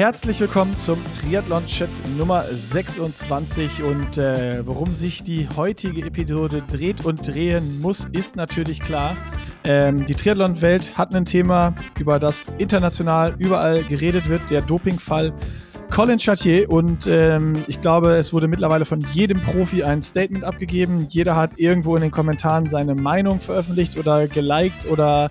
Herzlich 0.00 0.40
willkommen 0.40 0.78
zum 0.78 0.98
Triathlon-Chat 1.20 1.90
Nummer 2.16 2.46
26 2.50 3.82
und 3.82 4.16
äh, 4.16 4.66
worum 4.66 4.94
sich 4.94 5.22
die 5.22 5.46
heutige 5.54 6.06
Episode 6.06 6.62
dreht 6.66 7.04
und 7.04 7.28
drehen 7.28 7.82
muss, 7.82 8.06
ist 8.12 8.34
natürlich 8.34 8.80
klar. 8.80 9.14
Ähm, 9.62 10.06
die 10.06 10.14
Triathlon-Welt 10.14 10.96
hat 10.96 11.14
ein 11.14 11.26
Thema, 11.26 11.74
über 11.98 12.18
das 12.18 12.46
international 12.56 13.34
überall 13.36 13.84
geredet 13.84 14.26
wird, 14.30 14.50
der 14.50 14.62
Dopingfall 14.62 15.34
Colin 15.90 16.18
Chartier 16.18 16.70
und 16.70 17.06
ähm, 17.06 17.52
ich 17.66 17.82
glaube, 17.82 18.12
es 18.12 18.32
wurde 18.32 18.48
mittlerweile 18.48 18.86
von 18.86 19.00
jedem 19.12 19.38
Profi 19.42 19.82
ein 19.82 20.00
Statement 20.00 20.44
abgegeben. 20.44 21.08
Jeder 21.10 21.36
hat 21.36 21.58
irgendwo 21.58 21.94
in 21.94 22.00
den 22.00 22.10
Kommentaren 22.10 22.70
seine 22.70 22.94
Meinung 22.94 23.38
veröffentlicht 23.38 23.98
oder 23.98 24.28
geliked 24.28 24.86
oder 24.90 25.30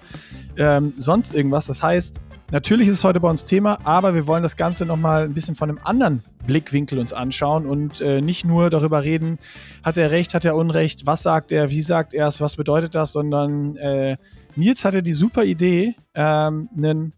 ähm, 0.57 0.93
sonst 0.95 1.33
irgendwas. 1.33 1.65
Das 1.65 1.81
heißt, 1.81 2.19
natürlich 2.51 2.87
ist 2.87 2.97
es 2.97 3.03
heute 3.03 3.19
bei 3.19 3.29
uns 3.29 3.45
Thema, 3.45 3.79
aber 3.83 4.15
wir 4.15 4.27
wollen 4.27 4.43
das 4.43 4.57
Ganze 4.57 4.85
nochmal 4.85 5.23
ein 5.23 5.33
bisschen 5.33 5.55
von 5.55 5.69
einem 5.69 5.79
anderen 5.83 6.23
Blickwinkel 6.45 6.99
uns 6.99 7.13
anschauen 7.13 7.65
und 7.65 8.01
äh, 8.01 8.21
nicht 8.21 8.45
nur 8.45 8.69
darüber 8.69 9.03
reden, 9.03 9.39
hat 9.83 9.97
er 9.97 10.11
recht, 10.11 10.33
hat 10.33 10.45
er 10.45 10.55
Unrecht, 10.55 11.05
was 11.05 11.23
sagt 11.23 11.51
er, 11.51 11.69
wie 11.69 11.81
sagt 11.81 12.13
er 12.13 12.27
es, 12.27 12.41
was 12.41 12.55
bedeutet 12.55 12.95
das, 12.95 13.11
sondern 13.11 13.75
äh, 13.77 14.17
Nils 14.55 14.83
hatte 14.83 15.03
die 15.03 15.13
super 15.13 15.43
Idee, 15.43 15.95
ähm, 16.15 16.69
einen, 16.75 17.13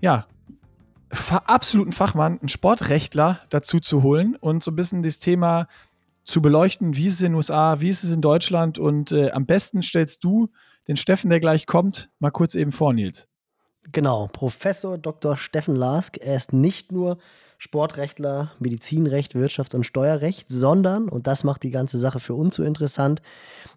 ja, 0.00 0.26
absoluten 1.46 1.92
Fachmann, 1.92 2.38
einen 2.38 2.48
Sportrechtler 2.48 3.40
dazu 3.48 3.80
zu 3.80 4.02
holen 4.02 4.36
und 4.36 4.62
so 4.62 4.70
ein 4.70 4.76
bisschen 4.76 5.02
das 5.02 5.18
Thema 5.18 5.68
zu 6.24 6.42
beleuchten, 6.42 6.94
wie 6.96 7.06
ist 7.06 7.14
es 7.14 7.20
in 7.22 7.32
den 7.32 7.36
USA, 7.36 7.80
wie 7.80 7.88
ist 7.88 8.04
es 8.04 8.12
in 8.12 8.20
Deutschland 8.20 8.78
und 8.78 9.12
äh, 9.12 9.30
am 9.30 9.46
besten 9.46 9.82
stellst 9.82 10.22
du 10.24 10.50
den 10.86 10.96
Steffen, 10.96 11.30
der 11.30 11.40
gleich 11.40 11.66
kommt, 11.66 12.10
mal 12.18 12.30
kurz 12.30 12.54
eben 12.54 12.72
vor, 12.72 12.92
Nils. 12.92 13.27
Genau, 13.92 14.28
Professor 14.32 14.98
Dr. 14.98 15.36
Steffen 15.36 15.74
Lask. 15.74 16.18
Er 16.18 16.36
ist 16.36 16.52
nicht 16.52 16.92
nur 16.92 17.18
Sportrechtler, 17.60 18.52
Medizinrecht, 18.60 19.34
Wirtschaft 19.34 19.74
und 19.74 19.84
Steuerrecht, 19.84 20.48
sondern, 20.48 21.08
und 21.08 21.26
das 21.26 21.42
macht 21.42 21.64
die 21.64 21.70
ganze 21.70 21.98
Sache 21.98 22.20
für 22.20 22.34
uns 22.34 22.54
so 22.54 22.62
interessant, 22.62 23.20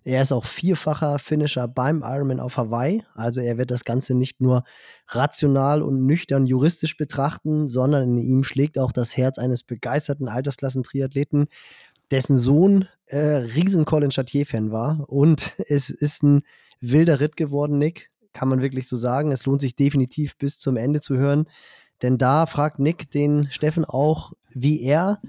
er 0.03 0.21
ist 0.21 0.31
auch 0.31 0.45
vierfacher 0.45 1.17
Finisher 1.17 1.67
beim 1.67 2.03
Ironman 2.03 2.39
auf 2.39 2.57
Hawaii. 2.57 3.03
Also 3.15 3.41
er 3.41 3.57
wird 3.57 3.71
das 3.71 3.83
Ganze 3.83 4.13
nicht 4.13 4.39
nur 4.39 4.63
rational 5.07 5.81
und 5.81 6.05
nüchtern 6.05 6.45
juristisch 6.45 6.95
betrachten, 6.95 7.69
sondern 7.69 8.03
in 8.03 8.17
ihm 8.19 8.43
schlägt 8.43 8.77
auch 8.77 8.91
das 8.91 9.17
Herz 9.17 9.39
eines 9.39 9.63
begeisterten 9.63 10.27
Altersklassen-Triathleten, 10.27 11.47
dessen 12.11 12.37
Sohn 12.37 12.87
äh, 13.07 13.17
riesen 13.17 13.85
Colin 13.85 14.11
Chartier-Fan 14.11 14.71
war. 14.71 15.09
Und 15.09 15.55
es 15.69 15.89
ist 15.89 16.21
ein 16.21 16.43
wilder 16.81 17.19
Ritt 17.19 17.35
geworden, 17.35 17.79
Nick. 17.79 18.10
Kann 18.33 18.47
man 18.47 18.61
wirklich 18.61 18.87
so 18.87 18.95
sagen. 18.95 19.31
Es 19.31 19.45
lohnt 19.45 19.61
sich 19.61 19.75
definitiv 19.75 20.37
bis 20.37 20.59
zum 20.59 20.77
Ende 20.77 21.01
zu 21.01 21.17
hören. 21.17 21.45
Denn 22.01 22.17
da 22.17 22.45
fragt 22.45 22.79
Nick 22.79 23.11
den 23.11 23.47
Steffen 23.51 23.85
auch, 23.85 24.33
wie 24.49 24.81
er 24.81 25.21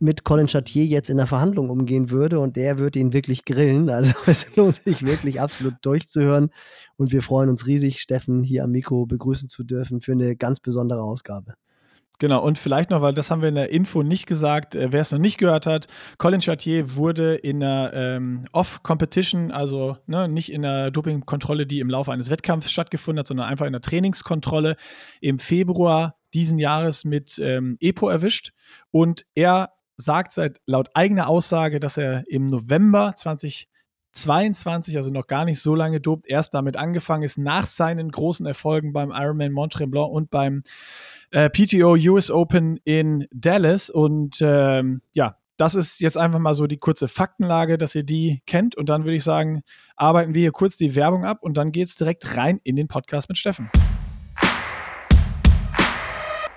mit 0.00 0.24
Colin 0.24 0.48
Chartier 0.48 0.84
jetzt 0.84 1.08
in 1.08 1.16
der 1.16 1.26
Verhandlung 1.26 1.70
umgehen 1.70 2.10
würde 2.10 2.38
und 2.38 2.56
der 2.56 2.78
wird 2.78 2.94
ihn 2.96 3.12
wirklich 3.12 3.44
grillen. 3.44 3.88
Also 3.88 4.12
es 4.26 4.54
lohnt 4.54 4.76
sich 4.76 5.06
wirklich 5.06 5.40
absolut 5.40 5.74
durchzuhören 5.82 6.50
und 6.96 7.12
wir 7.12 7.22
freuen 7.22 7.48
uns 7.48 7.66
riesig, 7.66 8.00
Steffen 8.00 8.42
hier 8.42 8.64
am 8.64 8.70
Mikro 8.70 9.06
begrüßen 9.06 9.48
zu 9.48 9.64
dürfen 9.64 10.00
für 10.00 10.12
eine 10.12 10.36
ganz 10.36 10.60
besondere 10.60 11.02
Ausgabe. 11.02 11.54
Genau, 12.24 12.42
und 12.42 12.58
vielleicht 12.58 12.88
noch, 12.88 13.02
weil 13.02 13.12
das 13.12 13.30
haben 13.30 13.42
wir 13.42 13.50
in 13.50 13.54
der 13.54 13.68
Info 13.68 14.02
nicht 14.02 14.24
gesagt, 14.24 14.74
äh, 14.74 14.90
wer 14.92 15.02
es 15.02 15.12
noch 15.12 15.18
nicht 15.18 15.36
gehört 15.36 15.66
hat, 15.66 15.88
Colin 16.16 16.40
Chartier 16.40 16.96
wurde 16.96 17.34
in 17.34 17.62
einer 17.62 17.92
ähm, 17.92 18.46
Off-Competition, 18.50 19.50
also 19.50 19.98
ne, 20.06 20.26
nicht 20.26 20.50
in 20.50 20.62
der 20.62 20.90
Dopingkontrolle, 20.90 21.66
die 21.66 21.80
im 21.80 21.90
Laufe 21.90 22.12
eines 22.12 22.30
Wettkampfs 22.30 22.70
stattgefunden 22.70 23.18
hat, 23.18 23.26
sondern 23.26 23.46
einfach 23.46 23.66
in 23.66 23.72
der 23.72 23.82
Trainingskontrolle 23.82 24.76
im 25.20 25.38
Februar 25.38 26.16
diesen 26.32 26.58
Jahres 26.58 27.04
mit 27.04 27.38
ähm, 27.38 27.76
EPO 27.78 28.08
erwischt. 28.08 28.52
Und 28.90 29.26
er 29.34 29.74
sagt 29.98 30.32
seit 30.32 30.62
laut 30.64 30.88
eigener 30.94 31.28
Aussage, 31.28 31.78
dass 31.78 31.98
er 31.98 32.24
im 32.26 32.46
November 32.46 33.12
2022, 33.16 34.96
also 34.96 35.10
noch 35.10 35.26
gar 35.26 35.44
nicht 35.44 35.60
so 35.60 35.74
lange 35.74 36.00
dopt, 36.00 36.26
erst 36.26 36.54
damit 36.54 36.78
angefangen 36.78 37.24
ist, 37.24 37.36
nach 37.36 37.66
seinen 37.66 38.10
großen 38.10 38.46
Erfolgen 38.46 38.94
beim 38.94 39.10
Ironman 39.10 39.52
Mont 39.52 39.74
Tremblant 39.74 40.10
und 40.10 40.30
beim 40.30 40.62
äh, 41.34 41.50
PTO 41.50 41.96
US 41.96 42.30
Open 42.30 42.78
in 42.84 43.26
Dallas. 43.32 43.90
Und 43.90 44.36
ähm, 44.40 45.02
ja, 45.14 45.36
das 45.56 45.74
ist 45.74 46.00
jetzt 46.00 46.16
einfach 46.16 46.38
mal 46.38 46.54
so 46.54 46.68
die 46.68 46.76
kurze 46.76 47.08
Faktenlage, 47.08 47.76
dass 47.76 47.96
ihr 47.96 48.04
die 48.04 48.40
kennt. 48.46 48.76
Und 48.76 48.88
dann 48.88 49.02
würde 49.02 49.16
ich 49.16 49.24
sagen, 49.24 49.62
arbeiten 49.96 50.32
wir 50.32 50.42
hier 50.42 50.52
kurz 50.52 50.76
die 50.76 50.94
Werbung 50.94 51.24
ab 51.24 51.38
und 51.42 51.56
dann 51.56 51.72
geht 51.72 51.88
es 51.88 51.96
direkt 51.96 52.36
rein 52.36 52.60
in 52.62 52.76
den 52.76 52.86
Podcast 52.86 53.28
mit 53.28 53.36
Steffen. 53.36 53.68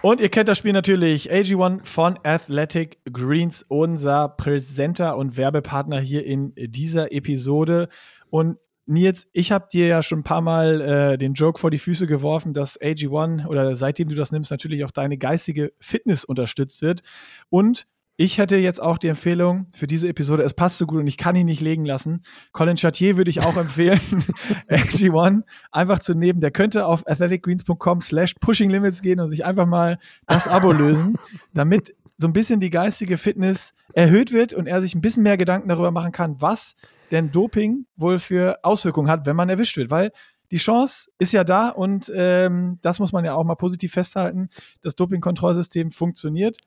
Und 0.03 0.21
ihr 0.21 0.29
kennt 0.29 0.47
das 0.47 0.59
Spiel 0.59 0.73
natürlich. 0.73 1.31
AG1 1.31 1.83
von 1.83 2.19
Athletic 2.23 2.99
Greens, 3.11 3.65
unser 3.67 4.29
Präsenter 4.29 5.17
und 5.17 5.37
Werbepartner 5.37 5.99
hier 5.99 6.23
in 6.23 6.53
dieser 6.55 7.11
Episode. 7.11 7.89
Und 8.29 8.57
Nils, 8.87 9.27
ich 9.33 9.51
habe 9.51 9.67
dir 9.71 9.87
ja 9.87 10.01
schon 10.01 10.19
ein 10.19 10.23
paar 10.23 10.41
Mal 10.41 10.81
äh, 10.81 11.17
den 11.17 11.33
Joke 11.33 11.59
vor 11.59 11.71
die 11.71 11.77
Füße 11.77 12.07
geworfen, 12.07 12.53
dass 12.53 12.79
AG1 12.79 13.45
oder 13.45 13.75
seitdem 13.75 14.09
du 14.09 14.15
das 14.15 14.31
nimmst, 14.31 14.49
natürlich 14.49 14.83
auch 14.85 14.91
deine 14.91 15.17
geistige 15.17 15.73
Fitness 15.79 16.23
unterstützt 16.23 16.81
wird. 16.81 17.01
Und 17.49 17.85
ich 18.19 18.39
hätte 18.39 18.57
jetzt 18.57 18.81
auch 18.81 18.97
die 18.97 19.09
Empfehlung 19.09 19.67
für 19.75 19.85
diese 19.85 20.07
Episode, 20.07 20.41
es 20.41 20.55
passt 20.55 20.79
so 20.79 20.87
gut 20.87 20.99
und 20.99 21.07
ich 21.07 21.17
kann 21.17 21.35
ihn 21.35 21.45
nicht 21.45 21.61
legen 21.61 21.85
lassen. 21.85 22.23
Colin 22.51 22.75
Chartier 22.75 23.15
würde 23.15 23.29
ich 23.29 23.43
auch 23.43 23.57
empfehlen, 23.57 23.99
AG1 24.69 25.43
einfach 25.71 25.99
zu 25.99 26.15
nehmen. 26.15 26.41
Der 26.41 26.49
könnte 26.51 26.87
auf 26.87 27.07
athleticgreens.com 27.07 28.01
slash 28.01 28.33
pushing 28.41 28.71
limits 28.71 29.03
gehen 29.03 29.19
und 29.19 29.27
sich 29.27 29.45
einfach 29.45 29.67
mal 29.67 29.99
das 30.25 30.47
Abo 30.47 30.71
lösen, 30.71 31.17
damit 31.53 31.93
so 32.17 32.27
ein 32.27 32.33
bisschen 32.33 32.59
die 32.59 32.71
geistige 32.71 33.17
Fitness 33.17 33.75
erhöht 33.93 34.31
wird 34.31 34.51
und 34.51 34.65
er 34.65 34.81
sich 34.81 34.95
ein 34.95 35.01
bisschen 35.01 35.21
mehr 35.21 35.37
Gedanken 35.37 35.69
darüber 35.69 35.91
machen 35.91 36.11
kann, 36.11 36.41
was 36.41 36.75
denn 37.11 37.31
Doping 37.31 37.85
wohl 37.95 38.19
für 38.19 38.59
Auswirkungen 38.63 39.09
hat, 39.09 39.25
wenn 39.25 39.35
man 39.35 39.49
erwischt 39.49 39.77
wird. 39.77 39.89
Weil 39.89 40.11
die 40.51 40.57
Chance 40.57 41.09
ist 41.17 41.33
ja 41.33 41.43
da 41.43 41.69
und 41.69 42.11
ähm, 42.15 42.79
das 42.81 42.99
muss 42.99 43.11
man 43.11 43.25
ja 43.25 43.35
auch 43.35 43.43
mal 43.43 43.55
positiv 43.55 43.93
festhalten. 43.93 44.49
Das 44.81 44.95
Dopingkontrollsystem 44.95 45.91
funktioniert. 45.91 46.57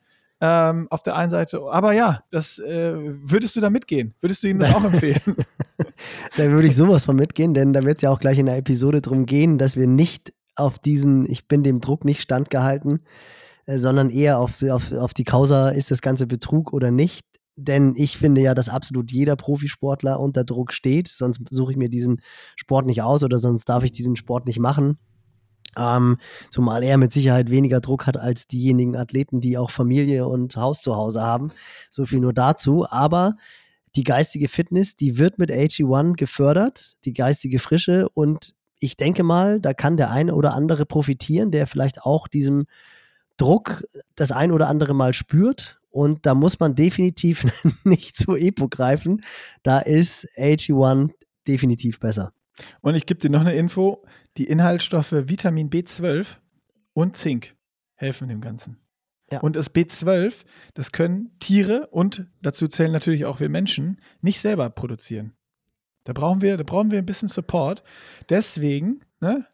Ähm, 0.43 0.87
auf 0.89 1.03
der 1.03 1.15
einen 1.15 1.29
Seite, 1.29 1.61
aber 1.69 1.93
ja, 1.93 2.23
das 2.31 2.57
äh, 2.57 2.95
würdest 2.95 3.55
du 3.55 3.61
da 3.61 3.69
mitgehen? 3.69 4.15
Würdest 4.21 4.41
du 4.41 4.47
ihm 4.47 4.57
das 4.57 4.73
auch 4.73 4.83
empfehlen? 4.83 5.21
da 6.35 6.49
würde 6.49 6.67
ich 6.67 6.75
sowas 6.75 7.05
von 7.05 7.15
mitgehen, 7.15 7.53
denn 7.53 7.73
da 7.73 7.83
wird 7.83 7.97
es 7.97 8.01
ja 8.01 8.09
auch 8.09 8.19
gleich 8.19 8.39
in 8.39 8.47
der 8.47 8.57
Episode 8.57 9.01
darum 9.01 9.27
gehen, 9.27 9.59
dass 9.59 9.75
wir 9.75 9.85
nicht 9.85 10.33
auf 10.55 10.79
diesen, 10.79 11.29
ich 11.29 11.47
bin 11.47 11.61
dem 11.61 11.79
Druck 11.79 12.05
nicht 12.05 12.23
standgehalten, 12.23 13.01
äh, 13.67 13.77
sondern 13.77 14.09
eher 14.09 14.39
auf, 14.39 14.63
auf, 14.63 14.91
auf 14.91 15.13
die 15.13 15.25
Causa, 15.25 15.69
ist 15.69 15.91
das 15.91 16.01
Ganze 16.01 16.25
Betrug 16.25 16.73
oder 16.73 16.89
nicht, 16.89 17.23
denn 17.67 17.93
ich 17.95 18.17
finde 18.17 18.41
ja, 18.41 18.53
dass 18.53 18.69
absolut 18.69 19.11
jeder 19.11 19.35
Profisportler 19.35 20.19
unter 20.19 20.43
Druck 20.43 20.73
steht. 20.73 21.07
Sonst 21.07 21.41
suche 21.49 21.71
ich 21.71 21.77
mir 21.77 21.89
diesen 21.89 22.21
Sport 22.55 22.85
nicht 22.85 23.01
aus 23.01 23.23
oder 23.23 23.39
sonst 23.39 23.65
darf 23.65 23.83
ich 23.83 23.91
diesen 23.91 24.15
Sport 24.15 24.45
nicht 24.45 24.59
machen. 24.59 24.97
Ähm, 25.77 26.17
zumal 26.49 26.83
er 26.83 26.97
mit 26.97 27.13
Sicherheit 27.13 27.49
weniger 27.49 27.79
Druck 27.79 28.05
hat 28.05 28.17
als 28.17 28.47
diejenigen 28.47 28.97
Athleten, 28.97 29.39
die 29.39 29.57
auch 29.57 29.71
Familie 29.71 30.27
und 30.27 30.55
Haus 30.57 30.81
zu 30.81 30.95
Hause 30.95 31.21
haben. 31.21 31.51
So 31.89 32.05
viel 32.05 32.19
nur 32.19 32.33
dazu. 32.33 32.85
Aber 32.89 33.35
die 33.95 34.03
geistige 34.03 34.47
Fitness, 34.47 34.95
die 34.95 35.17
wird 35.17 35.37
mit 35.37 35.51
AG1 35.51 36.15
gefördert, 36.15 36.97
die 37.05 37.13
geistige 37.13 37.59
Frische. 37.59 38.09
Und 38.09 38.55
ich 38.79 38.97
denke 38.97 39.23
mal, 39.23 39.61
da 39.61 39.73
kann 39.73 39.97
der 39.97 40.11
eine 40.11 40.35
oder 40.35 40.53
andere 40.53 40.85
profitieren, 40.85 41.51
der 41.51 41.67
vielleicht 41.67 42.01
auch 42.01 42.27
diesem 42.27 42.65
Druck 43.37 43.83
das 44.15 44.31
ein 44.31 44.51
oder 44.51 44.67
andere 44.67 44.93
Mal 44.93 45.13
spürt 45.13 45.80
und 45.91 46.25
da 46.25 46.33
muss 46.33 46.59
man 46.59 46.75
definitiv 46.75 47.45
nicht 47.83 48.15
zu 48.15 48.35
Epo 48.35 48.67
greifen. 48.67 49.23
Da 49.63 49.79
ist 49.79 50.27
AG1 50.37 51.11
definitiv 51.47 51.99
besser. 51.99 52.33
Und 52.81 52.95
ich 52.95 53.05
gebe 53.05 53.19
dir 53.19 53.29
noch 53.29 53.41
eine 53.41 53.53
Info: 53.53 54.03
Die 54.37 54.45
Inhaltsstoffe 54.45 55.11
Vitamin 55.11 55.69
B12 55.69 56.37
und 56.93 57.17
Zink 57.17 57.55
helfen 57.95 58.29
dem 58.29 58.41
Ganzen. 58.41 58.77
Ja. 59.31 59.39
Und 59.39 59.55
das 59.55 59.73
B12, 59.73 60.43
das 60.73 60.91
können 60.91 61.37
Tiere 61.39 61.87
und 61.87 62.25
dazu 62.41 62.67
zählen 62.67 62.91
natürlich 62.91 63.25
auch 63.25 63.39
wir 63.39 63.47
Menschen 63.47 63.97
nicht 64.21 64.41
selber 64.41 64.69
produzieren. 64.69 65.33
Da 66.03 66.13
brauchen 66.13 66.41
wir, 66.41 66.57
da 66.57 66.63
brauchen 66.63 66.91
wir 66.91 66.97
ein 66.97 67.05
bisschen 67.05 67.29
Support. 67.29 67.83
Deswegen, 68.29 69.01
ne, 69.21 69.45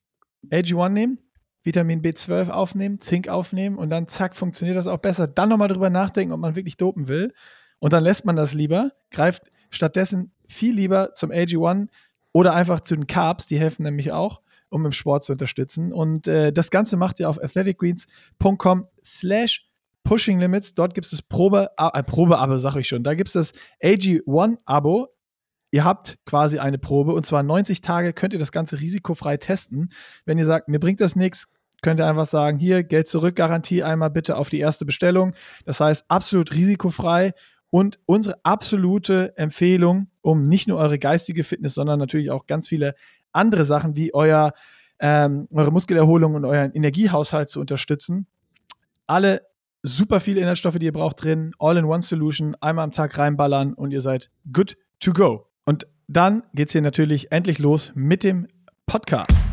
AG1 0.49 0.89
nehmen, 0.89 1.19
Vitamin 1.67 2.01
B12 2.01 2.49
aufnehmen, 2.49 3.01
Zink 3.01 3.27
aufnehmen 3.27 3.77
und 3.77 3.89
dann 3.89 4.07
zack, 4.07 4.37
funktioniert 4.37 4.77
das 4.77 4.87
auch 4.87 4.99
besser. 4.99 5.27
Dann 5.27 5.49
nochmal 5.49 5.67
drüber 5.67 5.89
nachdenken, 5.89 6.33
ob 6.33 6.39
man 6.39 6.55
wirklich 6.55 6.77
dopen 6.77 7.09
will. 7.09 7.33
Und 7.79 7.91
dann 7.91 8.03
lässt 8.03 8.23
man 8.23 8.37
das 8.37 8.53
lieber, 8.53 8.93
greift 9.11 9.43
stattdessen 9.69 10.31
viel 10.47 10.73
lieber 10.73 11.13
zum 11.13 11.29
AG1 11.29 11.89
oder 12.31 12.55
einfach 12.55 12.79
zu 12.79 12.95
den 12.95 13.05
Carbs, 13.05 13.47
die 13.47 13.59
helfen 13.59 13.83
nämlich 13.83 14.13
auch, 14.13 14.41
um 14.69 14.85
im 14.85 14.93
Sport 14.93 15.25
zu 15.25 15.33
unterstützen. 15.33 15.91
Und 15.91 16.25
äh, 16.27 16.53
das 16.53 16.71
Ganze 16.71 16.95
macht 16.95 17.19
ihr 17.19 17.29
auf 17.29 17.43
athleticgreens.com 17.43 18.85
slash 19.03 19.69
Pushing 20.05 20.39
Limits. 20.39 20.73
Dort 20.73 20.93
gibt 20.93 21.03
es 21.03 21.11
das 21.11 21.21
Probe, 21.21 21.69
äh, 21.77 22.01
Probeabo, 22.01 22.57
sag 22.59 22.77
ich 22.77 22.87
schon. 22.87 23.03
Da 23.03 23.13
gibt 23.13 23.27
es 23.27 23.33
das 23.33 23.51
AG1-Abo 23.83 25.09
ihr 25.71 25.83
habt 25.83 26.17
quasi 26.25 26.59
eine 26.59 26.77
Probe 26.77 27.13
und 27.13 27.25
zwar 27.25 27.43
90 27.43 27.81
Tage 27.81 28.13
könnt 28.13 28.33
ihr 28.33 28.39
das 28.39 28.51
Ganze 28.51 28.79
risikofrei 28.79 29.37
testen. 29.37 29.91
Wenn 30.25 30.37
ihr 30.37 30.45
sagt, 30.45 30.67
mir 30.67 30.79
bringt 30.79 31.01
das 31.01 31.15
nichts, 31.15 31.47
könnt 31.81 31.99
ihr 31.99 32.07
einfach 32.07 32.27
sagen, 32.27 32.57
hier, 32.57 32.83
Geld 32.83 33.07
zurück, 33.07 33.35
Garantie 33.35 33.83
einmal 33.83 34.09
bitte 34.09 34.37
auf 34.37 34.49
die 34.49 34.59
erste 34.59 34.85
Bestellung. 34.85 35.33
Das 35.65 35.79
heißt, 35.79 36.05
absolut 36.07 36.53
risikofrei 36.53 37.33
und 37.69 37.99
unsere 38.05 38.39
absolute 38.43 39.37
Empfehlung, 39.37 40.07
um 40.21 40.43
nicht 40.43 40.67
nur 40.67 40.79
eure 40.79 40.99
geistige 40.99 41.43
Fitness, 41.43 41.73
sondern 41.73 41.99
natürlich 41.99 42.31
auch 42.31 42.47
ganz 42.47 42.67
viele 42.67 42.95
andere 43.31 43.65
Sachen 43.65 43.95
wie 43.95 44.13
euer, 44.13 44.53
ähm, 44.99 45.47
eure 45.51 45.71
Muskelerholung 45.71 46.35
und 46.35 46.45
euren 46.45 46.71
Energiehaushalt 46.71 47.49
zu 47.49 47.59
unterstützen. 47.59 48.27
Alle 49.05 49.41
super 49.83 50.19
viele 50.19 50.41
Inhaltsstoffe, 50.41 50.79
die 50.79 50.85
ihr 50.85 50.93
braucht, 50.93 51.23
drin. 51.23 51.53
All-in-One-Solution, 51.59 52.55
einmal 52.61 52.83
am 52.83 52.91
Tag 52.91 53.17
reinballern 53.17 53.73
und 53.73 53.91
ihr 53.91 54.01
seid 54.01 54.31
good 54.51 54.77
to 54.99 55.13
go. 55.13 55.47
Und 55.65 55.87
dann 56.07 56.43
geht 56.53 56.69
es 56.69 56.71
hier 56.71 56.81
natürlich 56.81 57.31
endlich 57.31 57.59
los 57.59 57.91
mit 57.95 58.23
dem 58.23 58.47
Podcast. 58.85 59.46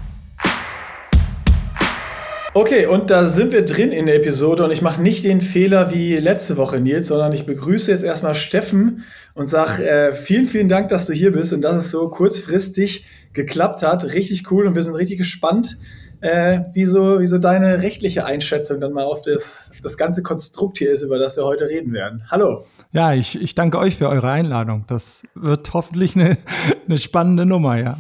Okay, 2.57 2.87
und 2.87 3.11
da 3.11 3.27
sind 3.27 3.51
wir 3.51 3.65
drin 3.65 3.91
in 3.91 4.07
der 4.07 4.15
Episode 4.15 4.63
und 4.63 4.71
ich 4.71 4.81
mache 4.81 5.03
nicht 5.03 5.25
den 5.25 5.41
Fehler 5.41 5.91
wie 5.91 6.15
letzte 6.19 6.57
Woche, 6.57 6.79
Nils, 6.79 7.09
sondern 7.09 7.33
ich 7.33 7.47
begrüße 7.47 7.91
jetzt 7.91 8.05
erstmal 8.05 8.37
Steffen 8.37 9.03
und 9.35 9.49
sage 9.49 9.85
äh, 9.85 10.13
vielen, 10.13 10.47
vielen 10.47 10.69
Dank, 10.69 10.89
dass 10.89 11.07
du 11.07 11.13
hier 11.13 11.33
bist 11.33 11.53
und 11.53 11.63
dass 11.63 11.75
es 11.75 11.91
so 11.91 12.09
kurzfristig 12.09 13.07
geklappt 13.33 13.83
hat. 13.83 14.05
Richtig 14.05 14.53
cool 14.53 14.69
und 14.69 14.77
wir 14.77 14.85
sind 14.85 14.95
richtig 14.95 15.19
gespannt, 15.19 15.79
äh, 16.21 16.61
wie, 16.75 16.85
so, 16.85 17.19
wie 17.19 17.27
so 17.27 17.39
deine 17.39 17.83
rechtliche 17.83 18.25
Einschätzung 18.25 18.81
dann 18.81 18.93
mal 18.93 19.03
auf 19.03 19.23
das, 19.23 19.71
auf 19.73 19.81
das 19.81 19.97
ganze 19.97 20.23
Konstrukt 20.23 20.79
hier 20.79 20.93
ist, 20.93 21.03
über 21.03 21.19
das 21.19 21.37
wir 21.37 21.45
heute 21.45 21.69
reden 21.69 21.93
werden. 21.93 22.23
Hallo. 22.31 22.67
Ja, 22.93 23.15
ich, 23.15 23.35
ich 23.43 23.57
danke 23.57 23.81
euch 23.81 23.97
für 23.97 24.09
eure 24.09 24.31
Einladung. 24.31 24.85
Das 24.87 25.25
wird 25.35 25.75
hoffentlich 25.75 26.15
eine, 26.15 26.39
eine 26.87 26.99
spannende 26.99 27.47
Nummer, 27.47 27.81
ja. 27.81 27.99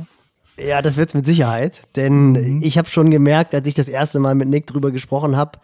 Ja, 0.58 0.82
das 0.82 0.96
wird's 0.96 1.14
mit 1.14 1.26
Sicherheit. 1.26 1.82
Denn 1.96 2.32
mhm. 2.32 2.60
ich 2.62 2.78
habe 2.78 2.88
schon 2.88 3.10
gemerkt, 3.10 3.54
als 3.54 3.66
ich 3.66 3.74
das 3.74 3.88
erste 3.88 4.20
Mal 4.20 4.34
mit 4.34 4.48
Nick 4.48 4.66
drüber 4.66 4.90
gesprochen 4.90 5.36
habe, 5.36 5.58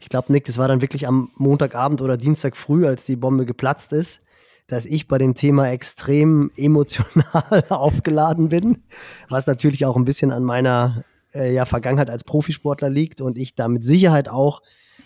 ich 0.00 0.08
glaube, 0.08 0.32
Nick, 0.32 0.46
das 0.46 0.58
war 0.58 0.66
dann 0.66 0.80
wirklich 0.80 1.06
am 1.06 1.30
Montagabend 1.36 2.00
oder 2.02 2.16
Dienstag 2.16 2.56
früh, 2.56 2.86
als 2.86 3.04
die 3.04 3.14
Bombe 3.14 3.46
geplatzt 3.46 3.92
ist, 3.92 4.20
dass 4.66 4.84
ich 4.84 5.06
bei 5.06 5.16
dem 5.16 5.34
Thema 5.34 5.68
extrem 5.70 6.50
emotional 6.56 7.64
aufgeladen 7.68 8.48
bin, 8.48 8.82
was 9.28 9.46
natürlich 9.46 9.86
auch 9.86 9.96
ein 9.96 10.04
bisschen 10.04 10.32
an 10.32 10.42
meiner 10.42 11.04
äh, 11.34 11.54
ja, 11.54 11.66
Vergangenheit 11.66 12.10
als 12.10 12.24
Profisportler 12.24 12.90
liegt 12.90 13.20
und 13.20 13.38
ich 13.38 13.54
da 13.54 13.68
mit 13.68 13.84
Sicherheit 13.84 14.28
auch 14.28 14.60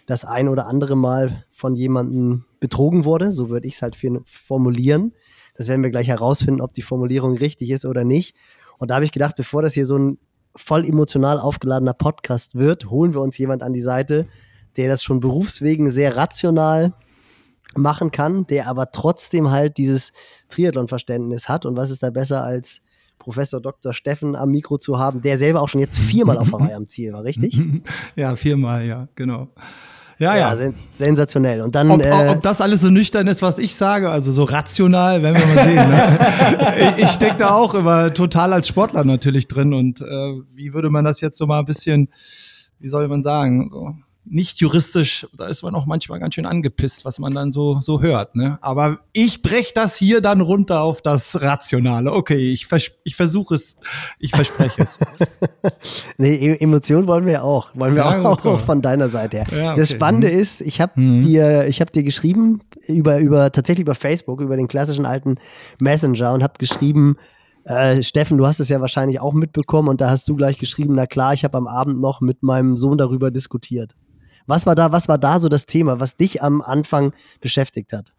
das 0.07 0.25
ein 0.25 0.49
oder 0.49 0.67
andere 0.67 0.97
Mal 0.97 1.45
von 1.53 1.75
jemandem 1.75 2.45
betrogen 2.61 3.05
wurde, 3.05 3.33
so 3.33 3.51
würde 3.51 3.67
ich 3.67 3.75
es 3.75 3.83
halt 3.83 3.97
formulieren. 4.25 5.13
Das 5.57 5.69
werden 5.69 5.83
wir 5.83 5.91
gleich 5.91 6.09
herausfinden, 6.09 6.61
ob 6.61 6.73
die 6.73 6.83
Formulierung 6.83 7.37
richtig 7.37 7.71
ist 7.71 7.85
oder 7.85 8.05
nicht. 8.05 8.35
Und 8.79 8.91
da 8.91 8.97
habe 8.97 9.05
ich 9.05 9.13
gedacht, 9.13 9.37
bevor 9.37 9.63
das 9.63 9.75
hier 9.75 9.87
so 9.87 9.99
ein 9.99 10.19
voll 10.55 10.87
emotional 10.87 11.39
aufgeladener 11.39 11.95
Podcast 11.95 12.55
wird, 12.55 12.91
holen 12.91 13.13
wir 13.13 13.21
uns 13.21 13.37
jemand 13.39 13.63
an 13.63 13.73
die 13.73 13.83
Seite, 13.83 14.27
der 14.77 14.89
das 14.89 15.03
schon 15.03 15.21
berufswegen 15.21 15.91
sehr 15.91 16.17
rational 16.17 16.95
machen 17.75 18.11
kann, 18.11 18.47
der 18.47 18.69
aber 18.69 18.91
trotzdem 18.91 19.51
halt 19.51 19.77
dieses 19.77 20.13
Triathlon-Verständnis 20.49 21.49
hat. 21.49 21.67
Und 21.67 21.77
was 21.77 21.91
ist 21.91 22.03
da 22.03 22.11
besser 22.11 22.43
als 22.45 22.81
Professor 23.19 23.61
Dr. 23.61 23.93
Steffen 23.93 24.37
am 24.37 24.51
Mikro 24.51 24.79
zu 24.79 24.99
haben, 24.99 25.23
der 25.23 25.39
selber 25.39 25.61
auch 25.61 25.69
schon 25.69 25.81
jetzt 25.81 25.99
viermal 25.99 26.39
auf 26.39 26.53
Hawaii 26.53 26.75
am 26.75 26.87
Ziel 26.87 27.13
war, 27.13 27.25
richtig? 27.25 27.61
Ja, 28.17 28.37
viermal, 28.37 28.87
ja, 28.87 29.09
genau. 29.15 29.49
Ja, 30.19 30.35
ja. 30.35 30.51
ja. 30.51 30.57
Sen 30.57 30.75
sensationell. 30.93 31.61
Und 31.61 31.75
dann, 31.75 31.91
ob, 31.91 32.05
äh, 32.05 32.29
ob, 32.29 32.43
das 32.43 32.61
alles 32.61 32.81
so 32.81 32.89
nüchtern 32.89 33.27
ist, 33.27 33.43
was 33.43 33.59
ich 33.59 33.75
sage, 33.75 34.11
also 34.11 34.33
so 34.33 34.45
rational, 34.45 35.23
werden 35.23 35.39
wir 35.39 35.47
mal 35.47 35.65
sehen. 35.65 35.89
Ne? 35.89 36.95
ich, 36.97 37.05
ich 37.05 37.11
stecke 37.11 37.37
da 37.37 37.51
auch 37.51 37.75
immer 37.75 38.13
total 38.15 38.53
als 38.53 38.69
Sportler 38.69 39.05
natürlich 39.05 39.47
drin. 39.49 39.75
Und 39.75 40.01
äh, 40.01 40.05
wie 40.55 40.73
würde 40.73 40.91
man 40.91 41.05
das 41.05 41.21
jetzt 41.21 41.37
so 41.37 41.47
mal 41.47 41.59
ein 41.59 41.67
bisschen, 41.67 42.09
wie 42.79 42.89
soll 42.89 43.09
man 43.09 43.23
sagen, 43.23 43.69
so 43.71 43.95
nicht 44.29 44.59
juristisch, 44.59 45.27
da 45.37 45.47
ist 45.47 45.63
man 45.63 45.75
auch 45.75 45.87
manchmal 45.87 46.19
ganz 46.19 46.35
schön 46.35 46.47
angepisst, 46.47 47.05
was 47.05 47.19
man 47.19 47.35
dann 47.35 47.53
so, 47.53 47.81
so 47.81 48.01
hört. 48.01 48.35
Ne? 48.35 48.59
Aber 48.61 48.99
ich 49.13 49.43
brech 49.43 49.73
das 49.73 49.97
hier 49.97 50.21
dann 50.21 50.41
runter 50.41 50.83
auf 50.83 51.01
das 51.01 51.41
Rationale. 51.41 52.13
Okay, 52.13 52.53
ich, 52.53 52.67
vers 52.67 52.91
ich 53.05 53.15
versuche 53.15 53.55
es, 53.55 53.77
ich 54.19 54.33
verspreche 54.33 54.83
es. 54.83 54.99
nee, 56.19 56.35
e-, 56.35 56.61
Emotionen 56.61 57.07
wollen 57.07 57.25
wir 57.25 57.35
ja 57.35 57.43
auch. 57.43 57.71
Wollen 57.75 57.95
wir 57.95 58.05
ja, 58.05 58.23
auch, 58.23 58.45
auch 58.45 58.61
von 58.61 58.83
deiner 58.83 59.09
Seite 59.09 59.39
her. 59.39 59.47
Ja, 59.51 59.71
okay. 59.73 59.81
Das 59.81 59.91
Spannende 59.91 60.29
mhm. 60.29 60.39
ist, 60.39 60.61
ich 60.61 60.81
habe 60.81 61.01
mhm. 61.01 61.23
dir, 61.23 61.67
ich 61.69 61.81
habe 61.81 61.93
dir 61.93 62.03
geschrieben 62.03 62.63
über, 62.87 63.19
über, 63.19 63.53
tatsächlich 63.53 63.83
über 63.83 63.95
Facebook, 63.95 64.41
über 64.41 64.57
den 64.57 64.69
klassischen 64.69 65.07
alten 65.07 65.37
Messenger 65.81 66.33
und 66.33 66.43
habe 66.43 66.55
geschrieben, 66.59 67.17
äh, 67.65 68.03
Steffen, 68.03 68.39
du 68.39 68.47
hast 68.47 68.61
es 68.61 68.69
ja 68.69 68.81
wahrscheinlich 68.81 69.21
auch 69.21 69.33
mitbekommen 69.33 69.89
und 69.89 70.01
da 70.01 70.11
hast 70.11 70.29
du 70.29 70.37
gleich 70.37 70.59
geschrieben, 70.59 70.95
na 70.95 71.07
klar, 71.07 71.33
ich 71.35 71.45
habe 71.45 71.59
am 71.59 71.67
Abend 71.67 72.01
noch 72.01 72.21
mit 72.21 72.43
meinem 72.43 72.77
Sohn 72.77 72.99
darüber 72.99 73.31
diskutiert. 73.31 73.95
Was 74.47 74.67
war 74.67 74.75
da, 74.75 74.93
was 74.93 75.09
war 75.09 75.19
da 75.19 75.41
so 75.41 75.49
das 75.49 75.67
Thema, 75.67 76.01
was 76.01 76.17
dich 76.17 76.43
am 76.43 76.63
Anfang 76.63 77.13
beschäftigt 77.41 77.93
hat? 77.93 78.13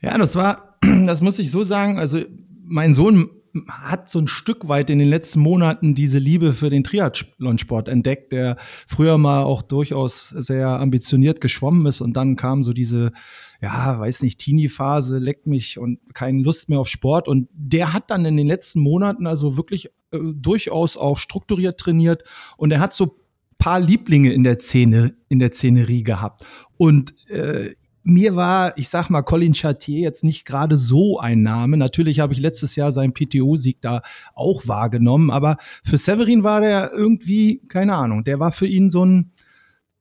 Ja, 0.00 0.18
das 0.18 0.36
war, 0.36 0.78
das 1.06 1.20
muss 1.20 1.38
ich 1.38 1.50
so 1.50 1.62
sagen, 1.62 1.98
also 1.98 2.20
mein 2.64 2.94
Sohn 2.94 3.30
hat 3.68 4.08
so 4.08 4.18
ein 4.18 4.28
Stück 4.28 4.68
weit 4.68 4.88
in 4.88 4.98
den 4.98 5.08
letzten 5.08 5.40
Monaten 5.40 5.94
diese 5.94 6.18
Liebe 6.18 6.52
für 6.52 6.70
den 6.70 6.84
Triathlonsport 6.84 7.88
entdeckt, 7.88 8.32
der 8.32 8.56
früher 8.58 9.18
mal 9.18 9.42
auch 9.42 9.62
durchaus 9.62 10.30
sehr 10.30 10.68
ambitioniert 10.68 11.40
geschwommen 11.40 11.84
ist 11.86 12.00
und 12.00 12.14
dann 12.14 12.36
kam 12.36 12.62
so 12.62 12.72
diese, 12.72 13.12
ja, 13.60 13.98
weiß 13.98 14.22
nicht, 14.22 14.40
Teenie-Phase, 14.40 15.18
leckt 15.18 15.46
mich 15.46 15.78
und 15.78 15.98
keine 16.14 16.42
Lust 16.42 16.70
mehr 16.70 16.80
auf 16.80 16.88
Sport 16.88 17.28
und 17.28 17.48
der 17.52 17.92
hat 17.92 18.10
dann 18.10 18.24
in 18.24 18.36
den 18.36 18.46
letzten 18.46 18.80
Monaten 18.80 19.26
also 19.26 19.56
wirklich 19.58 19.90
äh, 20.12 20.18
durchaus 20.34 20.96
auch 20.96 21.18
strukturiert 21.18 21.78
trainiert 21.78 22.24
und 22.56 22.70
er 22.70 22.80
hat 22.80 22.94
so 22.94 23.18
paar 23.62 23.78
Lieblinge 23.78 24.32
in 24.32 24.42
der 24.42 24.58
Szene, 24.58 25.14
in 25.28 25.38
der 25.38 25.52
Szenerie 25.52 26.02
gehabt. 26.02 26.44
Und 26.78 27.14
äh, 27.28 27.70
mir 28.02 28.34
war, 28.34 28.76
ich 28.76 28.88
sag 28.88 29.08
mal, 29.08 29.22
Colin 29.22 29.54
Chartier 29.54 30.00
jetzt 30.00 30.24
nicht 30.24 30.44
gerade 30.44 30.74
so 30.74 31.20
ein 31.20 31.42
Name. 31.42 31.76
Natürlich 31.76 32.18
habe 32.18 32.32
ich 32.32 32.40
letztes 32.40 32.74
Jahr 32.74 32.90
seinen 32.90 33.14
PTO-Sieg 33.14 33.80
da 33.80 34.02
auch 34.34 34.66
wahrgenommen, 34.66 35.30
aber 35.30 35.58
für 35.84 35.96
Severin 35.96 36.42
war 36.42 36.60
der 36.60 36.90
irgendwie, 36.92 37.62
keine 37.68 37.94
Ahnung, 37.94 38.24
der 38.24 38.40
war 38.40 38.50
für 38.50 38.66
ihn 38.66 38.90
so 38.90 39.04
ein, 39.04 39.30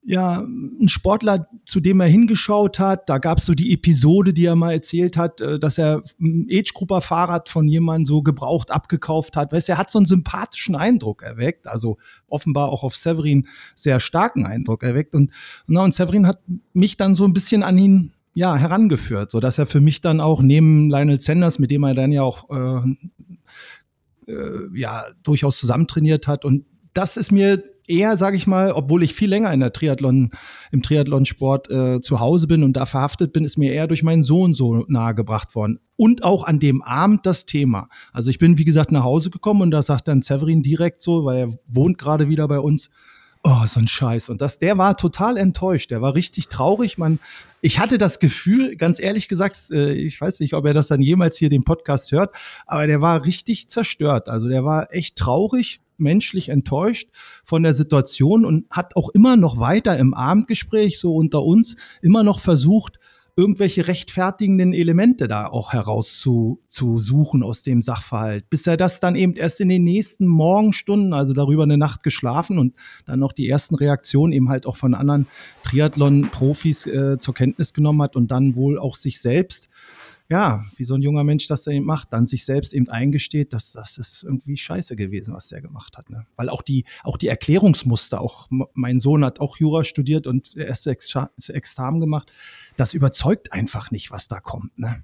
ja, 0.03 0.39
ein 0.41 0.89
Sportler, 0.89 1.47
zu 1.65 1.79
dem 1.79 1.99
er 1.99 2.07
hingeschaut 2.07 2.79
hat. 2.79 3.07
Da 3.07 3.19
gab 3.19 3.37
es 3.37 3.45
so 3.45 3.53
die 3.53 3.71
Episode, 3.71 4.33
die 4.33 4.45
er 4.45 4.55
mal 4.55 4.73
erzählt 4.73 5.15
hat, 5.15 5.41
äh, 5.41 5.59
dass 5.59 5.77
er 5.77 6.03
ein 6.19 6.47
Age-Grupper-Fahrrad 6.49 7.49
von 7.49 7.67
jemandem 7.67 8.05
so 8.07 8.23
gebraucht 8.23 8.71
abgekauft 8.71 9.35
hat. 9.35 9.51
Weißt, 9.51 9.69
er 9.69 9.77
hat 9.77 9.91
so 9.91 9.99
einen 9.99 10.07
sympathischen 10.07 10.75
Eindruck 10.75 11.21
erweckt, 11.21 11.67
also 11.67 11.97
offenbar 12.27 12.69
auch 12.69 12.83
auf 12.83 12.95
Severin 12.95 13.47
sehr 13.75 13.99
starken 13.99 14.45
Eindruck 14.45 14.81
erweckt. 14.83 15.13
Und, 15.13 15.31
na, 15.67 15.83
und 15.83 15.93
Severin 15.93 16.25
hat 16.25 16.41
mich 16.73 16.97
dann 16.97 17.13
so 17.13 17.25
ein 17.25 17.33
bisschen 17.33 17.61
an 17.61 17.77
ihn 17.77 18.13
ja, 18.33 18.55
herangeführt, 18.55 19.29
so 19.29 19.39
dass 19.39 19.59
er 19.59 19.65
für 19.67 19.81
mich 19.81 20.01
dann 20.01 20.19
auch 20.19 20.41
neben 20.41 20.89
Lionel 20.89 21.19
Sanders, 21.21 21.59
mit 21.59 21.69
dem 21.69 21.83
er 21.83 21.93
dann 21.93 22.11
ja 22.11 22.23
auch 22.23 22.49
äh, 22.49 24.31
äh, 24.31 24.69
ja 24.73 25.05
durchaus 25.21 25.59
zusammentrainiert 25.59 26.27
hat 26.27 26.45
und 26.45 26.65
das 26.93 27.17
ist 27.17 27.31
mir 27.31 27.63
eher, 27.87 28.17
sage 28.17 28.37
ich 28.37 28.47
mal, 28.47 28.71
obwohl 28.71 29.03
ich 29.03 29.13
viel 29.13 29.29
länger 29.29 29.53
in 29.53 29.59
der 29.59 29.73
Triathlon, 29.73 30.31
im 30.71 30.81
Triathlonsport 30.81 31.69
äh, 31.71 32.01
zu 32.01 32.19
Hause 32.19 32.47
bin 32.47 32.63
und 32.63 32.73
da 32.73 32.85
verhaftet 32.85 33.33
bin, 33.33 33.43
ist 33.43 33.57
mir 33.57 33.73
eher 33.73 33.87
durch 33.87 34.03
meinen 34.03 34.23
Sohn 34.23 34.53
so 34.53 34.85
nahegebracht 34.87 35.55
worden. 35.55 35.79
Und 35.95 36.23
auch 36.23 36.45
an 36.45 36.59
dem 36.59 36.81
Abend 36.81 37.25
das 37.25 37.45
Thema. 37.45 37.87
Also 38.11 38.29
ich 38.29 38.39
bin, 38.39 38.57
wie 38.57 38.65
gesagt, 38.65 38.91
nach 38.91 39.03
Hause 39.03 39.29
gekommen 39.29 39.61
und 39.61 39.71
da 39.71 39.81
sagt 39.81 40.07
dann 40.07 40.21
Severin 40.21 40.63
direkt 40.63 41.01
so, 41.01 41.25
weil 41.25 41.37
er 41.37 41.59
wohnt 41.67 41.97
gerade 41.97 42.27
wieder 42.27 42.47
bei 42.47 42.59
uns, 42.59 42.89
oh, 43.43 43.65
so 43.65 43.79
ein 43.79 43.87
Scheiß. 43.87 44.29
Und 44.29 44.41
das, 44.41 44.59
der 44.59 44.77
war 44.77 44.97
total 44.97 45.37
enttäuscht. 45.37 45.91
Der 45.91 46.01
war 46.01 46.15
richtig 46.15 46.47
traurig. 46.47 46.97
Man, 46.97 47.19
ich 47.61 47.79
hatte 47.79 47.97
das 47.97 48.19
Gefühl, 48.19 48.75
ganz 48.75 48.99
ehrlich 48.99 49.27
gesagt, 49.27 49.57
äh, 49.71 49.93
ich 49.93 50.19
weiß 50.19 50.39
nicht, 50.39 50.53
ob 50.53 50.65
er 50.65 50.73
das 50.73 50.87
dann 50.87 51.01
jemals 51.01 51.37
hier 51.37 51.49
den 51.49 51.63
Podcast 51.63 52.11
hört, 52.11 52.33
aber 52.65 52.87
der 52.87 53.01
war 53.01 53.25
richtig 53.25 53.69
zerstört. 53.69 54.29
Also 54.29 54.47
der 54.49 54.63
war 54.63 54.93
echt 54.93 55.15
traurig, 55.15 55.81
menschlich 56.01 56.49
enttäuscht 56.49 57.09
von 57.43 57.63
der 57.63 57.73
Situation 57.73 58.45
und 58.45 58.65
hat 58.69 58.95
auch 58.95 59.09
immer 59.09 59.37
noch 59.37 59.59
weiter 59.59 59.97
im 59.97 60.13
Abendgespräch 60.13 60.99
so 60.99 61.15
unter 61.15 61.43
uns 61.43 61.75
immer 62.01 62.23
noch 62.23 62.39
versucht, 62.39 62.99
irgendwelche 63.35 63.87
rechtfertigenden 63.87 64.73
Elemente 64.73 65.27
da 65.27 65.47
auch 65.47 65.73
herauszusuchen 65.73 67.43
aus 67.43 67.63
dem 67.63 67.81
Sachverhalt, 67.81 68.49
bis 68.49 68.67
er 68.67 68.77
das 68.77 68.99
dann 68.99 69.15
eben 69.15 69.33
erst 69.33 69.61
in 69.61 69.69
den 69.69 69.83
nächsten 69.83 70.27
Morgenstunden, 70.27 71.13
also 71.13 71.33
darüber 71.33 71.63
eine 71.63 71.77
Nacht 71.77 72.03
geschlafen 72.03 72.59
und 72.59 72.75
dann 73.05 73.19
noch 73.19 73.33
die 73.33 73.49
ersten 73.49 73.75
Reaktionen 73.75 74.33
eben 74.33 74.49
halt 74.49 74.65
auch 74.65 74.75
von 74.75 74.93
anderen 74.93 75.27
Triathlon-Profis 75.63 76.85
äh, 76.87 77.17
zur 77.19 77.33
Kenntnis 77.33 77.73
genommen 77.73 78.01
hat 78.01 78.15
und 78.15 78.31
dann 78.31 78.55
wohl 78.55 78.77
auch 78.77 78.95
sich 78.95 79.21
selbst 79.21 79.69
ja, 80.31 80.63
wie 80.77 80.85
so 80.85 80.95
ein 80.95 81.01
junger 81.01 81.25
Mensch 81.25 81.49
das 81.49 81.67
eben 81.67 81.85
macht, 81.85 82.13
dann 82.13 82.25
sich 82.25 82.45
selbst 82.45 82.73
eben 82.73 82.87
eingesteht, 82.87 83.51
dass 83.51 83.73
das 83.73 83.97
ist 83.97 84.23
irgendwie 84.23 84.55
scheiße 84.55 84.95
gewesen, 84.95 85.33
was 85.33 85.49
der 85.49 85.61
gemacht 85.61 85.97
hat. 85.97 86.09
Ne? 86.09 86.25
Weil 86.37 86.47
auch 86.47 86.61
die, 86.61 86.85
auch 87.03 87.17
die 87.17 87.27
Erklärungsmuster, 87.27 88.21
auch 88.21 88.47
mein 88.73 89.01
Sohn 89.01 89.25
hat 89.25 89.41
auch 89.41 89.57
Jura 89.57 89.83
studiert 89.83 90.27
und 90.27 90.55
erste 90.55 90.89
Examen 90.89 91.99
gemacht, 91.99 92.31
das 92.77 92.93
überzeugt 92.93 93.51
einfach 93.51 93.91
nicht, 93.91 94.09
was 94.09 94.29
da 94.29 94.39
kommt. 94.39 94.79
Ne? 94.79 95.03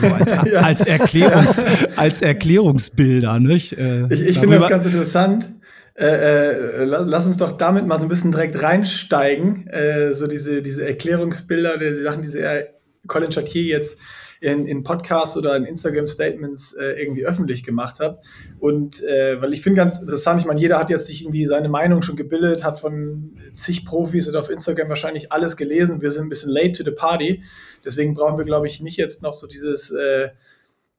So 0.00 0.06
als, 0.08 0.30
ja. 0.52 0.60
als, 0.60 0.84
Erklärungs, 0.84 1.64
als 1.96 2.20
Erklärungsbilder. 2.20 3.40
Nicht? 3.40 3.72
Äh, 3.72 4.12
ich 4.12 4.20
ich 4.20 4.38
finde 4.38 4.58
das 4.58 4.68
ganz 4.68 4.84
interessant. 4.84 5.50
äh, 5.94 6.82
äh, 6.82 6.84
lass 6.84 7.24
uns 7.24 7.38
doch 7.38 7.52
damit 7.52 7.88
mal 7.88 7.98
so 7.98 8.06
ein 8.06 8.10
bisschen 8.10 8.32
direkt 8.32 8.62
reinsteigen. 8.62 9.66
Äh, 9.68 10.12
so 10.12 10.26
diese, 10.26 10.60
diese 10.60 10.86
Erklärungsbilder, 10.86 11.78
die 11.78 11.94
Sachen, 11.94 12.20
die 12.20 12.36
er 12.38 12.68
Colin 13.06 13.32
Chatier 13.32 13.64
jetzt 13.64 13.98
in, 14.40 14.66
in 14.66 14.82
Podcasts 14.84 15.36
oder 15.36 15.56
in 15.56 15.64
Instagram-Statements 15.64 16.74
äh, 16.74 17.00
irgendwie 17.00 17.26
öffentlich 17.26 17.64
gemacht 17.64 18.00
hat. 18.00 18.24
Und 18.60 19.02
äh, 19.02 19.40
weil 19.42 19.52
ich 19.52 19.62
finde 19.62 19.78
ganz 19.78 19.98
interessant, 19.98 20.40
ich 20.40 20.46
meine, 20.46 20.60
jeder 20.60 20.78
hat 20.78 20.90
jetzt 20.90 21.06
sich 21.06 21.22
irgendwie 21.22 21.46
seine 21.46 21.68
Meinung 21.68 22.02
schon 22.02 22.16
gebildet, 22.16 22.64
hat 22.64 22.78
von 22.78 23.36
zig 23.54 23.84
Profis 23.84 24.28
oder 24.28 24.40
auf 24.40 24.50
Instagram 24.50 24.88
wahrscheinlich 24.88 25.32
alles 25.32 25.56
gelesen. 25.56 26.00
Wir 26.02 26.10
sind 26.10 26.26
ein 26.26 26.28
bisschen 26.28 26.50
late 26.50 26.72
to 26.72 26.84
the 26.84 26.92
party. 26.94 27.42
Deswegen 27.84 28.14
brauchen 28.14 28.38
wir, 28.38 28.44
glaube 28.44 28.66
ich, 28.66 28.80
nicht 28.80 28.96
jetzt 28.96 29.22
noch 29.22 29.32
so 29.32 29.46
dieses 29.46 29.90
äh, 29.90 30.28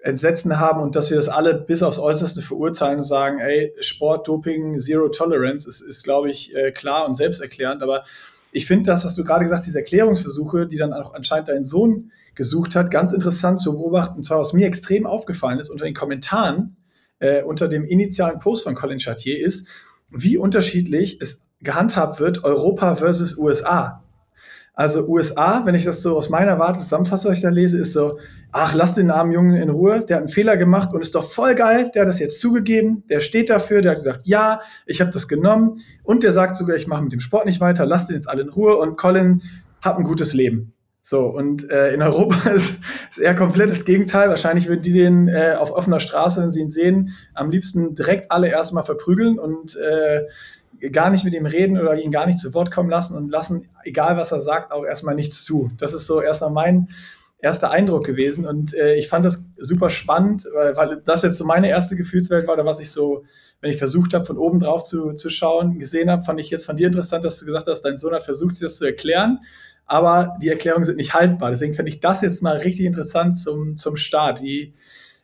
Entsetzen 0.01 0.59
haben 0.59 0.81
und 0.81 0.95
dass 0.95 1.09
wir 1.09 1.17
das 1.17 1.27
alle 1.27 1.55
bis 1.55 1.83
aufs 1.83 1.99
Äußerste 1.99 2.41
verurteilen 2.41 2.97
und 2.97 3.03
sagen, 3.03 3.39
ey, 3.39 3.73
Sport, 3.81 4.27
Doping, 4.27 4.79
Zero 4.79 5.09
Tolerance 5.09 5.67
ist, 5.67 5.81
ist 5.81 6.03
glaube 6.03 6.29
ich, 6.29 6.55
äh, 6.55 6.71
klar 6.71 7.05
und 7.05 7.15
selbsterklärend. 7.15 7.83
Aber 7.83 8.05
ich 8.51 8.65
finde 8.65 8.85
das, 8.85 9.03
was 9.03 9.15
du 9.15 9.23
gerade 9.23 9.43
gesagt 9.43 9.59
hast, 9.59 9.67
diese 9.67 9.79
Erklärungsversuche, 9.79 10.67
die 10.67 10.77
dann 10.77 10.93
auch 10.93 11.13
anscheinend 11.13 11.49
dein 11.49 11.63
Sohn 11.63 12.11
gesucht 12.39 12.73
hat, 12.73 12.89
ganz 12.89 13.11
interessant 13.11 13.59
zu 13.59 13.73
beobachten. 13.73 14.15
Und 14.15 14.23
zwar, 14.23 14.39
was 14.39 14.53
mir 14.53 14.65
extrem 14.65 15.05
aufgefallen 15.05 15.59
ist 15.59 15.69
unter 15.69 15.83
den 15.83 15.93
Kommentaren, 15.93 16.77
äh, 17.19 17.43
unter 17.43 17.67
dem 17.67 17.83
initialen 17.83 18.39
Post 18.39 18.63
von 18.63 18.75
Colin 18.75 18.97
Chartier, 18.97 19.37
ist, 19.37 19.67
wie 20.09 20.37
unterschiedlich 20.37 21.19
es 21.21 21.45
gehandhabt 21.59 22.21
wird, 22.21 22.45
Europa 22.45 22.95
versus 22.95 23.37
USA. 23.37 24.05
Also 24.73 25.05
USA, 25.05 25.65
wenn 25.65 25.75
ich 25.75 25.83
das 25.83 26.01
so 26.01 26.15
aus 26.15 26.29
meiner 26.29 26.57
Warte 26.59 26.79
zusammenfasse, 26.79 27.27
was 27.27 27.35
ich 27.35 27.43
da 27.43 27.49
lese, 27.49 27.77
ist 27.77 27.91
so, 27.91 28.17
ach, 28.53 28.73
lass 28.73 28.95
den 28.95 29.11
armen 29.11 29.33
Jungen 29.33 29.55
in 29.55 29.69
Ruhe, 29.69 30.05
der 30.07 30.15
hat 30.15 30.21
einen 30.21 30.29
Fehler 30.29 30.55
gemacht 30.55 30.93
und 30.93 31.01
ist 31.01 31.13
doch 31.15 31.29
voll 31.29 31.55
geil, 31.55 31.91
der 31.93 32.03
hat 32.03 32.07
das 32.07 32.19
jetzt 32.19 32.39
zugegeben, 32.39 33.03
der 33.09 33.19
steht 33.19 33.49
dafür, 33.49 33.81
der 33.81 33.91
hat 33.91 33.97
gesagt, 33.97 34.21
ja, 34.23 34.61
ich 34.85 35.01
habe 35.01 35.11
das 35.11 35.27
genommen 35.27 35.81
und 36.03 36.23
der 36.23 36.31
sagt 36.31 36.55
sogar, 36.55 36.77
ich 36.77 36.87
mache 36.87 37.03
mit 37.03 37.11
dem 37.11 37.19
Sport 37.19 37.45
nicht 37.45 37.59
weiter, 37.59 37.85
lass 37.85 38.07
den 38.07 38.15
jetzt 38.15 38.29
alle 38.29 38.43
in 38.43 38.49
Ruhe 38.49 38.77
und 38.77 38.95
Colin 38.95 39.41
hat 39.83 39.97
ein 39.97 40.05
gutes 40.05 40.33
Leben. 40.33 40.71
So, 41.09 41.25
und 41.25 41.71
äh, 41.71 41.91
in 41.91 42.03
Europa 42.03 42.49
ist, 42.51 42.75
ist 43.09 43.17
eher 43.17 43.33
komplett 43.33 43.71
das 43.71 43.83
Gegenteil. 43.83 44.29
Wahrscheinlich 44.29 44.67
würden 44.67 44.83
die 44.83 44.93
den 44.93 45.27
äh, 45.27 45.55
auf 45.57 45.71
offener 45.71 45.99
Straße, 45.99 46.39
wenn 46.39 46.51
sie 46.51 46.59
ihn 46.59 46.69
sehen, 46.69 47.15
am 47.33 47.49
liebsten 47.49 47.95
direkt 47.95 48.31
alle 48.31 48.49
erstmal 48.49 48.83
verprügeln 48.83 49.39
und 49.39 49.75
äh, 49.75 50.89
gar 50.91 51.09
nicht 51.09 51.25
mit 51.25 51.33
ihm 51.33 51.47
reden 51.47 51.79
oder 51.79 51.95
ihn 51.95 52.11
gar 52.11 52.27
nicht 52.27 52.37
zu 52.37 52.53
Wort 52.53 52.69
kommen 52.69 52.91
lassen 52.91 53.17
und 53.17 53.31
lassen, 53.31 53.67
egal 53.83 54.17
was 54.17 54.31
er 54.31 54.39
sagt, 54.39 54.71
auch 54.71 54.85
erstmal 54.85 55.15
nichts 55.15 55.43
zu. 55.43 55.71
Das 55.79 55.95
ist 55.95 56.05
so 56.05 56.21
erstmal 56.21 56.51
mein 56.51 56.89
erster 57.39 57.71
Eindruck 57.71 58.05
gewesen. 58.05 58.45
Und 58.45 58.75
äh, 58.75 58.93
ich 58.93 59.07
fand 59.07 59.25
das 59.25 59.41
super 59.57 59.89
spannend, 59.89 60.45
weil, 60.53 60.77
weil 60.77 61.01
das 61.03 61.23
jetzt 61.23 61.37
so 61.37 61.43
meine 61.43 61.69
erste 61.69 61.95
Gefühlswelt 61.95 62.45
war, 62.45 62.53
oder 62.53 62.65
was 62.65 62.79
ich 62.79 62.91
so, 62.91 63.23
wenn 63.61 63.71
ich 63.71 63.77
versucht 63.77 64.13
habe, 64.13 64.25
von 64.25 64.37
oben 64.37 64.59
drauf 64.59 64.83
zu, 64.83 65.13
zu 65.13 65.31
schauen, 65.31 65.79
gesehen 65.79 66.11
habe, 66.11 66.21
fand 66.21 66.39
ich 66.39 66.51
jetzt 66.51 66.67
von 66.67 66.75
dir 66.75 66.85
interessant, 66.85 67.25
dass 67.25 67.39
du 67.39 67.47
gesagt 67.47 67.67
hast, 67.67 67.81
dein 67.81 67.97
Sohn 67.97 68.13
hat 68.13 68.23
versucht, 68.23 68.55
sich 68.55 68.67
das 68.67 68.77
zu 68.77 68.85
erklären, 68.85 69.39
aber 69.89 70.37
die 70.39 70.49
Erklärungen 70.49 70.85
sind 70.85 70.97
nicht 70.97 71.15
haltbar. 71.15 71.49
Deswegen 71.49 71.73
fände 71.73 71.89
ich 71.89 71.99
das 71.99 72.21
jetzt 72.21 72.43
mal 72.43 72.57
richtig 72.57 72.85
interessant 72.85 73.37
zum, 73.37 73.75
zum 73.75 73.97
Start, 73.97 74.41
wie, 74.43 74.73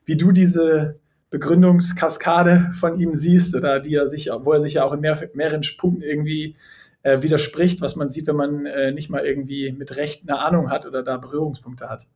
wie 0.06 0.18
du 0.18 0.32
diese 0.32 1.00
Begründungskaskade 1.30 2.72
von 2.74 3.00
ihm 3.00 3.14
siehst 3.14 3.56
oder 3.56 3.80
die 3.80 3.94
er 3.94 4.08
sich, 4.08 4.32
wo 4.42 4.54
er 4.54 4.62
sich 4.62 4.76
ja 4.76 4.84
auch 4.84 4.94
in 4.94 5.02
mehr, 5.02 5.30
mehreren 5.36 5.62
Punkten 5.78 6.02
irgendwie 6.02 6.56
äh, 7.04 7.22
widerspricht, 7.22 7.82
was 7.82 7.96
man 7.96 8.10
sieht, 8.10 8.26
wenn 8.26 8.38
man 8.38 8.66
äh, 8.66 8.92
nicht 8.92 9.12
mal 9.12 9.24
irgendwie 9.24 9.72
mit 9.72 9.98
Recht 9.98 10.24
eine 10.28 10.40
Ahnung 10.40 10.72
hat 10.72 10.88
oder 10.88 11.04
da 11.04 11.18
Berührungspunkte 11.18 11.88
hat. 11.88 12.08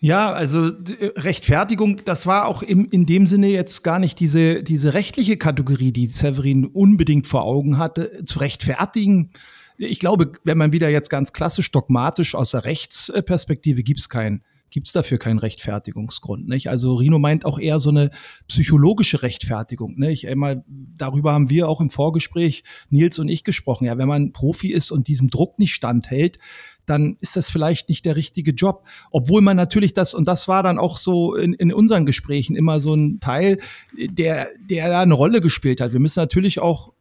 Ja, 0.00 0.32
also 0.32 0.70
Rechtfertigung, 1.16 2.00
das 2.04 2.26
war 2.26 2.46
auch 2.46 2.62
im, 2.62 2.86
in 2.86 3.06
dem 3.06 3.28
Sinne 3.28 3.46
jetzt 3.46 3.84
gar 3.84 4.00
nicht 4.00 4.18
diese, 4.18 4.64
diese 4.64 4.94
rechtliche 4.94 5.36
Kategorie, 5.36 5.92
die 5.92 6.08
Severin 6.08 6.66
unbedingt 6.66 7.28
vor 7.28 7.44
Augen 7.44 7.78
hatte, 7.78 8.24
zu 8.24 8.40
rechtfertigen. 8.40 9.30
Ich 9.76 9.98
glaube, 9.98 10.32
wenn 10.44 10.58
man 10.58 10.72
wieder 10.72 10.88
jetzt 10.88 11.10
ganz 11.10 11.32
klassisch 11.32 11.70
dogmatisch 11.70 12.34
aus 12.34 12.52
der 12.52 12.64
Rechtsperspektive 12.64 13.82
gibt 13.82 14.00
es 14.00 14.08
keinen 14.08 14.42
gibt 14.74 14.88
es 14.88 14.92
dafür 14.92 15.18
keinen 15.18 15.38
Rechtfertigungsgrund. 15.38 16.48
Nicht? 16.48 16.68
Also 16.68 16.96
Rino 16.96 17.20
meint 17.20 17.44
auch 17.44 17.60
eher 17.60 17.78
so 17.78 17.90
eine 17.90 18.10
psychologische 18.48 19.22
Rechtfertigung. 19.22 19.94
Nicht? 19.96 20.26
Einmal, 20.26 20.64
darüber 20.66 21.32
haben 21.32 21.48
wir 21.48 21.68
auch 21.68 21.80
im 21.80 21.90
Vorgespräch 21.90 22.64
Nils 22.90 23.20
und 23.20 23.28
ich 23.28 23.44
gesprochen. 23.44 23.84
Ja, 23.84 23.98
wenn 23.98 24.08
man 24.08 24.32
Profi 24.32 24.72
ist 24.72 24.90
und 24.90 25.06
diesem 25.06 25.30
Druck 25.30 25.60
nicht 25.60 25.74
standhält, 25.74 26.38
dann 26.86 27.16
ist 27.20 27.36
das 27.36 27.50
vielleicht 27.50 27.88
nicht 27.88 28.04
der 28.04 28.16
richtige 28.16 28.50
Job. 28.50 28.84
Obwohl 29.12 29.42
man 29.42 29.56
natürlich 29.56 29.92
das, 29.92 30.12
und 30.12 30.26
das 30.26 30.48
war 30.48 30.64
dann 30.64 30.80
auch 30.80 30.96
so 30.96 31.36
in, 31.36 31.52
in 31.52 31.72
unseren 31.72 32.04
Gesprächen 32.04 32.56
immer 32.56 32.80
so 32.80 32.94
ein 32.94 33.20
Teil, 33.20 33.60
der, 33.96 34.48
der 34.58 34.88
da 34.88 35.02
eine 35.02 35.14
Rolle 35.14 35.40
gespielt 35.40 35.80
hat. 35.80 35.92
Wir 35.92 36.00
müssen 36.00 36.18
natürlich 36.18 36.58
auch 36.58 36.92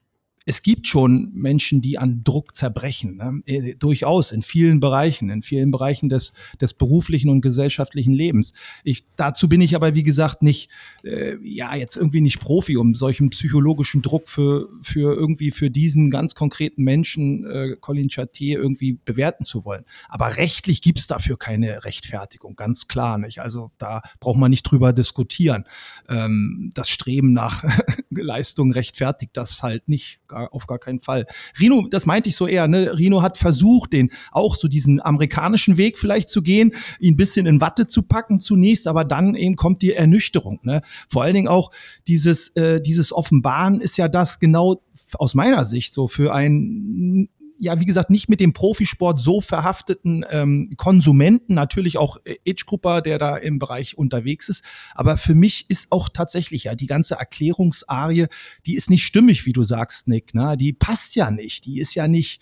es 0.46 0.62
gibt 0.62 0.88
schon 0.88 1.32
Menschen, 1.34 1.82
die 1.82 1.98
an 1.98 2.24
Druck 2.24 2.54
zerbrechen, 2.54 3.16
ne? 3.16 3.42
äh, 3.46 3.76
durchaus 3.76 4.32
in 4.32 4.42
vielen 4.42 4.80
Bereichen, 4.80 5.30
in 5.30 5.42
vielen 5.42 5.72
Bereichen 5.72 6.10
des, 6.10 6.34
des 6.60 6.74
beruflichen 6.74 7.30
und 7.30 7.42
gesellschaftlichen 7.42 8.14
Lebens. 8.14 8.54
Ich, 8.84 9.06
dazu 9.16 9.48
bin 9.48 9.62
ich 9.62 9.76
aber, 9.76 9.96
wie 9.96 10.04
gesagt, 10.04 10.42
nicht, 10.42 10.70
äh, 11.04 11.38
ja, 11.42 11.76
jetzt 11.76 11.96
irgendwie 11.96 12.20
nicht 12.20 12.40
Profi, 12.40 12.76
um 12.76 12.94
solchen 12.94 13.30
psychologischen 13.30 14.02
Druck 14.02 14.28
für, 14.28 14.70
für 14.82 15.16
irgendwie 15.16 15.52
für 15.52 15.70
diesen 15.70 16.10
ganz 16.10 16.36
konkreten 16.36 16.84
Menschen, 16.84 17.46
äh, 17.46 17.76
Colin 17.80 18.10
Chartier, 18.10 18.60
irgendwie 18.60 19.00
bewerten 19.06 19.46
zu 19.46 19.64
wollen. 19.64 19.86
Aber 20.10 20.36
rechtlich 20.36 20.82
gibt's 20.82 21.08
dafür 21.08 21.38
keine 21.38 21.86
Rechtfertigung, 21.86 22.56
ganz 22.56 22.88
klar 22.88 23.18
nicht. 23.18 23.40
Also 23.40 23.72
da 23.78 24.02
braucht 24.20 24.38
man 24.38 24.52
nicht 24.52 24.64
drüber 24.64 24.92
diskutieren. 24.92 25.64
Ähm, 26.10 26.72
das 26.74 26.90
Streben 26.90 27.32
nach 27.32 27.64
Leistung 28.10 28.72
rechtfertigt 28.72 29.32
das 29.38 29.64
halt 29.64 29.88
nicht 29.88 30.20
gar, 30.34 30.54
auf 30.54 30.68
gar 30.68 30.80
keinen 30.80 31.00
Fall. 31.00 31.26
Rino, 31.60 31.88
das 31.90 32.06
meinte 32.06 32.30
ich 32.30 32.36
so 32.36 32.48
eher, 32.48 32.68
ne? 32.68 32.98
Rino 32.98 33.22
hat 33.22 33.38
versucht, 33.38 33.94
den 33.94 34.12
auch 34.32 34.56
so 34.56 34.68
diesen 34.68 35.02
amerikanischen 35.02 35.78
Weg 35.78 35.98
vielleicht 35.98 36.30
zu 36.30 36.42
gehen, 36.42 36.74
ihn 37.00 37.14
ein 37.14 37.18
bisschen 37.18 37.46
in 37.46 37.62
Watte 37.62 37.88
zu 37.88 38.04
packen 38.04 38.40
zunächst, 38.40 38.88
aber 38.88 39.06
dann 39.06 39.36
eben 39.36 39.56
kommt 39.56 39.82
die 39.82 39.94
Ernüchterung. 39.94 40.60
Ne? 40.64 40.82
Vor 41.10 41.24
allen 41.24 41.36
Dingen 41.36 41.48
auch 41.48 41.72
dieses, 42.08 42.50
äh, 42.56 42.82
dieses 42.82 43.14
Offenbaren 43.14 43.82
ist 43.82 43.98
ja 43.98 44.08
das 44.08 44.40
genau 44.40 44.82
aus 45.14 45.36
meiner 45.36 45.66
Sicht 45.66 45.94
so 45.94 46.08
für 46.08 46.34
ein 46.34 47.30
ja, 47.58 47.80
wie 47.80 47.86
gesagt, 47.86 48.10
nicht 48.10 48.30
mit 48.30 48.40
dem 48.40 48.54
Profisport 48.54 49.20
so 49.20 49.42
verhafteten 49.42 50.26
ähm, 50.30 50.74
Konsumenten, 50.78 51.54
natürlich 51.54 51.98
auch 51.98 52.18
Age-Grupper, 52.48 53.02
der 53.02 53.20
da 53.20 53.38
im 53.38 53.60
Bereich 53.60 53.98
unterwegs 53.98 54.50
ist. 54.50 54.64
Aber 54.96 55.18
für 55.18 55.36
mich 55.36 55.66
ist 55.70 55.92
auch 55.92 56.10
tatsächlich 56.10 56.66
ja 56.66 56.76
die 56.76 56.88
ganze 56.88 57.16
Erklärungsarie, 57.16 58.28
die 58.66 58.76
ist 58.76 58.90
nicht 58.90 59.04
stimmig, 59.04 59.46
wie 59.46 59.54
du 59.54 59.64
sagst, 59.64 60.08
Nick. 60.08 60.34
Ne? 60.34 60.56
Die 60.58 60.74
passt 60.74 61.16
ja 61.16 61.32
nicht. 61.32 61.66
Die 61.66 61.80
ist 61.80 61.96
ja 61.96 62.08
nicht, 62.08 62.42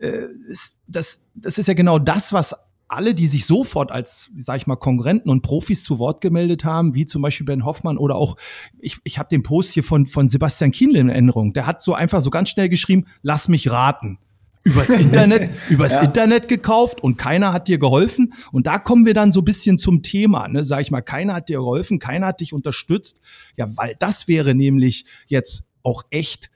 äh, 0.00 0.26
ist, 0.48 0.76
das, 0.86 1.24
das 1.34 1.58
ist 1.58 1.68
ja 1.68 1.74
genau 1.74 1.98
das, 1.98 2.32
was 2.32 2.54
alle, 2.88 3.14
die 3.14 3.26
sich 3.26 3.46
sofort 3.46 3.90
als, 3.90 4.30
sag 4.36 4.58
ich 4.58 4.66
mal, 4.66 4.76
Konkurrenten 4.76 5.30
und 5.30 5.40
Profis 5.40 5.82
zu 5.82 5.98
Wort 5.98 6.20
gemeldet 6.20 6.64
haben, 6.64 6.94
wie 6.94 7.06
zum 7.06 7.22
Beispiel 7.22 7.46
Ben 7.46 7.64
Hoffmann 7.64 7.96
oder 7.96 8.16
auch, 8.16 8.36
ich, 8.80 8.98
ich 9.04 9.18
habe 9.18 9.30
den 9.30 9.42
Post 9.42 9.72
hier 9.72 9.82
von, 9.82 10.06
von 10.06 10.28
Sebastian 10.28 10.72
Kienle 10.72 10.98
in 10.98 11.08
Erinnerung, 11.08 11.54
der 11.54 11.66
hat 11.66 11.80
so 11.80 11.94
einfach 11.94 12.20
so 12.20 12.28
ganz 12.28 12.50
schnell 12.50 12.68
geschrieben, 12.68 13.06
lass 13.22 13.48
mich 13.48 13.70
raten 13.70 14.18
übers 14.64 14.90
Internet, 14.90 15.50
übers 15.68 15.92
ja. 15.92 16.02
Internet 16.02 16.48
gekauft 16.48 17.02
und 17.02 17.16
keiner 17.16 17.52
hat 17.52 17.68
dir 17.68 17.78
geholfen. 17.78 18.34
Und 18.52 18.66
da 18.66 18.78
kommen 18.78 19.06
wir 19.06 19.14
dann 19.14 19.32
so 19.32 19.40
ein 19.40 19.44
bisschen 19.44 19.78
zum 19.78 20.02
Thema, 20.02 20.48
ne? 20.48 20.64
Sag 20.64 20.80
ich 20.82 20.90
mal, 20.90 21.02
keiner 21.02 21.34
hat 21.34 21.48
dir 21.48 21.58
geholfen, 21.58 21.98
keiner 21.98 22.28
hat 22.28 22.40
dich 22.40 22.52
unterstützt. 22.52 23.20
Ja, 23.56 23.68
weil 23.76 23.96
das 23.98 24.28
wäre 24.28 24.54
nämlich 24.54 25.04
jetzt 25.26 25.64
auch 25.82 26.04
echt 26.10 26.51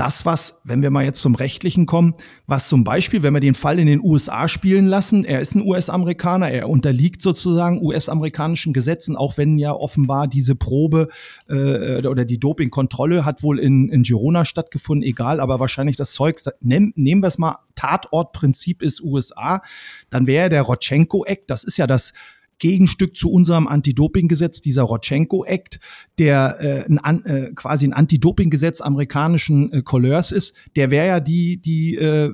das, 0.00 0.24
was, 0.24 0.62
wenn 0.64 0.80
wir 0.80 0.88
mal 0.88 1.04
jetzt 1.04 1.20
zum 1.20 1.34
Rechtlichen 1.34 1.84
kommen, 1.84 2.14
was 2.46 2.68
zum 2.68 2.84
Beispiel, 2.84 3.22
wenn 3.22 3.34
wir 3.34 3.40
den 3.40 3.54
Fall 3.54 3.78
in 3.78 3.86
den 3.86 4.00
USA 4.02 4.48
spielen 4.48 4.86
lassen, 4.86 5.26
er 5.26 5.40
ist 5.40 5.54
ein 5.54 5.62
US-Amerikaner, 5.62 6.50
er 6.50 6.70
unterliegt 6.70 7.20
sozusagen 7.20 7.82
US-amerikanischen 7.84 8.72
Gesetzen, 8.72 9.14
auch 9.14 9.36
wenn 9.36 9.58
ja 9.58 9.74
offenbar 9.74 10.26
diese 10.26 10.54
Probe 10.54 11.08
äh, 11.50 12.06
oder 12.06 12.24
die 12.24 12.40
Dopingkontrolle 12.40 13.26
hat 13.26 13.42
wohl 13.42 13.58
in, 13.58 13.90
in 13.90 14.02
Girona 14.02 14.46
stattgefunden, 14.46 15.06
egal, 15.06 15.38
aber 15.38 15.60
wahrscheinlich 15.60 15.96
das 15.96 16.12
Zeug, 16.12 16.40
nehm, 16.60 16.94
nehmen 16.96 17.22
wir 17.22 17.28
es 17.28 17.36
mal, 17.36 17.58
Tatortprinzip 17.74 18.80
ist 18.80 19.02
USA, 19.02 19.60
dann 20.08 20.26
wäre 20.26 20.48
der 20.48 20.62
Rotchenko-Act, 20.62 21.50
das 21.50 21.62
ist 21.62 21.76
ja 21.76 21.86
das 21.86 22.14
Gegenstück 22.60 23.16
zu 23.16 23.30
unserem 23.30 23.66
Anti-Doping-Gesetz, 23.66 24.60
dieser 24.60 24.82
Rotchenko-Act, 24.82 25.80
der 26.18 26.60
äh, 26.88 26.98
ein, 27.02 27.24
äh, 27.24 27.50
quasi 27.54 27.86
ein 27.86 27.92
Anti-Doping-Gesetz 27.92 28.80
amerikanischen 28.80 29.72
äh, 29.72 29.82
Couleurs 29.82 30.30
ist, 30.30 30.54
der 30.76 30.92
wäre 30.92 31.08
ja 31.08 31.20
die, 31.20 31.60
die, 31.60 31.96
äh, 31.96 32.30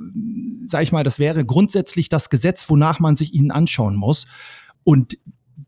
sag 0.66 0.82
ich 0.82 0.92
mal, 0.92 1.04
das 1.04 1.18
wäre 1.18 1.44
grundsätzlich 1.46 2.10
das 2.10 2.28
Gesetz, 2.28 2.68
wonach 2.68 3.00
man 3.00 3.16
sich 3.16 3.32
ihnen 3.32 3.50
anschauen 3.50 3.96
muss. 3.96 4.26
Und 4.84 5.16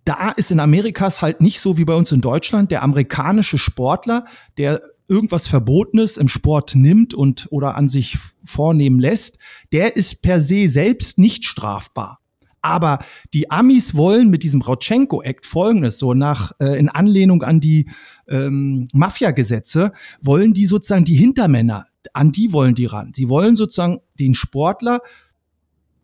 da 0.05 0.31
ist 0.31 0.51
in 0.51 0.61
Amerikas 0.61 1.23
halt 1.23 1.41
nicht 1.41 1.61
so 1.61 1.79
wie 1.79 1.85
bei 1.85 1.95
uns 1.95 2.13
in 2.13 2.21
Deutschland. 2.21 2.71
Der 2.71 2.83
amerikanische 2.83 3.59
Sportler, 3.59 4.27
der 4.59 4.83
irgendwas 5.09 5.47
Verbotenes 5.47 6.17
im 6.17 6.29
Sport 6.29 6.75
nimmt 6.75 7.15
und 7.15 7.49
oder 7.51 7.77
an 7.77 7.89
sich 7.89 8.19
vornehmen 8.45 9.01
lässt, 9.01 9.39
der 9.73 9.97
ist 9.97 10.23
per 10.23 10.41
se 10.41 10.69
selbst 10.69 11.19
nicht 11.19 11.45
strafbar. 11.45 12.21
Aber 12.69 12.99
die 13.33 13.51
Amis 13.51 13.95
wollen 13.95 14.29
mit 14.29 14.43
diesem 14.43 14.61
Rotchenko-Act 14.61 15.47
folgendes, 15.47 15.99
so 15.99 16.13
nach 16.13 16.53
äh, 16.61 16.79
in 16.79 16.91
Anlehnung 16.91 17.43
an 17.43 17.61
die 17.61 17.89
ähm, 18.29 18.87
Mafia-Gesetze, 18.93 19.93
wollen 20.21 20.53
die 20.53 20.67
sozusagen 20.67 21.07
die 21.07 21.17
Hintermänner, 21.17 21.87
an 22.13 22.31
die 22.31 22.53
wollen 22.53 22.75
die 22.75 22.85
ran. 22.85 23.13
Sie 23.15 23.31
wollen 23.31 23.57
sozusagen 23.57 24.01
den 24.19 24.35
Sportler 24.35 25.01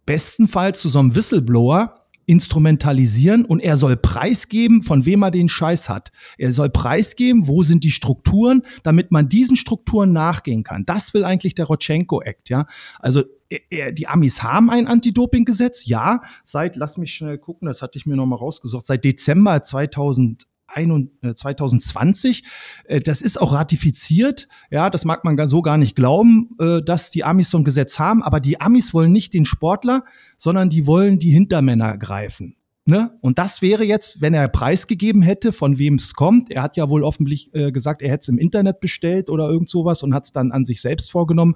bestenfalls 0.06 0.80
zu 0.80 0.88
so 0.88 1.00
einem 1.00 1.14
Whistleblower 1.14 2.03
instrumentalisieren 2.26 3.44
und 3.44 3.60
er 3.60 3.76
soll 3.76 3.96
preisgeben, 3.96 4.82
von 4.82 5.04
wem 5.04 5.22
er 5.22 5.30
den 5.30 5.48
Scheiß 5.48 5.88
hat. 5.88 6.10
Er 6.38 6.52
soll 6.52 6.70
preisgeben, 6.70 7.46
wo 7.46 7.62
sind 7.62 7.84
die 7.84 7.90
Strukturen, 7.90 8.62
damit 8.82 9.10
man 9.10 9.28
diesen 9.28 9.56
Strukturen 9.56 10.12
nachgehen 10.12 10.62
kann. 10.62 10.84
Das 10.86 11.14
will 11.14 11.24
eigentlich 11.24 11.54
der 11.54 11.66
Rotchenko-Act, 11.66 12.48
ja. 12.48 12.66
Also 12.98 13.24
die 13.70 14.08
Amis 14.08 14.42
haben 14.42 14.70
ein 14.70 14.86
Anti-Doping-Gesetz, 14.86 15.86
ja, 15.86 16.22
seit, 16.44 16.76
lass 16.76 16.96
mich 16.96 17.14
schnell 17.14 17.38
gucken, 17.38 17.66
das 17.66 17.82
hatte 17.82 17.98
ich 17.98 18.06
mir 18.06 18.16
nochmal 18.16 18.38
rausgesucht, 18.38 18.84
seit 18.84 19.04
Dezember 19.04 19.62
2000 19.62 20.44
2020. 20.68 22.44
Äh, 22.84 23.00
das 23.00 23.22
ist 23.22 23.40
auch 23.40 23.52
ratifiziert. 23.52 24.48
Ja, 24.70 24.90
das 24.90 25.04
mag 25.04 25.24
man 25.24 25.36
so 25.46 25.62
gar 25.62 25.78
nicht 25.78 25.96
glauben, 25.96 26.50
äh, 26.58 26.82
dass 26.82 27.10
die 27.10 27.24
Amis 27.24 27.50
so 27.50 27.58
ein 27.58 27.64
Gesetz 27.64 27.98
haben. 27.98 28.22
Aber 28.22 28.40
die 28.40 28.60
Amis 28.60 28.94
wollen 28.94 29.12
nicht 29.12 29.34
den 29.34 29.44
Sportler, 29.44 30.04
sondern 30.38 30.70
die 30.70 30.86
wollen 30.86 31.18
die 31.18 31.30
Hintermänner 31.30 31.98
greifen. 31.98 32.56
Ne? 32.86 33.16
Und 33.22 33.38
das 33.38 33.62
wäre 33.62 33.82
jetzt, 33.82 34.20
wenn 34.20 34.34
er 34.34 34.46
preisgegeben 34.48 35.22
hätte, 35.22 35.54
von 35.54 35.78
wem 35.78 35.94
es 35.94 36.12
kommt. 36.12 36.50
Er 36.50 36.62
hat 36.62 36.76
ja 36.76 36.90
wohl 36.90 37.02
offensichtlich 37.02 37.54
äh, 37.54 37.72
gesagt, 37.72 38.02
er 38.02 38.10
hätte 38.10 38.20
es 38.22 38.28
im 38.28 38.36
Internet 38.36 38.80
bestellt 38.80 39.30
oder 39.30 39.48
irgend 39.48 39.70
sowas 39.70 40.02
und 40.02 40.12
hat 40.12 40.26
es 40.26 40.32
dann 40.32 40.52
an 40.52 40.66
sich 40.66 40.82
selbst 40.82 41.10
vorgenommen. 41.10 41.54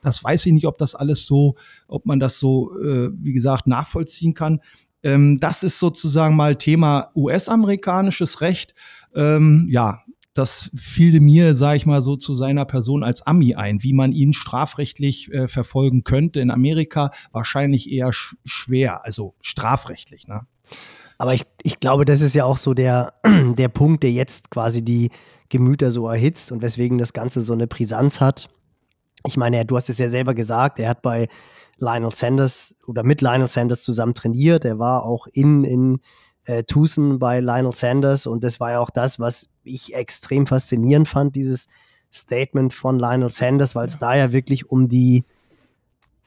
Das 0.00 0.24
weiß 0.24 0.46
ich 0.46 0.52
nicht, 0.54 0.66
ob 0.66 0.78
das 0.78 0.94
alles 0.94 1.26
so, 1.26 1.56
ob 1.86 2.06
man 2.06 2.18
das 2.18 2.38
so, 2.38 2.74
äh, 2.78 3.10
wie 3.12 3.34
gesagt, 3.34 3.66
nachvollziehen 3.66 4.32
kann. 4.32 4.60
Ähm, 5.02 5.38
das 5.40 5.62
ist 5.62 5.78
sozusagen 5.78 6.36
mal 6.36 6.56
Thema 6.56 7.10
US-amerikanisches 7.14 8.40
Recht. 8.40 8.74
Ähm, 9.14 9.66
ja, 9.70 10.00
das 10.34 10.70
fiel 10.76 11.20
mir, 11.20 11.54
sage 11.54 11.76
ich 11.76 11.86
mal, 11.86 12.02
so 12.02 12.16
zu 12.16 12.34
seiner 12.34 12.64
Person 12.64 13.02
als 13.02 13.22
Ami 13.22 13.54
ein, 13.54 13.82
wie 13.82 13.92
man 13.92 14.12
ihn 14.12 14.32
strafrechtlich 14.32 15.32
äh, 15.32 15.48
verfolgen 15.48 16.04
könnte. 16.04 16.40
In 16.40 16.50
Amerika 16.50 17.10
wahrscheinlich 17.32 17.90
eher 17.90 18.12
sch 18.12 18.36
schwer, 18.44 19.04
also 19.04 19.34
strafrechtlich. 19.40 20.28
Ne? 20.28 20.40
Aber 21.18 21.34
ich, 21.34 21.44
ich 21.62 21.80
glaube, 21.80 22.04
das 22.04 22.20
ist 22.20 22.34
ja 22.34 22.44
auch 22.44 22.56
so 22.56 22.74
der, 22.74 23.14
der 23.58 23.68
Punkt, 23.68 24.02
der 24.02 24.12
jetzt 24.12 24.50
quasi 24.50 24.82
die 24.82 25.10
Gemüter 25.48 25.90
so 25.90 26.08
erhitzt 26.08 26.52
und 26.52 26.62
weswegen 26.62 26.96
das 26.96 27.12
Ganze 27.12 27.42
so 27.42 27.52
eine 27.52 27.66
Brisanz 27.66 28.20
hat. 28.20 28.48
Ich 29.26 29.36
meine, 29.36 29.64
du 29.66 29.76
hast 29.76 29.90
es 29.90 29.98
ja 29.98 30.08
selber 30.08 30.32
gesagt, 30.32 30.78
er 30.78 30.88
hat 30.88 31.02
bei 31.02 31.28
Lionel 31.80 32.14
Sanders 32.14 32.74
oder 32.86 33.02
mit 33.02 33.20
Lionel 33.20 33.48
Sanders 33.48 33.82
zusammen 33.82 34.14
trainiert. 34.14 34.64
Er 34.64 34.78
war 34.78 35.04
auch 35.04 35.26
in, 35.26 35.64
in 35.64 36.00
äh, 36.44 36.62
Tucson 36.64 37.18
bei 37.18 37.40
Lionel 37.40 37.74
Sanders 37.74 38.26
und 38.26 38.44
das 38.44 38.60
war 38.60 38.72
ja 38.72 38.80
auch 38.80 38.90
das, 38.90 39.18
was 39.18 39.48
ich 39.64 39.94
extrem 39.94 40.46
faszinierend 40.46 41.08
fand, 41.08 41.36
dieses 41.36 41.66
Statement 42.12 42.74
von 42.74 42.98
Lionel 42.98 43.30
Sanders, 43.30 43.74
weil 43.74 43.86
es 43.86 43.98
da 43.98 44.14
ja 44.14 44.32
wirklich 44.32 44.70
um 44.70 44.88
die 44.88 45.24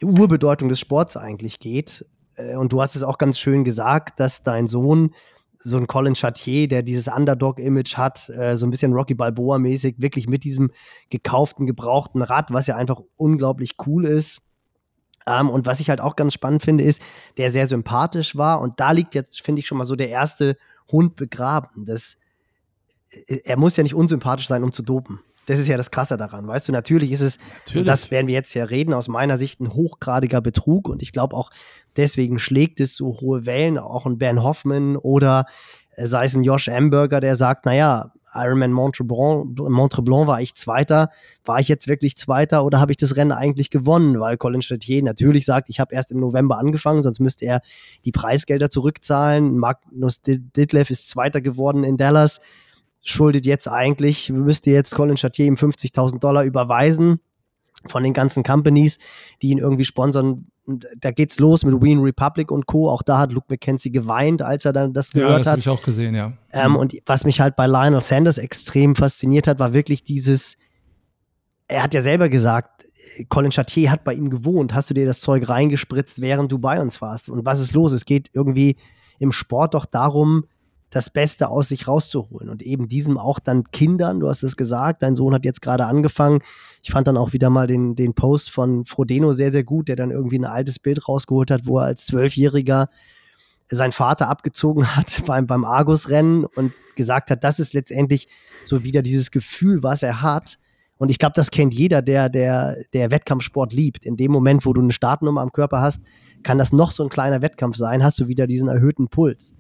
Urbedeutung 0.02 0.70
des 0.70 0.80
Sports 0.80 1.18
eigentlich 1.18 1.60
geht. 1.60 2.06
Äh, 2.36 2.56
und 2.56 2.72
du 2.74 2.82
hast 2.82 2.96
es 2.96 3.04
auch 3.04 3.18
ganz 3.18 3.40
schön 3.40 3.64
gesagt, 3.64 4.20
dass 4.20 4.44
dein 4.44 4.68
Sohn 4.68 5.14
so 5.58 5.78
ein 5.78 5.88
Colin 5.88 6.16
Chartier, 6.16 6.68
der 6.68 6.84
dieses 6.84 7.08
Underdog-Image 7.08 7.96
hat, 7.96 8.30
äh, 8.30 8.58
so 8.58 8.66
ein 8.66 8.70
bisschen 8.70 8.94
Rocky 8.94 9.14
Balboa-mäßig, 9.14 9.96
wirklich 9.98 10.28
mit 10.28 10.44
diesem 10.44 10.72
gekauften, 11.10 11.66
gebrauchten 11.66 12.22
Rad, 12.22 12.52
was 12.52 12.68
ja 12.68 12.76
einfach 12.76 13.00
unglaublich 13.16 13.76
cool 13.86 14.06
ist, 14.06 14.42
ähm, 15.28 15.50
und 15.50 15.66
was 15.66 15.80
ich 15.80 15.90
halt 15.90 16.02
auch 16.02 16.16
ganz 16.16 16.34
spannend 16.34 16.64
finde, 16.64 16.84
ist, 16.84 17.02
der 17.38 17.52
sehr 17.52 17.68
sympathisch 17.68 18.36
war. 18.36 18.62
Und 18.62 18.80
da 18.80 18.92
liegt 18.92 19.16
jetzt, 19.16 19.42
finde 19.42 19.60
ich, 19.60 19.68
schon 19.68 19.78
mal 19.78 19.86
so 19.86 19.96
der 19.96 20.10
erste 20.10 20.58
Hund 20.92 21.16
begraben. 21.16 21.86
Das, 21.86 22.18
äh, 23.28 23.40
er 23.44 23.58
muss 23.58 23.78
ja 23.78 23.84
nicht 23.84 23.96
unsympathisch 23.96 24.48
sein, 24.48 24.64
um 24.64 24.72
zu 24.72 24.84
dopen. 24.84 25.20
Das 25.46 25.60
ist 25.60 25.68
ja 25.68 25.76
das 25.76 25.92
Krasse 25.92 26.16
daran. 26.16 26.48
Weißt 26.48 26.70
du, 26.70 26.72
natürlich 26.72 27.12
ist 27.12 27.22
es, 27.22 27.38
natürlich. 27.66 27.86
das 27.86 28.12
werden 28.12 28.28
wir 28.28 28.34
jetzt 28.34 28.54
ja 28.54 28.64
reden, 28.64 28.94
aus 28.94 29.10
meiner 29.10 29.38
Sicht 29.38 29.60
ein 29.60 29.74
hochgradiger 29.74 30.40
Betrug. 30.40 30.88
Und 30.88 31.02
ich 31.02 31.12
glaube 31.12 31.36
auch, 31.36 31.52
deswegen 31.98 32.40
schlägt 32.40 32.80
es 32.80 32.96
so 32.96 33.20
hohe 33.20 33.46
Wellen. 33.46 33.78
Auch 33.78 34.06
ein 34.06 34.18
Ben 34.18 34.42
Hoffman 34.42 34.96
oder 34.96 35.46
äh, 35.96 36.06
sei 36.06 36.26
es 36.26 36.34
ein 36.34 36.44
Josh 36.44 36.70
Amberger, 36.70 37.20
der 37.20 37.36
sagt, 37.36 37.66
naja, 37.66 38.14
Ironman 38.34 38.72
Montreblanc, 38.72 39.58
Montreblanc 39.58 40.28
war 40.28 40.42
ich 40.42 40.56
Zweiter. 40.56 41.10
War 41.46 41.60
ich 41.60 41.68
jetzt 41.68 41.88
wirklich 41.88 42.18
Zweiter 42.18 42.66
oder 42.66 42.80
habe 42.80 42.92
ich 42.92 42.98
das 42.98 43.16
Rennen 43.16 43.32
eigentlich 43.32 43.70
gewonnen? 43.70 44.20
Weil 44.20 44.38
Colin 44.38 44.62
Chatier 44.62 45.04
natürlich 45.04 45.46
sagt, 45.46 45.70
ich 45.70 45.80
habe 45.80 45.94
erst 45.94 46.12
im 46.12 46.20
November 46.20 46.58
angefangen, 46.58 47.02
sonst 47.02 47.20
müsste 47.20 47.46
er 47.46 47.62
die 48.06 48.12
Preisgelder 48.12 48.70
zurückzahlen. 48.70 49.58
Magnus 49.58 50.22
Ditlev 50.22 50.90
ist 50.90 51.10
Zweiter 51.10 51.42
geworden 51.42 51.84
in 51.84 51.98
Dallas, 51.98 52.42
schuldet 53.02 53.46
jetzt 53.46 53.68
eigentlich, 53.68 54.30
müsste 54.30 54.72
jetzt 54.72 54.96
Colin 54.96 55.18
Chatier 55.18 55.46
ihm 55.46 55.56
50.000 55.56 56.20
Dollar 56.20 56.44
überweisen 56.44 57.20
von 57.88 58.04
den 58.04 58.14
ganzen 58.14 58.44
Companies, 58.44 58.98
die 59.42 59.50
ihn 59.50 59.58
irgendwie 59.58 59.86
sponsern. 59.86 60.48
Da 60.66 61.12
geht's 61.12 61.40
los 61.40 61.66
mit 61.66 61.82
Wien 61.82 62.00
Republic 62.00 62.50
und 62.50 62.66
Co. 62.68 62.90
Auch 62.90 63.02
da 63.02 63.20
hat 63.20 63.34
Luke 63.34 63.48
McKenzie 63.50 63.92
geweint, 63.92 64.42
als 64.42 64.64
er 64.64 64.72
dann 64.72 64.94
das 64.94 65.12
gehört 65.12 65.30
ja, 65.30 65.38
das 65.38 65.48
hat. 65.48 65.58
Das 65.58 65.66
habe 65.66 65.76
ich 65.76 65.82
auch 65.82 65.86
gesehen, 65.86 66.16
ja. 66.16 66.34
Ähm, 66.52 66.76
und 66.78 66.96
was 67.06 67.26
mich 67.26 67.42
halt 67.42 67.56
bei 67.56 67.68
Lionel 67.68 68.02
Sanders 68.02 68.38
extrem 68.38 68.96
fasziniert 68.96 69.48
hat, 69.48 69.60
war 69.60 69.74
wirklich 69.74 70.04
dieses, 70.04 70.56
er 71.68 71.84
hat 71.84 71.94
ja 71.94 72.02
selber 72.02 72.30
gesagt, 72.30 72.86
Colin 73.28 73.52
Chartier 73.52 73.92
hat 73.92 74.04
bei 74.04 74.14
ihm 74.14 74.30
gewohnt. 74.30 74.74
Hast 74.74 74.90
du 74.90 74.94
dir 74.94 75.06
das 75.06 75.20
Zeug 75.20 75.50
reingespritzt, 75.50 76.22
während 76.22 76.52
du 76.52 76.60
bei 76.60 76.80
uns 76.82 77.02
warst? 77.02 77.30
Und 77.30 77.46
was 77.46 77.60
ist 77.60 77.74
los? 77.74 77.92
Es 77.92 78.06
geht 78.06 78.30
irgendwie 78.34 78.78
im 79.20 79.32
Sport 79.32 79.74
doch 79.74 79.86
darum, 79.86 80.46
das 80.94 81.10
Beste 81.10 81.50
aus 81.50 81.70
sich 81.70 81.88
rauszuholen 81.88 82.50
und 82.50 82.62
eben 82.62 82.88
diesem 82.88 83.18
auch 83.18 83.40
dann 83.40 83.72
Kindern, 83.72 84.20
du 84.20 84.30
hast 84.30 84.44
es 84.44 84.56
gesagt, 84.56 85.02
dein 85.02 85.16
Sohn 85.16 85.34
hat 85.34 85.44
jetzt 85.44 85.64
gerade 85.64 85.88
angefangen. 85.88 86.42
Ich 86.84 86.92
fand 86.92 87.08
dann 87.08 87.18
auch 87.18 87.34
wieder 87.34 87.50
mal 87.50 87.66
den, 87.66 87.96
den 87.96 88.14
Post 88.14 88.52
von 88.52 88.86
Frodeno 88.86 89.32
sehr, 89.32 89.52
sehr 89.52 89.64
gut, 89.64 89.88
der 89.88 89.96
dann 89.96 90.12
irgendwie 90.12 90.38
ein 90.38 90.46
altes 90.46 90.78
Bild 90.78 91.08
rausgeholt 91.08 91.50
hat, 91.50 91.66
wo 91.66 91.80
er 91.80 91.86
als 91.86 92.06
Zwölfjähriger 92.06 92.90
seinen 93.68 93.92
Vater 93.92 94.30
abgezogen 94.30 94.96
hat 94.96 95.24
beim, 95.26 95.48
beim 95.48 95.66
Argus-Rennen 95.66 96.46
und 96.46 96.74
gesagt 96.96 97.32
hat, 97.32 97.44
das 97.44 97.60
ist 97.60 97.74
letztendlich 97.74 98.28
so 98.64 98.84
wieder 98.84 99.02
dieses 99.02 99.32
Gefühl, 99.32 99.82
was 99.82 100.04
er 100.04 100.22
hat. 100.22 100.60
Und 100.98 101.10
ich 101.10 101.18
glaube, 101.18 101.34
das 101.36 101.50
kennt 101.50 101.74
jeder, 101.74 102.04
der, 102.04 102.30
der, 102.30 102.78
der 102.94 103.10
Wettkampfsport 103.10 103.74
liebt. 103.74 104.06
In 104.06 104.16
dem 104.16 104.32
Moment, 104.32 104.64
wo 104.64 104.74
du 104.74 104.82
eine 104.82 104.94
Startnummer 104.94 105.42
am 105.42 105.52
Körper 105.52 105.82
hast, 105.82 106.04
kann 106.44 106.60
das 106.60 106.72
noch 106.72 106.92
so 106.92 107.02
ein 107.02 107.10
kleiner 107.10 107.42
Wettkampf 107.42 107.78
sein, 107.78 108.04
hast 108.04 108.20
du 108.20 108.28
wieder 108.28 108.46
diesen 108.46 108.70
erhöhten 108.70 109.08
Puls. 109.08 109.56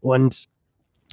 Und 0.00 0.48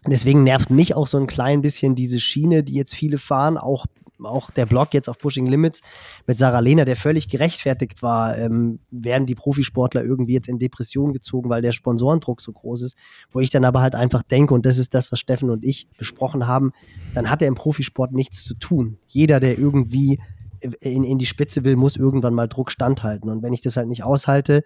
Deswegen 0.10 0.44
nervt 0.44 0.70
mich 0.70 0.96
auch 0.96 1.08
so 1.08 1.18
ein 1.18 1.28
klein 1.28 1.62
bisschen 1.62 1.96
diese 1.96 2.20
Schiene, 2.20 2.64
die 2.64 2.76
jetzt 2.76 2.96
viele 2.96 3.18
fahren, 3.18 3.58
auch 3.58 3.86
auch 4.24 4.50
der 4.52 4.66
Blog 4.66 4.94
jetzt 4.94 5.10
auf 5.10 5.18
Pushing 5.18 5.46
Limits 5.46 5.82
mit 6.26 6.38
Sarah 6.38 6.60
Lehner, 6.60 6.86
der 6.86 6.96
völlig 6.96 7.30
gerechtfertigt 7.30 8.02
war, 8.02 8.38
ähm, 8.38 8.80
werden 8.90 9.28
die 9.28 9.36
Profisportler 9.36 10.04
irgendwie 10.04 10.34
jetzt 10.34 10.50
in 10.50 10.60
Depression 10.60 11.14
gezogen, 11.14 11.50
weil 11.50 11.62
der 11.62 11.72
Sponsorendruck 11.72 12.42
so 12.42 12.52
groß 12.52 12.82
ist. 12.84 12.98
Wo 13.30 13.40
ich 13.40 13.50
dann 13.50 13.66
aber 13.66 13.82
halt 13.82 13.96
einfach 13.96 14.24
denke, 14.24 14.54
und 14.54 14.66
das 14.66 14.78
ist 14.78 14.94
das, 14.94 15.12
was 15.12 15.20
Steffen 15.20 15.50
und 15.50 15.64
ich 15.64 15.88
besprochen 15.98 16.48
haben, 16.48 16.72
dann 17.14 17.30
hat 17.30 17.42
er 17.42 17.48
im 17.48 17.56
Profisport 17.56 18.12
nichts 18.12 18.44
zu 18.44 18.56
tun. 18.56 18.98
Jeder, 19.08 19.40
der 19.40 19.58
irgendwie 19.58 20.20
in, 20.60 21.04
in 21.04 21.18
die 21.18 21.26
Spitze 21.26 21.64
will, 21.64 21.76
muss 21.76 21.96
irgendwann 21.96 22.34
mal 22.34 22.48
Druck 22.48 22.72
standhalten. 22.72 23.30
Und 23.30 23.44
wenn 23.44 23.54
ich 23.54 23.62
das 23.62 23.78
halt 23.78 23.88
nicht 23.88 24.04
aushalte, 24.04 24.64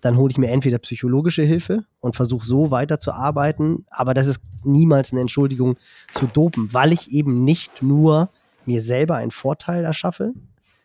dann 0.00 0.16
hole 0.16 0.30
ich 0.30 0.38
mir 0.38 0.50
entweder 0.50 0.78
psychologische 0.78 1.42
Hilfe 1.42 1.84
und 2.00 2.16
versuche 2.16 2.44
so 2.44 2.70
weiterzuarbeiten. 2.70 3.86
Aber 3.90 4.14
das 4.14 4.26
ist 4.26 4.40
niemals 4.64 5.12
eine 5.12 5.20
Entschuldigung 5.20 5.76
zu 6.12 6.26
dopen, 6.26 6.72
weil 6.72 6.92
ich 6.92 7.10
eben 7.10 7.44
nicht 7.44 7.82
nur 7.82 8.30
mir 8.66 8.82
selber 8.82 9.16
einen 9.16 9.30
Vorteil 9.30 9.84
erschaffe, 9.84 10.32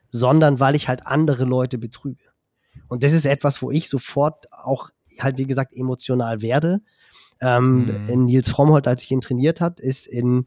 sondern 0.10 0.60
weil 0.60 0.76
ich 0.76 0.88
halt 0.88 1.06
andere 1.06 1.46
Leute 1.46 1.78
betrüge. 1.78 2.24
Und 2.88 3.04
das 3.04 3.14
ist 3.14 3.26
etwas, 3.26 3.62
wo 3.62 3.72
ich 3.72 3.90
sofort 3.90 4.52
auch 4.52 4.90
halt, 5.20 5.38
wie 5.38 5.46
gesagt, 5.46 5.76
emotional 5.76 6.42
werde. 6.42 6.82
Ähm, 7.42 7.90
mhm. 8.08 8.26
Nils 8.26 8.50
Frommholt, 8.50 8.88
als 8.88 9.04
ich 9.04 9.12
ihn 9.12 9.22
trainiert 9.22 9.62
hat, 9.62 9.80
ist 9.80 10.08
in, 10.08 10.46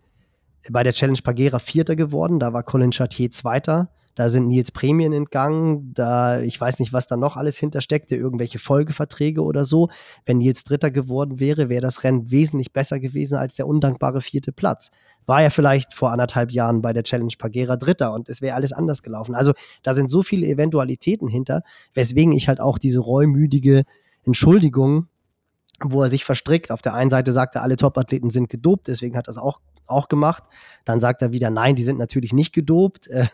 bei 0.70 0.82
der 0.82 0.92
Challenge 0.92 1.20
Pagera 1.22 1.58
Vierter 1.58 1.96
geworden. 1.96 2.38
Da 2.38 2.52
war 2.52 2.62
Colin 2.62 2.90
Chartier 2.90 3.30
Zweiter. 3.30 3.90
Da 4.14 4.28
sind 4.28 4.48
Nils 4.48 4.72
Prämien 4.72 5.12
entgangen. 5.12 5.94
Da, 5.94 6.40
ich 6.40 6.60
weiß 6.60 6.78
nicht, 6.78 6.92
was 6.92 7.06
da 7.06 7.16
noch 7.16 7.36
alles 7.36 7.56
hintersteckte, 7.58 8.14
irgendwelche 8.14 8.58
Folgeverträge 8.58 9.42
oder 9.42 9.64
so. 9.64 9.88
Wenn 10.26 10.38
Nils 10.38 10.64
Dritter 10.64 10.90
geworden 10.90 11.40
wäre, 11.40 11.68
wäre 11.68 11.82
das 11.82 12.04
Rennen 12.04 12.30
wesentlich 12.30 12.72
besser 12.72 13.00
gewesen 13.00 13.36
als 13.36 13.56
der 13.56 13.66
undankbare 13.66 14.20
vierte 14.20 14.52
Platz. 14.52 14.90
War 15.24 15.42
er 15.42 15.50
vielleicht 15.50 15.94
vor 15.94 16.12
anderthalb 16.12 16.50
Jahren 16.50 16.82
bei 16.82 16.92
der 16.92 17.04
Challenge 17.04 17.32
Pagera 17.38 17.76
Dritter 17.76 18.12
und 18.12 18.28
es 18.28 18.42
wäre 18.42 18.56
alles 18.56 18.72
anders 18.72 19.02
gelaufen. 19.02 19.34
Also 19.34 19.52
da 19.82 19.94
sind 19.94 20.10
so 20.10 20.22
viele 20.22 20.46
Eventualitäten 20.46 21.28
hinter, 21.28 21.62
weswegen 21.94 22.32
ich 22.32 22.48
halt 22.48 22.60
auch 22.60 22.78
diese 22.78 22.98
reumüdige 23.00 23.84
Entschuldigung 24.24 25.08
wo 25.84 26.02
er 26.02 26.08
sich 26.08 26.24
verstrickt. 26.24 26.70
Auf 26.70 26.82
der 26.82 26.94
einen 26.94 27.10
Seite 27.10 27.32
sagt 27.32 27.56
er, 27.56 27.62
alle 27.62 27.76
Topathleten 27.76 28.30
sind 28.30 28.48
gedopt, 28.48 28.88
deswegen 28.88 29.16
hat 29.16 29.28
das 29.28 29.38
auch 29.38 29.60
auch 29.86 30.08
gemacht. 30.08 30.44
Dann 30.84 31.00
sagt 31.00 31.22
er 31.22 31.32
wieder, 31.32 31.50
nein, 31.50 31.76
die 31.76 31.84
sind 31.84 31.98
natürlich 31.98 32.32
nicht 32.32 32.52
gedopt. 32.52 33.08
Äh, 33.08 33.26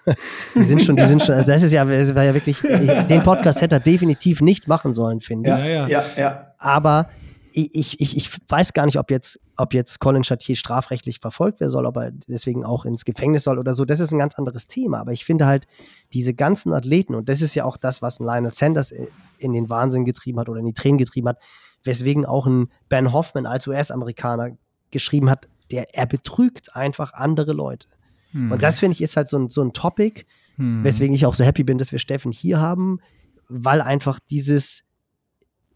die 0.55 0.63
sind 0.63 0.83
schon, 0.83 0.97
die 0.97 1.07
sind 1.07 1.23
schon, 1.23 1.35
also 1.35 1.51
das 1.51 1.63
ist 1.63 1.73
ja, 1.73 1.85
das 1.85 2.15
war 2.15 2.25
ja 2.25 2.35
wirklich, 2.35 2.61
den 2.61 3.23
Podcast 3.23 3.61
hätte 3.63 3.77
er 3.77 3.81
definitiv 3.81 4.41
nicht 4.41 4.69
machen 4.69 4.93
sollen, 4.93 5.21
finde 5.21 5.51
ich. 5.51 5.65
Ja, 5.65 5.69
ja, 5.69 5.89
ja. 5.89 6.05
ja. 6.17 6.55
Aber 6.59 7.09
ich, 7.53 8.01
ich, 8.01 8.17
ich 8.17 8.31
weiß 8.49 8.73
gar 8.73 8.87
nicht, 8.87 8.99
ob 8.99 9.11
jetzt, 9.11 9.41
ob 9.57 9.75
jetzt 9.75 9.99
Colin 10.01 10.23
Chatier 10.23 10.57
strafrechtlich 10.57 11.19
verfolgt 11.21 11.61
werden 11.61 11.71
soll, 11.71 11.87
ob 11.87 11.97
er 11.97 12.11
deswegen 12.11 12.65
auch 12.65 12.85
ins 12.85 13.05
Gefängnis 13.05 13.45
soll 13.45 13.59
oder 13.59 13.75
so. 13.75 13.85
Das 13.85 14.01
ist 14.01 14.13
ein 14.13 14.19
ganz 14.19 14.35
anderes 14.37 14.69
Thema. 14.69 15.01
Aber 15.01 15.13
ich 15.13 15.25
finde 15.25 15.47
halt, 15.47 15.67
diese 16.13 16.35
ganzen 16.35 16.73
Athleten, 16.73 17.15
und 17.15 17.29
das 17.29 17.43
ist 17.43 17.55
ja 17.55 17.65
auch 17.65 17.77
das, 17.77 18.03
was 18.03 18.21
ein 18.21 18.27
Lionel 18.27 18.53
Sanders 18.53 18.93
in 19.39 19.53
den 19.53 19.69
Wahnsinn 19.69 20.05
getrieben 20.05 20.39
hat 20.39 20.49
oder 20.49 20.61
in 20.61 20.67
die 20.67 20.75
Tränen 20.75 20.99
getrieben 20.99 21.29
hat, 21.29 21.39
weswegen 21.85 22.27
auch 22.27 22.47
ein 22.47 22.69
Ben 22.89 23.13
Hoffman 23.13 23.47
als 23.47 23.67
US-Amerikaner 23.67 24.57
geschrieben 24.91 25.31
hat, 25.31 25.49
der, 25.71 25.95
er 25.95 26.07
betrügt 26.07 26.75
einfach 26.75 27.13
andere 27.13 27.53
Leute. 27.53 27.89
Hm. 28.33 28.53
Und 28.53 28.63
das 28.63 28.79
finde 28.79 28.95
ich 28.95 29.03
ist 29.03 29.17
halt 29.17 29.29
so 29.29 29.39
ein, 29.39 29.49
so 29.49 29.63
ein 29.63 29.73
Topic, 29.73 30.25
hm. 30.57 30.85
weswegen 30.85 31.15
ich 31.15 31.27
auch 31.27 31.35
so 31.35 31.45
happy 31.45 31.65
bin, 31.65 31.79
dass 31.79 31.93
wir 31.93 31.99
Steffen 31.99 32.33
hier 32.33 32.61
haben, 32.61 33.01
weil 33.49 33.81
einfach 33.81 34.19
dieses, 34.19 34.85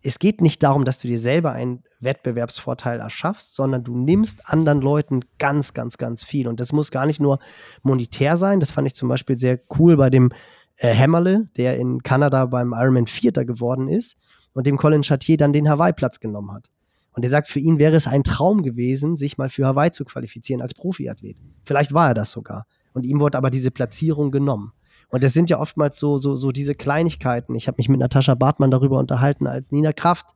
es 0.02 0.18
geht 0.18 0.40
nicht 0.40 0.62
darum, 0.62 0.84
dass 0.84 0.98
du 0.98 1.08
dir 1.08 1.18
selber 1.18 1.52
einen 1.52 1.84
Wettbewerbsvorteil 2.00 3.00
erschaffst, 3.00 3.54
sondern 3.54 3.84
du 3.84 3.96
nimmst 3.96 4.48
anderen 4.48 4.80
Leuten 4.80 5.20
ganz, 5.38 5.74
ganz, 5.74 5.96
ganz 5.96 6.24
viel. 6.24 6.48
Und 6.48 6.60
das 6.60 6.72
muss 6.72 6.90
gar 6.90 7.06
nicht 7.06 7.20
nur 7.20 7.38
monetär 7.82 8.36
sein. 8.36 8.60
Das 8.60 8.70
fand 8.70 8.86
ich 8.86 8.94
zum 8.94 9.08
Beispiel 9.08 9.38
sehr 9.38 9.60
cool 9.78 9.96
bei 9.96 10.10
dem 10.10 10.32
äh, 10.76 10.88
Hämmerle, 10.88 11.48
der 11.56 11.78
in 11.78 12.02
Kanada 12.02 12.46
beim 12.46 12.74
Ironman 12.76 13.06
Vierter 13.06 13.44
geworden 13.44 13.88
ist 13.88 14.16
und 14.52 14.66
dem 14.66 14.76
Colin 14.76 15.04
Chatier 15.04 15.36
dann 15.36 15.52
den 15.52 15.68
Hawaii-Platz 15.68 16.20
genommen 16.20 16.52
hat. 16.52 16.70
Und 17.14 17.24
er 17.24 17.30
sagt, 17.30 17.46
für 17.48 17.58
ihn 17.58 17.78
wäre 17.78 17.94
es 17.94 18.06
ein 18.06 18.24
Traum 18.24 18.62
gewesen, 18.62 19.16
sich 19.16 19.36
mal 19.38 19.50
für 19.50 19.66
Hawaii 19.66 19.90
zu 19.90 20.04
qualifizieren 20.04 20.62
als 20.62 20.74
Profiathlet. 20.74 21.36
Vielleicht 21.64 21.92
war 21.92 22.08
er 22.08 22.14
das 22.14 22.30
sogar. 22.30 22.66
Und 22.94 23.04
ihm 23.04 23.20
wurde 23.20 23.38
aber 23.38 23.50
diese 23.50 23.70
Platzierung 23.70 24.30
genommen. 24.30 24.72
Und 25.08 25.22
das 25.22 25.34
sind 25.34 25.50
ja 25.50 25.58
oftmals 25.58 25.98
so, 25.98 26.16
so, 26.16 26.34
so 26.34 26.52
diese 26.52 26.74
Kleinigkeiten. 26.74 27.54
Ich 27.54 27.68
habe 27.68 27.76
mich 27.78 27.90
mit 27.90 28.00
Natascha 28.00 28.34
Bartmann 28.34 28.70
darüber 28.70 28.98
unterhalten, 28.98 29.46
als 29.46 29.70
Nina 29.70 29.92
Kraft, 29.92 30.34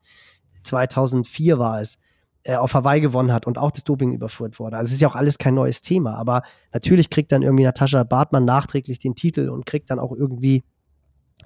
2004 0.65 1.59
war 1.59 1.81
es, 1.81 1.97
äh, 2.43 2.57
auf 2.57 2.75
Hawaii 2.75 3.01
gewonnen 3.01 3.33
hat 3.33 3.47
und 3.47 3.57
auch 3.57 3.71
das 3.71 3.85
Doping 3.85 4.13
überführt 4.13 4.59
wurde. 4.59 4.77
Also 4.77 4.89
es 4.89 4.95
ist 4.95 5.01
ja 5.01 5.09
auch 5.09 5.17
alles 5.17 5.39
kein 5.39 5.55
neues 5.55 5.81
Thema, 5.81 6.15
aber 6.15 6.43
natürlich 6.73 7.09
kriegt 7.09 7.33
dann 7.33 7.43
irgendwie 7.43 7.65
Natascha 7.65 8.05
Bartmann 8.05 8.45
nachträglich 8.45 8.99
den 8.99 9.15
Titel 9.15 9.49
und 9.49 9.65
kriegt 9.65 9.91
dann 9.91 9.99
auch 9.99 10.13
irgendwie 10.13 10.63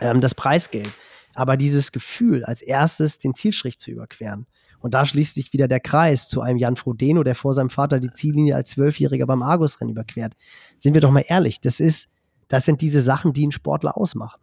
ähm, 0.01 0.21
das 0.21 0.35
Preisgeld. 0.35 0.91
Aber 1.35 1.57
dieses 1.57 1.93
Gefühl, 1.93 2.45
als 2.45 2.61
erstes 2.63 3.19
den 3.19 3.35
Zielstrich 3.35 3.79
zu 3.79 3.93
überqueren, 3.93 4.47
und 4.81 4.95
da 4.95 5.05
schließt 5.05 5.35
sich 5.35 5.53
wieder 5.53 5.69
der 5.69 5.81
Kreis 5.81 6.29
zu 6.29 6.41
einem 6.41 6.59
Jan 6.59 6.77
Frodeno, 6.77 7.23
der 7.23 7.35
vor 7.35 7.55
seinem 7.55 7.71
Vater 7.71 8.01
die 8.01 8.13
Ziellinie 8.13 8.57
als 8.57 8.71
Zwölfjähriger 8.71 9.27
beim 9.27 9.43
Argos-Rennen 9.43 9.93
überquert. 9.93 10.35
Sind 10.79 10.95
wir 10.95 11.01
doch 11.01 11.11
mal 11.11 11.25
ehrlich, 11.29 11.61
das 11.61 11.81
ist, 11.81 12.09
das 12.49 12.65
sind 12.65 12.81
diese 12.81 13.03
Sachen, 13.03 13.33
die 13.33 13.43
einen 13.43 13.53
Sportler 13.53 13.97
ausmachen. 13.97 14.41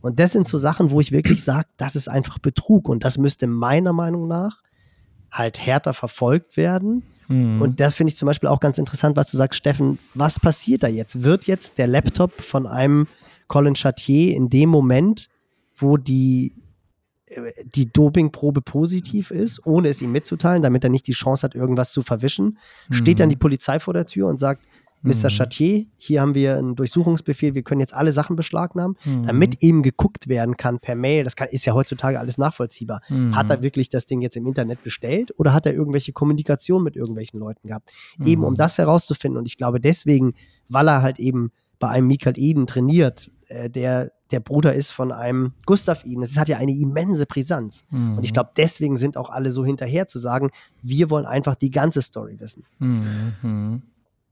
Und 0.00 0.18
das 0.18 0.32
sind 0.32 0.48
so 0.48 0.58
Sachen, 0.58 0.90
wo 0.90 1.00
ich 1.00 1.12
wirklich 1.12 1.44
sage, 1.44 1.68
das 1.76 1.96
ist 1.96 2.08
einfach 2.08 2.38
Betrug. 2.38 2.88
Und 2.88 3.04
das 3.04 3.18
müsste 3.18 3.46
meiner 3.46 3.92
Meinung 3.92 4.28
nach 4.28 4.62
halt 5.30 5.64
härter 5.64 5.92
verfolgt 5.92 6.56
werden. 6.56 7.02
Mhm. 7.28 7.60
Und 7.60 7.80
das 7.80 7.94
finde 7.94 8.12
ich 8.12 8.16
zum 8.16 8.26
Beispiel 8.26 8.48
auch 8.48 8.60
ganz 8.60 8.78
interessant, 8.78 9.16
was 9.16 9.30
du 9.30 9.36
sagst, 9.36 9.58
Steffen. 9.58 9.98
Was 10.14 10.40
passiert 10.40 10.82
da 10.82 10.88
jetzt? 10.88 11.22
Wird 11.22 11.46
jetzt 11.46 11.78
der 11.78 11.86
Laptop 11.86 12.32
von 12.40 12.66
einem 12.66 13.06
Colin 13.46 13.74
Chatier 13.74 14.34
in 14.34 14.48
dem 14.48 14.70
Moment, 14.70 15.28
wo 15.76 15.96
die 15.96 16.54
die 17.64 17.92
Dopingprobe 17.92 18.60
positiv 18.60 19.30
ist, 19.30 19.64
ohne 19.64 19.88
es 19.88 20.02
ihm 20.02 20.12
mitzuteilen, 20.12 20.62
damit 20.62 20.84
er 20.84 20.90
nicht 20.90 21.06
die 21.06 21.12
Chance 21.12 21.44
hat, 21.44 21.54
irgendwas 21.54 21.92
zu 21.92 22.02
verwischen, 22.02 22.58
mhm. 22.88 22.94
steht 22.94 23.20
dann 23.20 23.28
die 23.28 23.36
Polizei 23.36 23.78
vor 23.78 23.94
der 23.94 24.06
Tür 24.06 24.26
und 24.26 24.38
sagt, 24.38 24.66
Mr. 25.02 25.12
Mhm. 25.12 25.30
Chatier, 25.30 25.86
hier 25.96 26.20
haben 26.20 26.34
wir 26.34 26.58
einen 26.58 26.76
Durchsuchungsbefehl, 26.76 27.54
wir 27.54 27.62
können 27.62 27.80
jetzt 27.80 27.94
alle 27.94 28.12
Sachen 28.12 28.36
beschlagnahmen, 28.36 28.96
mhm. 29.04 29.22
damit 29.22 29.62
eben 29.62 29.82
geguckt 29.82 30.28
werden 30.28 30.56
kann 30.58 30.78
per 30.78 30.94
Mail, 30.94 31.24
das 31.24 31.36
kann, 31.36 31.48
ist 31.48 31.64
ja 31.64 31.72
heutzutage 31.72 32.18
alles 32.18 32.36
nachvollziehbar. 32.36 33.00
Mhm. 33.08 33.34
Hat 33.34 33.48
er 33.48 33.62
wirklich 33.62 33.88
das 33.88 34.04
Ding 34.04 34.20
jetzt 34.20 34.36
im 34.36 34.46
Internet 34.46 34.82
bestellt 34.82 35.32
oder 35.38 35.54
hat 35.54 35.64
er 35.64 35.72
irgendwelche 35.72 36.12
Kommunikation 36.12 36.82
mit 36.82 36.96
irgendwelchen 36.96 37.40
Leuten 37.40 37.68
gehabt? 37.68 37.90
Eben 38.22 38.44
um 38.44 38.52
mhm. 38.52 38.58
das 38.58 38.76
herauszufinden 38.76 39.38
und 39.38 39.46
ich 39.46 39.56
glaube 39.56 39.80
deswegen, 39.80 40.34
weil 40.68 40.88
er 40.88 41.00
halt 41.00 41.18
eben 41.18 41.50
bei 41.78 41.88
einem 41.88 42.06
Michael 42.06 42.38
Eden 42.38 42.66
trainiert, 42.66 43.30
äh, 43.48 43.70
der 43.70 44.10
der 44.32 44.40
Bruder 44.40 44.74
ist 44.74 44.90
von 44.90 45.12
einem 45.12 45.52
Gustav 45.66 46.04
Iden. 46.04 46.22
Es 46.22 46.38
hat 46.38 46.48
ja 46.48 46.58
eine 46.58 46.72
immense 46.72 47.26
Brisanz. 47.26 47.84
Mhm. 47.90 48.18
Und 48.18 48.24
ich 48.24 48.32
glaube, 48.32 48.50
deswegen 48.56 48.96
sind 48.96 49.16
auch 49.16 49.30
alle 49.30 49.52
so 49.52 49.64
hinterher 49.64 50.06
zu 50.06 50.18
sagen, 50.18 50.50
wir 50.82 51.10
wollen 51.10 51.26
einfach 51.26 51.54
die 51.54 51.70
ganze 51.70 52.02
Story 52.02 52.36
wissen. 52.38 52.64
Mhm. 52.78 53.82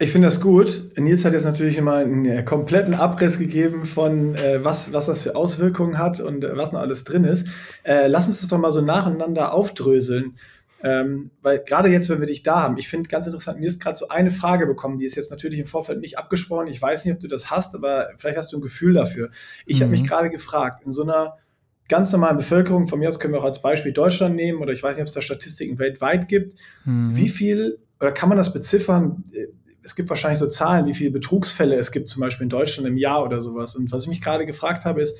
Ich 0.01 0.13
finde 0.13 0.29
das 0.29 0.41
gut. 0.41 0.93
Nils 0.97 1.25
hat 1.25 1.33
jetzt 1.33 1.45
natürlich 1.45 1.77
immer 1.77 1.95
einen 1.95 2.25
äh, 2.25 2.45
kompletten 2.45 2.95
Abriss 2.95 3.37
gegeben 3.37 3.85
von, 3.85 4.37
äh, 4.37 4.65
was, 4.65 4.93
was 4.93 5.07
das 5.07 5.25
für 5.25 5.35
Auswirkungen 5.35 5.99
hat 5.99 6.21
und 6.21 6.45
äh, 6.45 6.57
was 6.57 6.71
noch 6.71 6.81
alles 6.81 7.03
drin 7.03 7.25
ist. 7.25 7.49
Äh, 7.83 8.07
lass 8.07 8.29
uns 8.29 8.41
das 8.41 8.49
doch 8.49 8.59
mal 8.59 8.71
so 8.71 8.81
nacheinander 8.81 9.53
aufdröseln. 9.53 10.37
Ähm, 10.83 11.33
weil 11.43 11.59
gerade 11.65 11.89
jetzt, 11.89 12.09
wenn 12.09 12.21
wir 12.21 12.27
dich 12.27 12.45
da 12.45 12.63
haben, 12.63 12.77
ich 12.77 12.89
finde 12.89 13.09
ganz 13.09 13.27
interessant, 13.27 13.59
mir 13.59 13.67
ist 13.67 13.81
gerade 13.81 13.97
so 13.97 14.09
eine 14.09 14.31
Frage 14.31 14.67
bekommen, 14.67 14.97
die 14.97 15.07
ist 15.07 15.17
jetzt 15.17 15.31
natürlich 15.31 15.59
im 15.59 15.67
Vorfeld 15.67 16.01
nicht 16.01 16.19
abgesprochen. 16.19 16.69
Ich 16.69 16.81
weiß 16.81 17.05
nicht, 17.05 17.15
ob 17.15 17.21
du 17.21 17.27
das 17.27 17.51
hast, 17.51 17.75
aber 17.75 18.11
vielleicht 18.17 18.39
hast 18.39 18.53
du 18.53 18.59
ein 18.59 18.63
Gefühl 18.63 18.95
dafür. 18.95 19.31
Ich 19.67 19.79
mhm. 19.79 19.83
habe 19.83 19.91
mich 19.91 20.05
gerade 20.05 20.31
gefragt, 20.31 20.85
in 20.87 20.93
so 20.93 21.03
einer 21.03 21.37
ganz 21.89 22.13
normalen 22.13 22.37
Bevölkerung, 22.37 22.87
von 22.87 22.99
mir 22.99 23.09
aus 23.09 23.19
können 23.19 23.35
wir 23.35 23.41
auch 23.41 23.45
als 23.45 23.63
Beispiel 23.63 23.93
Deutschland 23.93 24.37
nehmen, 24.37 24.61
oder 24.61 24.73
ich 24.73 24.83
weiß 24.83 24.97
nicht, 24.97 25.03
ob 25.03 25.09
es 25.09 25.15
da 25.15 25.21
Statistiken 25.21 25.79
weltweit 25.79 26.29
gibt, 26.29 26.55
mhm. 26.85 27.17
wie 27.17 27.29
viel, 27.29 27.79
oder 27.99 28.13
kann 28.13 28.29
man 28.29 28.39
das 28.39 28.53
beziffern? 28.53 29.25
Es 29.83 29.97
gibt 29.97 30.11
wahrscheinlich 30.11 30.39
so 30.39 30.47
Zahlen, 30.49 30.87
wie 30.87 30.95
viele 30.95 31.11
Betrugsfälle 31.11 31.77
es 31.77 31.91
gibt, 31.91 32.09
zum 32.09 32.21
Beispiel 32.21 32.45
in 32.45 32.51
Deutschland 32.51 32.87
im 32.87 32.99
Jahr 32.99 33.25
oder 33.25 33.41
sowas. 33.41 33.75
Und 33.75 33.91
was 33.91 34.03
ich 34.03 34.09
mich 34.11 34.21
gerade 34.21 34.45
gefragt 34.45 34.85
habe, 34.85 35.01
ist, 35.01 35.19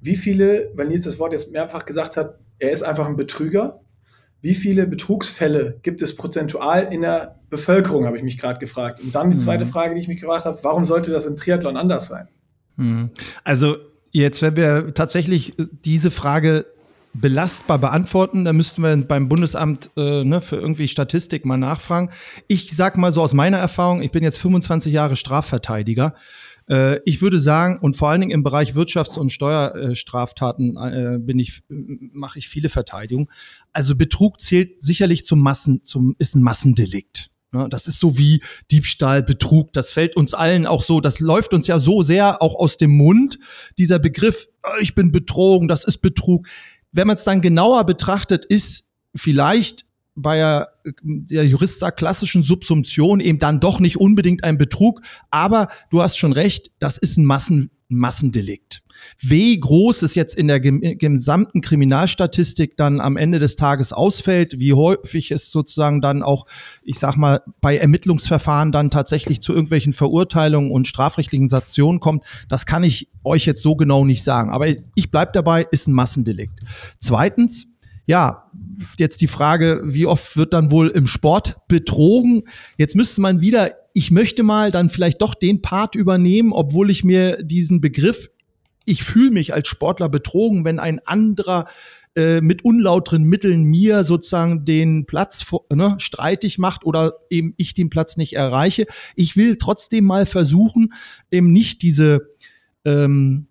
wie 0.00 0.16
viele, 0.16 0.72
wenn 0.74 0.88
Nils 0.88 1.04
das 1.04 1.18
Wort 1.18 1.32
jetzt 1.32 1.52
mehrfach 1.52 1.84
gesagt 1.84 2.16
hat, 2.16 2.38
er 2.58 2.72
ist 2.72 2.82
einfach 2.82 3.06
ein 3.06 3.16
Betrüger, 3.16 3.82
wie 4.42 4.54
viele 4.54 4.86
Betrugsfälle 4.86 5.78
gibt 5.82 6.02
es 6.02 6.16
prozentual 6.16 6.88
in 6.90 7.02
der 7.02 7.40
Bevölkerung, 7.50 8.06
habe 8.06 8.16
ich 8.16 8.22
mich 8.22 8.38
gerade 8.38 8.58
gefragt. 8.58 9.00
Und 9.00 9.14
dann 9.14 9.30
die 9.30 9.36
zweite 9.36 9.64
mhm. 9.64 9.70
Frage, 9.70 9.94
die 9.94 10.00
ich 10.00 10.08
mich 10.08 10.20
gefragt 10.20 10.44
habe, 10.44 10.58
warum 10.62 10.84
sollte 10.84 11.10
das 11.10 11.26
im 11.26 11.36
Triathlon 11.36 11.76
anders 11.76 12.06
sein? 12.06 12.28
Mhm. 12.76 13.10
Also 13.44 13.76
jetzt, 14.12 14.40
wenn 14.42 14.56
wir 14.56 14.94
tatsächlich 14.94 15.54
diese 15.84 16.10
Frage 16.10 16.66
belastbar 17.12 17.78
beantworten, 17.78 18.44
dann 18.44 18.56
müssten 18.56 18.82
wir 18.82 18.96
beim 18.96 19.28
Bundesamt 19.28 19.90
äh, 19.96 20.24
ne, 20.24 20.40
für 20.40 20.56
irgendwie 20.56 20.86
Statistik 20.86 21.44
mal 21.44 21.56
nachfragen. 21.56 22.10
Ich 22.46 22.74
sag 22.74 22.96
mal 22.96 23.10
so 23.10 23.20
aus 23.20 23.34
meiner 23.34 23.58
Erfahrung, 23.58 24.00
ich 24.00 24.12
bin 24.12 24.22
jetzt 24.22 24.38
25 24.38 24.92
Jahre 24.92 25.16
Strafverteidiger. 25.16 26.14
Äh, 26.70 27.00
ich 27.04 27.20
würde 27.20 27.38
sagen, 27.38 27.78
und 27.80 27.96
vor 27.96 28.08
allen 28.10 28.20
Dingen 28.20 28.30
im 28.30 28.42
Bereich 28.42 28.74
Wirtschafts- 28.74 29.18
und 29.18 29.30
Steuerstraftaten 29.30 30.76
äh, 30.76 31.18
bin 31.18 31.38
ich, 31.38 31.62
mache 31.68 32.38
ich 32.38 32.48
viele 32.48 32.68
Verteidigung. 32.68 33.30
Also 33.72 33.96
Betrug 33.96 34.40
zählt 34.40 34.80
sicherlich 34.80 35.24
zum 35.24 35.40
Massen, 35.40 35.82
zum, 35.82 36.14
ist 36.18 36.36
ein 36.36 36.42
Massendelikt. 36.42 37.30
Ne? 37.52 37.66
Das 37.68 37.88
ist 37.88 37.98
so 37.98 38.16
wie 38.16 38.40
Diebstahl, 38.70 39.22
Betrug. 39.22 39.72
Das 39.72 39.92
fällt 39.92 40.16
uns 40.16 40.32
allen 40.32 40.66
auch 40.66 40.82
so. 40.82 41.00
Das 41.00 41.18
läuft 41.18 41.52
uns 41.52 41.66
ja 41.66 41.78
so 41.78 42.02
sehr 42.02 42.40
auch 42.40 42.54
aus 42.54 42.76
dem 42.76 42.92
Mund. 42.92 43.38
Dieser 43.78 43.98
Begriff, 43.98 44.46
äh, 44.62 44.82
ich 44.82 44.94
bin 44.94 45.10
betrogen, 45.10 45.66
das 45.66 45.84
ist 45.84 45.98
Betrug. 45.98 46.46
Wenn 46.92 47.08
man 47.08 47.16
es 47.16 47.24
dann 47.24 47.40
genauer 47.40 47.84
betrachtet, 47.84 48.44
ist 48.44 48.88
vielleicht 49.16 49.86
bei 50.22 50.36
der, 50.36 50.68
der 51.02 51.46
Jurist 51.46 51.78
sagt, 51.78 51.98
klassischen 51.98 52.42
Subsumption 52.42 53.20
eben 53.20 53.38
dann 53.38 53.60
doch 53.60 53.80
nicht 53.80 53.98
unbedingt 53.98 54.44
ein 54.44 54.58
Betrug. 54.58 55.00
Aber 55.30 55.68
du 55.90 56.02
hast 56.02 56.16
schon 56.16 56.32
recht, 56.32 56.70
das 56.78 56.98
ist 56.98 57.16
ein 57.16 57.24
Massen, 57.24 57.70
Massendelikt. 57.88 58.82
Wie 59.18 59.58
groß 59.58 60.02
es 60.02 60.14
jetzt 60.14 60.34
in 60.34 60.46
der 60.46 60.60
gesamten 60.60 61.60
Kriminalstatistik 61.60 62.76
dann 62.76 63.00
am 63.00 63.16
Ende 63.16 63.38
des 63.38 63.56
Tages 63.56 63.92
ausfällt, 63.92 64.58
wie 64.58 64.74
häufig 64.74 65.30
es 65.30 65.50
sozusagen 65.50 66.00
dann 66.00 66.22
auch, 66.22 66.46
ich 66.82 66.98
sag 66.98 67.16
mal, 67.16 67.40
bei 67.60 67.78
Ermittlungsverfahren 67.78 68.72
dann 68.72 68.90
tatsächlich 68.90 69.40
zu 69.40 69.52
irgendwelchen 69.52 69.92
Verurteilungen 69.92 70.70
und 70.70 70.86
strafrechtlichen 70.86 71.48
Sanktionen 71.48 72.00
kommt, 72.00 72.24
das 72.48 72.66
kann 72.66 72.84
ich 72.84 73.08
euch 73.24 73.46
jetzt 73.46 73.62
so 73.62 73.74
genau 73.74 74.04
nicht 74.04 74.22
sagen. 74.22 74.50
Aber 74.50 74.66
ich 74.68 75.10
bleib 75.10 75.32
dabei, 75.32 75.66
ist 75.70 75.88
ein 75.88 75.94
Massendelikt. 75.94 76.60
Zweitens, 76.98 77.69
ja, 78.10 78.50
jetzt 78.98 79.20
die 79.20 79.28
Frage, 79.28 79.82
wie 79.84 80.04
oft 80.04 80.36
wird 80.36 80.52
dann 80.52 80.72
wohl 80.72 80.88
im 80.88 81.06
Sport 81.06 81.58
betrogen? 81.68 82.42
Jetzt 82.76 82.96
müsste 82.96 83.20
man 83.20 83.40
wieder, 83.40 83.70
ich 83.94 84.10
möchte 84.10 84.42
mal 84.42 84.72
dann 84.72 84.88
vielleicht 84.90 85.22
doch 85.22 85.32
den 85.32 85.62
Part 85.62 85.94
übernehmen, 85.94 86.52
obwohl 86.52 86.90
ich 86.90 87.04
mir 87.04 87.40
diesen 87.40 87.80
Begriff, 87.80 88.28
ich 88.84 89.04
fühle 89.04 89.30
mich 89.30 89.54
als 89.54 89.68
Sportler 89.68 90.08
betrogen, 90.08 90.64
wenn 90.64 90.80
ein 90.80 90.98
anderer 91.06 91.66
äh, 92.16 92.40
mit 92.40 92.64
unlauteren 92.64 93.22
Mitteln 93.22 93.62
mir 93.62 94.02
sozusagen 94.02 94.64
den 94.64 95.06
Platz 95.06 95.46
ne, 95.72 95.94
streitig 95.98 96.58
macht 96.58 96.84
oder 96.84 97.12
eben 97.30 97.54
ich 97.58 97.74
den 97.74 97.90
Platz 97.90 98.16
nicht 98.16 98.32
erreiche. 98.32 98.86
Ich 99.14 99.36
will 99.36 99.56
trotzdem 99.56 100.04
mal 100.04 100.26
versuchen, 100.26 100.94
eben 101.30 101.52
nicht 101.52 101.82
diese 101.82 102.28
ähm, 102.84 103.46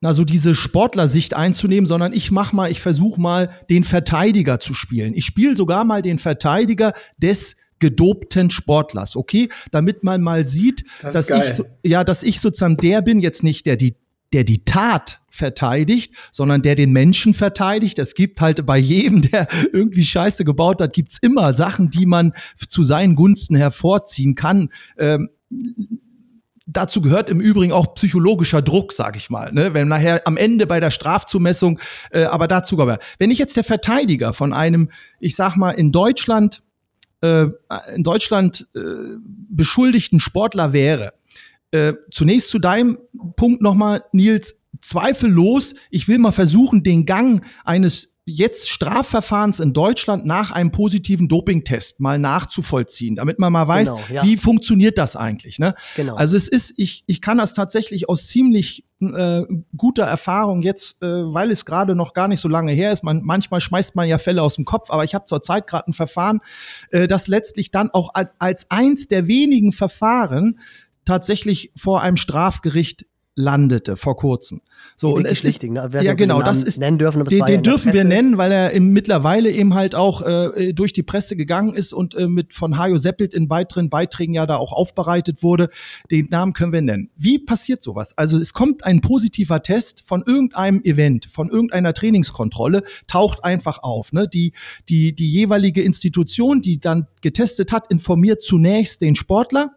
na, 0.00 0.12
so 0.12 0.24
diese 0.24 0.54
Sportlersicht 0.54 1.34
einzunehmen, 1.34 1.86
sondern 1.86 2.12
ich 2.12 2.30
mach 2.30 2.52
mal, 2.52 2.70
ich 2.70 2.80
versuche 2.80 3.20
mal, 3.20 3.50
den 3.70 3.84
Verteidiger 3.84 4.60
zu 4.60 4.74
spielen. 4.74 5.14
Ich 5.14 5.24
spiele 5.24 5.56
sogar 5.56 5.84
mal 5.84 6.02
den 6.02 6.18
Verteidiger 6.18 6.92
des 7.18 7.56
gedopten 7.78 8.50
Sportlers, 8.50 9.16
okay? 9.16 9.48
Damit 9.70 10.02
man 10.02 10.22
mal 10.22 10.44
sieht, 10.44 10.84
Das 11.02 11.26
dass 11.26 11.46
ich 11.46 11.54
so, 11.54 11.64
ja, 11.84 12.04
dass 12.04 12.22
ich 12.22 12.40
sozusagen 12.40 12.76
der 12.76 13.02
bin, 13.02 13.20
jetzt 13.20 13.42
nicht 13.42 13.66
der 13.66 13.76
die 13.76 13.96
der 14.32 14.44
die 14.44 14.64
Tat 14.64 15.20
verteidigt, 15.30 16.12
sondern 16.32 16.60
der 16.60 16.74
den 16.74 16.90
Menschen 16.92 17.32
verteidigt. 17.32 17.98
Es 17.98 18.14
gibt 18.14 18.40
halt 18.40 18.66
bei 18.66 18.76
jedem, 18.76 19.22
der 19.22 19.46
irgendwie 19.72 20.04
Scheiße 20.04 20.44
gebaut 20.44 20.80
hat, 20.80 20.92
gibt's 20.94 21.18
immer 21.22 21.52
Sachen, 21.52 21.90
die 21.90 22.06
man 22.06 22.32
zu 22.68 22.84
seinen 22.84 23.14
Gunsten 23.14 23.54
hervorziehen 23.54 24.34
kann. 24.34 24.70
Ähm, 24.98 25.30
Dazu 26.66 27.00
gehört 27.00 27.30
im 27.30 27.40
Übrigen 27.40 27.72
auch 27.72 27.94
psychologischer 27.94 28.60
Druck, 28.60 28.92
sag 28.92 29.16
ich 29.16 29.30
mal. 29.30 29.52
Ne? 29.52 29.72
Wenn 29.72 29.86
nachher 29.86 30.26
am 30.26 30.36
Ende 30.36 30.66
bei 30.66 30.80
der 30.80 30.90
Strafzumessung, 30.90 31.78
äh, 32.10 32.24
aber 32.24 32.48
dazu 32.48 32.80
aber. 32.80 32.98
Wenn 33.18 33.30
ich 33.30 33.38
jetzt 33.38 33.56
der 33.56 33.62
Verteidiger 33.64 34.34
von 34.34 34.52
einem, 34.52 34.90
ich 35.20 35.36
sag 35.36 35.56
mal, 35.56 35.70
in 35.70 35.92
Deutschland, 35.92 36.64
äh, 37.20 37.46
in 37.94 38.02
Deutschland 38.02 38.66
äh, 38.74 38.80
beschuldigten 39.48 40.18
Sportler 40.18 40.72
wäre, 40.72 41.14
äh, 41.70 41.94
zunächst 42.10 42.50
zu 42.50 42.58
deinem 42.58 42.98
Punkt 43.36 43.62
nochmal, 43.62 44.02
Nils, 44.12 44.60
zweifellos, 44.80 45.74
ich 45.90 46.08
will 46.08 46.18
mal 46.18 46.32
versuchen, 46.32 46.82
den 46.82 47.06
Gang 47.06 47.44
eines 47.64 48.15
jetzt 48.28 48.68
Strafverfahrens 48.68 49.60
in 49.60 49.72
Deutschland 49.72 50.26
nach 50.26 50.50
einem 50.50 50.72
positiven 50.72 51.28
Dopingtest 51.28 52.00
mal 52.00 52.18
nachzuvollziehen, 52.18 53.14
damit 53.14 53.38
man 53.38 53.52
mal 53.52 53.68
weiß, 53.68 53.90
Genau, 53.90 54.02
ja. 54.12 54.24
wie 54.24 54.36
funktioniert 54.36 54.98
das 54.98 55.14
eigentlich. 55.14 55.60
Ne? 55.60 55.74
Genau. 55.94 56.16
Also 56.16 56.36
es 56.36 56.48
ist, 56.48 56.74
ich, 56.76 57.04
ich 57.06 57.20
kann 57.20 57.38
das 57.38 57.54
tatsächlich 57.54 58.08
aus 58.08 58.26
ziemlich 58.26 58.84
äh, 59.00 59.42
guter 59.76 60.04
Erfahrung 60.04 60.62
jetzt, 60.62 61.00
äh, 61.02 61.06
weil 61.06 61.52
es 61.52 61.64
gerade 61.64 61.94
noch 61.94 62.14
gar 62.14 62.26
nicht 62.26 62.40
so 62.40 62.48
lange 62.48 62.72
her 62.72 62.90
ist. 62.90 63.04
Man, 63.04 63.22
manchmal 63.22 63.60
schmeißt 63.60 63.94
man 63.94 64.08
ja 64.08 64.18
Fälle 64.18 64.42
aus 64.42 64.56
dem 64.56 64.64
Kopf, 64.64 64.90
aber 64.90 65.04
ich 65.04 65.14
habe 65.14 65.26
zurzeit 65.26 65.68
gerade 65.68 65.88
ein 65.88 65.94
Verfahren, 65.94 66.40
äh, 66.90 67.06
das 67.06 67.28
letztlich 67.28 67.70
dann 67.70 67.90
auch 67.90 68.10
als, 68.14 68.30
als 68.40 68.70
eins 68.72 69.06
der 69.06 69.28
wenigen 69.28 69.70
Verfahren 69.70 70.58
tatsächlich 71.04 71.70
vor 71.76 72.02
einem 72.02 72.16
Strafgericht 72.16 73.06
landete 73.36 73.98
vor 73.98 74.16
kurzem. 74.16 74.62
So 74.96 75.14
und 75.14 75.26
es 75.26 75.44
ist 75.44 75.62
ne? 75.62 75.88
Ja 76.00 76.14
genau, 76.14 76.40
das 76.40 76.62
ist 76.62 76.78
nennen 76.78 76.98
dürfen, 76.98 77.22
den, 77.26 77.44
den 77.44 77.62
dürfen 77.62 77.92
wir 77.92 78.02
nennen, 78.02 78.38
weil 78.38 78.50
er 78.50 78.70
im, 78.70 78.94
mittlerweile 78.94 79.50
eben 79.50 79.74
halt 79.74 79.94
auch 79.94 80.22
äh, 80.22 80.72
durch 80.72 80.94
die 80.94 81.02
Presse 81.02 81.36
gegangen 81.36 81.74
ist 81.74 81.92
und 81.92 82.14
äh, 82.14 82.28
mit 82.28 82.54
von 82.54 82.78
Hajo 82.78 82.96
Seppelt 82.96 83.34
in 83.34 83.50
weiteren 83.50 83.90
Beiträgen 83.90 84.32
ja 84.32 84.46
da 84.46 84.56
auch 84.56 84.72
aufbereitet 84.72 85.42
wurde. 85.42 85.68
Den 86.10 86.28
Namen 86.30 86.54
können 86.54 86.72
wir 86.72 86.80
nennen. 86.80 87.10
Wie 87.16 87.38
passiert 87.38 87.82
sowas? 87.82 88.16
Also 88.16 88.38
es 88.38 88.54
kommt 88.54 88.84
ein 88.84 89.02
positiver 89.02 89.62
Test 89.62 90.02
von 90.06 90.24
irgendeinem 90.26 90.80
Event, 90.82 91.26
von 91.26 91.50
irgendeiner 91.50 91.92
Trainingskontrolle, 91.92 92.84
taucht 93.06 93.44
einfach 93.44 93.82
auf. 93.82 94.14
Ne? 94.14 94.28
Die, 94.28 94.52
die, 94.88 95.14
die 95.14 95.30
jeweilige 95.30 95.82
Institution, 95.82 96.62
die 96.62 96.80
dann 96.80 97.06
getestet 97.20 97.70
hat, 97.70 97.90
informiert 97.90 98.40
zunächst 98.40 99.02
den 99.02 99.14
Sportler, 99.14 99.72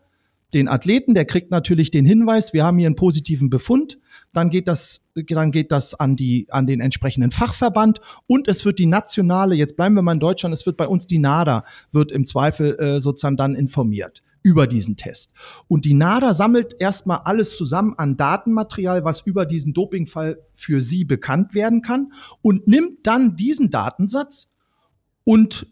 den 0.53 0.67
Athleten, 0.67 1.13
der 1.13 1.25
kriegt 1.25 1.51
natürlich 1.51 1.91
den 1.91 2.05
Hinweis, 2.05 2.53
wir 2.53 2.63
haben 2.63 2.77
hier 2.77 2.87
einen 2.87 2.95
positiven 2.95 3.49
Befund. 3.49 3.99
Dann 4.33 4.49
geht 4.49 4.67
das, 4.67 5.01
dann 5.13 5.51
geht 5.51 5.71
das 5.71 5.93
an 5.93 6.15
die, 6.15 6.47
an 6.49 6.65
den 6.65 6.81
entsprechenden 6.81 7.31
Fachverband 7.31 7.99
und 8.27 8.47
es 8.47 8.65
wird 8.65 8.79
die 8.79 8.85
nationale, 8.85 9.55
jetzt 9.55 9.75
bleiben 9.75 9.95
wir 9.95 10.01
mal 10.01 10.13
in 10.13 10.19
Deutschland, 10.19 10.53
es 10.53 10.65
wird 10.65 10.77
bei 10.77 10.87
uns 10.87 11.07
die 11.07 11.19
NADA, 11.19 11.65
wird 11.91 12.11
im 12.11 12.25
Zweifel 12.25 12.77
äh, 12.79 12.99
sozusagen 12.99 13.37
dann 13.37 13.55
informiert 13.55 14.23
über 14.41 14.67
diesen 14.67 14.95
Test. 14.95 15.31
Und 15.67 15.85
die 15.85 15.93
NADA 15.93 16.33
sammelt 16.33 16.75
erstmal 16.79 17.19
alles 17.25 17.55
zusammen 17.57 17.93
an 17.97 18.17
Datenmaterial, 18.17 19.03
was 19.03 19.21
über 19.21 19.45
diesen 19.45 19.73
Dopingfall 19.73 20.39
für 20.53 20.81
sie 20.81 21.05
bekannt 21.05 21.53
werden 21.53 21.81
kann 21.81 22.13
und 22.41 22.67
nimmt 22.67 23.05
dann 23.05 23.35
diesen 23.35 23.69
Datensatz 23.69 24.47
und 25.23 25.67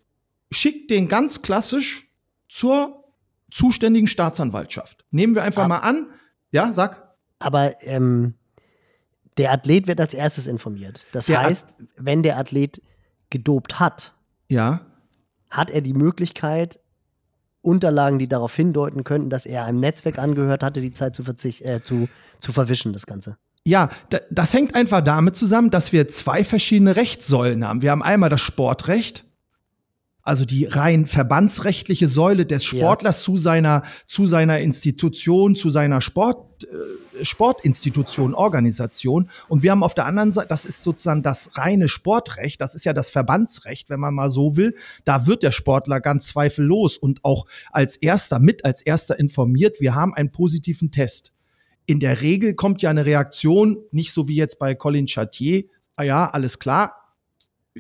schickt 0.51 0.91
den 0.91 1.07
ganz 1.07 1.41
klassisch 1.41 2.09
zur 2.49 2.96
zuständigen 3.51 4.07
Staatsanwaltschaft. 4.07 5.05
Nehmen 5.12 5.36
wir 5.36 5.43
einfach 5.43 5.63
Ab- 5.63 5.69
mal 5.69 5.77
an, 5.79 6.07
ja, 6.51 6.71
sag. 6.73 7.15
Aber 7.39 7.71
ähm, 7.83 8.33
der 9.38 9.51
Athlet 9.51 9.88
wird 9.88 10.01
als 10.01 10.13
erstes 10.13 10.47
informiert. 10.47 11.05
Das 11.12 11.27
Der 11.27 11.41
heißt, 11.43 11.75
wenn 11.97 12.23
der 12.23 12.38
Athlet 12.38 12.81
gedopt 13.29 13.79
hat, 13.79 14.15
Ja, 14.47 14.81
hat 15.49 15.69
er 15.71 15.81
die 15.81 15.93
Möglichkeit, 15.93 16.79
Unterlagen, 17.62 18.17
die 18.17 18.27
darauf 18.29 18.55
hindeuten 18.55 19.03
könnten, 19.03 19.29
dass 19.29 19.45
er 19.45 19.65
einem 19.65 19.79
Netzwerk 19.81 20.19
angehört 20.19 20.63
hatte, 20.63 20.79
die 20.81 20.91
Zeit 20.91 21.15
zu, 21.15 21.23
äh, 21.23 21.81
zu, 21.81 22.07
zu 22.39 22.53
verwischen, 22.53 22.93
das 22.93 23.05
Ganze. 23.05 23.38
Ja, 23.65 23.89
da- 24.10 24.21
das 24.31 24.53
hängt 24.53 24.73
einfach 24.73 25.01
damit 25.01 25.36
zusammen, 25.36 25.69
dass 25.69 25.91
wir 25.91 26.07
zwei 26.07 26.43
verschiedene 26.45 26.95
Rechtssäulen 26.95 27.65
haben. 27.67 27.81
Wir 27.81 27.91
haben 27.91 28.01
einmal 28.03 28.29
das 28.29 28.39
Sportrecht, 28.41 29.25
also 30.27 30.43
die 30.43 30.65
rein 30.65 31.05
verbandsrechtliche 31.05 32.09
Säule 32.09 32.45
des 32.45 32.69
Ja. 32.69 32.79
Sportlers 32.79 33.23
zu 33.23 33.37
seiner 33.37 33.83
zu 34.05 34.27
seiner 34.27 34.59
Institution, 34.59 35.55
zu 35.55 35.69
seiner 35.69 36.01
Sport 36.01 36.65
äh, 36.65 37.23
Sportinstitution, 37.23 38.33
Organisation. 38.33 39.29
Und 39.47 39.63
wir 39.63 39.71
haben 39.71 39.83
auf 39.83 39.95
der 39.95 40.05
anderen 40.05 40.33
Seite, 40.33 40.49
das 40.49 40.65
ist 40.65 40.83
sozusagen 40.83 41.23
das 41.23 41.57
reine 41.57 41.87
Sportrecht, 41.87 42.59
das 42.59 42.75
ist 42.75 42.83
ja 42.83 42.91
das 42.91 43.09
Verbandsrecht, 43.09 43.89
wenn 43.89 44.01
man 44.01 44.13
mal 44.13 44.29
so 44.29 44.57
will, 44.57 44.75
da 45.05 45.27
wird 45.27 45.43
der 45.43 45.51
Sportler 45.51 46.01
ganz 46.01 46.27
zweifellos 46.27 46.97
und 46.97 47.23
auch 47.23 47.45
als 47.71 47.95
erster 47.95 48.39
mit 48.39 48.65
als 48.65 48.81
erster 48.81 49.17
informiert, 49.17 49.79
wir 49.79 49.95
haben 49.95 50.13
einen 50.13 50.31
positiven 50.31 50.91
Test. 50.91 51.31
In 51.85 52.01
der 52.01 52.19
Regel 52.19 52.53
kommt 52.53 52.81
ja 52.81 52.89
eine 52.89 53.05
Reaktion, 53.05 53.77
nicht 53.91 54.11
so 54.11 54.27
wie 54.27 54.35
jetzt 54.35 54.59
bei 54.59 54.75
Colin 54.75 55.07
Chartier, 55.07 55.63
ah 55.95 56.03
ja, 56.03 56.29
alles 56.29 56.59
klar. 56.59 57.07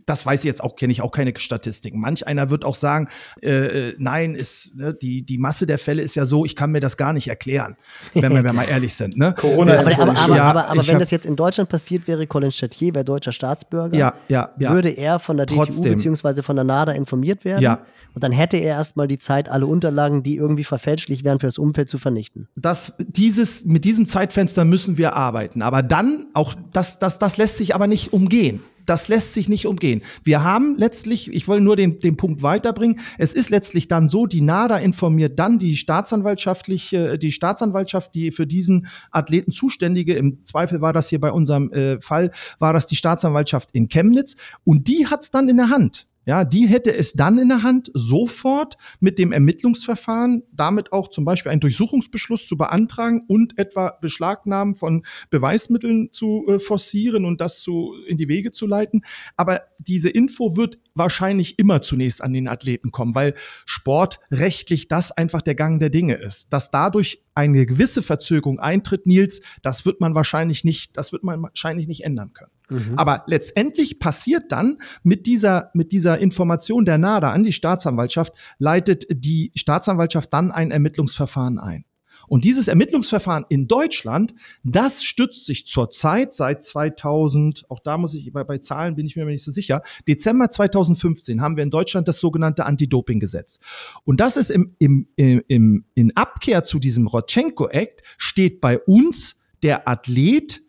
Das 0.05 0.25
weiß 0.25 0.41
ich 0.41 0.45
jetzt 0.45 0.63
auch, 0.63 0.75
kenne 0.75 0.91
ich 0.91 1.01
auch 1.01 1.11
keine 1.11 1.33
Statistiken. 1.37 1.99
Manch 1.99 2.25
einer 2.27 2.49
wird 2.49 2.63
auch 2.65 2.75
sagen, 2.75 3.07
äh, 3.41 3.49
äh, 3.89 3.95
nein, 3.97 4.35
ist, 4.35 4.75
ne, 4.75 4.93
die, 4.93 5.23
die 5.23 5.37
Masse 5.37 5.65
der 5.65 5.77
Fälle 5.79 6.01
ist 6.01 6.15
ja 6.15 6.25
so, 6.25 6.45
ich 6.45 6.55
kann 6.55 6.71
mir 6.71 6.79
das 6.79 6.97
gar 6.97 7.13
nicht 7.13 7.27
erklären, 7.27 7.75
wenn 8.13 8.33
wir 8.43 8.53
mal 8.53 8.63
ehrlich 8.67 8.93
sind. 8.95 9.17
Ne? 9.17 9.33
Corona 9.37 9.73
Das 9.73 9.87
ist 9.87 9.99
Aber, 9.99 10.11
aber, 10.11 10.19
aber, 10.21 10.41
aber, 10.41 10.67
aber 10.69 10.87
wenn 10.87 10.95
hab- 10.95 11.01
das 11.01 11.11
jetzt 11.11 11.25
in 11.25 11.35
Deutschland 11.35 11.69
passiert 11.69 12.07
wäre, 12.07 12.27
Colin 12.27 12.51
Chatier 12.51 12.93
wäre 12.95 13.05
deutscher 13.05 13.31
Staatsbürger, 13.31 13.97
Ja, 13.97 14.13
ja, 14.29 14.51
ja. 14.59 14.71
würde 14.71 14.89
er 14.89 15.19
von 15.19 15.37
der 15.37 15.45
DTU 15.45 15.55
Trotzdem. 15.65 15.93
beziehungsweise 15.93 16.43
von 16.43 16.55
der 16.55 16.65
NADA 16.65 16.91
informiert 16.93 17.45
werden. 17.45 17.61
Ja. 17.63 17.79
Und 18.13 18.23
dann 18.23 18.31
hätte 18.31 18.57
er 18.57 18.75
erstmal 18.77 19.07
die 19.07 19.19
Zeit, 19.19 19.47
alle 19.47 19.67
Unterlagen, 19.67 20.23
die 20.23 20.37
irgendwie 20.37 20.63
verfälschlich 20.63 21.23
wären, 21.23 21.39
für 21.39 21.45
das 21.45 21.59
Umfeld 21.59 21.87
zu 21.89 21.99
vernichten. 21.99 22.47
das, 22.55 22.93
dieses, 22.97 23.65
mit 23.65 23.85
diesem 23.85 24.07
Zeitfenster 24.07 24.65
müssen 24.65 24.97
wir 24.97 25.13
arbeiten. 25.13 25.61
Aber 25.61 25.83
dann 25.83 26.25
auch, 26.33 26.55
das, 26.73 26.97
das, 26.97 27.19
das 27.19 27.37
lässt 27.37 27.57
sich 27.57 27.75
aber 27.75 27.85
nicht 27.85 28.13
umgehen. 28.13 28.61
Das 28.87 29.09
lässt 29.09 29.33
sich 29.33 29.49
nicht 29.49 29.67
umgehen. 29.67 30.01
Wir 30.23 30.43
haben 30.43 30.75
letztlich, 30.77 31.31
ich 31.31 31.47
will 31.47 31.61
nur 31.61 31.75
den, 31.75 31.99
den 31.99 32.17
Punkt 32.17 32.41
weiterbringen, 32.41 32.99
es 33.19 33.33
ist 33.33 33.49
letztlich 33.49 33.87
dann 33.87 34.07
so, 34.07 34.25
die 34.25 34.41
NADA 34.41 34.77
informiert 34.77 35.37
dann 35.37 35.59
die 35.59 35.75
staatsanwaltschaftliche, 35.75 37.19
die 37.19 37.31
Staatsanwaltschaft, 37.31 38.15
die 38.15 38.31
für 38.31 38.47
diesen 38.47 38.87
Athleten 39.11 39.51
zuständige, 39.51 40.15
im 40.15 40.43
Zweifel 40.45 40.81
war 40.81 40.93
das 40.93 41.09
hier 41.09 41.19
bei 41.19 41.31
unserem 41.31 41.71
äh, 41.71 42.01
Fall, 42.01 42.31
war 42.59 42.73
das 42.73 42.87
die 42.87 42.95
Staatsanwaltschaft 42.95 43.69
in 43.73 43.89
Chemnitz 43.89 44.35
und 44.63 44.87
die 44.87 45.05
hat's 45.05 45.29
dann 45.29 45.49
in 45.49 45.57
der 45.57 45.69
Hand. 45.69 46.06
Ja, 46.27 46.43
die 46.43 46.67
hätte 46.67 46.93
es 46.93 47.13
dann 47.13 47.39
in 47.39 47.47
der 47.47 47.63
Hand, 47.63 47.89
sofort 47.93 48.75
mit 48.99 49.17
dem 49.17 49.31
Ermittlungsverfahren, 49.31 50.43
damit 50.51 50.91
auch 50.91 51.07
zum 51.07 51.23
Beispiel 51.23 51.53
einen 51.53 51.61
Durchsuchungsbeschluss 51.61 52.49
zu 52.49 52.57
beantragen 52.57 53.23
und 53.27 53.57
etwa 53.57 53.97
Beschlagnahmen 54.01 54.75
von 54.75 55.05
Beweismitteln 55.29 56.11
zu 56.11 56.45
äh, 56.49 56.59
forcieren 56.59 57.23
und 57.23 57.39
das 57.39 57.61
zu, 57.61 57.93
in 58.07 58.17
die 58.17 58.27
Wege 58.27 58.51
zu 58.51 58.67
leiten. 58.67 59.05
Aber 59.37 59.61
diese 59.79 60.09
Info 60.09 60.57
wird 60.57 60.79
wahrscheinlich 60.97 61.59
immer 61.59 61.81
zunächst 61.81 62.23
an 62.23 62.33
den 62.33 62.47
Athleten 62.47 62.91
kommen, 62.91 63.15
weil 63.15 63.33
sportrechtlich 63.65 64.87
das 64.87 65.11
einfach 65.11 65.41
der 65.41 65.55
Gang 65.55 65.79
der 65.79 65.89
Dinge 65.89 66.15
ist. 66.15 66.53
Dass 66.53 66.71
dadurch 66.71 67.23
eine 67.35 67.65
gewisse 67.65 68.01
Verzögerung 68.01 68.59
eintritt, 68.59 69.05
Nils, 69.05 69.41
das 69.61 69.85
wird 69.85 70.01
man 70.01 70.15
wahrscheinlich 70.15 70.63
nicht, 70.63 70.97
das 70.97 71.11
wird 71.11 71.23
man 71.23 71.41
wahrscheinlich 71.41 71.87
nicht 71.87 72.03
ändern 72.03 72.33
können. 72.33 72.51
Aber 72.97 73.23
letztendlich 73.27 73.99
passiert 73.99 74.51
dann 74.51 74.79
mit 75.03 75.25
dieser, 75.25 75.71
mit 75.73 75.91
dieser 75.91 76.17
Information 76.19 76.83
der 76.83 76.97
NADA 76.97 77.31
an 77.31 77.43
die 77.43 77.53
Staatsanwaltschaft, 77.53 78.33
leitet 78.57 79.05
die 79.09 79.51
Staatsanwaltschaft 79.55 80.33
dann 80.33 80.51
ein 80.51 80.71
Ermittlungsverfahren 80.71 81.59
ein. 81.59 81.85
Und 82.27 82.43
dieses 82.43 82.67
Ermittlungsverfahren 82.67 83.45
in 83.49 83.67
Deutschland, 83.67 84.33
das 84.63 85.03
stützt 85.03 85.45
sich 85.45 85.65
zurzeit 85.65 86.33
seit 86.33 86.63
2000, 86.63 87.65
auch 87.69 87.79
da 87.79 87.97
muss 87.97 88.13
ich, 88.13 88.31
bei, 88.31 88.43
bei 88.43 88.57
Zahlen 88.59 88.95
bin 88.95 89.05
ich 89.05 89.15
mir 89.15 89.25
nicht 89.25 89.43
so 89.43 89.51
sicher, 89.51 89.81
Dezember 90.07 90.49
2015 90.49 91.41
haben 91.41 91.55
wir 91.55 91.63
in 91.63 91.69
Deutschland 91.69 92.07
das 92.07 92.19
sogenannte 92.19 92.65
Anti-Doping-Gesetz. 92.65 93.59
Und 94.03 94.19
das 94.19 94.37
ist 94.37 94.51
im, 94.51 94.75
im, 94.79 95.07
im, 95.15 95.41
im, 95.47 95.85
in 95.95 96.15
Abkehr 96.15 96.63
zu 96.63 96.79
diesem 96.79 97.07
Rodchenko-Act, 97.07 98.01
steht 98.17 98.61
bei 98.61 98.79
uns 98.79 99.37
der 99.63 99.87
Athlet 99.87 100.61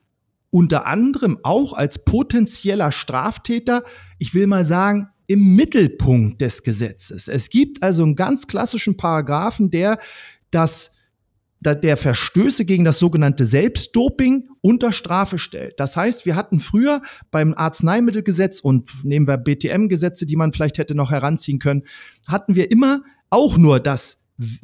unter 0.50 0.86
anderem 0.86 1.38
auch 1.42 1.74
als 1.74 2.04
potenzieller 2.04 2.90
Straftäter, 2.90 3.82
ich 4.18 4.32
will 4.32 4.46
mal 4.46 4.64
sagen, 4.64 5.08
im 5.26 5.54
Mittelpunkt 5.54 6.40
des 6.40 6.62
Gesetzes. 6.62 7.28
Es 7.28 7.50
gibt 7.50 7.82
also 7.82 8.02
einen 8.02 8.16
ganz 8.16 8.46
klassischen 8.46 8.96
Paragraphen, 8.96 9.70
der 9.70 9.98
das 10.50 10.86
da- 10.86 10.97
der 11.60 11.96
Verstöße 11.96 12.64
gegen 12.64 12.84
das 12.84 12.98
sogenannte 12.98 13.44
Selbstdoping 13.44 14.48
unter 14.60 14.92
Strafe 14.92 15.38
stellt. 15.38 15.80
Das 15.80 15.96
heißt, 15.96 16.26
wir 16.26 16.36
hatten 16.36 16.60
früher 16.60 17.02
beim 17.30 17.54
Arzneimittelgesetz 17.54 18.60
und 18.60 19.04
nehmen 19.04 19.26
wir 19.26 19.38
BTM-Gesetze, 19.38 20.26
die 20.26 20.36
man 20.36 20.52
vielleicht 20.52 20.78
hätte 20.78 20.94
noch 20.94 21.10
heranziehen 21.10 21.58
können, 21.58 21.82
hatten 22.26 22.54
wir 22.54 22.70
immer 22.70 23.02
auch 23.30 23.58
nur 23.58 23.80
das, 23.80 24.18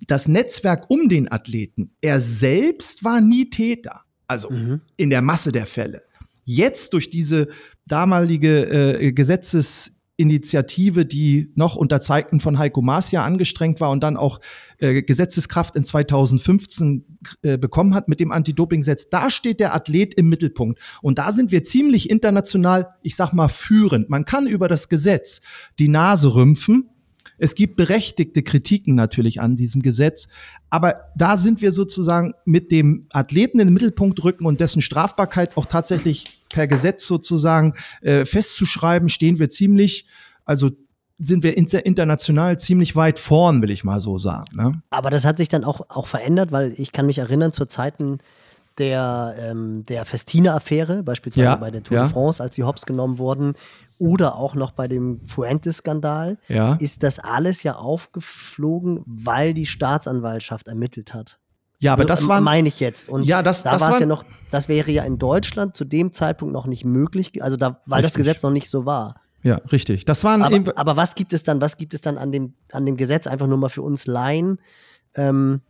das 0.06 0.28
Netzwerk 0.28 0.88
um 0.88 1.08
den 1.08 1.30
Athleten. 1.30 1.90
Er 2.00 2.20
selbst 2.20 3.04
war 3.04 3.20
nie 3.20 3.50
Täter. 3.50 4.02
Also 4.26 4.50
mhm. 4.50 4.80
in 4.96 5.10
der 5.10 5.22
Masse 5.22 5.52
der 5.52 5.66
Fälle. 5.66 6.02
Jetzt 6.44 6.92
durch 6.92 7.10
diese 7.10 7.48
damalige 7.86 8.98
äh, 8.98 9.12
Gesetzesinitiative, 10.16 11.06
die 11.06 11.52
noch 11.54 11.76
unter 11.76 12.00
Zeiten 12.00 12.40
von 12.40 12.58
Heiko 12.58 12.82
Maas 12.82 13.10
ja 13.10 13.24
angestrengt 13.24 13.80
war 13.80 13.90
und 13.90 14.02
dann 14.02 14.16
auch 14.16 14.40
äh, 14.78 15.02
Gesetzeskraft 15.02 15.76
in 15.76 15.84
2015 15.84 17.18
äh, 17.42 17.58
bekommen 17.58 17.94
hat 17.94 18.08
mit 18.08 18.20
dem 18.20 18.30
Anti-Doping-Gesetz, 18.30 19.08
da 19.10 19.30
steht 19.30 19.60
der 19.60 19.74
Athlet 19.74 20.14
im 20.14 20.28
Mittelpunkt. 20.28 20.78
Und 21.02 21.18
da 21.18 21.32
sind 21.32 21.50
wir 21.50 21.64
ziemlich 21.64 22.10
international, 22.10 22.94
ich 23.02 23.16
sag 23.16 23.32
mal, 23.32 23.48
führend. 23.48 24.08
Man 24.08 24.24
kann 24.24 24.46
über 24.46 24.68
das 24.68 24.88
Gesetz 24.88 25.40
die 25.78 25.88
Nase 25.88 26.34
rümpfen, 26.34 26.90
es 27.36 27.56
gibt 27.56 27.74
berechtigte 27.74 28.44
Kritiken 28.44 28.94
natürlich 28.94 29.40
an 29.40 29.56
diesem 29.56 29.82
Gesetz, 29.82 30.28
aber 30.70 30.94
da 31.16 31.36
sind 31.36 31.62
wir 31.62 31.72
sozusagen 31.72 32.32
mit 32.44 32.70
dem 32.70 33.06
Athleten 33.10 33.58
in 33.58 33.66
den 33.66 33.74
Mittelpunkt 33.74 34.22
rücken 34.22 34.46
und 34.46 34.60
dessen 34.60 34.80
Strafbarkeit 34.80 35.56
auch 35.56 35.66
tatsächlich 35.66 36.43
per 36.54 36.68
Gesetz 36.68 37.08
sozusagen 37.08 37.74
äh, 38.00 38.24
festzuschreiben, 38.24 39.08
stehen 39.08 39.40
wir 39.40 39.48
ziemlich, 39.48 40.06
also 40.44 40.70
sind 41.18 41.42
wir 41.42 41.56
inter 41.56 41.84
international 41.84 42.60
ziemlich 42.60 42.94
weit 42.94 43.18
vorn, 43.18 43.60
will 43.60 43.70
ich 43.70 43.82
mal 43.82 43.98
so 43.98 44.18
sagen. 44.18 44.54
Ne? 44.54 44.80
Aber 44.90 45.10
das 45.10 45.24
hat 45.24 45.36
sich 45.36 45.48
dann 45.48 45.64
auch, 45.64 45.80
auch 45.88 46.06
verändert, 46.06 46.52
weil 46.52 46.72
ich 46.76 46.92
kann 46.92 47.06
mich 47.06 47.18
erinnern, 47.18 47.50
zu 47.50 47.66
Zeiten 47.66 48.18
der, 48.78 49.34
ähm, 49.36 49.82
der 49.84 50.04
Festina-Affäre, 50.04 51.02
beispielsweise 51.02 51.44
ja, 51.44 51.56
bei 51.56 51.72
der 51.72 51.82
Tour 51.82 51.96
ja. 51.96 52.04
de 52.04 52.12
France, 52.12 52.40
als 52.40 52.54
die 52.54 52.62
Hops 52.62 52.86
genommen 52.86 53.18
wurden, 53.18 53.54
oder 53.98 54.36
auch 54.36 54.54
noch 54.54 54.70
bei 54.70 54.86
dem 54.86 55.20
Fuentes-Skandal, 55.26 56.38
ja. 56.48 56.74
ist 56.74 57.02
das 57.02 57.18
alles 57.18 57.64
ja 57.64 57.76
aufgeflogen, 57.76 59.02
weil 59.06 59.54
die 59.54 59.66
Staatsanwaltschaft 59.66 60.68
ermittelt 60.68 61.14
hat. 61.14 61.40
Ja, 61.84 61.92
aber 61.92 62.02
also, 62.02 62.08
das 62.08 62.28
war 62.28 62.40
meine 62.40 62.68
ich 62.68 62.80
jetzt. 62.80 63.10
Und 63.10 63.24
ja, 63.24 63.42
das, 63.42 63.62
da 63.62 63.72
das 63.72 63.82
war 63.82 63.92
es 63.92 64.00
ja 64.00 64.06
noch, 64.06 64.24
das 64.50 64.68
wäre 64.68 64.90
ja 64.90 65.04
in 65.04 65.18
Deutschland 65.18 65.76
zu 65.76 65.84
dem 65.84 66.12
Zeitpunkt 66.12 66.54
noch 66.54 66.66
nicht 66.66 66.86
möglich, 66.86 67.42
also 67.42 67.58
da, 67.58 67.82
weil 67.84 67.98
richtig. 67.98 68.12
das 68.12 68.14
Gesetz 68.14 68.42
noch 68.42 68.52
nicht 68.52 68.70
so 68.70 68.86
war. 68.86 69.20
Ja, 69.42 69.56
richtig. 69.70 70.06
Das 70.06 70.24
waren 70.24 70.40
aber, 70.40 70.78
aber 70.78 70.96
was 70.96 71.14
gibt 71.14 71.34
es 71.34 71.42
dann, 71.42 71.60
was 71.60 71.76
gibt 71.76 71.92
es 71.92 72.00
dann 72.00 72.16
an 72.16 72.32
dem, 72.32 72.54
an 72.72 72.86
dem 72.86 72.96
Gesetz, 72.96 73.26
einfach 73.26 73.46
nur 73.46 73.58
mal 73.58 73.68
für 73.68 73.82
uns 73.82 74.06
Laien, 74.06 74.58
ähm, 75.14 75.60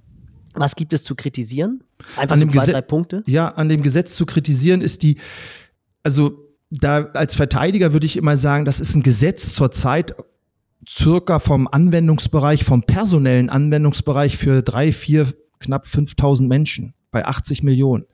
was 0.54 0.76
gibt 0.76 0.92
es 0.92 1.02
zu 1.02 1.16
kritisieren? 1.16 1.82
Einfach 2.16 2.34
an 2.36 2.42
so 2.42 2.46
zwei, 2.46 2.66
drei 2.66 2.80
Punkte? 2.80 3.24
Ja, 3.26 3.48
an 3.48 3.68
dem 3.68 3.82
Gesetz 3.82 4.14
zu 4.14 4.24
kritisieren 4.24 4.82
ist 4.82 5.02
die, 5.02 5.18
also 6.04 6.38
da 6.70 7.06
als 7.14 7.34
Verteidiger 7.34 7.92
würde 7.92 8.06
ich 8.06 8.16
immer 8.16 8.36
sagen, 8.36 8.64
das 8.64 8.78
ist 8.78 8.94
ein 8.94 9.02
Gesetz 9.02 9.52
zur 9.52 9.72
Zeit 9.72 10.14
circa 10.88 11.40
vom 11.40 11.66
Anwendungsbereich, 11.66 12.62
vom 12.62 12.84
personellen 12.84 13.50
Anwendungsbereich 13.50 14.36
für 14.36 14.62
drei, 14.62 14.92
vier, 14.92 15.26
knapp 15.64 15.86
5000 15.86 16.48
Menschen 16.48 16.94
bei 17.10 17.24
80 17.24 17.62
Millionen. 17.62 18.04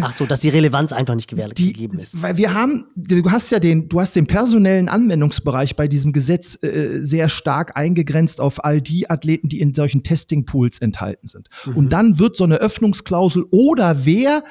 Ach 0.00 0.14
so, 0.14 0.24
dass 0.24 0.40
die 0.40 0.48
Relevanz 0.48 0.92
einfach 0.92 1.14
nicht 1.14 1.28
gewährleistet 1.28 1.58
die, 1.66 1.72
gegeben 1.74 1.98
ist. 1.98 2.20
Weil 2.22 2.38
wir 2.38 2.54
haben, 2.54 2.86
du 2.96 3.30
hast 3.30 3.50
ja 3.50 3.60
den, 3.60 3.88
du 3.90 4.00
hast 4.00 4.16
den 4.16 4.26
personellen 4.26 4.88
Anwendungsbereich 4.88 5.76
bei 5.76 5.88
diesem 5.88 6.12
Gesetz 6.12 6.56
äh, 6.62 7.00
sehr 7.02 7.28
stark 7.28 7.76
eingegrenzt 7.76 8.40
auf 8.40 8.64
all 8.64 8.80
die 8.80 9.10
Athleten, 9.10 9.50
die 9.50 9.60
in 9.60 9.74
solchen 9.74 10.02
Testing-Pools 10.02 10.78
enthalten 10.78 11.28
sind. 11.28 11.50
Mhm. 11.66 11.76
Und 11.76 11.92
dann 11.92 12.18
wird 12.18 12.34
so 12.36 12.44
eine 12.44 12.56
Öffnungsklausel 12.56 13.44
oder 13.50 14.06
wer 14.06 14.42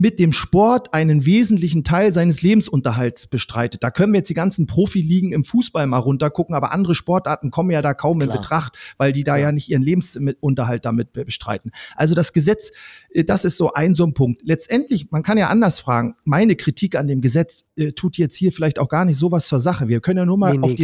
mit 0.00 0.18
dem 0.18 0.32
Sport 0.32 0.94
einen 0.94 1.26
wesentlichen 1.26 1.84
Teil 1.84 2.10
seines 2.10 2.40
Lebensunterhalts 2.40 3.26
bestreitet. 3.26 3.82
Da 3.82 3.90
können 3.90 4.14
wir 4.14 4.20
jetzt 4.20 4.30
die 4.30 4.34
ganzen 4.34 4.66
Profiligen 4.66 5.32
im 5.32 5.44
Fußball 5.44 5.86
mal 5.86 5.98
runtergucken, 5.98 6.54
aber 6.54 6.72
andere 6.72 6.94
Sportarten 6.94 7.50
kommen 7.50 7.70
ja 7.70 7.82
da 7.82 7.92
kaum 7.92 8.18
Klar. 8.18 8.34
in 8.34 8.40
Betracht, 8.40 8.78
weil 8.96 9.12
die 9.12 9.24
da 9.24 9.36
ja. 9.36 9.44
ja 9.48 9.52
nicht 9.52 9.68
ihren 9.68 9.82
Lebensunterhalt 9.82 10.86
damit 10.86 11.12
bestreiten. 11.12 11.70
Also 11.96 12.14
das 12.14 12.32
Gesetz, 12.32 12.72
äh, 13.10 13.24
das 13.24 13.44
ist 13.44 13.58
so 13.58 13.74
ein 13.74 13.92
so 13.92 14.06
ein 14.06 14.14
Punkt. 14.14 14.40
Letztendlich, 14.42 15.10
man 15.10 15.22
kann 15.22 15.36
ja 15.36 15.48
anders 15.48 15.80
fragen, 15.80 16.16
meine 16.24 16.56
Kritik 16.56 16.96
an 16.96 17.06
dem 17.06 17.20
Gesetz 17.20 17.66
äh, 17.76 17.92
tut 17.92 18.16
jetzt 18.16 18.36
hier 18.36 18.52
vielleicht 18.52 18.78
auch 18.78 18.88
gar 18.88 19.04
nicht 19.04 19.18
sowas 19.18 19.48
zur 19.48 19.60
Sache. 19.60 19.88
Wir 19.88 20.00
können 20.00 20.16
ja 20.16 20.24
nur 20.24 20.38
mal 20.38 20.52
nee, 20.52 20.58
nee, 20.58 20.64
auf, 20.64 20.74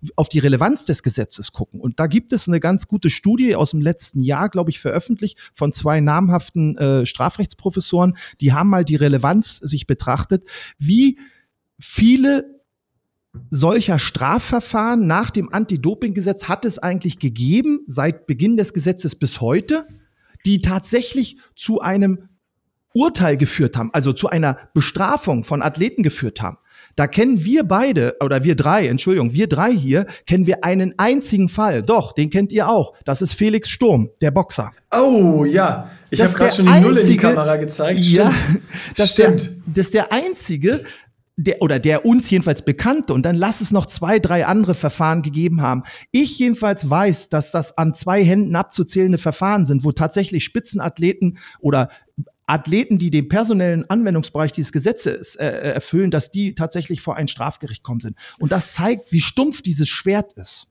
die, 0.00 0.10
auf 0.16 0.28
die 0.30 0.38
Relevanz 0.38 0.86
des 0.86 1.02
Gesetzes 1.02 1.52
gucken. 1.52 1.78
Und 1.78 2.00
da 2.00 2.06
gibt 2.06 2.32
es 2.32 2.48
eine 2.48 2.58
ganz 2.58 2.88
gute 2.88 3.10
Studie 3.10 3.54
aus 3.54 3.72
dem 3.72 3.82
letzten 3.82 4.22
Jahr, 4.22 4.48
glaube 4.48 4.70
ich, 4.70 4.80
veröffentlicht 4.80 5.38
von 5.52 5.74
zwei 5.74 6.00
namhaften 6.00 6.78
äh, 6.78 7.04
Strafrechtsprofessoren, 7.04 8.16
die 8.40 8.54
haben 8.54 8.61
mal 8.68 8.84
die 8.84 8.96
Relevanz 8.96 9.56
sich 9.56 9.86
betrachtet, 9.86 10.44
wie 10.78 11.18
viele 11.78 12.60
solcher 13.50 13.98
Strafverfahren 13.98 15.06
nach 15.06 15.30
dem 15.30 15.52
Anti-Doping-Gesetz 15.52 16.48
hat 16.48 16.64
es 16.64 16.78
eigentlich 16.78 17.18
gegeben, 17.18 17.80
seit 17.86 18.26
Beginn 18.26 18.56
des 18.56 18.74
Gesetzes 18.74 19.14
bis 19.16 19.40
heute, 19.40 19.86
die 20.44 20.60
tatsächlich 20.60 21.38
zu 21.56 21.80
einem 21.80 22.28
Urteil 22.94 23.36
geführt 23.38 23.76
haben, 23.76 23.90
also 23.92 24.12
zu 24.12 24.28
einer 24.28 24.58
Bestrafung 24.74 25.44
von 25.44 25.62
Athleten 25.62 26.02
geführt 26.02 26.42
haben. 26.42 26.58
Da 26.94 27.06
kennen 27.06 27.42
wir 27.44 27.64
beide, 27.64 28.16
oder 28.22 28.44
wir 28.44 28.54
drei, 28.54 28.86
Entschuldigung, 28.86 29.32
wir 29.32 29.48
drei 29.48 29.72
hier, 29.72 30.06
kennen 30.26 30.46
wir 30.46 30.62
einen 30.62 30.98
einzigen 30.98 31.48
Fall. 31.48 31.82
Doch, 31.82 32.12
den 32.12 32.28
kennt 32.28 32.52
ihr 32.52 32.68
auch. 32.68 32.92
Das 33.04 33.22
ist 33.22 33.32
Felix 33.32 33.70
Sturm, 33.70 34.10
der 34.20 34.30
Boxer. 34.30 34.72
Oh, 34.90 35.46
ja. 35.46 35.90
Ich 36.12 36.20
habe 36.20 36.32
gerade 36.34 36.54
schon 36.54 36.66
die 36.66 36.72
einzige, 36.72 36.92
Null 36.92 36.98
in 36.98 37.06
die 37.06 37.16
Kamera 37.16 37.56
gezeigt. 37.56 38.00
Ja, 38.00 38.32
Stimmt. 38.32 38.62
das, 38.96 39.10
Stimmt. 39.10 39.46
Der, 39.46 39.52
das 39.66 39.86
ist 39.86 39.94
der 39.94 40.12
einzige, 40.12 40.84
der, 41.36 41.62
oder 41.62 41.78
der 41.78 42.04
uns 42.04 42.28
jedenfalls 42.28 42.62
bekannte, 42.62 43.14
und 43.14 43.24
dann 43.24 43.34
lass 43.34 43.62
es 43.62 43.70
noch 43.70 43.86
zwei, 43.86 44.18
drei 44.18 44.44
andere 44.44 44.74
Verfahren 44.74 45.22
gegeben 45.22 45.62
haben. 45.62 45.82
Ich 46.10 46.38
jedenfalls 46.38 46.88
weiß, 46.88 47.30
dass 47.30 47.50
das 47.50 47.78
an 47.78 47.94
zwei 47.94 48.22
Händen 48.22 48.54
abzuzählende 48.54 49.16
Verfahren 49.16 49.64
sind, 49.64 49.84
wo 49.84 49.92
tatsächlich 49.92 50.44
Spitzenathleten 50.44 51.38
oder 51.60 51.88
Athleten, 52.46 52.98
die 52.98 53.10
den 53.10 53.28
personellen 53.28 53.88
Anwendungsbereich 53.88 54.52
dieses 54.52 54.72
Gesetzes 54.72 55.36
äh, 55.36 55.46
äh, 55.46 55.72
erfüllen, 55.74 56.10
dass 56.10 56.30
die 56.30 56.54
tatsächlich 56.54 57.00
vor 57.00 57.16
ein 57.16 57.28
Strafgericht 57.28 57.82
kommen 57.82 58.00
sind. 58.00 58.18
Und 58.38 58.52
das 58.52 58.74
zeigt, 58.74 59.12
wie 59.12 59.22
stumpf 59.22 59.62
dieses 59.62 59.88
Schwert 59.88 60.34
ist. 60.34 60.68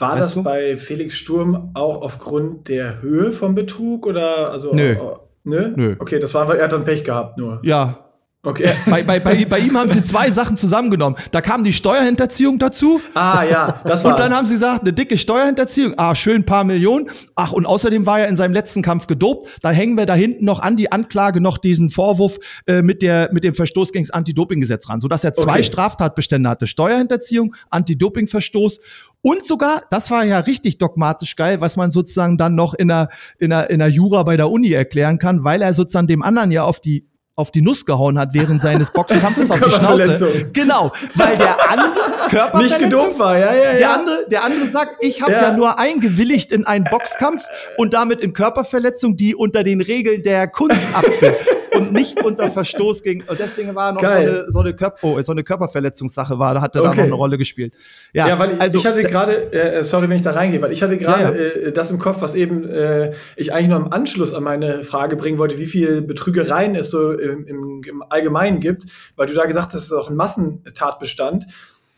War 0.00 0.12
weißt 0.12 0.22
das 0.22 0.34
du? 0.34 0.42
bei 0.42 0.76
Felix 0.76 1.14
Sturm 1.14 1.70
auch 1.74 2.02
aufgrund 2.02 2.68
der 2.68 3.02
Höhe 3.02 3.32
vom 3.32 3.54
Betrug 3.54 4.06
oder 4.06 4.50
also? 4.50 4.74
Nö. 4.74 4.92
Äh, 4.92 4.98
nö? 5.44 5.72
Nö. 5.76 5.96
Okay, 5.98 6.18
das 6.18 6.34
war, 6.34 6.54
er 6.54 6.64
hat 6.64 6.72
dann 6.72 6.84
Pech 6.84 7.04
gehabt 7.04 7.38
nur. 7.38 7.60
Ja, 7.62 8.10
Okay. 8.42 8.70
Bei, 8.88 9.02
bei, 9.02 9.20
bei, 9.20 9.44
bei 9.44 9.58
ihm 9.58 9.76
haben 9.76 9.90
sie 9.90 10.02
zwei 10.02 10.30
Sachen 10.30 10.56
zusammengenommen. 10.56 11.18
Da 11.30 11.42
kam 11.42 11.62
die 11.62 11.74
Steuerhinterziehung 11.74 12.58
dazu. 12.58 13.02
Ah 13.12 13.44
ja, 13.44 13.82
das 13.84 14.02
war's. 14.02 14.12
Und 14.12 14.18
dann 14.18 14.32
haben 14.32 14.46
sie 14.46 14.54
gesagt, 14.54 14.80
eine 14.80 14.94
dicke 14.94 15.18
Steuerhinterziehung. 15.18 15.92
Ah, 15.98 16.14
schön 16.14 16.36
ein 16.36 16.46
paar 16.46 16.64
Millionen. 16.64 17.10
Ach, 17.34 17.52
und 17.52 17.66
außerdem 17.66 18.06
war 18.06 18.20
er 18.20 18.28
in 18.28 18.36
seinem 18.36 18.54
letzten 18.54 18.80
Kampf 18.80 19.08
gedopt. 19.08 19.46
Da 19.60 19.70
hängen 19.70 19.98
wir 19.98 20.06
da 20.06 20.14
hinten 20.14 20.46
noch 20.46 20.60
an 20.60 20.76
die 20.76 20.90
Anklage 20.90 21.42
noch 21.42 21.58
diesen 21.58 21.90
Vorwurf 21.90 22.38
äh, 22.66 22.80
mit, 22.80 23.02
der, 23.02 23.28
mit 23.30 23.44
dem 23.44 23.52
Verstoß 23.52 23.92
gegen 23.92 24.06
das 24.06 24.10
Anti-Doping-Gesetz 24.10 24.88
ran, 24.88 25.00
sodass 25.00 25.22
er 25.22 25.34
zwei 25.34 25.52
okay. 25.52 25.64
Straftatbestände 25.64 26.48
hatte. 26.48 26.66
Steuerhinterziehung, 26.66 27.54
Anti-Doping-Verstoß 27.68 28.80
und 29.22 29.46
sogar, 29.46 29.82
das 29.90 30.10
war 30.10 30.24
ja 30.24 30.38
richtig 30.40 30.78
dogmatisch 30.78 31.36
geil, 31.36 31.60
was 31.60 31.76
man 31.76 31.90
sozusagen 31.90 32.38
dann 32.38 32.54
noch 32.54 32.72
in 32.74 32.88
der, 32.88 33.10
in 33.38 33.50
der, 33.50 33.68
in 33.68 33.78
der 33.78 33.88
Jura 33.88 34.22
bei 34.22 34.36
der 34.36 34.50
Uni 34.50 34.72
erklären 34.72 35.18
kann, 35.18 35.44
weil 35.44 35.60
er 35.60 35.74
sozusagen 35.74 36.06
dem 36.06 36.22
anderen 36.22 36.50
ja 36.50 36.64
auf 36.64 36.80
die 36.80 37.09
auf 37.40 37.50
die 37.50 37.62
Nuss 37.62 37.84
gehauen 37.86 38.18
hat 38.18 38.30
während 38.32 38.60
seines 38.62 38.90
Boxkampfes 38.90 39.50
auf 39.50 39.60
die 39.60 39.70
Schnauze. 39.70 40.50
Genau, 40.52 40.92
weil 41.14 41.36
der 41.36 41.56
andere 41.70 41.92
Körperverletzung 42.30 42.78
nicht 42.78 42.90
gedopt 42.90 43.18
war, 43.18 43.38
ja, 43.38 43.52
ja, 43.52 43.62
ja. 43.62 43.78
Der 43.78 43.94
andere, 43.94 44.26
der 44.30 44.44
andere 44.44 44.68
sagt, 44.68 44.96
ich 45.00 45.22
habe 45.22 45.32
ja. 45.32 45.42
ja. 45.42 45.56
nur 45.56 45.78
eingewilligt 45.78 46.52
in 46.52 46.66
einen 46.66 46.84
Boxkampf 46.84 47.42
und 47.76 47.94
damit 47.94 48.20
in 48.20 48.32
Körperverletzung, 48.32 49.16
die 49.16 49.34
unter 49.34 49.64
den 49.64 49.80
Regeln 49.80 50.22
der 50.22 50.48
Kunst 50.48 50.96
abfällt 50.96 51.36
und 51.80 51.92
nicht 51.92 52.22
unter 52.22 52.50
Verstoß 52.50 53.02
gegen. 53.02 53.22
Und 53.22 53.38
deswegen 53.38 53.74
war 53.74 53.92
noch 53.92 54.00
so 54.00 54.06
eine, 54.06 54.44
so 54.48 54.60
eine, 54.60 54.74
Körper, 54.74 54.98
oh, 55.02 55.20
so 55.22 55.32
eine 55.32 55.44
Körperverletzungssache 55.44 56.38
war, 56.38 56.54
da 56.54 56.60
hat 56.60 56.74
er 56.74 56.82
okay. 56.82 56.90
da 56.90 56.96
noch 56.96 57.04
eine 57.04 57.14
Rolle 57.14 57.38
gespielt. 57.38 57.74
Ja, 58.12 58.28
ja 58.28 58.38
weil 58.38 58.60
also, 58.60 58.78
ich 58.78 58.86
hatte 58.86 59.02
gerade, 59.02 59.52
äh, 59.52 59.82
sorry, 59.82 60.08
wenn 60.08 60.16
ich 60.16 60.22
da 60.22 60.32
reingehe, 60.32 60.60
weil 60.60 60.72
ich 60.72 60.82
hatte 60.82 60.98
gerade 60.98 61.22
ja, 61.22 61.30
ja. 61.32 61.68
äh, 61.68 61.72
das 61.72 61.90
im 61.90 61.98
Kopf, 61.98 62.20
was 62.20 62.34
eben 62.34 62.68
äh, 62.68 63.12
ich 63.36 63.52
eigentlich 63.52 63.68
nur 63.68 63.78
im 63.78 63.92
Anschluss 63.92 64.34
an 64.34 64.42
meine 64.42 64.84
Frage 64.84 65.16
bringen 65.16 65.38
wollte, 65.38 65.58
wie 65.58 65.66
viel 65.66 66.02
Betrügereien 66.02 66.74
es 66.74 66.90
so 66.90 67.12
im, 67.30 67.82
im, 67.84 68.04
Allgemeinen 68.08 68.60
gibt, 68.60 68.84
weil 69.16 69.26
du 69.26 69.34
da 69.34 69.46
gesagt 69.46 69.72
hast, 69.72 69.80
es 69.80 69.84
ist 69.86 69.92
auch 69.92 70.10
ein 70.10 70.16
Massentatbestand. 70.16 71.46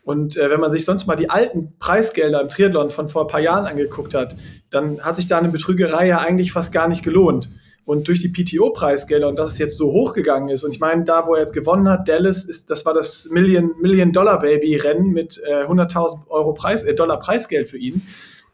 Und 0.03 0.35
äh, 0.35 0.49
wenn 0.49 0.59
man 0.59 0.71
sich 0.71 0.85
sonst 0.85 1.05
mal 1.07 1.15
die 1.15 1.29
alten 1.29 1.77
Preisgelder 1.79 2.41
im 2.41 2.49
Triathlon 2.49 2.91
von 2.91 3.07
vor 3.07 3.23
ein 3.23 3.27
paar 3.27 3.39
Jahren 3.39 3.65
angeguckt 3.65 4.13
hat, 4.13 4.35
dann 4.69 5.01
hat 5.01 5.15
sich 5.15 5.27
da 5.27 5.37
eine 5.37 5.49
Betrügerei 5.49 6.07
ja 6.07 6.19
eigentlich 6.19 6.51
fast 6.51 6.73
gar 6.73 6.87
nicht 6.87 7.03
gelohnt. 7.03 7.49
Und 7.85 8.07
durch 8.07 8.21
die 8.21 8.29
PTO-Preisgelder 8.29 9.27
und 9.27 9.37
dass 9.37 9.49
es 9.49 9.57
jetzt 9.57 9.77
so 9.77 9.91
hochgegangen 9.91 10.49
ist, 10.49 10.63
und 10.63 10.71
ich 10.71 10.79
meine, 10.79 11.03
da, 11.03 11.27
wo 11.27 11.35
er 11.35 11.41
jetzt 11.41 11.53
gewonnen 11.53 11.89
hat, 11.89 12.07
Dallas, 12.07 12.45
ist, 12.45 12.69
das 12.69 12.85
war 12.85 12.93
das 12.93 13.27
Million, 13.29 13.73
Million 13.81 14.09
mit 14.09 15.41
äh, 15.45 15.65
100.000 15.65 16.27
Euro 16.29 16.53
Preis, 16.53 16.83
äh, 16.83 16.95
Dollar 16.95 17.19
Preisgeld 17.19 17.69
für 17.69 17.77
ihn. 17.77 18.07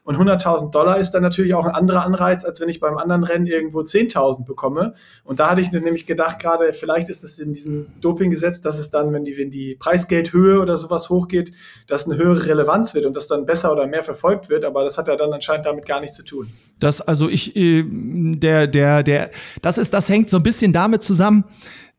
Und 0.10 0.18
100.000 0.18 0.72
Dollar 0.72 0.98
ist 0.98 1.12
dann 1.12 1.22
natürlich 1.22 1.54
auch 1.54 1.68
ein 1.68 1.76
anderer 1.76 2.04
Anreiz, 2.04 2.44
als 2.44 2.60
wenn 2.60 2.68
ich 2.68 2.80
beim 2.80 2.98
anderen 2.98 3.24
Rennen 3.24 3.46
irgendwo 3.46 3.82
10.000 3.82 4.44
bekomme. 4.44 4.96
Und 5.24 5.40
da 5.40 5.52
hatte 5.52 5.62
ich 5.62 5.72
nämlich 5.72 6.08
gedacht, 6.08 6.40
gerade 6.40 6.74
vielleicht 6.74 7.10
ist 7.10 7.24
es 7.24 7.38
in 7.38 7.54
diesem 7.54 7.86
Dopinggesetz, 8.02 8.60
dass 8.60 8.80
es 8.80 8.90
dann, 8.90 9.14
wenn 9.14 9.24
die, 9.24 9.38
wenn 9.38 9.52
die 9.52 9.76
Preisgeldhöhe 9.76 10.62
oder 10.62 10.78
sowas 10.78 11.12
hochgeht, 11.12 11.52
dass 11.86 12.08
eine 12.08 12.18
höhere 12.18 12.48
Relevanz 12.48 12.96
wird 12.96 13.06
und 13.06 13.16
das 13.16 13.28
dann 13.28 13.46
besser 13.46 13.72
oder 13.72 13.86
mehr 13.86 14.02
verfolgt 14.02 14.50
wird. 14.50 14.66
Aber 14.66 14.84
das 14.84 14.98
hat 14.98 15.08
ja 15.10 15.16
dann 15.16 15.32
anscheinend 15.32 15.68
damit 15.68 15.86
gar 15.86 16.00
nichts 16.00 16.18
zu 16.18 16.26
tun. 16.26 16.48
Das, 16.80 17.02
also 17.02 17.30
ich, 17.30 17.56
äh, 17.56 17.84
der, 17.88 18.66
der, 18.66 19.04
der, 19.04 19.30
das 19.62 19.78
ist, 19.78 19.94
das 19.94 20.10
hängt 20.10 20.32
so 20.32 20.38
ein 20.38 20.44
bisschen 20.44 20.74
damit 20.74 21.04
zusammen, 21.04 21.44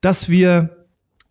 dass 0.00 0.28
wir 0.28 0.79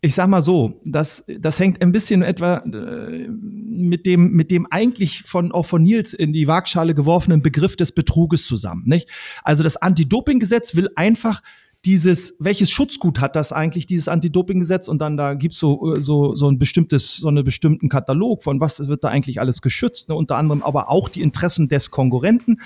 ich 0.02 0.14
sag 0.14 0.28
mal 0.28 0.40
so, 0.40 0.80
das, 0.84 1.24
das 1.26 1.58
hängt 1.58 1.82
ein 1.82 1.92
bisschen 1.92 2.22
etwa 2.22 2.58
äh, 2.58 3.28
mit 3.28 4.06
dem, 4.06 4.32
mit 4.32 4.50
dem 4.50 4.66
eigentlich 4.70 5.22
von, 5.22 5.52
auch 5.52 5.66
von 5.66 5.82
Nils 5.82 6.14
in 6.14 6.32
die 6.32 6.46
Waagschale 6.46 6.94
geworfenen 6.94 7.42
Begriff 7.42 7.76
des 7.76 7.92
Betruges 7.92 8.46
zusammen, 8.46 8.84
nicht? 8.86 9.08
Also 9.42 9.62
das 9.62 9.76
Anti-Doping-Gesetz 9.76 10.74
will 10.74 10.88
einfach 10.96 11.42
dieses, 11.86 12.36
welches 12.38 12.70
Schutzgut 12.70 13.20
hat 13.20 13.36
das 13.36 13.52
eigentlich, 13.52 13.86
dieses 13.86 14.08
Anti-Doping-Gesetz? 14.08 14.86
Und 14.86 15.00
dann 15.00 15.16
da 15.16 15.34
gibt's 15.34 15.58
so, 15.58 15.96
so, 15.98 16.34
so 16.34 16.50
ein 16.50 16.58
bestimmtes, 16.58 17.16
so 17.16 17.28
einen 17.28 17.44
bestimmten 17.44 17.88
Katalog 17.88 18.42
von 18.42 18.60
was 18.60 18.86
wird 18.88 19.02
da 19.02 19.08
eigentlich 19.08 19.40
alles 19.40 19.62
geschützt, 19.62 20.08
ne? 20.08 20.14
unter 20.14 20.36
anderem 20.36 20.62
aber 20.62 20.90
auch 20.90 21.08
die 21.08 21.22
Interessen 21.22 21.68
des 21.68 21.90
Konkurrenten 21.90 22.60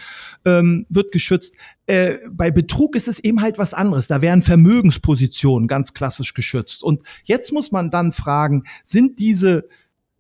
ähm, 0.45 0.87
wird 0.89 1.13
geschützt. 1.13 1.55
Äh, 1.87 2.19
bei 2.31 2.51
Betrug 2.51 2.97
ist 2.97 3.07
es 3.07 3.21
eben 3.21 3.41
halt 3.41 3.57
was 3.59 3.73
anderes. 3.73 4.09
Da 4.09 4.21
werden 4.21 4.43
Vermögenspositionen 4.43 5.69
ganz 5.69 5.95
klassisch 5.95 6.35
geschützt. 6.35 6.83
Und 6.83 7.03
jetzt 7.25 7.53
muss 7.53 7.71
man 7.71 7.91
dann 7.91 8.11
fragen, 8.11 8.65
sind 8.83 9.21
diese 9.21 9.69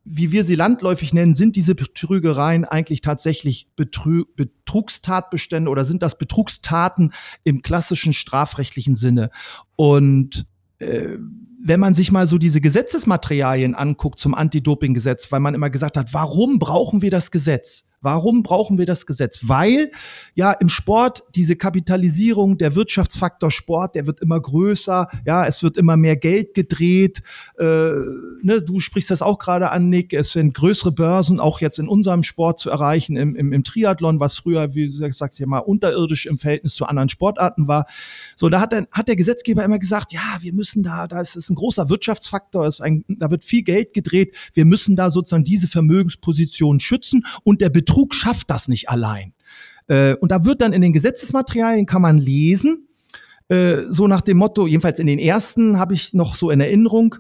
wie 0.05 0.32
wir 0.32 0.44
sie 0.44 0.55
landläufig 0.55 1.14
nennen, 1.14 1.34
sind 1.34 1.57
diese 1.57 1.74
Betrügereien 1.74 2.64
eigentlich 2.64 3.00
tatsächlich 3.00 3.68
Betrü 3.74 4.24
Betrugstatbestände 4.36 5.70
oder 5.70 5.84
sind 5.84 6.02
das 6.02 6.18
Betrugstaten 6.18 7.12
im 7.42 7.62
klassischen 7.62 8.12
strafrechtlichen 8.12 8.94
Sinne? 8.94 9.30
Und 9.76 10.46
äh, 10.78 11.16
wenn 11.66 11.80
man 11.80 11.94
sich 11.94 12.12
mal 12.12 12.26
so 12.26 12.36
diese 12.36 12.61
Gesetzesmaterialien 12.61 13.74
anguckt 13.74 14.20
zum 14.20 14.34
Anti-Doping-Gesetz, 14.34 15.32
weil 15.32 15.40
man 15.40 15.55
immer 15.55 15.70
gesagt 15.70 15.96
hat, 15.96 16.12
warum 16.12 16.59
brauchen 16.59 17.00
wir 17.00 17.11
das 17.11 17.30
Gesetz? 17.30 17.86
Warum 18.05 18.42
brauchen 18.42 18.76
wir 18.76 18.84
das 18.84 19.07
Gesetz? 19.07 19.40
Weil 19.44 19.90
ja 20.34 20.52
im 20.52 20.68
Sport 20.68 21.22
diese 21.34 21.57
Kapitalisierung, 21.57 22.59
der 22.59 22.74
Wirtschaftsfaktor 22.74 23.50
Sport, 23.50 23.94
der 23.94 24.07
wird 24.07 24.20
immer 24.20 24.38
größer, 24.38 25.09
ja, 25.24 25.46
es 25.46 25.62
wird 25.62 25.78
immer 25.78 25.96
mehr 25.96 26.16
Geld 26.16 26.52
gedreht. 26.52 27.22
Äh, 27.59 27.64
ne, 27.64 28.61
du 28.62 28.78
sprichst 28.78 29.11
das 29.11 29.22
auch 29.22 29.38
gerade 29.38 29.70
an, 29.70 29.88
Nick. 29.88 30.12
Es 30.12 30.32
sind 30.32 30.52
größere 30.52 30.92
Börsen, 30.92 31.40
auch 31.40 31.62
jetzt 31.62 31.78
in 31.78 31.88
unserem 31.88 32.24
Sport 32.24 32.59
zu 32.59 32.68
erreichen, 32.68 33.16
im, 33.16 33.34
im, 33.36 33.55
im 33.55 33.64
Triathlon, 33.64 34.20
was 34.20 34.36
früher, 34.36 34.74
wie 34.74 34.84
du 34.84 34.90
sagst, 34.90 35.38
ja 35.38 35.46
mal 35.46 35.61
unterirdisch 35.61 36.26
im 36.26 36.38
Verhältnis 36.38 36.74
zu 36.74 36.84
anderen 36.84 37.09
Sportarten 37.09 37.68
war. 37.68 37.86
So, 38.36 38.50
da 38.50 38.61
hat, 38.61 38.72
der, 38.72 38.86
hat 38.90 39.09
der 39.09 39.16
Gesetzgeber 39.16 39.64
immer 39.64 39.78
gesagt, 39.78 40.12
ja, 40.12 40.36
wir 40.40 40.52
müssen 40.52 40.82
da, 40.82 41.07
da 41.07 41.22
ist 41.22 41.36
es 41.36 41.48
ein 41.48 41.55
großer 41.55 41.88
Wirtschaftsfaktor, 41.88 42.68
ist 42.68 42.82
ein, 42.82 43.07
da 43.09 43.30
wird 43.30 43.44
viel 43.44 43.62
Geld 43.62 43.94
gedreht, 43.94 44.36
wir 44.52 44.66
müssen 44.66 44.94
da 44.94 45.09
sozusagen 45.09 45.44
diese 45.44 45.68
Vermögensposition 45.68 46.80
schützen 46.80 47.24
und 47.44 47.62
der 47.62 47.70
Betrug 47.70 47.93
Betrug 47.95 48.12
schafft 48.14 48.51
das 48.51 48.66
nicht 48.66 48.88
allein. 48.88 49.34
Äh, 49.86 50.14
und 50.14 50.32
da 50.32 50.45
wird 50.45 50.61
dann 50.61 50.72
in 50.72 50.82
den 50.82 50.92
Gesetzesmaterialien 50.92 51.86
kann 51.86 52.03
man 52.03 52.18
lesen, 52.18 52.88
äh, 53.49 53.82
so 53.88 54.09
nach 54.09 54.20
dem 54.20 54.36
Motto, 54.38 54.66
jedenfalls 54.66 54.99
in 54.99 55.07
den 55.07 55.20
ersten 55.20 55.78
habe 55.78 55.95
ich 55.95 56.12
noch 56.12 56.34
so 56.34 56.51
in 56.51 56.61
Erinnerung, 56.61 57.14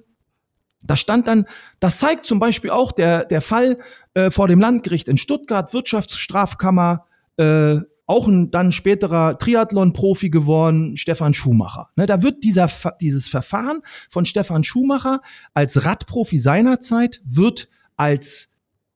da 0.82 0.96
stand 0.96 1.28
dann, 1.28 1.46
das 1.78 2.00
zeigt 2.00 2.26
zum 2.26 2.40
Beispiel 2.40 2.70
auch 2.70 2.90
der, 2.90 3.24
der 3.24 3.40
Fall 3.40 3.78
äh, 4.14 4.32
vor 4.32 4.48
dem 4.48 4.60
Landgericht 4.60 5.08
in 5.08 5.16
Stuttgart, 5.16 5.72
Wirtschaftsstrafkammer, 5.72 7.04
äh, 7.36 7.76
auch 8.06 8.26
ein 8.26 8.50
dann 8.50 8.72
späterer 8.72 9.38
Triathlon-Profi 9.38 10.28
geworden, 10.28 10.96
Stefan 10.96 11.34
Schumacher. 11.34 11.88
Ne, 11.94 12.06
da 12.06 12.22
wird 12.22 12.42
dieser, 12.42 12.68
dieses 13.00 13.28
Verfahren 13.28 13.80
von 14.10 14.26
Stefan 14.26 14.64
Schumacher 14.64 15.20
als 15.54 15.84
Radprofi 15.84 16.36
seinerzeit 16.36 17.22
wird 17.24 17.68
als 17.96 18.50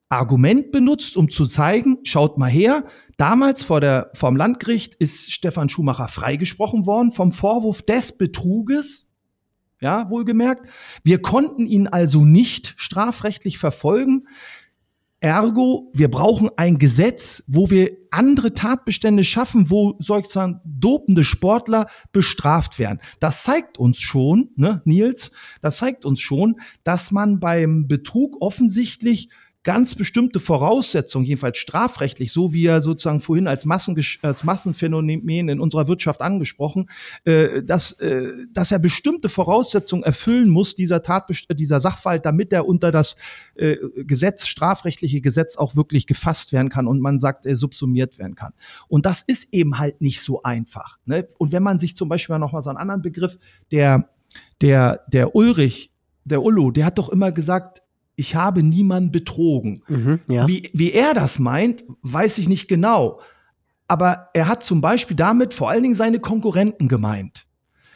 Argument 0.09 0.73
benutzt, 0.73 1.17
um 1.17 1.31
zu 1.31 1.47
zeigen, 1.47 1.99
schaut 2.05 2.39
mal 2.39 2.51
her, 2.51 2.85
damals 3.17 3.63
vor 3.63 3.81
der, 3.81 4.11
vom 4.15 4.37
Landgericht 4.37 4.95
ist 4.95 5.33
Stefan 5.33 5.69
Schumacher 5.69 6.09
freigesprochen 6.09 6.87
worden 6.87 7.13
vom 7.13 7.33
Vorwurf 7.33 7.83
des 7.83 8.17
Betruges. 8.17 9.09
Ja, 9.81 10.11
wohlgemerkt. 10.11 10.69
Wir 11.05 11.23
konnten 11.23 11.67
ihn 11.67 11.87
also 11.87 12.25
nicht 12.25 12.75
strafrechtlich 12.79 13.59
verfolgen. 13.59 14.27
Ergo, 15.21 15.91
wir 15.95 16.11
brauchen 16.11 16.49
ein 16.57 16.79
Gesetz, 16.79 17.43
wo 17.49 17.71
wir 17.71 17.91
andere 18.11 18.55
Tatbestände 18.55 19.25
schaffen, 19.25 19.69
wo 19.69 19.97
sozusagen 19.99 20.61
dopende 20.65 21.25
Sportler 21.25 21.89
bestraft 22.13 22.79
werden. 22.79 23.01
Das 23.19 23.43
zeigt 23.43 23.79
uns 23.79 24.01
schon, 24.01 24.51
ne, 24.55 24.81
Nils, 24.85 25.33
das 25.61 25.79
zeigt 25.79 26.05
uns 26.05 26.21
schon, 26.21 26.61
dass 26.85 27.11
man 27.11 27.41
beim 27.41 27.89
Betrug 27.89 28.37
offensichtlich 28.41 29.29
ganz 29.65 29.95
bestimmte 29.95 30.41
Voraussetzungen, 30.41 31.27
jedenfalls 31.27 31.59
strafrechtlich, 31.59 32.33
so 32.33 32.53
wie 32.53 32.67
er 32.67 32.81
sozusagen 32.81 33.21
vorhin 33.21 33.49
als, 33.49 33.65
Massen, 33.65 34.01
als 34.23 34.45
Massenphänomen 34.45 35.49
in 35.49 35.61
unserer 35.61 35.89
Wirtschaft 35.89 36.23
angesprochen, 36.23 36.89
äh, 37.25 37.63
dass, 37.63 37.93
äh, 37.93 38.29
dass 38.53 38.71
er 38.71 38.79
bestimmte 38.79 39.29
Voraussetzungen 39.29 40.05
erfüllen 40.05 40.49
muss, 40.49 40.75
dieser 40.75 41.03
Tatbest 41.03 41.47
dieser 41.51 41.81
Sachverhalt, 41.81 42.25
damit 42.25 42.53
er 42.53 42.67
unter 42.67 42.93
das 42.93 43.17
äh, 43.57 43.77
Gesetz, 43.97 44.47
strafrechtliche 44.47 45.21
Gesetz 45.21 45.57
auch 45.57 45.77
wirklich 45.77 46.07
gefasst 46.07 46.53
werden 46.53 46.69
kann 46.69 46.87
und 46.87 47.01
man 47.01 47.19
sagt, 47.19 47.45
er 47.45 47.57
subsumiert 47.57 48.19
werden 48.19 48.37
kann. 48.37 48.53
Und 48.87 49.07
das 49.07 49.23
ist 49.23 49.53
eben 49.53 49.79
halt 49.79 50.01
nicht 50.01 50.23
so 50.23 50.43
einfach. 50.43 50.99
Ne? 51.05 51.29
Und 51.39 51.53
wenn 51.53 51.63
man 51.63 51.79
sich 51.79 51.97
zum 51.97 52.09
Beispiel 52.09 52.39
noch 52.39 52.53
mal 52.53 52.63
so 52.63 52.71
einen 52.71 52.79
anderen 52.79 53.03
Begriff, 53.03 53.39
der, 53.73 54.09
der, 54.61 55.05
der 55.09 55.35
Ulrich, 55.35 55.93
der 56.25 56.43
Ullo, 56.43 56.71
der 56.71 56.87
hat 56.87 56.99
doch 56.99 57.09
immer 57.09 57.33
gesagt, 57.33 57.83
ich 58.19 58.35
habe 58.35 58.63
niemanden 58.65 59.13
betrogen. 59.13 59.83
Mhm, 59.87 60.21
ja. 60.29 60.49
wie, 60.49 60.71
wie 60.75 60.93
er 60.93 61.15
das 61.15 61.39
meint, 61.39 61.85
weiß 62.03 62.39
ich 62.39 62.49
nicht 62.49 62.67
genau. 62.67 63.21
Aber 63.87 64.29
er 64.35 64.49
hat 64.49 64.65
zum 64.65 64.81
Beispiel 64.81 65.17
damit 65.17 65.55
vor 65.55 65.71
allen 65.71 65.85
Dingen 65.85 65.95
seine 65.95 66.19
Konkurrenten 66.19 66.89
gemeint. 66.89 67.47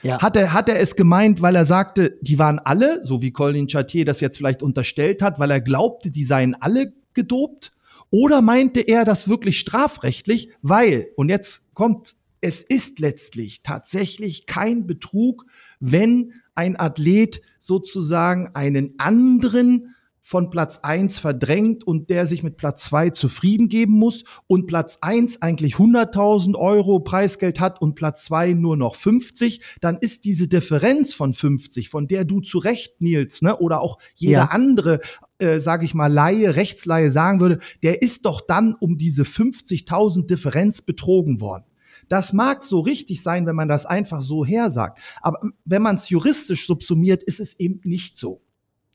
Ja. 0.03 0.21
Hat, 0.23 0.37
er, 0.37 0.53
hat 0.53 0.69
er 0.69 0.79
es 0.79 0.97
gemeint, 0.97 1.43
weil 1.43 1.57
er 1.57 1.67
sagte, 1.67 2.19
die 2.23 2.39
waren 2.39 2.61
alle, 2.61 3.05
so 3.05 3.21
wie 3.21 3.33
Colin 3.33 3.67
Chartier 3.67 4.05
das 4.05 4.21
jetzt 4.21 4.37
vielleicht 4.37 4.63
unterstellt 4.63 5.23
hat, 5.23 5.41
weil 5.41 5.51
er 5.51 5.61
glaubte, 5.61 6.11
die 6.11 6.25
seien 6.25 6.55
alle 6.61 6.93
gedopt? 7.15 7.73
Oder 8.11 8.43
meinte 8.43 8.81
er 8.81 9.05
das 9.05 9.29
wirklich 9.29 9.59
strafrechtlich, 9.59 10.51
weil, 10.63 11.09
und 11.17 11.31
jetzt 11.31 11.75
kommt, 11.75 12.15
es 12.41 12.63
ist 12.63 13.01
letztlich 13.01 13.63
tatsächlich 13.63 14.47
kein 14.47 14.87
Betrug, 14.87 15.47
wenn 15.81 16.33
ein 16.55 16.79
Athlet 16.79 17.41
sozusagen 17.59 18.55
einen 18.55 18.95
anderen 18.99 19.95
von 20.23 20.51
Platz 20.51 20.79
eins 20.79 21.19
verdrängt 21.19 21.85
und 21.85 22.09
der 22.09 22.27
sich 22.27 22.45
mit 22.45 22.57
Platz 22.57 22.85
zwei 22.85 23.11
zufrieden 23.11 23.69
geben 23.69 23.99
muss 23.99 24.23
und 24.47 24.69
Platz 24.69 24.99
eins 25.01 25.43
eigentlich 25.43 25.75
100.000 25.75 26.55
Euro 26.55 27.01
Preisgeld 27.01 27.59
hat 27.59 27.83
und 27.83 27.97
Platz 27.97 28.25
zwei 28.25 28.53
nur 28.53 28.77
noch 28.77 28.95
50, 28.95 29.61
dann 29.81 29.99
ist 30.01 30.25
diese 30.25 30.47
Differenz 30.47 31.13
von 31.13 31.33
50, 31.33 31.89
von 31.89 32.07
der 32.07 32.25
du 32.25 32.41
zu 32.41 32.59
Recht, 32.59 33.01
Nils, 33.01 33.43
ne, 33.43 33.59
oder 33.59 33.81
auch 33.81 33.99
jeder 34.15 34.33
ja. 34.33 34.51
andere, 34.51 35.01
äh, 35.39 35.61
sage 35.61 35.85
ich 35.85 35.93
mal, 35.93 36.07
Laie, 36.07 36.55
Rechtsleihe 36.55 37.11
sagen 37.11 37.41
würde, 37.41 37.59
der 37.83 38.01
ist 38.01 38.25
doch 38.25 38.41
dann 38.41 38.75
um 38.75 38.99
diese 38.99 39.25
50.000 39.25 40.27
Differenz 40.27 40.83
betrogen 40.83 41.41
worden. 41.41 41.65
Das 42.09 42.33
mag 42.33 42.63
so 42.63 42.81
richtig 42.81 43.23
sein, 43.23 43.47
wenn 43.47 43.57
man 43.57 43.69
das 43.69 43.87
einfach 43.87 44.23
so 44.23 44.45
hersagt. 44.45 45.01
Aber 45.21 45.41
wenn 45.65 45.83
man 45.83 45.97
es 45.97 46.09
juristisch 46.11 46.67
subsumiert, 46.67 47.23
ist 47.23 47.41
es 47.41 47.59
eben 47.59 47.81
nicht 47.85 48.17
so. 48.17 48.41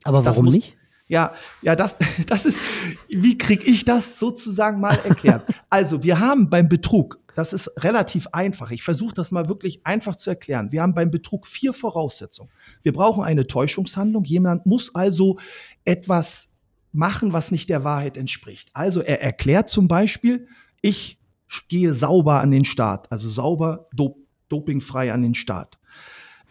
Aber 0.04 0.24
warum 0.24 0.46
nicht? 0.46 0.77
Ja, 1.08 1.34
ja, 1.62 1.76
das, 1.76 1.96
das 2.28 2.46
ist, 2.46 2.60
wie 3.08 3.38
kriege 3.38 3.66
ich 3.66 3.86
das 3.86 4.20
sozusagen 4.20 4.80
mal 4.80 4.98
erklärt? 5.04 5.44
also, 5.70 6.04
wir 6.04 6.20
haben 6.20 6.50
beim 6.50 6.68
Betrug, 6.70 7.20
das 7.36 7.54
ist 7.54 7.72
relativ 7.84 8.28
einfach. 8.32 8.72
Ich 8.72 8.82
versuche 8.82 9.14
das 9.14 9.30
mal 9.30 9.48
wirklich 9.48 9.86
einfach 9.86 10.16
zu 10.16 10.32
erklären. 10.32 10.72
Wir 10.72 10.82
haben 10.82 10.96
beim 10.96 11.12
Betrug 11.12 11.46
vier 11.46 11.72
Voraussetzungen. 11.72 12.50
Wir 12.82 12.94
brauchen 12.94 13.24
eine 13.24 13.46
Täuschungshandlung. 13.46 14.24
Jemand 14.24 14.66
muss 14.66 14.96
also 14.96 15.38
etwas 15.86 16.50
machen, 16.92 17.34
was 17.34 17.52
nicht 17.52 17.70
der 17.70 17.84
Wahrheit 17.84 18.18
entspricht. 18.18 18.70
Also 18.74 19.02
er 19.02 19.22
erklärt 19.22 19.70
zum 19.70 19.88
Beispiel, 19.88 20.48
ich 20.82 21.20
gehe 21.68 21.94
sauber 21.94 22.42
an 22.42 22.50
den 22.50 22.66
Start, 22.66 23.12
also 23.12 23.30
sauber, 23.30 23.88
dop 23.94 24.18
dopingfrei 24.50 25.12
an 25.12 25.22
den 25.22 25.36
Start. 25.36 25.78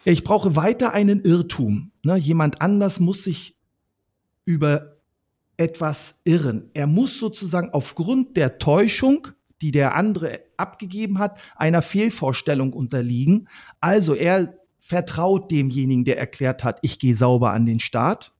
Ich 0.05 0.23
brauche 0.23 0.55
weiter 0.55 0.93
einen 0.93 1.21
Irrtum. 1.21 1.91
Ne? 2.03 2.15
Jemand 2.15 2.61
anders 2.61 2.99
muss 2.99 3.23
sich 3.23 3.56
über 4.47 4.95
etwas 5.57 6.21
irren. 6.23 6.71
Er 6.73 6.87
muss 6.87 7.19
sozusagen 7.19 7.71
aufgrund 7.71 8.37
der 8.37 8.59
Täuschung, 8.59 9.27
die 9.61 9.71
der 9.71 9.95
andere 9.95 10.39
abgegeben 10.55 11.19
hat, 11.19 11.37
einer 11.57 11.81
Fehlvorstellung 11.81 12.71
unterliegen. 12.71 13.49
Also 13.81 14.13
er 14.13 14.57
vertraut 14.79 15.51
demjenigen, 15.51 16.05
der 16.05 16.17
erklärt 16.17 16.63
hat, 16.63 16.79
ich 16.81 16.97
gehe 16.97 17.15
sauber 17.15 17.51
an 17.51 17.65
den 17.65 17.81
Start, 17.81 18.33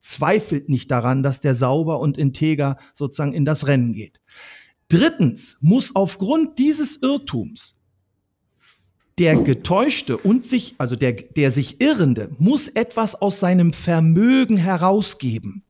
zweifelt 0.00 0.68
nicht 0.68 0.90
daran, 0.90 1.22
dass 1.22 1.40
der 1.40 1.54
sauber 1.54 1.98
und 1.98 2.18
integer 2.18 2.76
sozusagen 2.92 3.32
in 3.32 3.46
das 3.46 3.66
Rennen 3.66 3.94
geht. 3.94 4.20
Drittens 4.88 5.56
muss 5.60 5.96
aufgrund 5.96 6.58
dieses 6.58 7.00
Irrtums 7.00 7.78
der 9.18 9.36
Getäuschte 9.36 10.16
und 10.16 10.44
sich, 10.44 10.74
also 10.78 10.96
der, 10.96 11.12
der 11.12 11.50
sich 11.50 11.80
Irrende, 11.80 12.30
muss 12.38 12.68
etwas 12.68 13.14
aus 13.14 13.38
seinem 13.38 13.72
Vermögen 13.72 14.56
herausgeben. 14.56 15.62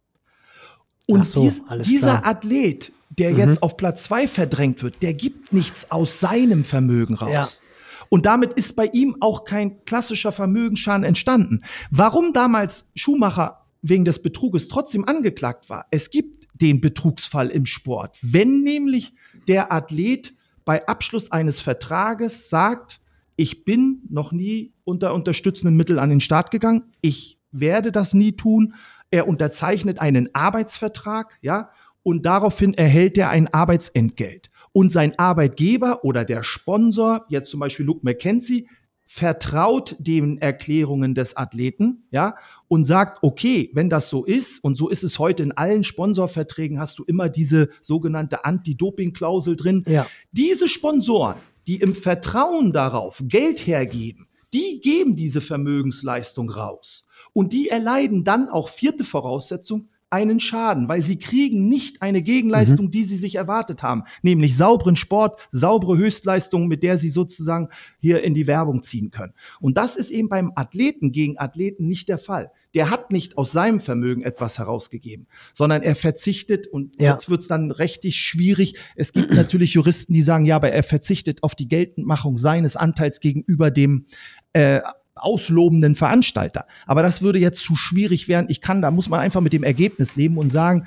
Und 1.06 1.26
so, 1.26 1.42
dies, 1.42 1.62
dieser 1.82 2.18
klar. 2.18 2.26
Athlet, 2.26 2.92
der 3.10 3.32
mhm. 3.32 3.38
jetzt 3.38 3.62
auf 3.62 3.76
Platz 3.76 4.04
zwei 4.04 4.26
verdrängt 4.26 4.82
wird, 4.82 5.02
der 5.02 5.12
gibt 5.12 5.52
nichts 5.52 5.90
aus 5.90 6.20
seinem 6.20 6.64
Vermögen 6.64 7.14
raus. 7.14 7.60
Ja. 7.60 7.64
Und 8.08 8.26
damit 8.26 8.54
ist 8.54 8.76
bei 8.76 8.86
ihm 8.86 9.16
auch 9.20 9.44
kein 9.44 9.84
klassischer 9.84 10.32
Vermögensschaden 10.32 11.04
entstanden. 11.04 11.62
Warum 11.90 12.32
damals 12.32 12.86
Schumacher 12.94 13.66
wegen 13.82 14.04
des 14.04 14.22
Betruges 14.22 14.68
trotzdem 14.68 15.06
angeklagt 15.06 15.68
war? 15.68 15.86
Es 15.90 16.10
gibt 16.10 16.48
den 16.54 16.80
Betrugsfall 16.80 17.48
im 17.50 17.66
Sport. 17.66 18.16
Wenn 18.22 18.62
nämlich 18.62 19.12
der 19.48 19.72
Athlet 19.72 20.32
bei 20.64 20.86
Abschluss 20.86 21.30
eines 21.32 21.60
Vertrages 21.60 22.48
sagt, 22.48 23.00
ich 23.36 23.64
bin 23.64 24.02
noch 24.08 24.32
nie 24.32 24.72
unter 24.84 25.14
unterstützenden 25.14 25.76
Mitteln 25.76 25.98
an 25.98 26.10
den 26.10 26.20
Start 26.20 26.50
gegangen, 26.50 26.84
ich 27.00 27.38
werde 27.50 27.92
das 27.92 28.14
nie 28.14 28.32
tun, 28.32 28.74
er 29.10 29.28
unterzeichnet 29.28 30.00
einen 30.00 30.34
Arbeitsvertrag, 30.34 31.38
ja, 31.40 31.70
und 32.02 32.26
daraufhin 32.26 32.74
erhält 32.74 33.16
er 33.16 33.30
ein 33.30 33.52
Arbeitsentgelt. 33.52 34.50
Und 34.72 34.90
sein 34.90 35.16
Arbeitgeber 35.18 36.04
oder 36.04 36.24
der 36.24 36.42
Sponsor, 36.42 37.24
jetzt 37.28 37.50
zum 37.50 37.60
Beispiel 37.60 37.86
Luke 37.86 38.00
McKenzie, 38.02 38.68
vertraut 39.06 39.94
den 40.00 40.38
Erklärungen 40.38 41.14
des 41.14 41.36
Athleten, 41.36 42.08
ja, 42.10 42.34
und 42.68 42.84
sagt, 42.84 43.22
okay, 43.22 43.70
wenn 43.72 43.88
das 43.88 44.10
so 44.10 44.24
ist, 44.24 44.64
und 44.64 44.76
so 44.76 44.88
ist 44.88 45.04
es 45.04 45.18
heute 45.18 45.44
in 45.44 45.52
allen 45.52 45.84
Sponsorverträgen, 45.84 46.80
hast 46.80 46.98
du 46.98 47.04
immer 47.04 47.28
diese 47.28 47.68
sogenannte 47.82 48.44
Anti-Doping-Klausel 48.44 49.54
drin. 49.54 49.84
Ja. 49.86 50.06
Diese 50.32 50.68
Sponsoren, 50.68 51.36
die 51.66 51.76
im 51.76 51.94
Vertrauen 51.94 52.72
darauf 52.72 53.22
Geld 53.26 53.66
hergeben, 53.66 54.28
die 54.52 54.80
geben 54.80 55.16
diese 55.16 55.40
Vermögensleistung 55.40 56.50
raus. 56.50 57.06
Und 57.32 57.52
die 57.52 57.68
erleiden 57.68 58.24
dann 58.24 58.48
auch 58.48 58.68
vierte 58.68 59.04
Voraussetzung, 59.04 59.88
einen 60.14 60.38
Schaden, 60.38 60.88
weil 60.88 61.02
sie 61.02 61.18
kriegen 61.18 61.68
nicht 61.68 62.00
eine 62.00 62.22
Gegenleistung, 62.22 62.86
mhm. 62.86 62.90
die 62.92 63.02
sie 63.02 63.16
sich 63.16 63.34
erwartet 63.34 63.82
haben, 63.82 64.04
nämlich 64.22 64.56
sauberen 64.56 64.94
Sport, 64.94 65.48
saubere 65.50 65.98
Höchstleistung, 65.98 66.68
mit 66.68 66.84
der 66.84 66.96
sie 66.96 67.10
sozusagen 67.10 67.68
hier 67.98 68.22
in 68.22 68.32
die 68.32 68.46
Werbung 68.46 68.84
ziehen 68.84 69.10
können. 69.10 69.34
Und 69.60 69.76
das 69.76 69.96
ist 69.96 70.10
eben 70.10 70.28
beim 70.28 70.52
Athleten 70.54 71.10
gegen 71.10 71.36
Athleten 71.38 71.88
nicht 71.88 72.08
der 72.08 72.18
Fall. 72.18 72.52
Der 72.74 72.90
hat 72.90 73.10
nicht 73.10 73.38
aus 73.38 73.50
seinem 73.50 73.80
Vermögen 73.80 74.22
etwas 74.22 74.58
herausgegeben, 74.58 75.26
sondern 75.52 75.82
er 75.82 75.96
verzichtet 75.96 76.68
und 76.68 77.00
ja. 77.00 77.12
jetzt 77.12 77.28
wird's 77.28 77.48
dann 77.48 77.72
richtig 77.72 78.16
schwierig. 78.20 78.74
Es 78.94 79.12
gibt 79.12 79.30
natürlich 79.34 79.74
Juristen, 79.74 80.12
die 80.12 80.22
sagen, 80.22 80.44
ja, 80.44 80.56
aber 80.56 80.70
er 80.70 80.84
verzichtet 80.84 81.42
auf 81.42 81.56
die 81.56 81.68
Geltendmachung 81.68 82.38
seines 82.38 82.76
Anteils 82.76 83.18
gegenüber 83.18 83.72
dem 83.72 84.06
äh, 84.52 84.80
auslobenden 85.14 85.94
Veranstalter. 85.94 86.66
Aber 86.86 87.02
das 87.02 87.22
würde 87.22 87.38
jetzt 87.38 87.60
zu 87.60 87.76
schwierig 87.76 88.28
werden. 88.28 88.46
Ich 88.48 88.60
kann, 88.60 88.82
da 88.82 88.90
muss 88.90 89.08
man 89.08 89.20
einfach 89.20 89.40
mit 89.40 89.52
dem 89.52 89.62
Ergebnis 89.62 90.16
leben 90.16 90.38
und 90.38 90.50
sagen, 90.50 90.86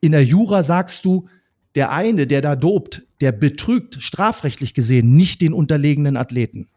in 0.00 0.12
der 0.12 0.24
Jura 0.24 0.62
sagst 0.62 1.04
du, 1.04 1.28
der 1.74 1.90
eine, 1.90 2.26
der 2.26 2.40
da 2.40 2.56
dobt, 2.56 3.02
der 3.20 3.32
betrügt 3.32 4.02
strafrechtlich 4.02 4.74
gesehen 4.74 5.12
nicht 5.12 5.40
den 5.40 5.52
unterlegenen 5.52 6.16
Athleten. 6.16 6.68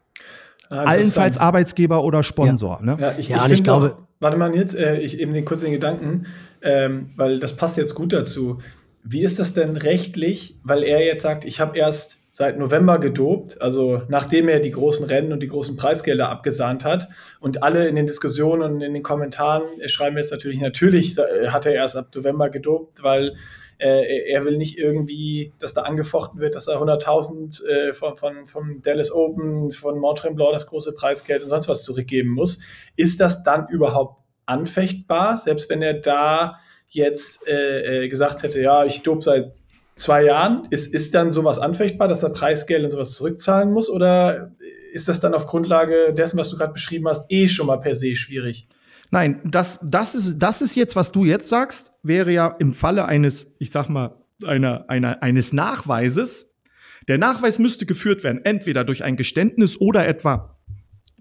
Ah, 0.70 0.84
Allenfalls 0.84 1.38
Arbeitsgeber 1.38 2.02
oder 2.02 2.22
Sponsor. 2.22 2.78
Ja, 2.80 2.86
ne? 2.86 2.96
ja 3.00 3.14
ich, 3.18 3.28
ja, 3.28 3.46
ich, 3.46 3.52
ich 3.52 3.64
glaube. 3.64 3.94
Auch, 3.94 3.98
warte 4.20 4.36
mal 4.38 4.54
jetzt, 4.54 4.74
äh, 4.74 5.00
ich 5.00 5.18
eben 5.18 5.32
den 5.32 5.44
kurzen 5.44 5.70
Gedanken, 5.70 6.26
ähm, 6.62 7.10
weil 7.16 7.38
das 7.38 7.56
passt 7.56 7.76
jetzt 7.76 7.94
gut 7.94 8.12
dazu. 8.12 8.60
Wie 9.04 9.22
ist 9.22 9.38
das 9.38 9.52
denn 9.52 9.76
rechtlich, 9.76 10.58
weil 10.62 10.82
er 10.82 11.04
jetzt 11.04 11.22
sagt, 11.22 11.44
ich 11.44 11.60
habe 11.60 11.76
erst 11.76 12.21
seit 12.34 12.58
November 12.58 12.98
gedopt, 12.98 13.60
also 13.60 14.02
nachdem 14.08 14.48
er 14.48 14.58
die 14.58 14.70
großen 14.70 15.04
Rennen 15.04 15.34
und 15.34 15.40
die 15.40 15.48
großen 15.48 15.76
Preisgelder 15.76 16.30
abgesahnt 16.30 16.82
hat. 16.82 17.08
Und 17.40 17.62
alle 17.62 17.86
in 17.88 17.94
den 17.94 18.06
Diskussionen 18.06 18.62
und 18.62 18.80
in 18.80 18.94
den 18.94 19.02
Kommentaren 19.02 19.64
schreiben 19.86 20.16
jetzt 20.16 20.32
natürlich, 20.32 20.58
natürlich 20.58 21.16
hat 21.48 21.66
er 21.66 21.74
erst 21.74 21.94
ab 21.94 22.08
November 22.14 22.48
gedopt, 22.48 23.02
weil 23.02 23.36
äh, 23.76 24.30
er 24.30 24.46
will 24.46 24.56
nicht 24.56 24.78
irgendwie, 24.78 25.52
dass 25.58 25.74
da 25.74 25.82
angefochten 25.82 26.40
wird, 26.40 26.54
dass 26.54 26.68
er 26.68 26.80
100.000 26.80 27.66
äh, 27.66 27.92
von, 27.92 28.16
von, 28.16 28.46
vom 28.46 28.80
Dallas 28.80 29.12
Open, 29.12 29.70
von 29.70 29.98
Mont 29.98 30.18
Tremblant 30.18 30.54
das 30.54 30.66
große 30.66 30.94
Preisgeld 30.94 31.42
und 31.42 31.50
sonst 31.50 31.68
was 31.68 31.82
zurückgeben 31.82 32.30
muss. 32.30 32.60
Ist 32.96 33.20
das 33.20 33.42
dann 33.42 33.68
überhaupt 33.68 34.22
anfechtbar, 34.46 35.36
selbst 35.36 35.68
wenn 35.68 35.82
er 35.82 35.94
da 35.94 36.56
jetzt 36.88 37.46
äh, 37.46 38.04
äh 38.04 38.08
gesagt 38.08 38.42
hätte, 38.42 38.60
ja, 38.60 38.84
ich 38.84 39.02
dope 39.02 39.20
seit 39.20 39.61
zwei 40.02 40.24
Jahren, 40.24 40.66
ist, 40.70 40.92
ist 40.92 41.14
dann 41.14 41.30
sowas 41.30 41.58
anfechtbar, 41.58 42.08
dass 42.08 42.22
er 42.22 42.30
Preisgeld 42.30 42.84
und 42.84 42.90
sowas 42.90 43.12
zurückzahlen 43.12 43.72
muss? 43.72 43.88
Oder 43.88 44.52
ist 44.92 45.08
das 45.08 45.20
dann 45.20 45.34
auf 45.34 45.46
Grundlage 45.46 46.12
dessen, 46.12 46.38
was 46.38 46.50
du 46.50 46.56
gerade 46.56 46.72
beschrieben 46.72 47.08
hast, 47.08 47.30
eh 47.30 47.48
schon 47.48 47.66
mal 47.66 47.78
per 47.78 47.94
se 47.94 48.14
schwierig? 48.16 48.68
Nein, 49.10 49.40
das, 49.44 49.78
das, 49.82 50.14
ist, 50.14 50.38
das 50.38 50.62
ist 50.62 50.74
jetzt, 50.74 50.96
was 50.96 51.12
du 51.12 51.24
jetzt 51.24 51.48
sagst, 51.48 51.92
wäre 52.02 52.32
ja 52.32 52.48
im 52.58 52.72
Falle 52.72 53.04
eines, 53.04 53.46
ich 53.58 53.70
sag 53.70 53.88
mal, 53.88 54.16
einer, 54.44 54.88
einer, 54.88 55.22
eines 55.22 55.52
Nachweises. 55.52 56.50
Der 57.08 57.18
Nachweis 57.18 57.58
müsste 57.58 57.86
geführt 57.86 58.24
werden, 58.24 58.40
entweder 58.44 58.84
durch 58.84 59.04
ein 59.04 59.16
Geständnis 59.16 59.80
oder 59.80 60.06
etwa 60.06 60.58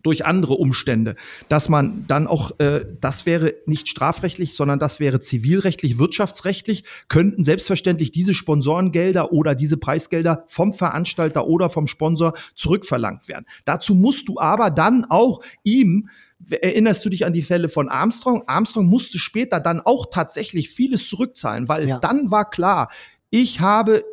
durch 0.04 0.26
andere 0.26 0.54
Umstände, 0.54 1.16
dass 1.50 1.70
man 1.70 2.06
dann 2.08 2.28
auch, 2.28 2.52
äh, 2.60 2.86
das 3.00 3.26
wäre 3.26 3.54
nicht 3.66 3.88
strafrechtlich, 3.88 4.56
sondern 4.56 4.80
das 4.80 5.00
wäre 5.00 5.20
zivilrechtlich, 5.20 6.00
wirtschaftsrechtlich, 6.00 6.84
könnten 7.08 7.44
selbstverständlich 7.44 8.12
diese 8.12 8.34
Sponsorengelder 8.34 9.32
oder 9.32 9.56
diese 9.56 9.78
Preisgelder 9.78 10.46
vom 10.48 10.74
Veranstalter 10.74 11.48
oder 11.48 11.70
vom 11.70 11.88
Sponsor 11.88 12.34
zurückverlangt 12.56 13.28
werden. 13.28 13.46
Dazu 13.66 13.96
musst 13.96 14.28
du 14.28 14.40
aber 14.40 14.70
dann 14.70 15.06
auch 15.06 15.42
ihm 15.64 16.10
Erinnerst 16.50 17.06
du 17.06 17.10
dich 17.10 17.24
an 17.24 17.34
die 17.34 17.44
Fälle 17.44 17.70
von 17.70 17.88
Armstrong? 17.88 18.44
Armstrong 18.48 18.88
musste 18.88 19.20
später 19.20 19.60
dann 19.60 19.80
auch 19.80 20.08
tatsächlich 20.12 20.70
vieles 20.70 21.08
zurückzahlen, 21.08 21.70
weil 21.70 21.88
ja. 21.88 21.96
es 21.96 22.02
dann 22.02 22.32
war 22.32 22.50
klar, 22.50 22.90
ich 23.30 23.60
habe 23.60 24.04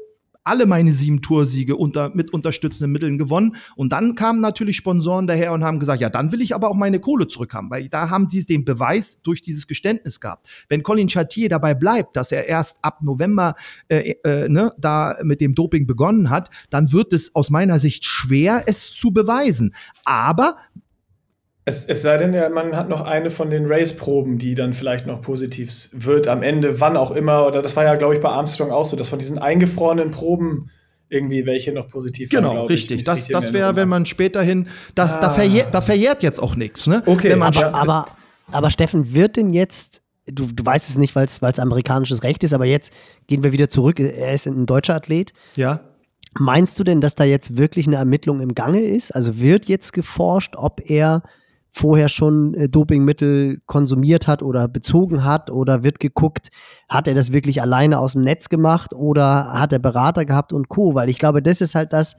alle 0.49 0.66
meine 0.66 0.90
sieben 0.90 1.20
Toursiege 1.20 1.76
unter, 1.76 2.11
mit 2.14 2.32
unterstützenden 2.32 2.90
Mitteln 2.90 3.18
gewonnen. 3.18 3.57
Und 3.76 3.92
dann 3.92 4.14
kamen 4.14 4.40
natürlich 4.40 4.76
Sponsoren 4.76 5.26
daher 5.26 5.53
und 5.53 5.62
haben 5.62 5.78
gesagt, 5.78 6.01
ja, 6.01 6.09
dann 6.09 6.32
will 6.32 6.40
ich 6.40 6.55
aber 6.55 6.70
auch 6.70 6.74
meine 6.74 7.01
Kohle 7.01 7.26
zurückhaben, 7.26 7.70
weil 7.70 7.88
da 7.88 8.11
haben 8.11 8.28
die 8.28 8.38
den 8.44 8.64
Beweis 8.64 9.20
durch 9.22 9.42
dieses 9.42 9.66
Geständnis 9.66 10.20
gehabt. 10.20 10.49
Wenn 10.68 10.82
Colin 10.82 11.09
Chartier 11.09 11.49
dabei 11.49 11.74
bleibt, 11.74 12.16
dass 12.16 12.32
er 12.32 12.46
erst 12.46 12.78
ab 12.82 13.03
November 13.03 13.55
äh, 13.88 14.14
äh, 14.24 14.49
ne, 14.49 14.72
da 14.78 15.16
mit 15.22 15.40
dem 15.40 15.55
Doping 15.55 15.86
begonnen 15.86 16.30
hat, 16.30 16.51
dann 16.70 16.92
wird 16.92 17.12
es 17.12 17.34
aus 17.34 17.51
meiner 17.51 17.78
Sicht 17.78 18.05
schwer, 18.05 18.62
es 18.66 18.92
zu 18.92 19.11
beweisen. 19.11 19.74
Aber 20.05 20.57
es, 21.68 21.84
es 21.84 22.02
sei 22.02 22.16
denn, 22.16 22.32
ja, 22.32 22.48
man 22.48 22.74
hat 22.74 22.88
noch 22.88 23.02
eine 23.02 23.30
von 23.30 23.50
den 23.50 23.66
Race-Proben, 23.66 24.38
die 24.38 24.54
dann 24.54 24.72
vielleicht 24.74 25.06
noch 25.06 25.20
positiv 25.20 25.88
wird 25.92 26.26
am 26.26 26.42
Ende, 26.42 26.80
wann 26.80 26.96
auch 26.96 27.10
immer. 27.10 27.46
Oder 27.46 27.62
das 27.62 27.76
war 27.76 27.84
ja, 27.84 27.94
glaube 27.94 28.14
ich, 28.14 28.20
bei 28.20 28.30
Armstrong 28.30 28.70
auch 28.70 28.86
so, 28.86 28.96
dass 28.96 29.08
von 29.08 29.18
diesen 29.18 29.38
eingefrorenen 29.38 30.10
Proben 30.10 30.70
irgendwie 31.10 31.46
welche 31.46 31.72
noch 31.72 31.88
positiv 31.88 32.30
Genau, 32.30 32.54
waren, 32.54 32.66
richtig. 32.66 33.00
Ich, 33.00 33.06
das 33.06 33.28
das 33.28 33.52
wäre, 33.52 33.76
wenn 33.76 33.88
man 33.88 34.04
späterhin, 34.06 34.68
da, 34.94 35.04
ah. 35.04 35.20
da, 35.20 35.30
verjährt, 35.30 35.74
da 35.74 35.80
verjährt 35.80 36.22
jetzt 36.22 36.42
auch 36.42 36.56
nichts. 36.56 36.86
Ne? 36.86 37.02
Okay, 37.06 37.32
aber, 37.32 37.74
aber, 37.74 38.08
aber 38.50 38.70
Steffen, 38.70 39.14
wird 39.14 39.36
denn 39.36 39.52
jetzt 39.52 40.02
du, 40.26 40.46
du 40.46 40.64
weißt 40.64 40.88
es 40.88 40.96
nicht, 40.96 41.14
weil 41.14 41.24
es 41.24 41.58
amerikanisches 41.58 42.22
Recht 42.22 42.44
ist, 42.44 42.52
aber 42.52 42.66
jetzt 42.66 42.92
gehen 43.26 43.42
wir 43.42 43.52
wieder 43.52 43.68
zurück. 43.68 44.00
Er 44.00 44.32
ist 44.32 44.46
ein 44.46 44.66
deutscher 44.66 44.94
Athlet. 44.94 45.32
Ja. 45.56 45.80
Meinst 46.38 46.78
du 46.78 46.84
denn, 46.84 47.00
dass 47.00 47.14
da 47.14 47.24
jetzt 47.24 47.56
wirklich 47.56 47.86
eine 47.86 47.96
Ermittlung 47.96 48.40
im 48.40 48.54
Gange 48.54 48.80
ist? 48.80 49.10
Also 49.12 49.40
wird 49.40 49.66
jetzt 49.66 49.92
geforscht, 49.92 50.54
ob 50.56 50.82
er 50.88 51.22
vorher 51.78 52.08
schon 52.08 52.54
äh, 52.54 52.68
Dopingmittel 52.68 53.60
konsumiert 53.66 54.26
hat 54.26 54.42
oder 54.42 54.66
bezogen 54.66 55.24
hat 55.24 55.50
oder 55.50 55.84
wird 55.84 56.00
geguckt, 56.00 56.48
hat 56.88 57.06
er 57.06 57.14
das 57.14 57.32
wirklich 57.32 57.62
alleine 57.62 57.98
aus 57.98 58.12
dem 58.12 58.22
Netz 58.22 58.48
gemacht 58.48 58.92
oder 58.92 59.52
hat 59.52 59.72
er 59.72 59.78
Berater 59.78 60.24
gehabt 60.24 60.52
und 60.52 60.68
Co. 60.68 60.94
Weil 60.94 61.08
ich 61.08 61.18
glaube, 61.18 61.40
das 61.40 61.60
ist 61.60 61.74
halt 61.74 61.92
das, 61.92 62.16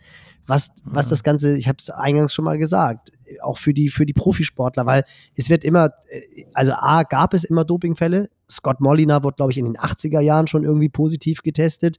was, 0.47 0.71
was 0.83 1.09
das 1.09 1.23
Ganze, 1.23 1.57
ich 1.57 1.67
habe 1.67 1.77
es 1.79 1.89
eingangs 1.89 2.33
schon 2.33 2.45
mal 2.45 2.57
gesagt, 2.57 3.11
auch 3.41 3.57
für 3.57 3.73
die, 3.73 3.89
für 3.89 4.05
die 4.05 4.13
Profisportler, 4.13 4.85
weil 4.85 5.03
es 5.35 5.49
wird 5.49 5.63
immer, 5.63 5.91
äh, 6.09 6.45
also 6.53 6.73
A, 6.73 7.03
gab 7.03 7.33
es 7.33 7.43
immer 7.43 7.65
Dopingfälle. 7.65 8.29
Scott 8.49 8.79
Molina 8.79 9.23
wurde, 9.23 9.35
glaube 9.35 9.51
ich, 9.51 9.57
in 9.57 9.65
den 9.65 9.77
80er 9.77 10.21
Jahren 10.21 10.47
schon 10.47 10.63
irgendwie 10.63 10.89
positiv 10.89 11.43
getestet. 11.43 11.97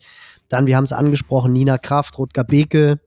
Dann, 0.49 0.67
wir 0.67 0.77
haben 0.77 0.85
es 0.85 0.93
angesprochen, 0.93 1.53
Nina 1.53 1.79
Kraft, 1.79 2.19
Rutger 2.19 2.43
Beke, 2.43 3.01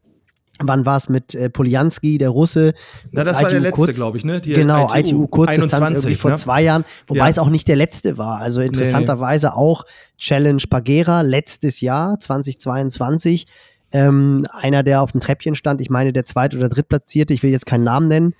Wann 0.61 0.85
war 0.85 0.97
es 0.97 1.09
mit 1.09 1.33
äh, 1.33 1.49
Polianski, 1.49 2.19
der 2.19 2.29
Russe? 2.29 2.73
Na, 3.11 3.23
das 3.23 3.37
ITU 3.37 3.43
war 3.43 3.49
der 3.49 3.59
letzte, 3.59 3.93
glaube 3.93 4.17
ich, 4.17 4.25
ne? 4.25 4.39
Die 4.39 4.53
genau, 4.53 4.85
ITU, 4.93 4.97
ITU 4.97 5.27
Kurzdistanz 5.27 5.99
irgendwie 5.99 6.09
ne? 6.09 6.15
vor 6.15 6.35
zwei 6.35 6.61
Jahren, 6.61 6.85
wobei 7.07 7.21
ja. 7.21 7.27
es 7.27 7.39
auch 7.39 7.49
nicht 7.49 7.67
der 7.67 7.75
letzte 7.75 8.19
war. 8.19 8.39
Also 8.39 8.61
interessanterweise 8.61 9.47
nee, 9.47 9.53
nee. 9.53 9.59
auch 9.59 9.85
Challenge 10.19 10.61
Pagera 10.69 11.21
letztes 11.21 11.81
Jahr, 11.81 12.19
2022. 12.19 13.47
Ähm, 13.91 14.45
einer, 14.51 14.83
der 14.83 15.01
auf 15.01 15.11
dem 15.11 15.21
Treppchen 15.21 15.55
stand, 15.55 15.81
ich 15.81 15.89
meine 15.89 16.13
der 16.13 16.25
zweit- 16.25 16.55
oder 16.55 16.69
drittplatzierte, 16.69 17.33
ich 17.33 17.43
will 17.43 17.51
jetzt 17.51 17.65
keinen 17.65 17.83
Namen 17.83 18.07
nennen, 18.07 18.35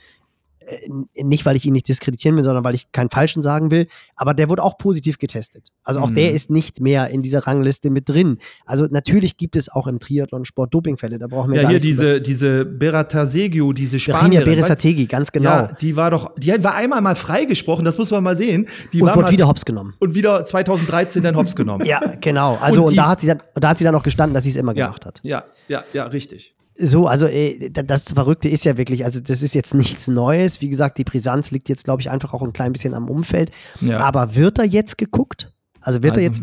nicht, 1.16 1.46
weil 1.46 1.56
ich 1.56 1.66
ihn 1.66 1.74
nicht 1.74 1.88
diskreditieren 1.88 2.38
will, 2.38 2.44
sondern 2.44 2.64
weil 2.64 2.76
ich 2.76 2.92
keinen 2.92 3.10
Falschen 3.10 3.42
sagen 3.42 3.72
will. 3.72 3.88
Aber 4.16 4.34
der 4.34 4.50
wurde 4.50 4.64
auch 4.64 4.78
positiv 4.78 5.20
getestet. 5.20 5.70
Also 5.84 6.00
auch 6.00 6.10
mhm. 6.10 6.16
der 6.16 6.32
ist 6.32 6.50
nicht 6.50 6.80
mehr 6.80 7.10
in 7.10 7.22
dieser 7.22 7.46
Rangliste 7.46 7.90
mit 7.90 8.10
drin. 8.10 8.38
Also 8.66 8.86
natürlich 8.90 9.38
gibt 9.38 9.56
es 9.56 9.70
auch 9.70 9.88
im 9.88 10.00
Triathlon 10.00 10.46
Sport 10.46 10.74
Dopingfälle. 10.74 11.20
Da 11.20 11.28
brauchen 11.28 11.54
wir 11.54 11.64
ja 11.64 11.70
hier 11.70 11.80
diese 11.80 12.22
diese 12.22 12.66
Beratasegio, 12.66 13.74
diese 13.74 14.00
Spanierin. 14.00 14.46
Beresategi, 14.46 15.06
ganz 15.06 15.32
genau. 15.32 15.50
Ja, 15.50 15.70
die 15.80 15.96
war 15.96 16.12
doch, 16.12 16.34
die 16.38 16.52
war 16.64 16.76
einmal 16.76 17.02
mal 17.02 17.16
freigesprochen. 17.16 17.86
Das 17.86 17.98
muss 17.98 18.12
man 18.12 18.24
mal 18.24 18.36
sehen. 18.36 18.68
Die 18.92 19.02
und 19.02 19.16
wurde 19.16 19.32
wieder 19.32 19.48
hops 19.48 19.66
genommen. 19.66 19.94
Und 20.00 20.16
wieder 20.16 20.44
2013 20.44 21.24
dann 21.24 21.36
hops 21.36 21.56
genommen. 21.56 21.86
ja, 21.86 22.00
genau. 22.20 22.58
Also 22.62 22.84
und, 22.84 22.90
und 22.90 22.98
da 22.98 23.10
hat 23.10 23.22
sie 23.22 23.28
dann, 23.28 23.42
da 23.56 23.70
hat 23.70 23.78
sie 23.78 23.84
dann 23.84 23.96
auch 23.96 24.04
gestanden, 24.04 24.34
dass 24.34 24.44
sie 24.44 24.50
es 24.50 24.56
immer 24.56 24.76
ja, 24.76 24.86
gemacht 24.86 25.06
hat. 25.06 25.20
Ja, 25.24 25.44
ja, 25.68 25.84
ja, 25.94 26.06
richtig. 26.06 26.56
So, 26.76 27.08
also 27.08 27.28
äh, 27.28 27.70
das 27.70 28.14
Verrückte 28.14 28.50
ist 28.50 28.66
ja 28.66 28.78
wirklich, 28.78 29.06
also 29.06 29.20
das 29.20 29.42
ist 29.42 29.54
jetzt 29.54 29.74
nichts 29.74 30.08
Neues. 30.08 30.62
Wie 30.62 30.70
gesagt, 30.70 30.98
die 30.98 31.04
Brisanz 31.04 31.52
liegt 31.52 31.70
jetzt, 31.70 31.84
glaube 31.84 32.02
ich, 32.02 32.10
einfach 32.10 32.34
auch 32.34 32.42
ein 32.42 32.54
klein 32.54 32.74
bisschen 32.74 32.94
am 32.94 33.10
Umfeld. 33.10 33.52
Ja. 33.82 34.00
Aber 34.00 34.36
wird 34.36 34.58
da 34.58 34.64
jetzt 34.64 34.98
geguckt? 34.98 35.54
Also 35.84 36.02
wird 36.02 36.14
also, 36.14 36.22
er 36.22 36.26
jetzt, 36.26 36.42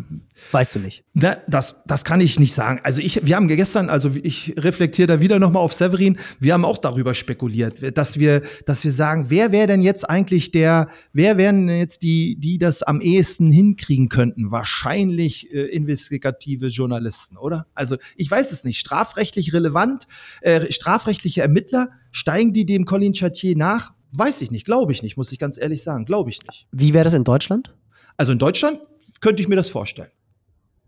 weißt 0.53 0.75
du 0.75 0.79
nicht. 0.81 1.03
Na, 1.15 1.39
das, 1.49 1.77
das 1.87 2.05
kann 2.05 2.21
ich 2.21 2.39
nicht 2.39 2.53
sagen. 2.53 2.81
Also 2.85 3.01
ich, 3.01 3.25
wir 3.25 3.37
haben 3.37 3.49
gestern, 3.49 3.89
also 3.89 4.11
ich 4.23 4.55
reflektiere 4.59 5.07
da 5.09 5.21
wieder 5.21 5.39
nochmal 5.39 5.63
auf 5.63 5.73
Severin, 5.73 6.19
wir 6.39 6.53
haben 6.53 6.65
auch 6.67 6.77
darüber 6.77 7.15
spekuliert, 7.15 7.97
dass 7.97 8.19
wir, 8.19 8.43
dass 8.67 8.85
wir 8.85 8.93
sagen, 8.93 9.27
wer 9.29 9.51
wäre 9.51 9.67
denn 9.67 9.81
jetzt 9.81 10.09
eigentlich 10.09 10.53
der, 10.53 10.89
wer 11.15 11.39
wären 11.39 11.67
denn 11.67 11.79
jetzt 11.79 12.03
die, 12.03 12.37
die 12.39 12.59
das 12.59 12.83
am 12.83 13.01
ehesten 13.01 13.51
hinkriegen 13.51 14.11
könnten? 14.11 14.51
Wahrscheinlich 14.51 15.53
äh, 15.55 15.63
investigative 15.67 16.67
Journalisten, 16.67 17.39
oder? 17.39 17.67
Also 17.75 17.97
ich 18.17 18.31
weiß 18.31 18.53
es 18.53 18.63
nicht. 18.63 18.79
Strafrechtlich 18.79 19.55
relevant, 19.55 20.07
äh, 20.43 20.71
strafrechtliche 20.71 21.41
Ermittler, 21.41 21.89
steigen 22.11 22.53
die 22.53 22.67
dem 22.67 22.85
Colin 22.85 23.15
Chartier 23.15 23.57
nach? 23.57 23.95
Weiß 24.13 24.43
ich 24.43 24.51
nicht, 24.51 24.67
glaube 24.67 24.93
ich 24.93 25.03
nicht, 25.03 25.17
muss 25.17 25.33
ich 25.33 25.39
ganz 25.39 25.57
ehrlich 25.57 25.83
sagen, 25.83 26.05
glaube 26.05 26.29
ich 26.29 26.41
nicht. 26.47 26.67
Wie 26.73 26.93
wäre 26.93 27.05
das 27.05 27.15
in 27.15 27.25
Deutschland? 27.25 27.73
Also 28.17 28.33
in 28.33 28.39
Deutschland 28.39 28.81
könnte 29.21 29.43
ich 29.43 29.49
mir 29.49 29.57
das 29.57 29.69
vorstellen. 29.69 30.11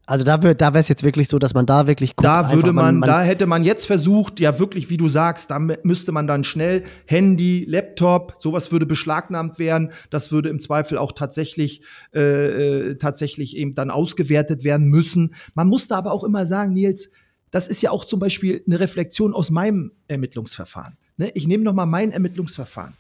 Also 0.04 0.24
da, 0.24 0.36
da 0.36 0.74
wäre 0.74 0.80
es 0.80 0.88
jetzt 0.88 1.04
wirklich 1.04 1.28
so, 1.28 1.38
dass 1.38 1.54
man 1.54 1.64
da 1.64 1.86
wirklich 1.86 2.16
guckt. 2.16 2.24
Da 2.24 2.50
würde 2.52 2.72
man, 2.72 2.86
man, 2.86 2.98
man, 2.98 3.08
da 3.08 3.22
hätte 3.22 3.46
man 3.46 3.62
jetzt 3.62 3.86
versucht, 3.86 4.40
ja 4.40 4.58
wirklich, 4.58 4.90
wie 4.90 4.96
du 4.96 5.08
sagst, 5.08 5.50
da 5.52 5.60
müsste 5.60 6.10
man 6.10 6.26
dann 6.26 6.42
schnell 6.42 6.82
Handy, 7.06 7.64
Laptop, 7.68 8.34
sowas 8.38 8.72
würde 8.72 8.84
beschlagnahmt 8.84 9.60
werden. 9.60 9.92
Das 10.10 10.32
würde 10.32 10.48
im 10.48 10.58
Zweifel 10.58 10.98
auch 10.98 11.12
tatsächlich, 11.12 11.82
äh, 12.12 12.20
äh 12.20 12.94
tatsächlich 12.96 13.56
eben 13.56 13.74
dann 13.74 13.90
ausgewertet 13.90 14.64
werden 14.64 14.88
müssen. 14.88 15.34
Man 15.54 15.68
musste 15.68 15.94
aber 15.94 16.10
auch 16.10 16.24
immer 16.24 16.46
sagen, 16.46 16.72
Nils, 16.72 17.08
das 17.52 17.68
ist 17.68 17.80
ja 17.80 17.92
auch 17.92 18.04
zum 18.04 18.18
Beispiel 18.18 18.62
eine 18.66 18.80
Reflexion 18.80 19.32
aus 19.32 19.50
meinem 19.50 19.92
Ermittlungsverfahren. 20.08 20.96
Ne? 21.16 21.30
Ich 21.34 21.46
nehme 21.46 21.62
noch 21.62 21.74
mal 21.74 21.86
mein 21.86 22.10
Ermittlungsverfahren. 22.10 22.94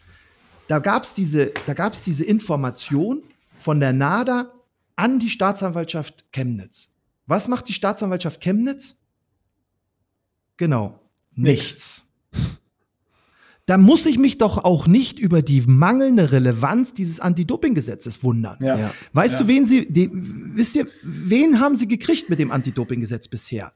Da 0.68 0.78
gab 0.78 1.02
es 1.02 1.14
diese, 1.14 1.52
da 1.66 1.74
gab's 1.74 2.04
diese 2.04 2.24
Information 2.24 3.22
von 3.58 3.80
der 3.80 3.92
NADA 3.92 4.52
an 4.96 5.18
die 5.18 5.30
Staatsanwaltschaft 5.30 6.24
Chemnitz. 6.32 6.90
Was 7.26 7.48
macht 7.48 7.68
die 7.68 7.72
Staatsanwaltschaft 7.72 8.40
Chemnitz? 8.40 8.96
Genau, 10.56 11.00
nichts. 11.34 12.02
Da 13.66 13.78
muss 13.78 14.06
ich 14.06 14.18
mich 14.18 14.38
doch 14.38 14.58
auch 14.58 14.88
nicht 14.88 15.20
über 15.20 15.40
die 15.40 15.60
mangelnde 15.62 16.32
Relevanz 16.32 16.94
dieses 16.94 17.20
Anti-Doping-Gesetzes 17.20 18.24
wundern. 18.24 18.58
Ja. 18.60 18.92
Weißt 19.12 19.34
ja. 19.34 19.40
du, 19.40 19.48
wen 19.48 19.64
sie, 19.64 19.86
die, 19.90 20.10
wisst 20.12 20.74
ihr, 20.74 20.88
wen 21.02 21.60
haben 21.60 21.76
sie 21.76 21.86
gekriegt 21.86 22.28
mit 22.28 22.40
dem 22.40 22.50
Anti-Doping-Gesetz 22.50 23.28
bisher? 23.28 23.72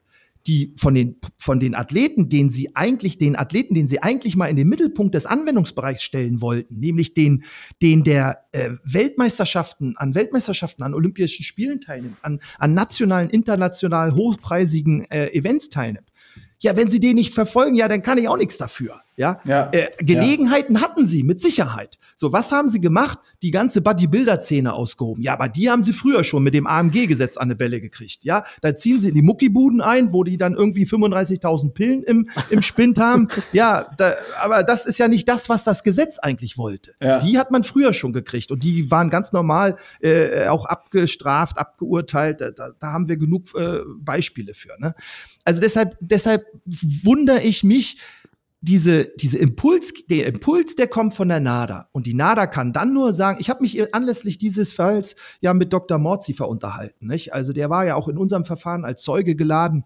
Die 0.47 0.75
von 0.77 0.95
den, 0.95 1.21
von 1.37 1.61
den 1.61 1.75
Athleten, 1.75 2.29
den 2.29 2.51
sie 2.51 2.75
eigentlich, 2.75 3.19
den 3.19 3.37
Athleten, 3.37 3.75
den 3.75 3.89
sie 3.89 4.03
eigentlich 4.03 4.37
mal 4.37 4.47
in 4.47 4.57
den 4.57 4.69
Mittelpunkt 4.69 5.15
des 5.15 5.27
Anwendungsbereichs 5.27 6.03
stellen 6.03 6.41
wollten, 6.41 6.79
nämlich 6.79 7.15
den, 7.15 7.45
den 7.83 8.05
der 8.05 8.45
äh, 8.53 8.71
Weltmeisterschaften, 8.85 9.97
an 9.97 10.15
Weltmeisterschaften, 10.15 10.83
an 10.83 10.95
Olympischen 10.95 11.45
Spielen 11.45 11.81
teilnimmt, 11.81 12.19
an, 12.23 12.41
an 12.59 12.75
nationalen, 12.75 13.31
international 13.31 14.15
hochpreisigen 14.15 15.05
äh, 15.11 15.29
Events 15.33 15.71
teilnimmt. 15.71 16.11
Ja, 16.59 16.77
wenn 16.77 16.89
sie 16.89 17.01
den 17.01 17.17
nicht 17.17 17.35
verfolgen, 17.35 17.77
ja, 17.77 17.89
dann 17.89 18.03
kann 18.03 18.19
ich 18.19 18.29
auch 18.29 18.39
nichts 18.39 18.57
dafür. 18.57 19.01
Ja, 19.17 19.41
ja 19.47 19.71
äh, 19.73 19.89
Gelegenheiten 19.99 20.77
ja. 20.77 20.83
hatten 20.83 21.07
sie 21.07 21.23
mit 21.23 21.41
Sicherheit. 21.41 21.99
So, 22.15 22.33
was 22.33 22.53
haben 22.53 22.69
sie 22.69 22.81
gemacht? 22.81 23.19
Die 23.43 23.51
ganze 23.51 23.81
Bodybuilder-Szene 23.81 24.73
ausgehoben. 24.73 25.23
Ja, 25.23 25.33
aber 25.33 25.49
die 25.49 25.71
haben 25.71 25.83
sie 25.83 25.95
früher 25.95 26.23
schon 26.23 26.43
mit 26.43 26.53
dem 26.53 26.67
AMG-Gesetz 26.67 27.39
an 27.39 27.45
eine 27.45 27.57
Bälle 27.57 27.81
gekriegt. 27.81 28.25
Ja, 28.25 28.45
da 28.61 28.77
ziehen 28.77 29.01
sie 29.01 29.09
in 29.09 29.15
die 29.15 29.23
Muckibuden 29.23 29.81
ein, 29.81 30.13
wo 30.13 30.23
die 30.23 30.37
dann 30.37 30.55
irgendwie 30.55 30.85
35.000 30.85 31.73
Pillen 31.73 32.03
im, 32.03 32.29
im 32.51 32.63
Spind 32.63 32.99
haben. 32.99 33.29
Ja, 33.53 33.87
da, 33.97 34.13
aber 34.41 34.65
das 34.65 34.87
ist 34.87 34.99
ja 34.99 35.09
nicht 35.09 35.29
das, 35.29 35.49
was 35.49 35.65
das 35.65 35.83
Gesetz 35.83 36.19
eigentlich 36.19 36.59
wollte. 36.59 36.95
Ja. 37.01 37.21
Die 37.21 37.39
hat 37.39 37.51
man 37.51 37.65
früher 37.65 37.95
schon 37.95 38.13
gekriegt 38.13 38.51
und 38.51 38.63
die 38.65 38.91
waren 38.91 39.09
ganz 39.09 39.33
normal 39.33 39.77
äh, 40.01 40.49
auch 40.49 40.67
abgestraft, 40.67 41.57
abgeurteilt. 41.57 42.41
Da, 42.41 42.51
da 42.51 42.93
haben 42.93 43.09
wir 43.09 43.17
genug 43.17 43.55
äh, 43.55 43.81
Beispiele 43.99 44.53
für. 44.53 44.79
Ne? 44.79 44.95
Also 45.45 45.61
deshalb, 45.61 45.97
deshalb 46.01 46.45
wundere 47.05 47.41
ich 47.41 47.63
mich, 47.63 47.99
diese, 48.61 49.13
diese 49.21 49.39
Impuls, 49.39 49.93
der 50.09 50.27
Impuls, 50.27 50.77
der 50.77 50.89
kommt 50.89 51.15
von 51.15 51.29
der 51.29 51.41
NADA. 51.41 51.89
Und 51.93 52.07
die 52.07 52.15
NADA 52.15 52.47
kann 52.47 52.73
dann 52.73 52.93
nur 52.93 53.13
sagen, 53.13 53.39
ich 53.41 53.51
habe 53.51 53.63
mich 53.63 53.95
anlässlich 53.95 54.39
dieses 54.39 54.73
Falls 54.73 55.15
ja 55.41 55.55
mit 55.55 55.73
Dr. 55.73 55.99
Morzifer 55.99 56.49
unterhalten. 56.49 57.07
Nicht? 57.07 57.33
Also 57.33 57.53
der 57.53 57.71
war 57.71 57.85
ja 57.85 57.95
auch 57.95 58.09
in 58.09 58.19
unserem 58.19 58.45
Verfahren 58.45 58.85
als 58.85 59.03
Zeuge 59.03 59.37
geladen. 59.37 59.85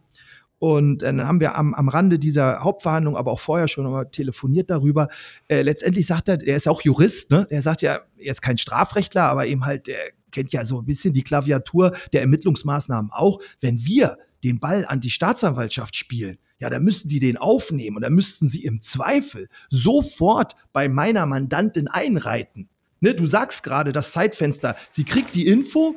Und 0.59 1.01
dann 1.01 1.27
haben 1.27 1.41
wir 1.41 1.57
am, 1.57 1.73
am 1.73 1.89
Rande 1.89 2.19
dieser 2.19 2.63
Hauptverhandlung, 2.63 3.17
aber 3.17 3.33
auch 3.33 3.41
vorher 3.41 3.67
schon 3.67 3.91
mal 3.91 4.05
telefoniert 4.05 4.69
darüber. 4.69 5.09
Äh, 5.49 5.63
letztendlich 5.63 6.07
sagt 6.07 6.29
er, 6.29 6.37
der 6.37 6.55
ist 6.55 6.69
auch 6.69 6.83
Jurist, 6.83 7.31
ne? 7.31 7.47
Der 7.51 7.63
sagt 7.63 7.81
ja, 7.81 8.01
jetzt 8.19 8.43
kein 8.43 8.59
Strafrechtler, 8.59 9.23
aber 9.25 9.47
eben 9.47 9.65
halt, 9.65 9.87
der 9.87 9.99
kennt 10.31 10.53
ja 10.53 10.67
so 10.67 10.81
ein 10.81 10.85
bisschen 10.85 11.15
die 11.15 11.23
Klaviatur 11.23 11.97
der 12.13 12.21
Ermittlungsmaßnahmen 12.21 13.11
auch. 13.11 13.41
Wenn 13.61 13.85
wir 13.85 14.19
den 14.45 14.61
Ball 14.61 14.85
an 14.87 15.01
die 15.01 15.11
Staatsanwaltschaft 15.11 15.97
spielen, 15.97 16.39
ja, 16.59 16.69
da 16.69 16.79
müssten 16.79 17.09
die 17.09 17.21
den 17.21 17.39
aufnehmen 17.39 17.97
und 17.97 18.03
da 18.03 18.11
müssten 18.11 18.47
sie 18.47 18.65
im 18.65 18.83
Zweifel 18.83 19.49
sofort 19.71 20.55
bei 20.73 20.89
meiner 20.89 21.27
Mandantin 21.27 21.89
einreiten. 21.89 22.69
Ne, 23.01 23.15
du 23.15 23.27
sagst 23.27 23.63
gerade 23.63 23.93
das 23.93 24.13
Zeitfenster, 24.13 24.77
sie 24.91 25.05
kriegt 25.05 25.35
die 25.35 25.47
Info 25.47 25.97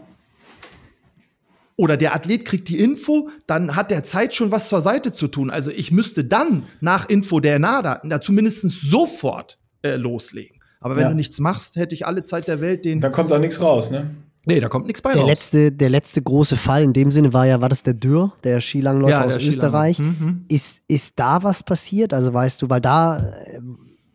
oder 1.75 1.97
der 1.97 2.15
Athlet 2.15 2.45
kriegt 2.45 2.69
die 2.69 2.79
Info, 2.79 3.29
dann 3.45 3.75
hat 3.75 3.91
der 3.91 4.03
Zeit 4.03 4.33
schon 4.33 4.51
was 4.51 4.69
zur 4.69 4.81
Seite 4.81 5.11
zu 5.11 5.27
tun. 5.27 5.49
Also 5.49 5.69
ich 5.69 5.91
müsste 5.91 6.23
dann 6.23 6.63
nach 6.79 7.09
Info 7.09 7.41
der 7.41 7.59
NADA 7.59 8.01
da 8.05 8.21
zumindest 8.21 8.69
sofort 8.69 9.57
äh, 9.81 9.95
loslegen. 9.95 10.61
Aber 10.79 10.95
wenn 10.95 11.03
ja. 11.03 11.09
du 11.09 11.15
nichts 11.15 11.39
machst, 11.39 11.75
hätte 11.75 11.95
ich 11.95 12.05
alle 12.05 12.23
Zeit 12.23 12.47
der 12.47 12.61
Welt 12.61 12.85
den. 12.85 12.99
Da 12.99 13.09
kommt 13.09 13.31
auch 13.31 13.39
nichts 13.39 13.59
raus, 13.59 13.91
ne? 13.91 14.11
Nee, 14.45 14.59
da 14.59 14.67
kommt 14.67 14.87
nichts 14.87 15.01
bei 15.01 15.13
der 15.13 15.21
raus. 15.21 15.29
Letzte, 15.29 15.71
der 15.71 15.89
letzte 15.89 16.21
große 16.21 16.57
Fall 16.57 16.83
in 16.83 16.91
dem 16.91 17.11
Sinne 17.11 17.31
war 17.31 17.47
ja, 17.47 17.61
war 17.61 17.69
das 17.69 17.83
der 17.83 17.93
Dürr, 17.93 18.33
der 18.43 18.59
Skilangläufer 18.59 19.11
ja, 19.11 19.25
aus 19.25 19.35
Österreich. 19.37 19.99
Mhm. 19.99 20.45
Ist, 20.49 20.81
ist 20.87 21.17
da 21.17 21.43
was 21.43 21.63
passiert? 21.63 22.13
Also 22.13 22.33
weißt 22.33 22.61
du, 22.61 22.69
weil 22.69 22.81
da 22.81 23.17
äh, 23.19 23.59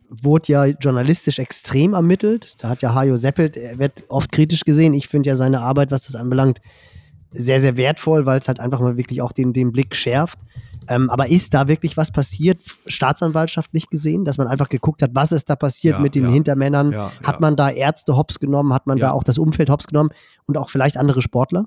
wurde 0.09 0.51
ja 0.51 0.65
journalistisch 0.65 1.39
extrem 1.39 1.93
ermittelt. 1.93 2.55
Da 2.59 2.69
hat 2.69 2.81
ja 2.83 2.93
Hajo 2.93 3.17
Seppelt, 3.17 3.57
er 3.57 3.79
wird 3.79 4.03
oft 4.07 4.31
kritisch 4.31 4.63
gesehen. 4.63 4.93
Ich 4.93 5.07
finde 5.07 5.29
ja 5.29 5.35
seine 5.35 5.61
Arbeit, 5.61 5.89
was 5.89 6.03
das 6.03 6.15
anbelangt, 6.15 6.59
sehr, 7.31 7.59
sehr 7.59 7.77
wertvoll, 7.77 8.25
weil 8.25 8.39
es 8.39 8.47
halt 8.47 8.59
einfach 8.59 8.79
mal 8.79 8.97
wirklich 8.97 9.21
auch 9.21 9.31
den, 9.31 9.53
den 9.53 9.71
Blick 9.71 9.95
schärft. 9.95 10.39
Ähm, 10.89 11.09
aber 11.11 11.29
ist 11.29 11.53
da 11.53 11.67
wirklich 11.67 11.97
was 11.97 12.11
passiert, 12.11 12.59
staatsanwaltschaftlich 12.87 13.89
gesehen, 13.89 14.25
dass 14.25 14.39
man 14.39 14.47
einfach 14.47 14.69
geguckt 14.69 15.03
hat, 15.03 15.11
was 15.13 15.31
ist 15.31 15.49
da 15.49 15.55
passiert 15.55 15.97
ja, 15.97 15.99
mit 16.01 16.15
den 16.15 16.23
ja, 16.23 16.31
Hintermännern? 16.31 16.91
Ja, 16.91 17.11
hat 17.23 17.39
man 17.39 17.55
da 17.55 17.69
Ärzte 17.69 18.17
hops 18.17 18.39
genommen? 18.39 18.73
Hat 18.73 18.87
man 18.87 18.97
da 18.97 19.11
auch 19.11 19.23
das 19.23 19.37
Umfeld 19.37 19.69
hops 19.69 19.85
genommen 19.85 20.09
und 20.47 20.57
auch 20.57 20.69
vielleicht 20.69 20.97
andere 20.97 21.21
Sportler? 21.21 21.65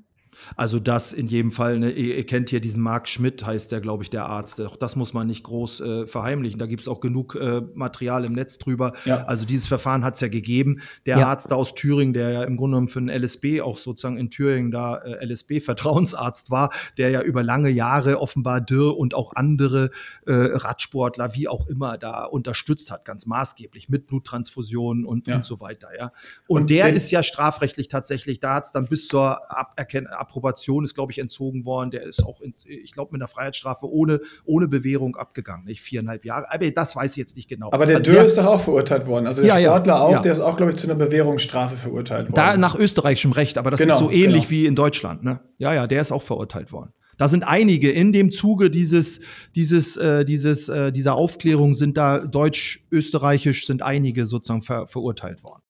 Also 0.56 0.78
das 0.78 1.12
in 1.12 1.26
jedem 1.26 1.52
Fall, 1.52 1.78
ne, 1.78 1.90
ihr, 1.90 2.24
kennt 2.26 2.50
hier 2.50 2.60
diesen 2.60 2.82
Marc 2.82 3.08
Schmidt, 3.08 3.44
heißt 3.44 3.72
der, 3.72 3.80
glaube 3.80 4.02
ich, 4.02 4.10
der 4.10 4.26
Arzt. 4.26 4.60
Auch 4.60 4.76
das 4.76 4.96
muss 4.96 5.12
man 5.12 5.26
nicht 5.26 5.42
groß 5.44 5.80
äh, 5.80 6.06
verheimlichen. 6.06 6.58
Da 6.58 6.66
gibt 6.66 6.82
es 6.82 6.88
auch 6.88 7.00
genug 7.00 7.34
äh, 7.34 7.62
Material 7.74 8.24
im 8.24 8.32
Netz 8.32 8.58
drüber. 8.58 8.92
Ja. 9.04 9.24
Also 9.24 9.44
dieses 9.44 9.66
Verfahren 9.66 10.04
hat 10.04 10.14
es 10.14 10.20
ja 10.20 10.28
gegeben. 10.28 10.80
Der 11.06 11.18
ja. 11.18 11.28
Arzt 11.28 11.50
da 11.50 11.56
aus 11.56 11.74
Thüringen, 11.74 12.12
der 12.12 12.30
ja 12.30 12.42
im 12.44 12.56
Grunde 12.56 12.76
genommen 12.76 12.88
für 12.88 13.00
den 13.00 13.08
LSB 13.08 13.60
auch 13.60 13.76
sozusagen 13.76 14.16
in 14.16 14.30
Thüringen 14.30 14.70
da 14.70 14.96
äh, 14.96 15.24
LSB-Vertrauensarzt 15.24 16.50
war, 16.50 16.70
der 16.98 17.10
ja 17.10 17.22
über 17.22 17.42
lange 17.42 17.70
Jahre 17.70 18.20
offenbar 18.20 18.60
Dürr 18.60 18.96
und 18.96 19.14
auch 19.14 19.34
andere 19.34 19.90
äh, 20.26 20.32
Radsportler, 20.32 21.34
wie 21.34 21.48
auch 21.48 21.66
immer, 21.66 21.98
da 21.98 22.24
unterstützt 22.24 22.90
hat, 22.90 23.04
ganz 23.04 23.26
maßgeblich 23.26 23.88
mit 23.88 24.06
Bluttransfusionen 24.06 25.04
und, 25.04 25.26
ja. 25.26 25.36
und 25.36 25.46
so 25.46 25.60
weiter. 25.60 25.88
Ja. 25.96 26.12
Und, 26.46 26.62
und 26.62 26.70
der 26.70 26.88
ist 26.92 27.10
ja 27.10 27.22
strafrechtlich 27.22 27.88
tatsächlich, 27.88 28.40
da 28.40 28.54
hat 28.54 28.66
es 28.66 28.72
dann 28.72 28.86
bis 28.86 29.08
zur 29.08 29.50
Aberkennung 29.50 30.12
Approbation 30.32 30.82
ist, 30.82 30.94
glaube 30.94 31.12
ich, 31.12 31.18
entzogen 31.18 31.66
worden. 31.66 31.90
Der 31.90 32.04
ist 32.04 32.24
auch, 32.24 32.40
in, 32.40 32.54
ich 32.64 32.92
glaube, 32.92 33.12
mit 33.12 33.20
einer 33.20 33.28
Freiheitsstrafe 33.28 33.86
ohne, 33.86 34.20
ohne 34.44 34.66
Bewährung 34.66 35.16
abgegangen. 35.16 35.66
Nicht 35.66 35.82
viereinhalb 35.82 36.24
Jahre. 36.24 36.50
Aber 36.50 36.70
das 36.70 36.96
weiß 36.96 37.10
ich 37.12 37.16
jetzt 37.18 37.36
nicht 37.36 37.48
genau. 37.48 37.70
Aber 37.70 37.84
der 37.84 37.96
also 37.96 38.12
Dürr 38.12 38.24
ist 38.24 38.38
doch 38.38 38.46
auch 38.46 38.60
verurteilt 38.60 39.06
worden. 39.06 39.26
Also 39.26 39.42
der 39.42 39.60
ja, 39.60 39.70
Sportler 39.70 39.94
ja, 39.94 40.00
auch, 40.00 40.12
ja. 40.12 40.22
der 40.22 40.32
ist 40.32 40.40
auch, 40.40 40.56
glaube 40.56 40.72
ich, 40.72 40.78
zu 40.78 40.86
einer 40.86 40.94
Bewährungsstrafe 40.94 41.76
verurteilt 41.76 42.26
worden. 42.26 42.34
Da 42.34 42.56
nach 42.56 42.74
österreichischem 42.74 43.32
Recht, 43.32 43.58
aber 43.58 43.70
das 43.70 43.80
genau, 43.80 43.94
ist 43.94 44.00
so 44.00 44.10
ähnlich 44.10 44.48
genau. 44.48 44.50
wie 44.50 44.66
in 44.66 44.74
Deutschland. 44.74 45.22
Ne? 45.22 45.40
Ja, 45.58 45.74
ja, 45.74 45.86
der 45.86 46.00
ist 46.00 46.12
auch 46.12 46.22
verurteilt 46.22 46.72
worden. 46.72 46.92
Da 47.18 47.28
sind 47.28 47.44
einige 47.44 47.90
in 47.90 48.12
dem 48.12 48.30
Zuge 48.30 48.70
dieses, 48.70 49.20
dieses, 49.54 49.98
äh, 49.98 50.24
dieses, 50.24 50.68
äh, 50.70 50.92
dieser 50.92 51.14
Aufklärung 51.14 51.74
sind 51.74 51.98
da 51.98 52.18
deutsch-österreichisch 52.18 53.66
sind 53.66 53.82
einige 53.82 54.24
sozusagen 54.24 54.62
ver 54.62 54.86
verurteilt 54.86 55.44
worden. 55.44 55.62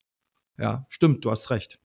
Ja, 0.56 0.86
stimmt, 0.88 1.24
du 1.24 1.30
hast 1.30 1.50
recht. 1.50 1.80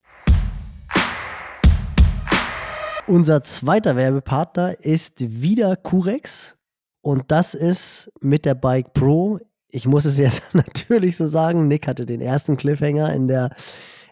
Unser 3.07 3.41
zweiter 3.41 3.95
Werbepartner 3.95 4.83
ist 4.83 5.41
wieder 5.41 5.77
Curex 5.77 6.57
und 6.99 7.31
das 7.31 7.53
ist 7.53 8.11
mit 8.19 8.43
der 8.43 8.53
Bike 8.53 8.91
Pro. 8.91 9.39
Ich 9.69 9.87
muss 9.87 10.03
es 10.03 10.17
jetzt 10.17 10.43
natürlich 10.53 11.15
so 11.15 11.25
sagen, 11.25 11.69
Nick 11.69 11.87
hatte 11.87 12.05
den 12.05 12.19
ersten 12.19 12.57
Cliffhanger 12.57 13.13
in 13.13 13.29
der 13.29 13.55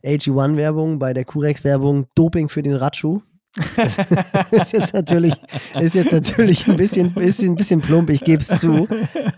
AG1-Werbung, 0.05 0.97
bei 0.97 1.13
der 1.13 1.25
Curex-Werbung 1.25 2.05
Doping 2.15 2.47
für 2.47 2.63
den 2.63 2.75
Radschuh. 2.75 3.21
ist 4.51 4.71
jetzt 4.71 4.93
natürlich, 4.93 5.33
ist 5.79 5.95
jetzt 5.95 6.11
natürlich 6.13 6.65
ein 6.67 6.77
bisschen, 6.77 7.13
bisschen, 7.13 7.55
bisschen 7.55 7.81
plump, 7.81 8.09
ich 8.09 8.21
gebe 8.23 8.41
es 8.41 8.59
zu. 8.59 8.87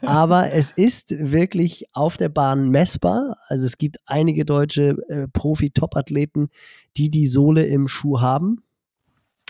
Aber 0.01 0.51
es 0.51 0.71
ist 0.71 1.15
wirklich 1.17 1.85
auf 1.93 2.17
der 2.17 2.29
Bahn 2.29 2.69
messbar. 2.69 3.37
Also 3.47 3.65
es 3.65 3.79
gibt 3.79 3.97
einige 4.05 4.45
deutsche 4.45 4.97
äh, 5.07 5.27
Profi-Top-Athleten, 5.27 6.49
die 6.95 7.09
die 7.09 7.25
Sohle 7.25 7.65
im 7.65 7.87
Schuh 7.87 8.21
haben 8.21 8.61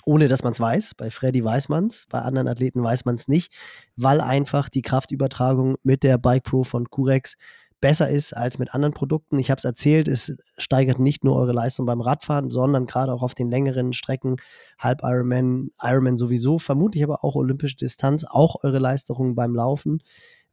ohne 0.08 0.30
dass 0.30 0.42
man 0.42 0.54
es 0.54 0.60
weiß. 0.60 0.96
Bei 0.96 1.12
Freddy 1.12 1.44
weiß 1.44 1.68
man 1.68 1.88
es, 1.88 2.06
bei 2.10 2.20
anderen 2.20 2.48
Athleten 2.48 2.82
weiß 2.82 3.04
man 3.04 3.16
es 3.16 3.28
nicht, 3.28 3.54
weil 3.98 4.22
einfach 4.22 4.70
die 4.70 4.82
Kraftübertragung 4.82 5.76
mit 5.84 6.02
der 6.02 6.18
Bike 6.18 6.44
Pro 6.44 6.64
von 6.64 6.90
Curex 6.90 7.36
besser 7.82 8.10
ist 8.10 8.32
als 8.34 8.58
mit 8.58 8.74
anderen 8.74 8.94
Produkten. 8.94 9.38
Ich 9.38 9.52
habe 9.52 9.60
es 9.60 9.66
erzählt, 9.66 10.08
es 10.08 10.36
steigert 10.58 11.00
nicht 11.00 11.26
nur 11.26 11.36
eure 11.36 11.52
Leistung 11.52 11.86
beim 11.86 12.00
Radfahren, 12.00 12.50
sondern 12.50 12.86
gerade 12.88 13.14
auch 13.14 13.22
auf 13.22 13.36
den 13.36 13.52
längeren 13.52 13.92
Strecken, 13.92 14.38
Halb 14.80 15.02
Ironman, 15.04 15.72
Ironman 15.82 16.18
sowieso, 16.18 16.58
vermutlich 16.58 17.04
aber 17.04 17.26
auch 17.26 17.36
olympische 17.36 17.76
Distanz, 17.76 18.24
auch 18.24 18.64
eure 18.64 18.80
Leistung 18.80 19.36
beim 19.36 19.54
Laufen 19.54 20.02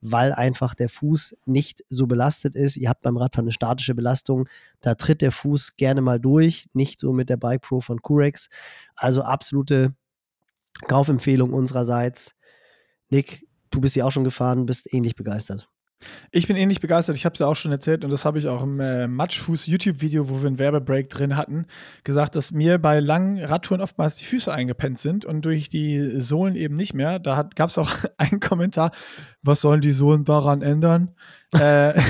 weil 0.06 0.34
einfach 0.34 0.74
der 0.74 0.90
Fuß 0.90 1.34
nicht 1.46 1.82
so 1.88 2.06
belastet 2.06 2.54
ist. 2.54 2.76
Ihr 2.76 2.90
habt 2.90 3.00
beim 3.00 3.16
Radfahren 3.16 3.46
eine 3.46 3.52
statische 3.52 3.94
Belastung, 3.94 4.48
da 4.80 4.94
tritt 4.94 5.22
der 5.22 5.32
Fuß 5.32 5.76
gerne 5.76 6.02
mal 6.02 6.20
durch, 6.20 6.68
nicht 6.74 7.00
so 7.00 7.14
mit 7.14 7.30
der 7.30 7.38
Bike 7.38 7.62
Pro 7.62 7.80
von 7.80 8.02
Curex. 8.02 8.50
Also 8.96 9.22
absolute 9.22 9.94
Kaufempfehlung 10.86 11.54
unsererseits. 11.54 12.34
Nick, 13.10 13.46
du 13.70 13.80
bist 13.80 13.96
ja 13.96 14.04
auch 14.04 14.12
schon 14.12 14.24
gefahren, 14.24 14.66
bist 14.66 14.92
ähnlich 14.92 15.16
begeistert. 15.16 15.70
Ich 16.30 16.46
bin 16.46 16.56
ähnlich 16.56 16.80
begeistert. 16.80 17.16
Ich 17.16 17.24
habe 17.24 17.34
es 17.34 17.38
ja 17.38 17.46
auch 17.46 17.54
schon 17.54 17.72
erzählt 17.72 18.04
und 18.04 18.10
das 18.10 18.24
habe 18.24 18.38
ich 18.38 18.48
auch 18.48 18.62
im 18.62 18.80
äh, 18.80 19.06
Matschfuß 19.06 19.66
YouTube-Video, 19.66 20.28
wo 20.28 20.40
wir 20.40 20.48
einen 20.48 20.58
Werbebreak 20.58 21.08
drin 21.10 21.36
hatten, 21.36 21.66
gesagt, 22.02 22.36
dass 22.36 22.52
mir 22.52 22.78
bei 22.78 23.00
langen 23.00 23.42
Radtouren 23.42 23.80
oftmals 23.80 24.16
die 24.16 24.24
Füße 24.24 24.52
eingepennt 24.52 24.98
sind 24.98 25.24
und 25.24 25.44
durch 25.44 25.68
die 25.68 26.20
Sohlen 26.20 26.56
eben 26.56 26.76
nicht 26.76 26.94
mehr. 26.94 27.18
Da 27.18 27.48
gab 27.54 27.68
es 27.68 27.78
auch 27.78 27.94
einen 28.16 28.40
Kommentar, 28.40 28.92
was 29.42 29.60
sollen 29.60 29.80
die 29.80 29.92
Sohlen 29.92 30.24
daran 30.24 30.62
ändern? 30.62 31.14
äh, 31.54 31.94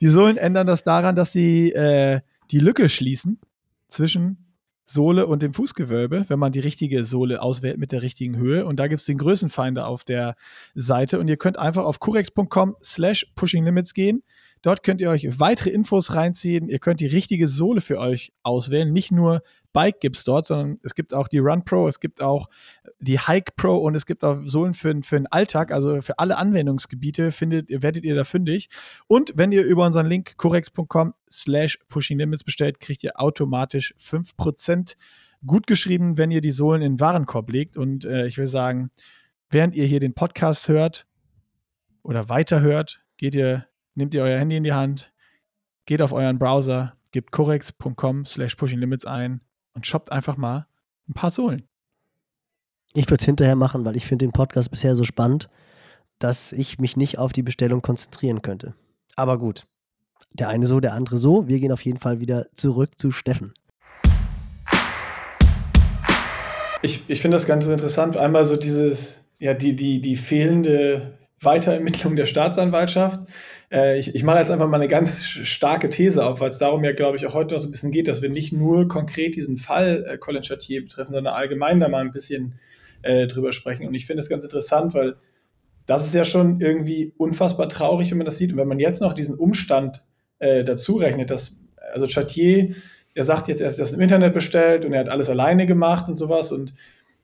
die 0.00 0.08
Sohlen 0.08 0.36
ändern 0.36 0.66
das 0.66 0.84
daran, 0.84 1.16
dass 1.16 1.32
sie 1.32 1.72
äh, 1.72 2.20
die 2.50 2.58
Lücke 2.58 2.88
schließen 2.88 3.40
zwischen 3.88 4.49
Sohle 4.90 5.26
und 5.28 5.42
dem 5.42 5.54
Fußgewölbe, 5.54 6.24
wenn 6.26 6.38
man 6.40 6.50
die 6.50 6.58
richtige 6.58 7.04
Sohle 7.04 7.42
auswählt 7.42 7.78
mit 7.78 7.92
der 7.92 8.02
richtigen 8.02 8.36
Höhe. 8.36 8.66
Und 8.66 8.76
da 8.76 8.88
gibt 8.88 8.98
es 8.98 9.06
den 9.06 9.18
Größenfinder 9.18 9.86
auf 9.86 10.02
der 10.02 10.34
Seite. 10.74 11.20
Und 11.20 11.28
ihr 11.28 11.36
könnt 11.36 11.58
einfach 11.58 11.84
auf 11.84 12.00
curex.com 12.00 12.76
slash 12.82 13.26
pushinglimits 13.36 13.94
gehen. 13.94 14.24
Dort 14.62 14.82
könnt 14.82 15.00
ihr 15.00 15.08
euch 15.10 15.38
weitere 15.38 15.70
Infos 15.70 16.12
reinziehen. 16.12 16.68
Ihr 16.68 16.80
könnt 16.80 16.98
die 16.98 17.06
richtige 17.06 17.46
Sohle 17.46 17.80
für 17.80 17.98
euch 17.98 18.32
auswählen. 18.42 18.92
Nicht 18.92 19.12
nur 19.12 19.42
Bike 19.72 20.00
gibt 20.00 20.16
es 20.16 20.24
dort, 20.24 20.46
sondern 20.46 20.78
es 20.82 20.94
gibt 20.94 21.14
auch 21.14 21.28
die 21.28 21.38
Run 21.38 21.64
Pro, 21.64 21.86
es 21.86 22.00
gibt 22.00 22.20
auch 22.20 22.48
die 22.98 23.18
Hike 23.18 23.52
Pro 23.56 23.76
und 23.76 23.94
es 23.94 24.04
gibt 24.04 24.24
auch 24.24 24.40
Sohlen 24.44 24.74
für, 24.74 25.02
für 25.02 25.16
den 25.16 25.26
Alltag, 25.28 25.72
also 25.72 26.00
für 26.00 26.18
alle 26.18 26.36
Anwendungsgebiete 26.36 27.30
findet, 27.30 27.70
werdet 27.70 28.04
ihr 28.04 28.14
da 28.14 28.24
fündig. 28.24 28.68
Und 29.06 29.32
wenn 29.36 29.52
ihr 29.52 29.64
über 29.64 29.86
unseren 29.86 30.06
Link 30.06 30.36
correx.com 30.36 31.14
slash 31.30 31.78
pushing 31.88 32.18
limits 32.18 32.44
bestellt, 32.44 32.80
kriegt 32.80 33.04
ihr 33.04 33.20
automatisch 33.20 33.94
5% 34.00 34.96
gut 35.46 35.66
geschrieben, 35.66 36.18
wenn 36.18 36.30
ihr 36.30 36.40
die 36.40 36.50
Sohlen 36.50 36.82
in 36.82 36.94
den 36.94 37.00
Warenkorb 37.00 37.50
legt. 37.50 37.76
Und 37.76 38.04
äh, 38.04 38.26
ich 38.26 38.38
will 38.38 38.48
sagen, 38.48 38.90
während 39.50 39.76
ihr 39.76 39.86
hier 39.86 40.00
den 40.00 40.14
Podcast 40.14 40.68
hört 40.68 41.06
oder 42.02 42.28
weiterhört, 42.28 43.02
geht 43.16 43.34
ihr, 43.34 43.66
nehmt 43.94 44.14
ihr 44.14 44.22
euer 44.22 44.38
Handy 44.38 44.56
in 44.56 44.64
die 44.64 44.72
Hand, 44.72 45.12
geht 45.86 46.02
auf 46.02 46.12
euren 46.12 46.38
Browser, 46.38 46.96
gebt 47.12 47.30
correx.com 47.30 48.24
slash 48.24 48.56
pushing 48.56 48.80
limits 48.80 49.06
ein 49.06 49.40
und 49.74 49.86
shoppt 49.86 50.12
einfach 50.12 50.36
mal 50.36 50.66
ein 51.08 51.14
paar 51.14 51.30
Sohlen. 51.30 51.66
Ich 52.94 53.06
würde 53.06 53.20
es 53.20 53.24
hinterher 53.24 53.56
machen, 53.56 53.84
weil 53.84 53.96
ich 53.96 54.06
finde 54.06 54.24
den 54.24 54.32
Podcast 54.32 54.70
bisher 54.70 54.96
so 54.96 55.04
spannend, 55.04 55.48
dass 56.18 56.52
ich 56.52 56.78
mich 56.78 56.96
nicht 56.96 57.18
auf 57.18 57.32
die 57.32 57.42
Bestellung 57.42 57.82
konzentrieren 57.82 58.42
könnte. 58.42 58.74
Aber 59.16 59.38
gut. 59.38 59.66
Der 60.32 60.48
eine 60.48 60.66
so, 60.66 60.80
der 60.80 60.94
andere 60.94 61.18
so. 61.18 61.48
Wir 61.48 61.58
gehen 61.60 61.72
auf 61.72 61.84
jeden 61.84 61.98
Fall 61.98 62.20
wieder 62.20 62.46
zurück 62.54 62.98
zu 62.98 63.10
Steffen. 63.10 63.54
Ich, 66.82 67.08
ich 67.08 67.20
finde 67.20 67.36
das 67.36 67.46
ganz 67.46 67.66
interessant. 67.66 68.16
Einmal 68.16 68.44
so 68.44 68.56
dieses, 68.56 69.24
ja, 69.38 69.54
die, 69.54 69.76
die, 69.76 70.00
die 70.00 70.16
fehlende 70.16 71.18
Weiterermittlung 71.42 72.16
der 72.16 72.26
Staatsanwaltschaft. 72.26 73.20
Äh, 73.72 73.98
ich, 73.98 74.14
ich 74.14 74.22
mache 74.22 74.38
jetzt 74.38 74.50
einfach 74.50 74.68
mal 74.68 74.76
eine 74.76 74.88
ganz 74.88 75.24
starke 75.24 75.88
These 75.88 76.24
auf, 76.24 76.40
weil 76.40 76.50
es 76.50 76.58
darum 76.58 76.84
ja, 76.84 76.92
glaube 76.92 77.16
ich, 77.16 77.26
auch 77.26 77.34
heute 77.34 77.54
noch 77.54 77.60
so 77.60 77.68
ein 77.68 77.70
bisschen 77.70 77.92
geht, 77.92 78.08
dass 78.08 78.22
wir 78.22 78.30
nicht 78.30 78.52
nur 78.52 78.88
konkret 78.88 79.36
diesen 79.36 79.56
Fall 79.56 80.04
äh, 80.06 80.18
Colin 80.18 80.42
Chatier 80.42 80.82
betreffen, 80.82 81.12
sondern 81.12 81.34
allgemein 81.34 81.80
da 81.80 81.88
mal 81.88 82.02
ein 82.02 82.12
bisschen 82.12 82.58
äh, 83.02 83.26
drüber 83.26 83.52
sprechen. 83.52 83.86
Und 83.86 83.94
ich 83.94 84.06
finde 84.06 84.22
es 84.22 84.28
ganz 84.28 84.44
interessant, 84.44 84.92
weil 84.94 85.16
das 85.86 86.04
ist 86.06 86.14
ja 86.14 86.24
schon 86.24 86.60
irgendwie 86.60 87.14
unfassbar 87.16 87.68
traurig, 87.68 88.10
wenn 88.10 88.18
man 88.18 88.26
das 88.26 88.36
sieht. 88.36 88.52
Und 88.52 88.58
wenn 88.58 88.68
man 88.68 88.78
jetzt 88.78 89.00
noch 89.00 89.14
diesen 89.14 89.36
Umstand 89.36 90.02
äh, 90.38 90.62
dazu 90.62 90.96
rechnet, 90.96 91.30
dass, 91.30 91.56
also 91.92 92.06
Chatier, 92.06 92.74
er 93.14 93.24
sagt 93.24 93.48
jetzt, 93.48 93.60
er 93.60 93.68
ist 93.68 93.78
das 93.78 93.92
im 93.92 94.00
Internet 94.00 94.34
bestellt 94.34 94.84
und 94.84 94.92
er 94.92 95.00
hat 95.00 95.08
alles 95.08 95.28
alleine 95.28 95.66
gemacht 95.66 96.08
und 96.08 96.16
sowas 96.16 96.52
und 96.52 96.74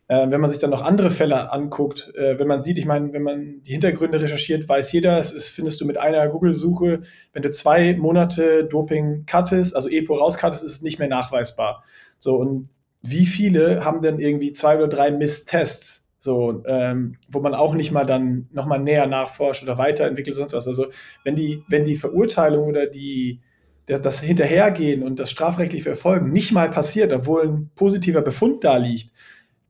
äh, 0.08 0.30
wenn 0.30 0.40
man 0.40 0.50
sich 0.50 0.58
dann 0.58 0.70
noch 0.70 0.82
andere 0.82 1.10
Fälle 1.10 1.52
anguckt, 1.52 2.12
äh, 2.14 2.38
wenn 2.38 2.46
man 2.46 2.62
sieht, 2.62 2.78
ich 2.78 2.86
meine, 2.86 3.12
wenn 3.12 3.22
man 3.22 3.62
die 3.62 3.72
Hintergründe 3.72 4.20
recherchiert, 4.20 4.68
weiß 4.68 4.92
jeder, 4.92 5.18
es 5.18 5.32
ist, 5.32 5.48
findest 5.48 5.80
du 5.80 5.84
mit 5.84 5.98
einer 5.98 6.28
Google-Suche, 6.28 7.02
wenn 7.32 7.42
du 7.42 7.50
zwei 7.50 7.96
Monate 7.96 8.64
Doping 8.64 9.26
cuttest, 9.26 9.74
also 9.74 9.88
EPO 9.88 10.14
rauscuttest, 10.14 10.62
ist 10.62 10.72
es 10.72 10.82
nicht 10.82 10.98
mehr 10.98 11.08
nachweisbar. 11.08 11.82
So, 12.18 12.36
und 12.36 12.68
wie 13.02 13.26
viele 13.26 13.84
haben 13.84 14.00
denn 14.00 14.18
irgendwie 14.18 14.52
zwei 14.52 14.76
oder 14.76 14.88
drei 14.88 15.10
Misstests, 15.10 16.08
so, 16.18 16.62
ähm, 16.66 17.16
wo 17.28 17.40
man 17.40 17.54
auch 17.54 17.74
nicht 17.74 17.92
mal 17.92 18.06
dann 18.06 18.48
nochmal 18.52 18.80
näher 18.80 19.06
nachforscht 19.06 19.62
oder 19.62 19.76
weiterentwickelt, 19.76 20.34
sonst 20.36 20.54
was. 20.54 20.66
Also, 20.66 20.86
wenn 21.24 21.36
die, 21.36 21.62
wenn 21.68 21.84
die 21.84 21.96
Verurteilung 21.96 22.66
oder 22.66 22.86
die, 22.86 23.40
das 23.86 24.20
Hinterhergehen 24.20 25.02
und 25.02 25.20
das 25.20 25.30
strafrechtliche 25.30 25.84
Verfolgen 25.84 26.32
nicht 26.32 26.52
mal 26.52 26.70
passiert, 26.70 27.12
obwohl 27.12 27.42
ein 27.42 27.70
positiver 27.76 28.22
Befund 28.22 28.64
da 28.64 28.76
liegt, 28.76 29.12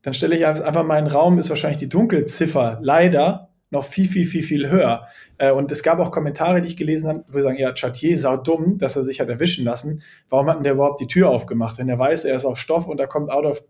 dann 0.07 0.15
stelle 0.15 0.37
ich 0.37 0.47
einfach 0.47 0.85
mal 0.85 1.01
in 1.01 1.07
den 1.07 1.13
Raum, 1.13 1.37
ist 1.37 1.51
wahrscheinlich 1.51 1.79
die 1.79 1.89
Dunkelziffer 1.89 2.79
leider 2.81 3.49
noch 3.71 3.83
viel, 3.83 4.07
viel, 4.07 4.25
viel, 4.25 4.45
viel 4.45 4.71
höher. 4.71 5.09
Äh, 5.37 5.51
und 5.51 5.73
es 5.73 5.83
gab 5.83 5.99
auch 5.99 6.13
Kommentare, 6.13 6.61
die 6.61 6.69
ich 6.69 6.77
gelesen 6.77 7.09
habe, 7.09 7.25
wo 7.27 7.33
sie 7.33 7.43
sagen, 7.43 7.59
ja, 7.59 7.75
Chatier 7.75 8.17
sau 8.17 8.37
dumm, 8.37 8.79
dass 8.79 8.95
er 8.95 9.03
sich 9.03 9.21
hat 9.21 9.29
erwischen 9.29 9.65
lassen. 9.65 10.03
Warum 10.29 10.47
hat 10.47 10.59
denn 10.59 10.63
der 10.63 10.75
überhaupt 10.75 11.01
die 11.01 11.09
Tür 11.09 11.31
aufgemacht? 11.31 11.79
Wenn 11.79 11.89
er 11.89 11.99
weiß, 11.99 12.25
er 12.25 12.37
ist 12.37 12.45
auf 12.45 12.57
Stoff 12.57 12.87
und 12.87 12.99
da 12.99 13.07
kommt 13.09 13.33
out 13.33 13.47
of 13.47 13.65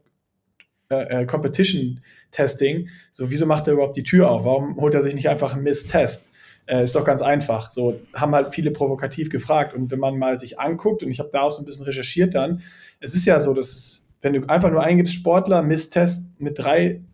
äh, 0.91 1.23
äh, 1.23 1.25
Competition 1.25 2.03
Testing, 2.33 2.91
so 3.11 3.31
wieso 3.31 3.47
macht 3.47 3.67
er 3.67 3.73
überhaupt 3.73 3.97
die 3.97 4.03
Tür 4.03 4.31
auf? 4.31 4.45
Warum 4.45 4.77
holt 4.77 4.93
er 4.93 5.01
sich 5.01 5.15
nicht 5.15 5.31
einfach 5.31 5.55
einen 5.55 5.63
Miss-Test? 5.63 6.29
Äh, 6.67 6.83
ist 6.83 6.95
doch 6.95 7.05
ganz 7.05 7.23
einfach. 7.23 7.71
So 7.71 7.99
haben 8.15 8.35
halt 8.35 8.53
viele 8.53 8.73
provokativ 8.73 9.31
gefragt. 9.31 9.73
Und 9.73 9.91
wenn 9.91 10.01
man 10.01 10.19
mal 10.19 10.39
sich 10.39 10.61
anguckt, 10.61 11.03
und 11.03 11.11
ich 11.11 11.19
habe 11.19 11.31
da 11.33 11.41
auch 11.41 11.51
so 11.51 11.63
ein 11.63 11.65
bisschen 11.65 11.87
recherchiert 11.87 12.35
dann, 12.35 12.61
es 13.01 13.15
ist 13.15 13.25
ja 13.25 13.41
so, 13.41 13.55
dass 13.55 13.69
es 13.69 14.06
wenn 14.27 14.33
du 14.33 14.49
einfach 14.49 14.73
nur 14.73 14.83
eingibst 14.83 15.15
Sportler, 15.15 15.63
Misstest 15.63 16.29
mit 16.41 16.59
drei, 16.59 17.05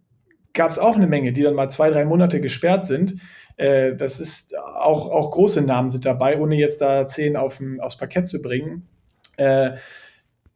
gab 0.55 0.71
es 0.71 0.79
auch 0.79 0.97
eine 0.97 1.07
Menge, 1.07 1.35
die 1.35 1.43
dann 1.43 1.55
mal 1.55 1.69
zwei, 1.69 1.91
drei 1.91 2.07
Monate 2.07 2.41
gesperrt 2.41 2.87
sind. 2.87 3.17
Äh, 3.57 3.95
das 3.95 4.19
ist 4.19 4.57
auch, 4.57 5.11
auch 5.11 5.31
große 5.31 5.61
Namen 5.61 5.91
sind 5.91 6.07
dabei, 6.07 6.41
ohne 6.41 6.57
jetzt 6.57 6.81
da 6.81 7.07
zehn 7.07 7.37
auf, 7.37 7.61
aufs 7.81 7.99
Parkett 7.99 8.29
zu 8.29 8.41
bringen. 8.41 8.89
Äh, 9.37 9.73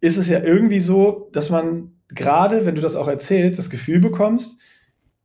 ist 0.00 0.16
es 0.16 0.30
ja 0.30 0.42
irgendwie 0.42 0.80
so, 0.80 1.28
dass 1.32 1.50
man 1.50 1.92
gerade, 2.08 2.64
wenn 2.64 2.74
du 2.74 2.80
das 2.80 2.96
auch 2.96 3.08
erzählst, 3.08 3.58
das 3.58 3.68
Gefühl 3.68 4.00
bekommst, 4.00 4.58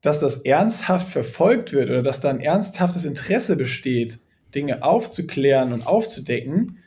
dass 0.02 0.20
das 0.20 0.42
ernsthaft 0.42 1.08
verfolgt 1.08 1.72
wird 1.72 1.90
oder 1.90 2.04
dass 2.04 2.20
da 2.20 2.30
ein 2.30 2.42
ernsthaftes 2.42 3.06
Interesse 3.06 3.56
besteht, 3.56 4.20
Dinge 4.54 4.84
aufzuklären 4.84 5.72
und 5.72 5.84
aufzudecken, 5.84 6.80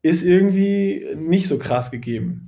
ist 0.00 0.22
irgendwie 0.22 1.04
nicht 1.16 1.48
so 1.48 1.58
krass 1.58 1.90
gegeben. 1.90 2.45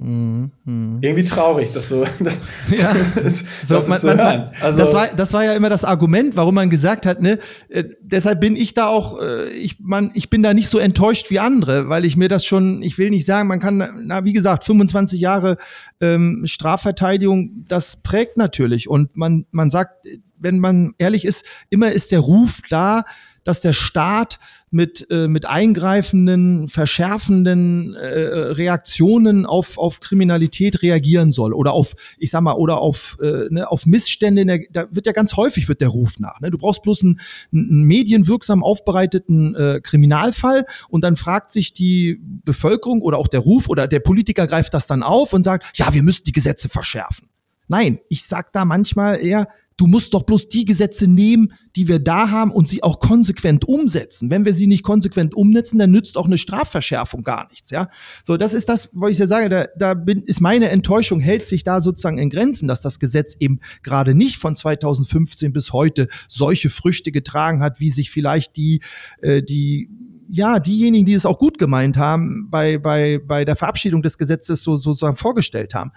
Mhm, 0.00 0.52
mh. 0.64 0.98
Irgendwie 1.02 1.24
traurig, 1.24 1.72
dass 1.72 1.88
so. 1.88 2.06
Das, 2.20 2.38
ja. 2.70 2.94
das, 3.16 3.44
so, 3.64 3.74
das, 3.74 3.88
man, 3.88 4.16
man, 4.16 4.50
also, 4.60 4.78
das, 4.78 4.92
war, 4.94 5.08
das 5.08 5.32
war 5.32 5.44
ja 5.44 5.54
immer 5.54 5.68
das 5.68 5.84
Argument, 5.84 6.36
warum 6.36 6.54
man 6.54 6.70
gesagt 6.70 7.04
hat, 7.04 7.20
ne, 7.20 7.38
äh, 7.68 7.84
deshalb 8.00 8.40
bin 8.40 8.54
ich 8.54 8.74
da 8.74 8.86
auch, 8.86 9.20
äh, 9.20 9.50
ich, 9.50 9.80
man, 9.80 10.12
ich 10.14 10.30
bin 10.30 10.42
da 10.42 10.54
nicht 10.54 10.68
so 10.68 10.78
enttäuscht 10.78 11.30
wie 11.30 11.40
andere, 11.40 11.88
weil 11.88 12.04
ich 12.04 12.16
mir 12.16 12.28
das 12.28 12.44
schon, 12.44 12.80
ich 12.82 12.96
will 12.96 13.10
nicht 13.10 13.26
sagen, 13.26 13.48
man 13.48 13.58
kann, 13.58 14.02
na, 14.04 14.24
wie 14.24 14.32
gesagt, 14.32 14.64
25 14.64 15.20
Jahre 15.20 15.56
ähm, 16.00 16.42
Strafverteidigung, 16.44 17.64
das 17.66 17.96
prägt 18.02 18.36
natürlich. 18.36 18.88
Und 18.88 19.16
man, 19.16 19.46
man 19.50 19.68
sagt, 19.68 20.06
wenn 20.38 20.60
man 20.60 20.92
ehrlich 20.98 21.24
ist, 21.24 21.44
immer 21.70 21.90
ist 21.90 22.12
der 22.12 22.20
Ruf 22.20 22.60
da, 22.70 23.04
dass 23.42 23.60
der 23.60 23.72
Staat 23.72 24.38
mit, 24.70 25.06
äh, 25.10 25.28
mit 25.28 25.46
eingreifenden, 25.46 26.68
verschärfenden 26.68 27.94
äh, 27.94 28.18
Reaktionen 28.18 29.46
auf, 29.46 29.78
auf 29.78 30.00
Kriminalität 30.00 30.82
reagieren 30.82 31.32
soll 31.32 31.52
oder 31.52 31.72
auf, 31.72 31.94
ich 32.18 32.30
sag 32.30 32.42
mal, 32.42 32.54
oder 32.54 32.78
auf, 32.78 33.16
äh, 33.20 33.46
ne, 33.50 33.70
auf 33.70 33.86
Missstände. 33.86 34.42
In 34.42 34.48
der, 34.48 34.60
da 34.70 34.86
wird 34.90 35.06
ja 35.06 35.12
ganz 35.12 35.36
häufig 35.36 35.68
wird 35.68 35.80
der 35.80 35.88
Ruf 35.88 36.18
nach. 36.18 36.40
Ne? 36.40 36.50
Du 36.50 36.58
brauchst 36.58 36.82
bloß 36.82 37.02
einen, 37.02 37.20
einen 37.52 37.84
medienwirksam 37.84 38.62
aufbereiteten 38.62 39.54
äh, 39.54 39.80
Kriminalfall 39.82 40.64
und 40.88 41.02
dann 41.02 41.16
fragt 41.16 41.50
sich 41.50 41.72
die 41.72 42.20
Bevölkerung 42.20 43.00
oder 43.00 43.18
auch 43.18 43.28
der 43.28 43.40
Ruf 43.40 43.68
oder 43.68 43.86
der 43.86 44.00
Politiker 44.00 44.46
greift 44.46 44.74
das 44.74 44.86
dann 44.86 45.02
auf 45.02 45.32
und 45.32 45.44
sagt, 45.44 45.78
ja, 45.78 45.92
wir 45.92 46.02
müssen 46.02 46.24
die 46.24 46.32
Gesetze 46.32 46.68
verschärfen. 46.68 47.28
Nein, 47.68 48.00
ich 48.08 48.24
sag 48.24 48.52
da 48.52 48.64
manchmal 48.64 49.24
eher, 49.24 49.48
Du 49.78 49.86
musst 49.86 50.12
doch 50.12 50.24
bloß 50.24 50.48
die 50.48 50.64
Gesetze 50.64 51.06
nehmen, 51.06 51.52
die 51.76 51.86
wir 51.86 52.00
da 52.00 52.30
haben 52.30 52.50
und 52.50 52.66
sie 52.66 52.82
auch 52.82 52.98
konsequent 52.98 53.66
umsetzen. 53.66 54.28
Wenn 54.28 54.44
wir 54.44 54.52
sie 54.52 54.66
nicht 54.66 54.82
konsequent 54.82 55.36
umsetzen, 55.36 55.78
dann 55.78 55.92
nützt 55.92 56.18
auch 56.18 56.26
eine 56.26 56.36
Strafverschärfung 56.36 57.22
gar 57.22 57.48
nichts, 57.48 57.70
ja. 57.70 57.88
So, 58.24 58.36
das 58.36 58.54
ist 58.54 58.68
das, 58.68 58.90
was 58.92 59.12
ich 59.12 59.18
ja 59.18 59.28
sage, 59.28 59.48
da, 59.48 59.66
da 59.78 59.94
bin, 59.94 60.22
ist 60.22 60.40
meine 60.40 60.68
Enttäuschung, 60.68 61.20
hält 61.20 61.44
sich 61.44 61.62
da 61.62 61.80
sozusagen 61.80 62.18
in 62.18 62.28
Grenzen, 62.28 62.66
dass 62.66 62.80
das 62.80 62.98
Gesetz 62.98 63.36
eben 63.38 63.60
gerade 63.84 64.16
nicht 64.16 64.38
von 64.38 64.56
2015 64.56 65.52
bis 65.52 65.72
heute 65.72 66.08
solche 66.28 66.70
Früchte 66.70 67.12
getragen 67.12 67.62
hat, 67.62 67.78
wie 67.78 67.90
sich 67.90 68.10
vielleicht 68.10 68.56
die, 68.56 68.82
äh, 69.22 69.42
die 69.44 69.88
ja, 70.28 70.58
diejenigen, 70.58 71.06
die 71.06 71.14
es 71.14 71.24
auch 71.24 71.38
gut 71.38 71.56
gemeint 71.56 71.96
haben, 71.96 72.48
bei, 72.50 72.78
bei, 72.78 73.18
bei 73.24 73.44
der 73.44 73.56
Verabschiedung 73.56 74.02
des 74.02 74.18
Gesetzes 74.18 74.62
so, 74.62 74.76
sozusagen 74.76 75.16
vorgestellt 75.16 75.74
haben. 75.74 75.92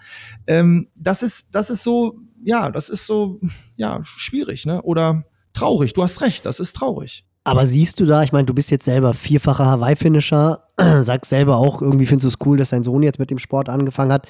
Ähm, 0.47 0.87
das 0.95 1.21
ist, 1.21 1.47
das 1.51 1.69
ist 1.69 1.83
so, 1.83 2.19
ja, 2.43 2.71
das 2.71 2.89
ist 2.89 3.05
so, 3.05 3.39
ja, 3.75 3.99
schwierig, 4.03 4.65
ne? 4.65 4.81
Oder 4.81 5.23
traurig. 5.53 5.93
Du 5.93 6.03
hast 6.03 6.21
recht, 6.21 6.45
das 6.45 6.59
ist 6.59 6.75
traurig. 6.75 7.25
Aber 7.43 7.65
siehst 7.65 7.99
du 7.99 8.05
da, 8.05 8.21
ich 8.23 8.31
meine, 8.31 8.45
du 8.45 8.53
bist 8.53 8.69
jetzt 8.69 8.85
selber 8.85 9.13
vierfacher 9.13 9.65
Hawaii-Finisher, 9.65 10.63
sagst 11.01 11.29
selber 11.29 11.57
auch, 11.57 11.81
irgendwie 11.81 12.05
findest 12.05 12.25
du 12.25 12.27
es 12.27 12.45
cool, 12.45 12.57
dass 12.57 12.69
dein 12.69 12.83
Sohn 12.83 13.01
jetzt 13.03 13.19
mit 13.19 13.31
dem 13.31 13.39
Sport 13.39 13.67
angefangen 13.69 14.13
hat. 14.13 14.27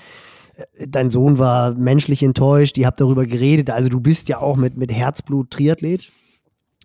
Dein 0.80 1.10
Sohn 1.10 1.38
war 1.38 1.74
menschlich 1.74 2.24
enttäuscht, 2.24 2.78
ihr 2.78 2.86
habt 2.86 3.02
darüber 3.02 3.26
geredet, 3.26 3.70
also 3.70 3.90
du 3.90 4.00
bist 4.00 4.30
ja 4.30 4.40
auch 4.40 4.56
mit, 4.56 4.78
mit 4.78 4.92
Herzblut 4.92 5.50
Triathlet, 5.50 6.12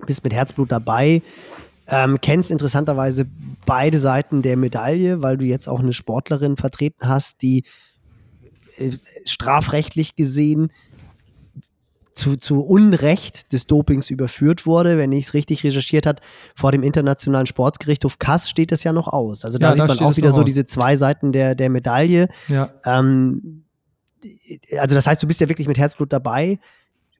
bist 0.07 0.25
mit 0.25 0.33
Herzblut 0.33 0.73
dabei, 0.73 1.23
ähm, 1.89 2.19
kennst 2.21 2.51
interessanterweise 2.51 3.27
beide 3.65 3.99
Seiten 3.99 4.43
der 4.43 4.57
Medaille, 4.57 5.23
weil 5.23 5.37
du 5.37 5.45
jetzt 5.45 5.69
auch 5.69 5.81
eine 5.81 5.93
Sportlerin 5.93 6.57
vertreten 6.57 7.09
hast, 7.09 7.43
die 7.43 7.65
äh, 8.79 8.93
strafrechtlich 9.25 10.17
gesehen 10.17 10.73
zu, 12.17 12.37
zu 12.37 12.63
Unrecht 12.63 13.53
des 13.53 13.67
Dopings 13.67 14.11
überführt 14.11 14.65
wurde, 14.65 14.97
wenn 14.97 15.13
ich 15.13 15.27
es 15.27 15.35
richtig 15.35 15.63
recherchiert 15.65 16.07
hat, 16.07 16.21
vor 16.55 16.73
dem 16.73 16.83
Internationalen 16.83 17.47
Sportsgerichtshof 17.47 18.19
Kass 18.19 18.49
steht 18.49 18.73
das 18.73 18.85
ja 18.85 18.93
noch 18.93 19.09
aus. 19.09 19.45
Also 19.45 19.59
da 19.59 19.69
ja, 19.69 19.75
sieht 19.75 19.87
man 19.87 19.99
auch 20.01 20.17
wieder 20.17 20.33
so 20.33 20.41
aus. 20.41 20.47
diese 20.47 20.65
zwei 20.67 20.97
Seiten 20.97 21.33
der, 21.33 21.55
der 21.55 21.69
Medaille. 21.69 22.29
Ja. 22.49 22.71
Ähm, 22.85 23.65
also 24.79 24.95
das 24.95 25.07
heißt, 25.07 25.23
du 25.23 25.27
bist 25.27 25.41
ja 25.41 25.49
wirklich 25.49 25.69
mit 25.69 25.77
Herzblut 25.77 26.13
dabei, 26.13 26.59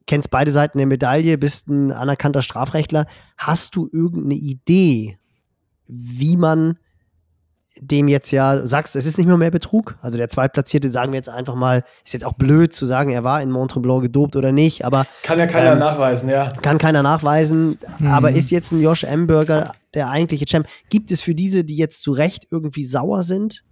kennst 0.07 0.31
beide 0.31 0.51
Seiten 0.51 0.79
der 0.79 0.87
Medaille, 0.87 1.37
bist 1.37 1.69
ein 1.69 1.93
anerkannter 1.93 2.43
Strafrechtler. 2.43 3.07
Hast 3.37 3.77
du 3.77 3.89
irgendeine 3.93 4.35
Idee, 4.35 5.19
wie 5.87 6.39
man 6.39 6.79
dem 7.81 8.09
jetzt 8.09 8.31
ja 8.31 8.67
sagst, 8.67 8.97
es 8.97 9.07
ist 9.07 9.19
nicht 9.19 9.27
mehr 9.27 9.37
mehr 9.37 9.51
Betrug. 9.51 9.97
Also 10.01 10.19
der 10.19 10.29
Zweitplatzierte, 10.29 10.91
sagen 10.91 11.13
wir 11.13 11.19
jetzt 11.19 11.29
einfach 11.29 11.55
mal, 11.55 11.85
ist 12.05 12.15
jetzt 12.15 12.25
auch 12.25 12.35
blöd 12.35 12.73
zu 12.73 12.87
sagen, 12.87 13.11
er 13.11 13.25
war 13.25 13.43
in 13.43 13.51
Montreblanc 13.51 14.03
gedopt 14.03 14.37
oder 14.37 14.53
nicht, 14.53 14.85
aber. 14.85 15.07
Kann 15.23 15.39
ja 15.39 15.47
keiner 15.47 15.73
ähm, 15.73 15.79
nachweisen, 15.79 16.29
ja. 16.29 16.49
Kann 16.63 16.79
keiner 16.79 17.03
nachweisen, 17.03 17.79
mhm. 17.99 18.07
aber 18.07 18.33
ist 18.33 18.51
jetzt 18.51 18.73
ein 18.73 18.81
Josh 18.81 19.05
Amberger 19.05 19.75
der 19.95 20.11
eigentliche 20.11 20.47
Champ? 20.47 20.67
Gibt 20.89 21.11
es 21.11 21.21
für 21.21 21.35
diese, 21.35 21.65
die 21.65 21.77
jetzt 21.77 22.03
zu 22.03 22.13
Recht 22.13 22.47
irgendwie 22.51 22.85
sauer 22.85 23.23
sind, 23.23 23.65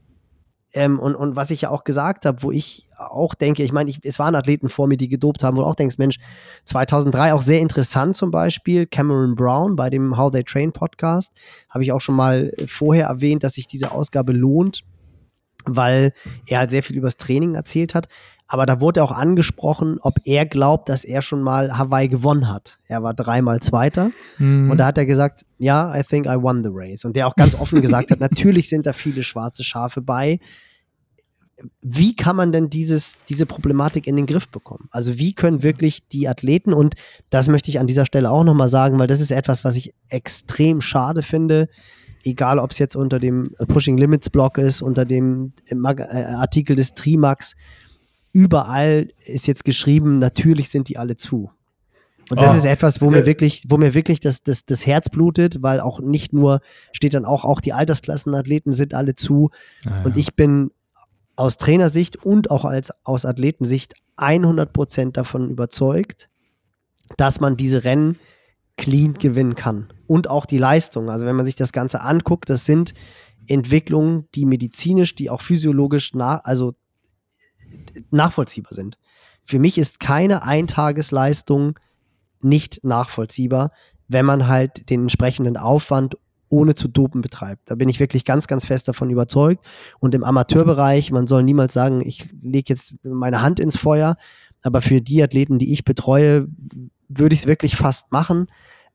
ähm, 0.75 0.99
und, 0.99 1.15
und 1.15 1.37
was 1.37 1.51
ich 1.51 1.63
ja 1.63 1.71
auch 1.71 1.85
gesagt 1.85 2.27
habe, 2.27 2.43
wo 2.43 2.51
ich 2.51 2.89
auch 2.99 3.35
denke, 3.35 3.63
ich 3.63 3.73
meine, 3.73 3.93
es 4.03 4.19
waren 4.19 4.35
Athleten 4.35 4.69
vor 4.69 4.89
mir, 4.89 4.97
die 4.97 5.09
gedopt 5.09 5.45
haben, 5.45 5.57
wo 5.57 5.61
du 5.61 5.67
auch 5.67 5.77
denkst, 5.77 5.99
Mensch, 5.99 6.17
2003 6.65 7.33
auch 7.33 7.43
sehr 7.43 7.61
interessant 7.61 8.17
zum 8.17 8.31
Beispiel, 8.31 8.87
Cameron 8.87 9.37
Brown 9.37 9.77
bei 9.77 9.89
dem 9.89 10.17
How 10.17 10.33
They 10.33 10.43
Train 10.43 10.73
Podcast, 10.73 11.33
habe 11.71 11.85
ich 11.85 11.93
auch 11.93 12.01
schon 12.01 12.17
mal 12.17 12.53
vorher 12.67 13.07
erwähnt, 13.07 13.45
dass 13.45 13.55
sich 13.55 13.69
diese 13.69 13.93
Ausgabe 13.93 14.33
lohnt, 14.33 14.83
weil 15.65 16.13
er 16.47 16.59
halt 16.59 16.71
sehr 16.71 16.83
viel 16.83 16.97
übers 16.97 17.17
Training 17.17 17.55
erzählt 17.55 17.95
hat. 17.95 18.09
Aber 18.47 18.67
da 18.67 18.81
wurde 18.81 19.03
auch 19.03 19.11
angesprochen, 19.11 19.99
ob 20.01 20.19
er 20.25 20.45
glaubt, 20.45 20.89
dass 20.89 21.05
er 21.05 21.23
schon 21.23 21.43
mal 21.43 21.79
Hawaii 21.79 22.09
gewonnen 22.09 22.49
hat. 22.49 22.79
Er 22.87 23.03
war 23.03 23.15
dreimal 23.15 23.61
Zweiter. 23.61 24.11
Mhm. 24.39 24.71
Und 24.71 24.79
da 24.79 24.87
hat 24.87 24.99
er 24.99 25.07
gesagt, 25.07 25.47
ja, 25.59 25.97
I 25.97 26.03
think 26.03 26.27
I 26.27 26.37
won 26.37 26.63
the 26.63 26.71
race. 26.71 27.05
Und 27.05 27.17
der 27.17 27.27
auch 27.27 27.37
ganz 27.37 27.55
offen 27.55 27.81
gesagt 27.81 28.11
hat, 28.11 28.21
natürlich 28.21 28.69
sind 28.69 28.85
da 28.87 28.93
viele 28.93 29.23
schwarze 29.23 29.65
Schafe 29.65 30.03
bei. 30.03 30.41
Wie 31.81 32.15
kann 32.15 32.37
man 32.37 32.53
denn 32.53 32.69
dieses, 32.69 33.17
diese 33.29 33.47
Problematik 33.47 34.07
in 34.07 34.17
den 34.17 34.27
Griff 34.27 34.49
bekommen? 34.49 34.89
Also 34.91 35.19
wie 35.19 35.33
können 35.33 35.63
wirklich 35.63 36.07
die 36.09 36.29
Athleten, 36.29 36.75
und 36.75 36.97
das 37.31 37.49
möchte 37.49 37.71
ich 37.71 37.79
an 37.79 37.87
dieser 37.87 38.05
Stelle 38.05 38.31
auch 38.31 38.45
nochmal 38.45 38.69
sagen, 38.69 38.99
weil 38.99 39.07
das 39.07 39.21
ist 39.21 39.31
etwas, 39.31 39.65
was 39.65 39.77
ich 39.77 39.95
extrem 40.09 40.83
schade 40.83 41.23
finde, 41.23 41.69
egal 42.25 42.59
ob 42.59 42.73
es 42.73 42.79
jetzt 42.79 42.97
unter 42.97 43.19
dem 43.19 43.45
Pushing 43.69 43.97
Limits 43.97 44.29
Blog 44.29 44.59
ist, 44.59 44.83
unter 44.83 45.05
dem 45.05 45.51
äh, 45.71 46.05
Artikel 46.05 46.77
des 46.77 46.95
Trimax, 46.95 47.55
überall 48.35 49.09
ist 49.25 49.47
jetzt 49.47 49.65
geschrieben, 49.65 50.19
natürlich 50.19 50.69
sind 50.69 50.89
die 50.89 50.99
alle 50.99 51.17
zu. 51.17 51.51
Und 52.31 52.41
das 52.41 52.53
oh, 52.53 52.57
ist 52.57 52.65
etwas, 52.65 53.01
wo 53.01 53.11
mir 53.11 53.27
wirklich, 53.27 53.65
wo 53.69 53.77
mir 53.77 53.95
wirklich 53.95 54.19
das, 54.19 54.43
das, 54.43 54.65
das 54.65 54.87
Herz 54.87 55.09
blutet, 55.09 55.63
weil 55.63 55.81
auch 55.81 56.01
nicht 56.01 56.33
nur, 56.33 56.61
steht 56.93 57.15
dann 57.15 57.25
auch, 57.25 57.45
auch 57.45 57.61
die 57.61 57.73
Altersklassenathleten 57.73 58.73
sind 58.73 58.95
alle 58.95 59.15
zu. 59.15 59.51
Ah, 59.85 59.91
ja. 59.91 60.03
Und 60.05 60.17
ich 60.17 60.35
bin 60.35 60.71
aus 61.37 61.59
Trainersicht 61.59 62.17
und 62.17 62.51
auch 62.51 62.65
als, 62.65 62.93
aus 63.05 63.27
Athletensicht 63.27 63.95
100% 64.17 65.13
davon 65.13 65.51
überzeugt, 65.51 66.31
dass 67.17 67.41
man 67.41 67.57
diese 67.57 67.85
Rennen 67.85 68.19
clean 68.77 69.15
gewinnen 69.15 69.55
kann. 69.55 69.93
Und 70.07 70.29
auch 70.29 70.47
die 70.47 70.59
Leistung. 70.59 71.11
Also 71.11 71.27
wenn 71.27 71.37
man 71.37 71.45
sich 71.45 71.57
das 71.57 71.73
Ganze 71.73 72.01
anguckt, 72.01 72.49
das 72.49 72.65
sind 72.65 72.95
Entwicklungen, 73.47 74.27
die 74.35 74.47
medizinisch, 74.47 75.15
die 75.15 75.31
auch 75.31 75.43
physiologisch 75.43 76.15
nach, 76.15 76.41
also 76.45 76.75
nachvollziehbar 78.11 78.75
sind. 78.75 78.99
Für 79.45 79.59
mich 79.59 79.79
ist 79.79 80.01
keine 80.01 80.43
Eintagesleistung 80.43 81.79
nicht 82.41 82.83
nachvollziehbar, 82.83 83.73
wenn 84.09 84.27
man 84.27 84.49
halt 84.49 84.91
den 84.91 85.03
entsprechenden 85.03 85.57
Aufwand 85.57 86.17
ohne 86.49 86.75
zu 86.75 86.89
dopen 86.89 87.21
betreibt. 87.21 87.71
Da 87.71 87.75
bin 87.75 87.89
ich 87.89 88.01
wirklich 88.01 88.25
ganz, 88.25 88.47
ganz 88.47 88.65
fest 88.67 88.87
davon 88.87 89.11
überzeugt. 89.11 89.65
Und 89.99 90.15
im 90.15 90.23
Amateurbereich, 90.23 91.11
man 91.11 91.27
soll 91.27 91.43
niemals 91.43 91.73
sagen, 91.73 92.01
ich 92.01 92.29
lege 92.43 92.73
jetzt 92.73 92.95
meine 93.03 93.43
Hand 93.43 93.61
ins 93.61 93.77
Feuer, 93.77 94.17
aber 94.63 94.81
für 94.81 95.01
die 95.01 95.23
Athleten, 95.23 95.59
die 95.59 95.73
ich 95.73 95.85
betreue, 95.85 96.47
würde 97.09 97.35
ich 97.35 97.41
es 97.41 97.47
wirklich 97.47 97.77
fast 97.77 98.13
machen. 98.13 98.47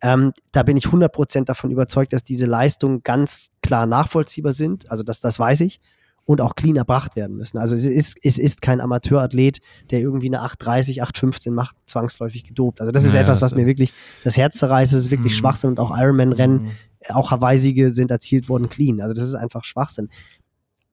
Ähm, 0.02 0.32
da 0.52 0.64
bin 0.64 0.78
ich 0.78 0.86
100% 0.86 1.46
davon 1.46 1.72
überzeugt, 1.72 2.14
dass 2.14 2.24
diese 2.24 2.46
Leistungen 2.46 3.04
ganz 3.04 3.50
klar 3.62 3.86
nachvollziehbar 3.86 4.54
sind. 4.54 4.90
Also 4.90 5.04
das, 5.04 5.20
das 5.20 5.38
weiß 5.38 5.62
ich 5.62 5.82
und 6.30 6.42
auch 6.42 6.54
clean 6.54 6.76
erbracht 6.76 7.16
werden 7.16 7.38
müssen. 7.38 7.58
Also 7.58 7.74
es 7.74 7.86
ist, 7.86 8.16
es 8.22 8.38
ist 8.38 8.62
kein 8.62 8.82
Amateurathlet, 8.82 9.62
der 9.90 10.00
irgendwie 10.00 10.28
eine 10.28 10.44
8,30, 10.46 11.02
8,15 11.02 11.50
macht, 11.50 11.76
zwangsläufig 11.88 12.44
gedopt. 12.44 12.82
Also 12.82 12.92
das 12.92 13.04
ist 13.04 13.16
ja, 13.16 13.22
etwas, 13.22 13.42
was 13.42 13.56
mir 13.56 13.66
wirklich 13.66 13.94
das 14.24 14.38
Herz 14.38 14.60
zerreißt. 14.60 14.94
Das 14.94 15.00
ist 15.00 15.10
wirklich 15.10 15.34
mhm. 15.34 15.38
Schwachsinn 15.38 15.72
und 15.72 15.80
auch 15.80 15.90
Ironman-Rennen, 15.90 16.62
mhm. 16.66 16.72
auch 17.16 17.32
Hawaii-Siege 17.32 17.96
sind 17.96 18.12
erzielt 18.12 18.48
worden 18.48 18.70
clean. 18.70 19.02
Also 19.02 19.16
das 19.16 19.24
ist 19.24 19.34
einfach 19.34 19.64
Schwachsinn. 19.64 20.10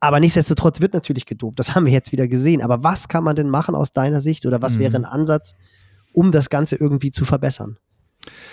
Aber 0.01 0.20
nichtsdestotrotz 0.20 0.80
wird 0.80 0.95
natürlich 0.95 1.26
gedopt. 1.26 1.59
Das 1.59 1.74
haben 1.74 1.84
wir 1.84 1.93
jetzt 1.93 2.12
wieder 2.12 2.28
gesehen. 2.28 2.62
Aber 2.62 2.82
was 2.82 3.07
kann 3.07 3.22
man 3.22 3.37
denn 3.37 3.51
machen 3.51 3.74
aus 3.74 3.93
deiner 3.93 4.22
Sicht 4.22 4.47
oder 4.47 4.62
was 4.62 4.76
mhm. 4.76 4.80
wäre 4.80 4.97
ein 4.97 5.05
Ansatz, 5.05 5.55
um 6.14 6.32
das 6.32 6.49
Ganze 6.49 6.76
irgendwie 6.76 7.11
zu 7.11 7.26
verbessern? 7.26 7.76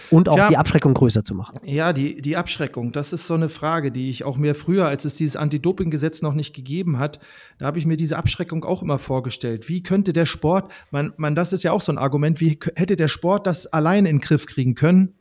Und 0.10 0.30
auch 0.30 0.36
Tja, 0.36 0.50
die 0.50 0.58
Abschreckung 0.58 0.94
größer 0.94 1.24
zu 1.24 1.36
machen. 1.36 1.60
Ja, 1.64 1.94
die, 1.94 2.22
die 2.22 2.38
Abschreckung, 2.38 2.92
das 2.92 3.14
ist 3.14 3.28
so 3.28 3.34
eine 3.34 3.50
Frage, 3.50 3.92
die 3.92 4.10
ich 4.10 4.24
auch 4.24 4.38
mir 4.38 4.56
früher, 4.56 4.88
als 4.88 5.06
es 5.06 5.16
dieses 5.16 5.36
Anti-Doping-Gesetz 5.36 6.22
noch 6.22 6.34
nicht 6.34 6.54
gegeben 6.54 7.00
hat, 7.00 7.20
da 7.58 7.66
habe 7.66 7.80
ich 7.80 7.86
mir 7.86 7.98
diese 7.98 8.18
Abschreckung 8.18 8.64
auch 8.66 8.82
immer 8.84 9.00
vorgestellt. 9.00 9.70
Wie 9.70 9.82
könnte 9.82 10.14
der 10.14 10.26
Sport, 10.26 10.72
man, 10.92 11.14
man, 11.18 11.36
das 11.36 11.54
ist 11.54 11.64
ja 11.64 11.72
auch 11.72 11.82
so 11.82 11.92
ein 11.92 11.98
Argument, 11.98 12.40
wie 12.40 12.60
hätte 12.76 12.96
der 12.96 13.08
Sport 13.08 13.48
das 13.48 13.68
allein 13.68 14.06
in 14.06 14.18
den 14.18 14.22
Griff 14.22 14.46
kriegen 14.46 14.76
können? 14.76 15.14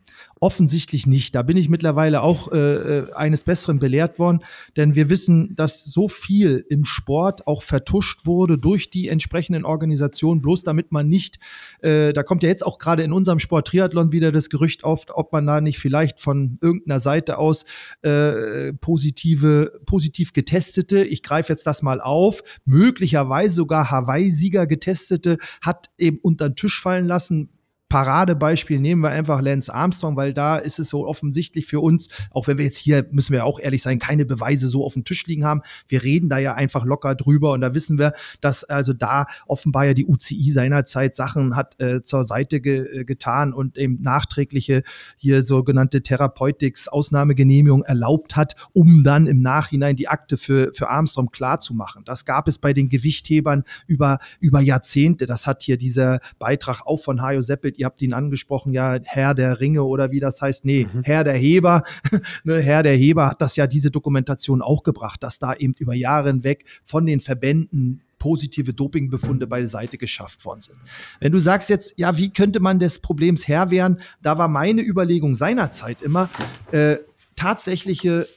Offensichtlich 0.43 1.07
nicht. 1.07 1.37
Da 1.37 1.43
bin 1.43 1.57
ich 1.57 1.69
mittlerweile 1.69 2.21
auch 2.21 2.51
äh, 2.51 2.57
äh, 2.57 3.13
eines 3.13 3.45
Besseren 3.45 3.79
belehrt 3.79 4.19
worden, 4.19 4.41
denn 4.77 4.97
wir 4.97 5.09
wissen, 5.09 5.55
dass 5.55 5.85
so 5.85 6.09
viel 6.09 6.67
im 6.69 6.85
Sport 6.85 7.47
auch 7.47 7.63
vertuscht 7.63 8.27
wurde 8.27 8.59
durch 8.59 8.91
die 8.91 9.07
entsprechenden 9.07 9.65
Organisationen, 9.65 10.43
bloß 10.43 10.65
damit 10.65 10.91
man 10.91 11.09
nicht, 11.09 11.39
äh, 11.81 12.13
da 12.13 12.25
kommt 12.25 12.43
ja 12.43 12.49
jetzt 12.49 12.67
auch 12.67 12.81
gerade 12.81 13.05
in 13.05 13.13
unserem 13.13 13.39
Sport 13.39 13.69
Triathlon 13.69 14.11
wieder 14.11 14.33
das 14.33 14.51
Gerücht 14.51 14.83
auf, 14.83 15.05
ob 15.15 15.33
man 15.33 15.47
da 15.47 15.61
nicht 15.61 15.79
vielleicht 15.79 16.19
von 16.19 16.57
irgendeiner 16.61 16.99
Seite 16.99 17.39
aus 17.39 17.65
äh, 18.01 18.73
positive, 18.73 19.81
positiv 19.87 20.33
getestete, 20.33 21.05
ich 21.05 21.23
greife 21.23 21.53
jetzt 21.53 21.69
das 21.69 21.83
mal 21.83 22.01
auf, 22.01 22.43
möglicherweise 22.65 23.55
sogar 23.55 23.93
Hawaii-Sieger 23.93 24.67
getestete, 24.67 25.39
hat 25.61 25.91
eben 25.99 26.19
unter 26.21 26.49
den 26.49 26.57
Tisch 26.57 26.81
fallen 26.81 27.07
lassen, 27.07 27.51
Paradebeispiel 27.93 28.81
nehmen 28.81 29.03
wir 29.03 29.11
einfach 29.11 29.43
Lance 29.43 29.73
Armstrong, 29.73 30.17
weil 30.17 30.33
da 30.33 30.57
ist 30.57 30.79
es 30.79 30.89
so 30.89 31.07
offensichtlich 31.07 31.67
für 31.67 31.81
uns, 31.81 32.09
auch 32.31 32.47
wenn 32.47 32.57
wir 32.57 32.65
jetzt 32.65 32.79
hier, 32.79 33.07
müssen 33.11 33.35
wir 33.35 33.45
auch 33.45 33.61
ehrlich 33.61 33.83
sein, 33.83 33.99
keine 33.99 34.25
Beweise 34.25 34.71
so 34.71 34.83
auf 34.83 34.95
dem 34.95 35.05
Tisch 35.05 35.27
liegen 35.27 35.45
haben. 35.45 35.61
Wir 35.89 36.03
reden 36.03 36.31
da 36.31 36.39
ja 36.39 36.55
einfach 36.55 36.87
locker 36.87 37.15
drüber 37.15 37.53
und 37.53 37.61
da 37.61 37.75
wissen 37.75 37.99
wir, 37.99 38.15
dass 38.41 38.65
also 38.65 38.95
da 38.95 39.27
offenbar 39.47 39.85
ja 39.85 39.93
die 39.93 40.07
UCI 40.07 40.53
seinerzeit 40.53 41.15
Sachen 41.15 41.55
hat 41.55 41.79
äh, 41.83 42.03
zur 42.03 42.25
Seite 42.25 42.63
ge 42.63 43.01
äh, 43.01 43.05
getan 43.05 43.53
und 43.53 43.77
eben 43.77 44.01
nachträgliche 44.01 44.85
hier 45.19 45.43
sogenannte 45.43 46.03
Therapeutics 46.03 46.89
Ausnahmegenehmigung 46.89 47.83
erlaubt 47.83 48.37
hat, 48.37 48.57
um 48.73 49.05
dann 49.05 49.27
im 49.27 49.43
Nachhinein 49.43 49.97
die 49.97 50.09
Akte 50.09 50.39
für, 50.39 50.73
für 50.73 50.89
Armstrong 50.89 51.31
klar 51.31 51.61
zu 51.61 51.75
machen. 51.75 52.05
Das 52.07 52.25
gab 52.25 52.49
es 52.49 52.59
bei 52.59 52.73
den 52.73 52.89
Gewichthebern 52.89 53.65
über, 53.87 54.19
über 54.41 54.61
Jahrzehnte. 54.61 55.27
Das 55.27 55.47
hat 55.47 55.63
hier 55.63 55.77
dieser 55.77 56.21
Beitrag 56.39 56.87
auch 56.87 56.97
von 56.97 57.21
Hajo 57.21 57.43
Seppelt 57.43 57.82
ihr 57.83 57.87
habt 57.87 58.01
ihn 58.01 58.13
angesprochen, 58.13 58.73
ja, 58.73 58.97
Herr 59.03 59.35
der 59.35 59.61
Ringe 59.61 59.83
oder 59.83 60.13
wie 60.13 60.21
das 60.21 60.41
heißt. 60.41 60.65
Nee, 60.65 60.87
mhm. 60.91 61.03
Herr 61.03 61.25
der 61.25 61.35
Heber. 61.35 61.83
ne, 62.45 62.63
Herr 62.63 62.83
der 62.83 62.95
Heber 62.95 63.31
hat 63.31 63.43
das 63.43 63.57
ja 63.57 63.67
diese 63.67 63.91
Dokumentation 63.91 64.63
auch 64.63 64.85
gebracht, 64.85 65.23
dass 65.23 65.39
da 65.39 65.55
eben 65.55 65.75
über 65.79 65.95
Jahre 65.95 66.29
hinweg 66.29 66.65
von 66.85 67.05
den 67.05 67.21
Verbänden 67.21 68.03
positive 68.19 68.73
Dopingbefunde 68.73 69.49
bei 69.49 69.59
der 69.59 69.67
Seite 69.67 69.99
geschafft 69.99 70.45
worden 70.45 70.61
sind. 70.61 70.79
Wenn 71.19 71.33
du 71.33 71.41
sagst 71.41 71.69
jetzt, 71.71 71.95
ja, 71.97 72.17
wie 72.17 72.31
könnte 72.31 72.61
man 72.61 72.79
des 72.79 73.01
Problems 73.01 73.49
Herr 73.49 73.73
werden, 73.73 73.99
da 74.23 74.39
war 74.39 74.47
meine 74.47 74.81
Überlegung 74.83 75.35
seinerzeit 75.35 76.03
immer, 76.03 76.31
äh, 76.71 76.99
tatsächliche 77.35 78.29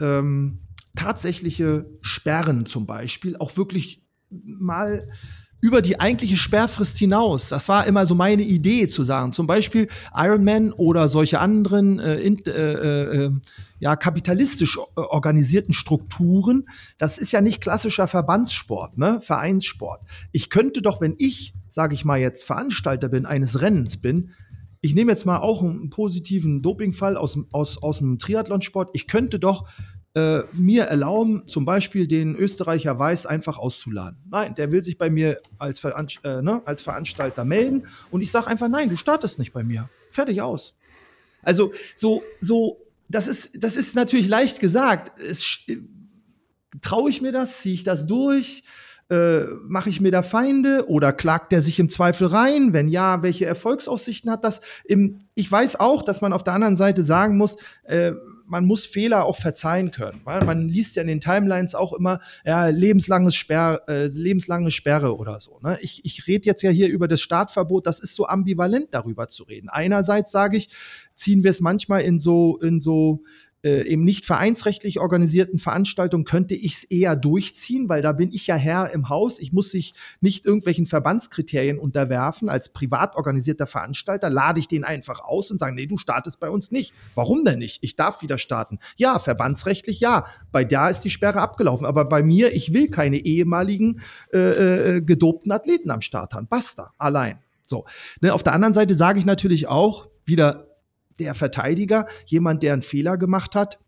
ähm, 0.00 0.56
tatsächliche 0.96 1.86
Sperren 2.00 2.66
zum 2.66 2.86
Beispiel 2.86 3.36
auch 3.36 3.56
wirklich 3.56 4.02
mal 4.30 5.06
über 5.60 5.82
die 5.82 6.00
eigentliche 6.00 6.36
Sperrfrist 6.36 6.98
hinaus. 6.98 7.48
Das 7.48 7.68
war 7.68 7.86
immer 7.86 8.06
so 8.06 8.14
meine 8.14 8.42
Idee 8.42 8.88
zu 8.88 9.04
sagen. 9.04 9.32
Zum 9.32 9.46
Beispiel 9.46 9.88
Ironman 10.14 10.72
oder 10.72 11.08
solche 11.08 11.40
anderen 11.40 11.98
äh, 11.98 12.16
in, 12.16 12.44
äh, 12.46 12.50
äh, 12.50 13.24
äh 13.24 13.30
ja, 13.80 13.96
kapitalistisch 13.96 14.76
äh, 14.76 15.00
organisierten 15.00 15.72
Strukturen. 15.72 16.64
Das 16.98 17.18
ist 17.18 17.32
ja 17.32 17.40
nicht 17.40 17.62
klassischer 17.62 18.08
Verbandssport, 18.08 18.98
ne? 18.98 19.20
Vereinssport. 19.22 20.02
Ich 20.32 20.50
könnte 20.50 20.82
doch, 20.82 21.00
wenn 21.00 21.14
ich, 21.18 21.54
sage 21.70 21.94
ich 21.94 22.04
mal 22.04 22.20
jetzt, 22.20 22.44
Veranstalter 22.44 23.08
bin, 23.08 23.24
eines 23.24 23.62
Rennens 23.62 23.96
bin, 23.96 24.32
ich 24.82 24.94
nehme 24.94 25.12
jetzt 25.12 25.26
mal 25.26 25.38
auch 25.38 25.62
einen 25.62 25.90
positiven 25.90 26.62
Dopingfall 26.62 27.16
aus, 27.16 27.38
aus, 27.52 27.82
aus 27.82 27.98
dem 27.98 28.18
Triathlonsport. 28.18 28.90
Ich 28.94 29.06
könnte 29.06 29.38
doch 29.38 29.68
äh, 30.14 30.40
mir 30.52 30.84
erlauben, 30.84 31.44
zum 31.46 31.64
Beispiel 31.64 32.06
den 32.08 32.34
Österreicher 32.34 32.98
Weiß 32.98 33.26
einfach 33.26 33.58
auszuladen. 33.58 34.18
Nein, 34.30 34.54
der 34.56 34.72
will 34.72 34.82
sich 34.82 34.98
bei 34.98 35.08
mir 35.08 35.38
als, 35.58 35.80
Veranst 35.80 36.18
äh, 36.24 36.42
ne, 36.42 36.62
als 36.64 36.82
Veranstalter 36.82 37.44
melden 37.44 37.86
und 38.10 38.20
ich 38.20 38.30
sage 38.30 38.48
einfach, 38.48 38.68
nein, 38.68 38.88
du 38.88 38.96
startest 38.96 39.38
nicht 39.38 39.52
bei 39.52 39.62
mir. 39.62 39.88
Fertig 40.10 40.42
aus. 40.42 40.74
Also 41.42 41.72
so, 41.94 42.22
so, 42.40 42.80
das 43.08 43.26
ist, 43.26 43.62
das 43.62 43.76
ist 43.76 43.94
natürlich 43.94 44.28
leicht 44.28 44.60
gesagt. 44.60 45.12
Traue 46.80 47.10
ich 47.10 47.22
mir 47.22 47.32
das? 47.32 47.60
Ziehe 47.60 47.74
ich 47.74 47.84
das 47.84 48.06
durch? 48.06 48.62
Äh, 49.10 49.44
Mache 49.66 49.90
ich 49.90 50.00
mir 50.00 50.12
da 50.12 50.22
Feinde 50.22 50.88
oder 50.88 51.12
klagt 51.12 51.52
der 51.52 51.62
sich 51.62 51.78
im 51.78 51.88
Zweifel 51.88 52.28
rein? 52.28 52.72
Wenn 52.72 52.88
ja, 52.88 53.22
welche 53.22 53.46
Erfolgsaussichten 53.46 54.30
hat 54.30 54.44
das? 54.44 54.60
Im, 54.84 55.18
ich 55.34 55.50
weiß 55.50 55.78
auch, 55.80 56.02
dass 56.02 56.20
man 56.20 56.32
auf 56.32 56.44
der 56.44 56.54
anderen 56.54 56.76
Seite 56.76 57.02
sagen 57.02 57.36
muss, 57.36 57.56
äh, 57.84 58.12
man 58.50 58.66
muss 58.66 58.84
Fehler 58.84 59.24
auch 59.24 59.36
verzeihen 59.36 59.90
können. 59.92 60.20
Weil 60.24 60.44
man 60.44 60.68
liest 60.68 60.96
ja 60.96 61.02
in 61.02 61.08
den 61.08 61.20
Timelines 61.20 61.74
auch 61.74 61.92
immer, 61.92 62.20
ja, 62.44 62.66
lebenslanges 62.66 63.34
Sperr, 63.34 63.82
äh, 63.88 64.06
lebenslange 64.06 64.70
Sperre 64.70 65.16
oder 65.16 65.40
so. 65.40 65.58
Ne? 65.62 65.78
Ich, 65.80 66.04
ich 66.04 66.26
rede 66.26 66.46
jetzt 66.46 66.62
ja 66.62 66.70
hier 66.70 66.88
über 66.88 67.08
das 67.08 67.20
Startverbot, 67.20 67.86
das 67.86 68.00
ist 68.00 68.14
so 68.14 68.26
ambivalent 68.26 68.88
darüber 68.90 69.28
zu 69.28 69.44
reden. 69.44 69.68
Einerseits 69.68 70.32
sage 70.32 70.56
ich, 70.56 70.68
ziehen 71.14 71.42
wir 71.42 71.50
es 71.50 71.60
manchmal 71.60 72.02
in 72.02 72.18
so, 72.18 72.58
in 72.58 72.80
so 72.80 73.22
äh, 73.62 73.82
eben 73.82 74.04
nicht 74.04 74.24
vereinsrechtlich 74.24 75.00
organisierten 75.00 75.58
Veranstaltungen 75.58 76.24
könnte 76.24 76.54
ich 76.54 76.76
es 76.76 76.84
eher 76.84 77.16
durchziehen, 77.16 77.88
weil 77.88 78.02
da 78.02 78.12
bin 78.12 78.32
ich 78.32 78.46
ja 78.46 78.56
Herr 78.56 78.90
im 78.92 79.08
Haus. 79.08 79.38
Ich 79.38 79.52
muss 79.52 79.70
sich 79.70 79.94
nicht 80.20 80.44
irgendwelchen 80.46 80.86
Verbandskriterien 80.86 81.78
unterwerfen. 81.78 82.48
Als 82.48 82.72
privat 82.72 83.16
organisierter 83.16 83.66
Veranstalter 83.66 84.30
lade 84.30 84.60
ich 84.60 84.68
den 84.68 84.84
einfach 84.84 85.20
aus 85.20 85.50
und 85.50 85.58
sage, 85.58 85.74
nee, 85.74 85.86
du 85.86 85.98
startest 85.98 86.40
bei 86.40 86.48
uns 86.48 86.70
nicht. 86.70 86.94
Warum 87.14 87.44
denn 87.44 87.58
nicht? 87.58 87.78
Ich 87.82 87.96
darf 87.96 88.22
wieder 88.22 88.38
starten. 88.38 88.78
Ja, 88.96 89.18
verbandsrechtlich 89.18 90.00
ja. 90.00 90.24
Bei 90.52 90.64
da 90.64 90.88
ist 90.88 91.00
die 91.00 91.10
Sperre 91.10 91.40
abgelaufen. 91.40 91.86
Aber 91.86 92.04
bei 92.04 92.22
mir, 92.22 92.52
ich 92.54 92.72
will 92.72 92.88
keine 92.88 93.18
ehemaligen 93.18 94.00
äh, 94.32 94.38
äh, 94.96 95.00
gedopten 95.02 95.52
Athleten 95.52 95.90
am 95.90 96.00
Start 96.00 96.32
haben. 96.32 96.48
Basta, 96.48 96.92
allein. 96.98 97.38
So. 97.62 97.84
Ne, 98.20 98.32
auf 98.32 98.42
der 98.42 98.54
anderen 98.54 98.74
Seite 98.74 98.94
sage 98.94 99.18
ich 99.18 99.26
natürlich 99.26 99.68
auch, 99.68 100.08
wieder 100.24 100.69
der 101.20 101.34
Verteidiger, 101.34 102.06
jemand, 102.26 102.62
der 102.62 102.72
einen 102.72 102.82
Fehler 102.82 103.18
gemacht 103.18 103.54
hat, 103.54 103.78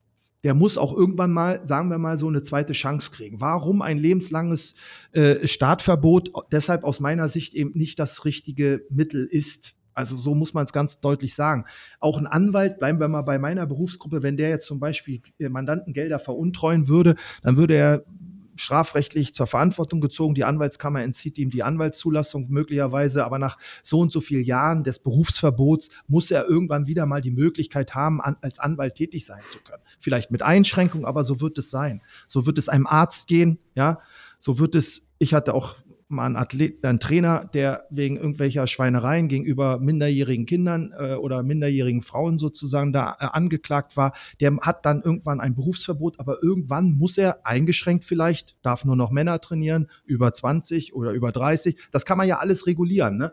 der 0.45 0.55
muss 0.55 0.77
auch 0.77 0.93
irgendwann 0.97 1.33
mal, 1.33 1.65
sagen 1.65 1.89
wir 1.89 1.99
mal, 1.99 2.19
so 2.19 2.29
eine 2.29 2.43
zweite 2.43 2.73
Chance 2.73 3.11
kriegen. 3.13 3.41
Warum 3.41 3.81
ein 3.81 3.99
lebenslanges 3.99 4.75
äh, 5.13 5.47
Startverbot 5.47 6.33
deshalb 6.51 6.85
aus 6.85 7.01
meiner 7.01 7.29
Sicht 7.29 7.55
eben 7.55 7.73
nicht 7.75 7.99
das 7.99 8.25
richtige 8.25 8.85
Mittel 8.91 9.27
ist. 9.27 9.75
Also 9.95 10.17
so 10.17 10.35
muss 10.35 10.55
man 10.55 10.65
es 10.65 10.73
ganz 10.73 11.01
deutlich 11.01 11.35
sagen. 11.35 11.65
Auch 12.01 12.19
ein 12.19 12.27
Anwalt, 12.27 12.79
bleiben 12.79 12.99
wir 12.99 13.09
mal 13.09 13.23
bei 13.23 13.39
meiner 13.39 13.67
Berufsgruppe, 13.67 14.23
wenn 14.23 14.37
der 14.37 14.49
jetzt 14.49 14.67
zum 14.67 14.81
Beispiel 14.81 15.21
Mandantengelder 15.39 16.19
veruntreuen 16.19 16.89
würde, 16.89 17.15
dann 17.43 17.57
würde 17.57 17.75
er 17.75 18.05
strafrechtlich 18.55 19.35
zur 19.35 19.47
Verantwortung 19.47 20.01
gezogen. 20.01 20.35
Die 20.35 20.45
Anwaltskammer 20.45 21.03
entzieht 21.03 21.39
ihm 21.39 21.51
die 21.51 21.63
Anwaltszulassung 21.63 22.49
möglicherweise, 22.49 23.25
aber 23.25 23.39
nach 23.39 23.59
so 23.83 24.01
und 24.01 24.13
so 24.13 24.21
vielen 24.21 24.45
Jahren 24.45 24.85
des 24.85 24.99
Berufsverbots 24.99 25.91
muss 26.07 26.31
er 26.31 26.47
irgendwann 26.49 26.87
wieder 26.87 27.07
mal 27.07 27.21
die 27.21 27.31
Möglichkeit 27.31 27.95
haben, 27.95 28.21
an, 28.21 28.37
als 28.41 28.59
Anwalt 28.59 28.95
tätig 28.95 29.27
sein 29.27 29.41
zu 29.49 29.61
können. 29.61 29.83
Vielleicht 30.01 30.31
mit 30.31 30.43
Einschränkung, 30.43 31.05
aber 31.05 31.25
so 31.25 31.41
wird 31.41 31.59
es 31.59 31.71
sein. 31.71 32.03
So 32.27 32.47
wird 32.47 32.59
es 32.59 32.69
einem 32.69 32.87
Arzt 32.87 33.29
gehen, 33.29 33.59
ja. 33.75 34.01
So 34.39 34.59
wird 34.59 34.75
es, 34.75 35.07
ich 35.19 35.35
hatte 35.35 35.55
auch 35.55 35.77
mal 36.13 36.27
einen 36.27 36.37
Athlet, 36.37 36.85
einen 36.85 37.01
Trainer, 37.01 37.51
der 37.53 37.87
wegen 37.91 38.17
irgendwelcher 38.17 38.67
Schweinereien 38.67 39.29
gegenüber 39.29 39.79
minderjährigen 39.79 40.47
Kindern 40.47 40.93
äh, 40.97 41.15
oder 41.15 41.43
minderjährigen 41.43 42.03
Frauen 42.03 42.39
sozusagen 42.39 42.93
da 42.93 43.17
äh, 43.19 43.25
angeklagt 43.25 43.97
war, 43.97 44.13
der 44.41 44.57
hat 44.59 44.87
dann 44.87 45.03
irgendwann 45.03 45.41
ein 45.41 45.55
Berufsverbot, 45.55 46.21
aber 46.21 46.43
irgendwann 46.43 46.93
muss 46.93 47.19
er 47.19 47.47
eingeschränkt 47.47 48.05
vielleicht, 48.05 48.57
darf 48.63 48.85
nur 48.85 48.97
noch 48.97 49.11
Männer 49.11 49.41
trainieren, 49.41 49.89
über 50.05 50.33
20 50.33 50.95
oder 50.95 51.13
über 51.13 51.33
30. 51.33 51.77
Das 51.91 52.05
kann 52.05 52.19
man 52.19 52.29
ja 52.29 52.39
alles 52.39 52.67
regulieren, 52.67 53.17
ne? 53.17 53.33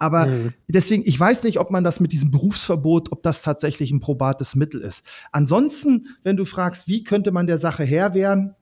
Aber 0.00 0.26
mhm. 0.26 0.54
deswegen, 0.66 1.02
ich 1.04 1.20
weiß 1.20 1.44
nicht, 1.44 1.60
ob 1.60 1.70
man 1.70 1.84
das 1.84 2.00
mit 2.00 2.12
diesem 2.12 2.30
Berufsverbot, 2.30 3.12
ob 3.12 3.22
das 3.22 3.42
tatsächlich 3.42 3.90
ein 3.90 4.00
probates 4.00 4.54
Mittel 4.54 4.80
ist. 4.80 5.06
Ansonsten, 5.30 6.06
wenn 6.22 6.38
du 6.38 6.46
fragst, 6.46 6.88
wie 6.88 7.04
könnte 7.04 7.32
man 7.32 7.46
der 7.46 7.58
Sache 7.58 7.84
Herr 7.84 8.14
werden, 8.14 8.56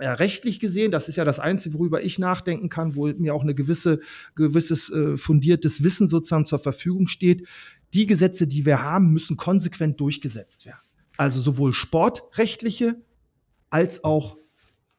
ja, 0.00 0.12
rechtlich 0.14 0.58
gesehen, 0.58 0.90
das 0.90 1.08
ist 1.08 1.16
ja 1.16 1.24
das 1.24 1.38
Einzige, 1.38 1.74
worüber 1.74 2.02
ich 2.02 2.18
nachdenken 2.18 2.68
kann, 2.68 2.96
wo 2.96 3.06
mir 3.06 3.34
auch 3.34 3.42
eine 3.42 3.54
gewisse, 3.54 4.00
gewisses 4.34 4.90
äh, 4.90 5.16
fundiertes 5.16 5.82
Wissen 5.84 6.08
sozusagen 6.08 6.44
zur 6.44 6.58
Verfügung 6.58 7.06
steht. 7.06 7.46
Die 7.92 8.06
Gesetze, 8.06 8.46
die 8.46 8.66
wir 8.66 8.82
haben, 8.82 9.12
müssen 9.12 9.36
konsequent 9.36 10.00
durchgesetzt 10.00 10.66
werden. 10.66 10.80
Also 11.16 11.40
sowohl 11.40 11.72
sportrechtliche 11.72 12.96
als 13.70 14.02
auch 14.02 14.36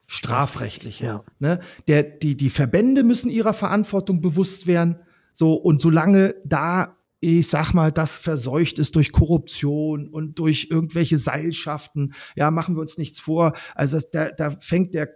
strafrechtliche. 0.08 1.06
Ja. 1.06 1.24
Ne? 1.39 1.60
Der, 1.88 2.04
die, 2.04 2.38
die 2.38 2.50
Verbände 2.50 3.04
müssen 3.04 3.30
ihrer 3.30 3.54
Verantwortung 3.54 4.22
bewusst 4.22 4.68
werden. 4.68 4.98
So, 5.34 5.56
und 5.56 5.82
solange 5.82 6.36
da 6.46 6.98
ich 7.26 7.47
sag 7.47 7.73
mal, 7.73 7.91
das 7.91 8.17
verseucht 8.19 8.80
ist 8.80 8.95
durch 8.95 9.11
Korruption 9.11 10.07
und 10.09 10.39
durch 10.39 10.67
irgendwelche 10.69 11.17
Seilschaften. 11.17 12.13
Ja, 12.36 12.51
machen 12.51 12.76
wir 12.76 12.82
uns 12.82 12.97
nichts 12.97 13.19
vor. 13.19 13.53
Also 13.73 13.99
da, 14.11 14.30
da 14.32 14.51
fängt 14.51 14.93
der 14.93 15.09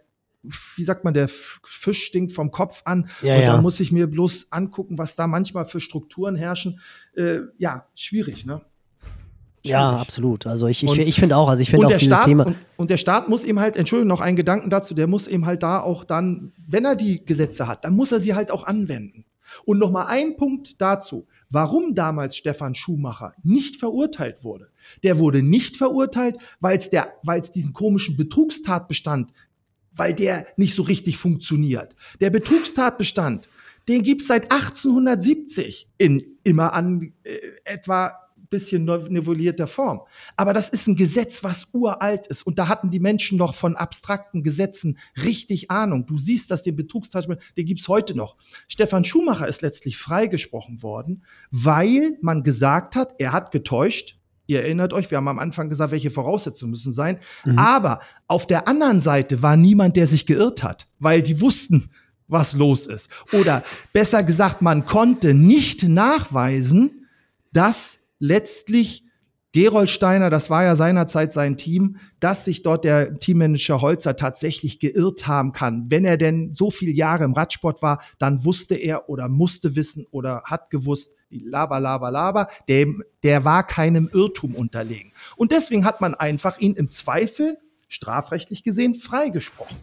wie 0.78 0.84
sagt 0.84 1.04
man, 1.04 1.14
der 1.14 1.28
Fisch 1.28 2.04
stinkt 2.04 2.32
vom 2.32 2.50
Kopf 2.52 2.82
an. 2.86 3.10
Ja, 3.22 3.36
und 3.36 3.42
ja. 3.42 3.54
da 3.54 3.62
muss 3.62 3.80
ich 3.80 3.92
mir 3.92 4.08
bloß 4.08 4.48
angucken, 4.52 4.98
was 4.98 5.18
da 5.18 5.28
manchmal 5.28 5.66
für 5.66 5.80
Strukturen 5.82 6.36
herrschen. 6.36 6.80
Äh, 7.14 7.40
ja, 7.58 7.88
schwierig, 7.94 8.46
ne? 8.46 8.62
Schwierig. 9.62 9.72
Ja, 9.72 9.98
absolut. 9.98 10.48
Also 10.48 10.68
ich, 10.68 10.82
ich, 10.82 10.98
ich 10.98 11.20
finde 11.20 11.36
auch, 11.36 11.50
also 11.50 11.62
ich 11.62 11.70
finde 11.70 11.88
auch 11.88 11.92
dieses 11.92 12.06
Staat, 12.06 12.26
Thema. 12.26 12.46
Und, 12.46 12.56
und, 12.78 12.90
der 12.90 12.96
Staat 12.96 13.28
muss 13.28 13.44
eben 13.44 13.60
halt, 13.60 13.76
Entschuldigung, 13.76 14.08
noch 14.08 14.22
einen 14.22 14.38
Gedanken 14.38 14.70
dazu, 14.70 14.94
der 14.94 15.08
muss 15.08 15.28
eben 15.28 15.46
halt 15.46 15.62
da 15.64 15.82
auch 15.82 16.06
dann, 16.06 16.54
wenn 16.66 16.86
er 16.86 16.96
die 16.96 17.26
Gesetze 17.26 17.68
hat, 17.68 17.84
dann 17.84 17.94
muss 17.94 18.14
er 18.14 18.22
sie 18.22 18.34
halt 18.34 18.52
auch 18.52 18.64
anwenden. 18.64 19.26
Und 19.66 19.80
noch 19.80 19.92
mal 19.92 20.06
ein 20.06 20.36
Punkt 20.38 20.82
dazu, 20.82 21.28
warum 21.50 21.96
damals 21.96 22.36
Stefan 22.38 22.76
Schumacher 22.76 23.34
nicht 23.44 23.78
verurteilt 23.78 24.44
wurde. 24.44 24.72
Der 25.04 25.20
wurde 25.20 25.44
nicht 25.44 25.78
verurteilt, 25.78 26.38
weil 26.60 26.78
es 26.78 26.90
der, 26.90 27.14
weil 27.24 27.42
es 27.42 27.52
diesen 27.52 27.74
komischen 27.74 28.18
Betrugstatbestand, 28.18 29.34
weil 29.94 30.14
der 30.14 30.48
nicht 30.58 30.76
so 30.76 30.84
richtig 30.84 31.18
funktioniert. 31.18 31.96
Der 32.22 32.30
Betrugstatbestand, 32.30 33.50
den 33.88 34.04
gibt's 34.04 34.28
seit 34.28 34.52
1870 34.52 35.90
in 35.98 36.38
immer 36.44 36.74
an 36.74 37.14
äh, 37.24 37.40
etwa 37.64 38.14
bisschen 38.50 38.86
nivellierter 38.86 39.68
Form. 39.68 40.02
Aber 40.36 40.54
das 40.54 40.70
ist 40.70 40.88
ein 40.88 40.96
Gesetz, 40.96 41.44
was 41.44 41.68
uralt 41.72 42.28
ist. 42.28 42.44
Und 42.44 42.60
da 42.60 42.68
hatten 42.68 42.90
die 42.90 43.00
Menschen 43.00 43.38
noch 43.38 43.54
von 43.54 43.76
abstrakten 43.76 44.44
Gesetzen 44.44 44.98
richtig 45.24 45.72
Ahnung. 45.72 46.06
Du 46.06 46.18
siehst 46.18 46.52
dass 46.52 46.64
den 46.64 46.76
Betrugstatbestand, 46.76 47.58
den 47.58 47.66
gibt's 47.66 47.88
heute 47.88 48.16
noch. 48.16 48.36
Stefan 48.68 49.06
Schumacher 49.06 49.48
ist 49.48 49.62
letztlich 49.62 49.98
freigesprochen 49.98 50.82
worden, 50.82 51.24
weil 51.52 52.18
man 52.22 52.44
gesagt 52.44 52.96
hat, 52.96 53.16
er 53.20 53.32
hat 53.32 53.52
getäuscht. 53.52 54.18
Ihr 54.48 54.64
erinnert 54.64 54.94
euch, 54.94 55.12
wir 55.12 55.18
haben 55.20 55.28
am 55.28 55.38
Anfang 55.38 55.70
gesagt, 55.70 55.92
welche 55.92 56.10
Voraussetzungen 56.10 56.72
müssen 56.72 56.92
sein. 56.92 57.20
Mhm. 57.46 57.60
Aber 57.60 58.00
auf 58.28 58.48
der 58.48 58.68
anderen 58.68 59.00
Seite 59.00 59.44
war 59.44 59.56
niemand, 59.56 59.96
der 59.96 60.08
sich 60.08 60.26
geirrt 60.26 60.64
hat, 60.64 60.88
weil 60.98 61.22
die 61.22 61.40
wussten, 61.40 61.92
was 62.28 62.56
los 62.56 62.88
ist. 62.88 63.10
Oder 63.32 63.64
besser 63.94 64.24
gesagt, 64.24 64.62
man 64.62 64.86
konnte 64.86 65.34
nicht 65.34 65.84
nachweisen, 65.84 67.08
dass 67.52 68.00
letztlich 68.20 69.04
Gerold 69.52 69.90
Steiner, 69.90 70.30
das 70.30 70.52
war 70.52 70.64
ja 70.64 70.76
seinerzeit 70.76 71.34
sein 71.34 71.58
Team, 71.58 71.98
dass 72.20 72.46
sich 72.46 72.62
dort 72.62 72.84
der 72.84 73.16
Teammanager 73.16 73.82
Holzer 73.82 74.16
tatsächlich 74.16 74.80
geirrt 74.80 75.26
haben 75.26 75.54
kann. 75.54 75.90
Wenn 75.90 76.06
er 76.06 76.18
denn 76.18 76.54
so 76.54 76.70
viele 76.70 76.92
Jahre 76.92 77.24
im 77.24 77.34
Radsport 77.34 77.82
war, 77.82 78.00
dann 78.20 78.46
wusste 78.46 78.76
er 78.76 79.10
oder 79.10 79.28
musste 79.28 79.76
wissen 79.76 80.06
oder 80.12 80.44
hat 80.46 80.70
gewusst, 80.70 81.14
laber, 81.32 81.80
laber, 81.80 82.12
laber, 82.12 82.48
dem, 82.68 83.04
der 83.24 83.44
war 83.44 83.66
keinem 83.66 84.08
Irrtum 84.14 84.54
unterlegen. 84.54 85.14
Und 85.36 85.52
deswegen 85.52 85.84
hat 85.84 86.00
man 86.00 86.14
einfach 86.14 86.60
ihn 86.60 86.76
im 86.76 86.90
Zweifel, 86.90 87.58
strafrechtlich 87.88 88.64
gesehen, 88.64 88.94
freigesprochen. 88.94 89.78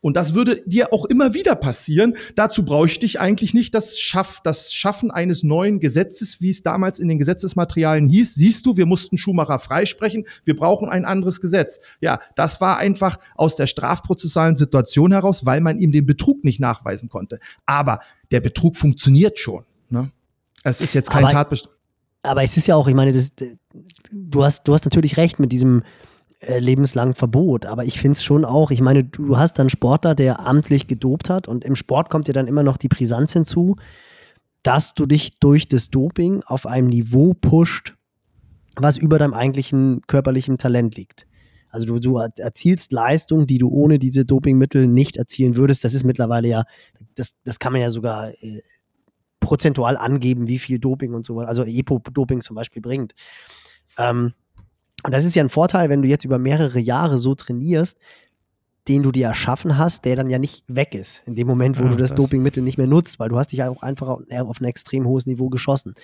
Und 0.00 0.16
das 0.16 0.34
würde 0.34 0.62
dir 0.64 0.92
auch 0.92 1.04
immer 1.06 1.34
wieder 1.34 1.56
passieren. 1.56 2.16
Dazu 2.36 2.64
bräuchte 2.64 3.04
ich 3.04 3.20
eigentlich 3.20 3.52
nicht 3.52 3.74
das, 3.74 3.98
Schaff, 3.98 4.40
das 4.44 4.72
Schaffen 4.72 5.10
eines 5.10 5.42
neuen 5.42 5.80
Gesetzes, 5.80 6.40
wie 6.40 6.50
es 6.50 6.62
damals 6.62 7.00
in 7.00 7.08
den 7.08 7.18
Gesetzesmaterialien 7.18 8.08
hieß. 8.08 8.34
Siehst 8.34 8.64
du, 8.66 8.76
wir 8.76 8.86
mussten 8.86 9.16
Schumacher 9.16 9.58
freisprechen, 9.58 10.26
wir 10.44 10.56
brauchen 10.56 10.88
ein 10.88 11.04
anderes 11.04 11.40
Gesetz. 11.40 11.80
Ja, 12.00 12.20
das 12.36 12.60
war 12.60 12.78
einfach 12.78 13.18
aus 13.34 13.56
der 13.56 13.66
strafprozessualen 13.66 14.56
Situation 14.56 15.12
heraus, 15.12 15.44
weil 15.44 15.60
man 15.60 15.78
ihm 15.78 15.90
den 15.90 16.06
Betrug 16.06 16.44
nicht 16.44 16.60
nachweisen 16.60 17.08
konnte. 17.08 17.38
Aber 17.66 18.00
der 18.30 18.40
Betrug 18.40 18.76
funktioniert 18.76 19.38
schon. 19.38 19.64
Ne? 19.90 20.12
Es 20.62 20.80
ist 20.80 20.94
jetzt 20.94 21.10
kein 21.10 21.28
Tatbestand. 21.28 21.74
Aber 22.22 22.42
es 22.42 22.56
ist 22.56 22.66
ja 22.66 22.74
auch, 22.74 22.88
ich 22.88 22.94
meine, 22.94 23.12
das, 23.12 23.32
du 24.12 24.44
hast, 24.44 24.64
du 24.64 24.74
hast 24.74 24.84
natürlich 24.84 25.16
recht 25.16 25.38
mit 25.38 25.52
diesem, 25.52 25.82
äh, 26.40 26.58
lebenslang 26.58 27.14
Verbot. 27.14 27.66
Aber 27.66 27.84
ich 27.84 28.00
finde 28.00 28.12
es 28.12 28.24
schon 28.24 28.44
auch, 28.44 28.70
ich 28.70 28.80
meine, 28.80 29.04
du 29.04 29.38
hast 29.38 29.58
dann 29.58 29.70
Sportler, 29.70 30.14
der 30.14 30.40
amtlich 30.40 30.86
gedopt 30.86 31.30
hat 31.30 31.48
und 31.48 31.64
im 31.64 31.76
Sport 31.76 32.10
kommt 32.10 32.28
dir 32.28 32.32
dann 32.32 32.46
immer 32.46 32.62
noch 32.62 32.76
die 32.76 32.88
Brisanz 32.88 33.32
hinzu, 33.32 33.76
dass 34.62 34.94
du 34.94 35.06
dich 35.06 35.30
durch 35.40 35.68
das 35.68 35.90
Doping 35.90 36.42
auf 36.44 36.66
einem 36.66 36.88
Niveau 36.88 37.34
pusht, 37.34 37.94
was 38.76 38.96
über 38.96 39.18
deinem 39.18 39.34
eigentlichen 39.34 40.02
körperlichen 40.06 40.58
Talent 40.58 40.96
liegt. 40.96 41.26
Also 41.70 41.86
du, 41.86 41.98
du 41.98 42.16
erzielst 42.16 42.92
Leistung, 42.92 43.46
die 43.46 43.58
du 43.58 43.68
ohne 43.68 43.98
diese 43.98 44.24
Dopingmittel 44.24 44.86
nicht 44.86 45.16
erzielen 45.16 45.56
würdest. 45.56 45.84
Das 45.84 45.92
ist 45.92 46.04
mittlerweile 46.04 46.48
ja, 46.48 46.64
das, 47.14 47.34
das 47.44 47.58
kann 47.58 47.72
man 47.72 47.82
ja 47.82 47.90
sogar 47.90 48.30
äh, 48.42 48.62
prozentual 49.40 49.96
angeben, 49.96 50.46
wie 50.46 50.58
viel 50.58 50.78
Doping 50.78 51.14
und 51.14 51.24
sowas, 51.24 51.46
also 51.46 51.64
Epo-Doping 51.64 52.40
zum 52.40 52.56
Beispiel 52.56 52.82
bringt. 52.82 53.14
Ähm, 53.98 54.32
und 55.04 55.12
das 55.12 55.24
ist 55.24 55.34
ja 55.34 55.42
ein 55.42 55.48
Vorteil, 55.48 55.88
wenn 55.88 56.02
du 56.02 56.08
jetzt 56.08 56.24
über 56.24 56.38
mehrere 56.38 56.80
Jahre 56.80 57.18
so 57.18 57.34
trainierst, 57.34 57.98
den 58.88 59.02
du 59.02 59.12
dir 59.12 59.26
erschaffen 59.26 59.76
hast, 59.76 60.04
der 60.04 60.16
dann 60.16 60.30
ja 60.30 60.38
nicht 60.38 60.64
weg 60.66 60.94
ist. 60.94 61.22
In 61.26 61.34
dem 61.34 61.46
Moment, 61.46 61.78
wo 61.78 61.84
ja, 61.84 61.90
du 61.90 61.96
das, 61.96 62.10
das, 62.10 62.16
Dopingmittel 62.16 62.62
nicht 62.62 62.78
mehr 62.78 62.86
nutzt, 62.86 63.20
weil 63.20 63.28
du 63.28 63.38
hast 63.38 63.52
dich 63.52 63.58
ja 63.58 63.68
auch 63.68 63.82
einfach 63.82 64.08
auf 64.08 64.60
ein 64.60 64.64
extrem 64.64 65.06
hohes 65.06 65.26
Niveau 65.26 65.50
geschossen. 65.50 65.94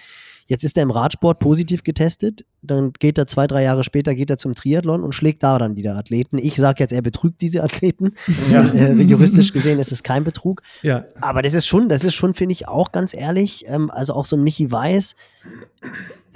Jetzt 0.47 0.62
ist 0.62 0.76
er 0.76 0.82
im 0.82 0.90
Radsport 0.90 1.38
positiv 1.38 1.84
getestet, 1.84 2.45
dann 2.61 2.92
geht 2.92 3.16
er 3.16 3.26
zwei, 3.26 3.47
drei 3.47 3.62
Jahre 3.62 3.82
später 3.82 4.14
geht 4.14 4.28
er 4.30 4.36
zum 4.36 4.55
Triathlon 4.55 5.03
und 5.03 5.14
schlägt 5.14 5.42
da 5.42 5.59
dann 5.59 5.76
wieder 5.76 5.97
Athleten. 5.97 6.38
Ich 6.38 6.57
sage 6.57 6.82
jetzt, 6.82 6.92
er 6.92 7.03
betrügt 7.03 7.40
diese 7.40 7.62
Athleten. 7.62 8.12
Ja. 8.51 8.66
Äh, 8.66 8.92
juristisch 9.01 9.53
gesehen 9.53 9.78
ist 9.78 9.90
es 9.90 10.03
kein 10.03 10.22
Betrug. 10.22 10.62
Ja. 10.82 11.05
Aber 11.20 11.40
das 11.40 11.55
ist 11.55 11.66
schon, 11.66 11.88
das 11.88 12.05
ist 12.05 12.14
schon, 12.14 12.34
finde 12.34 12.53
ich, 12.53 12.68
auch 12.68 12.92
ganz 12.92 13.14
ehrlich, 13.14 13.64
ähm, 13.66 13.90
also 13.90 14.12
auch 14.14 14.26
so 14.26 14.36
ein 14.36 14.42
Michi 14.42 14.70
Weiß, 14.70 15.14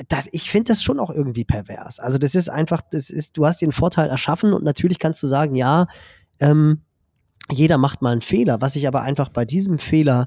das, 0.08 0.28
ich 0.32 0.50
finde 0.50 0.72
das 0.72 0.82
schon 0.82 1.00
auch 1.00 1.10
irgendwie 1.10 1.44
pervers. 1.44 1.98
Also 1.98 2.18
das 2.18 2.34
ist 2.34 2.48
einfach, 2.48 2.80
das 2.90 3.10
ist, 3.10 3.36
du 3.36 3.46
hast 3.46 3.62
einen 3.62 3.72
Vorteil 3.72 4.08
erschaffen 4.08 4.52
und 4.52 4.64
natürlich 4.64 4.98
kannst 4.98 5.22
du 5.22 5.26
sagen, 5.26 5.54
ja, 5.54 5.86
ähm, 6.40 6.82
jeder 7.50 7.78
macht 7.78 8.02
mal 8.02 8.12
einen 8.12 8.20
Fehler. 8.20 8.60
Was 8.60 8.76
ich 8.76 8.86
aber 8.86 9.02
einfach 9.02 9.28
bei 9.28 9.44
diesem 9.44 9.78
Fehler 9.78 10.26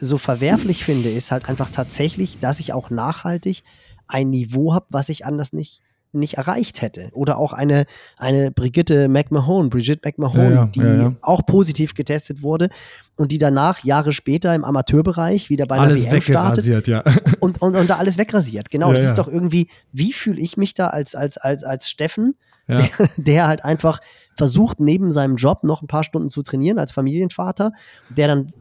so 0.00 0.18
verwerflich 0.18 0.84
finde, 0.84 1.10
ist 1.10 1.30
halt 1.30 1.48
einfach 1.48 1.70
tatsächlich, 1.70 2.38
dass 2.38 2.60
ich 2.60 2.72
auch 2.72 2.90
nachhaltig 2.90 3.62
ein 4.08 4.30
Niveau 4.30 4.74
habe, 4.74 4.86
was 4.90 5.08
ich 5.08 5.24
anders 5.24 5.52
nicht 5.52 5.82
nicht 6.12 6.34
erreicht 6.34 6.82
hätte. 6.82 7.10
Oder 7.12 7.38
auch 7.38 7.52
eine, 7.52 7.86
eine 8.16 8.50
Brigitte 8.50 9.08
McMahon, 9.08 9.70
Brigitte 9.70 10.00
McMahon, 10.04 10.34
ja, 10.34 10.50
ja, 10.50 10.66
die 10.66 10.80
ja, 10.80 11.12
auch 11.22 11.46
positiv 11.46 11.94
getestet 11.94 12.42
wurde 12.42 12.68
und 13.16 13.32
die 13.32 13.38
danach 13.38 13.84
Jahre 13.84 14.12
später 14.12 14.54
im 14.54 14.64
Amateurbereich 14.64 15.50
wieder 15.50 15.66
bei 15.66 15.78
alles 15.78 16.04
einer 16.04 16.14
WM 16.14 16.22
startet 16.22 16.86
ja. 16.86 17.04
und, 17.40 17.62
und, 17.62 17.76
und 17.76 17.88
da 17.88 17.96
alles 17.96 18.18
wegrasiert. 18.18 18.70
Genau, 18.70 18.92
das 18.92 19.04
ist 19.04 19.18
doch 19.18 19.28
irgendwie, 19.28 19.68
wie 19.92 20.12
fühle 20.12 20.40
ich 20.40 20.56
mich 20.56 20.74
da 20.74 20.88
als, 20.88 21.14
als, 21.14 21.38
als, 21.38 21.62
als 21.62 21.88
Steffen, 21.88 22.34
der, 22.66 22.88
der 23.16 23.46
halt 23.46 23.64
einfach 23.64 24.00
versucht, 24.36 24.80
neben 24.80 25.10
seinem 25.10 25.36
Job 25.36 25.64
noch 25.64 25.82
ein 25.82 25.88
paar 25.88 26.04
Stunden 26.04 26.30
zu 26.30 26.42
trainieren 26.42 26.78
als 26.78 26.92
Familienvater, 26.92 27.72
der 28.08 28.28
dann 28.28 28.52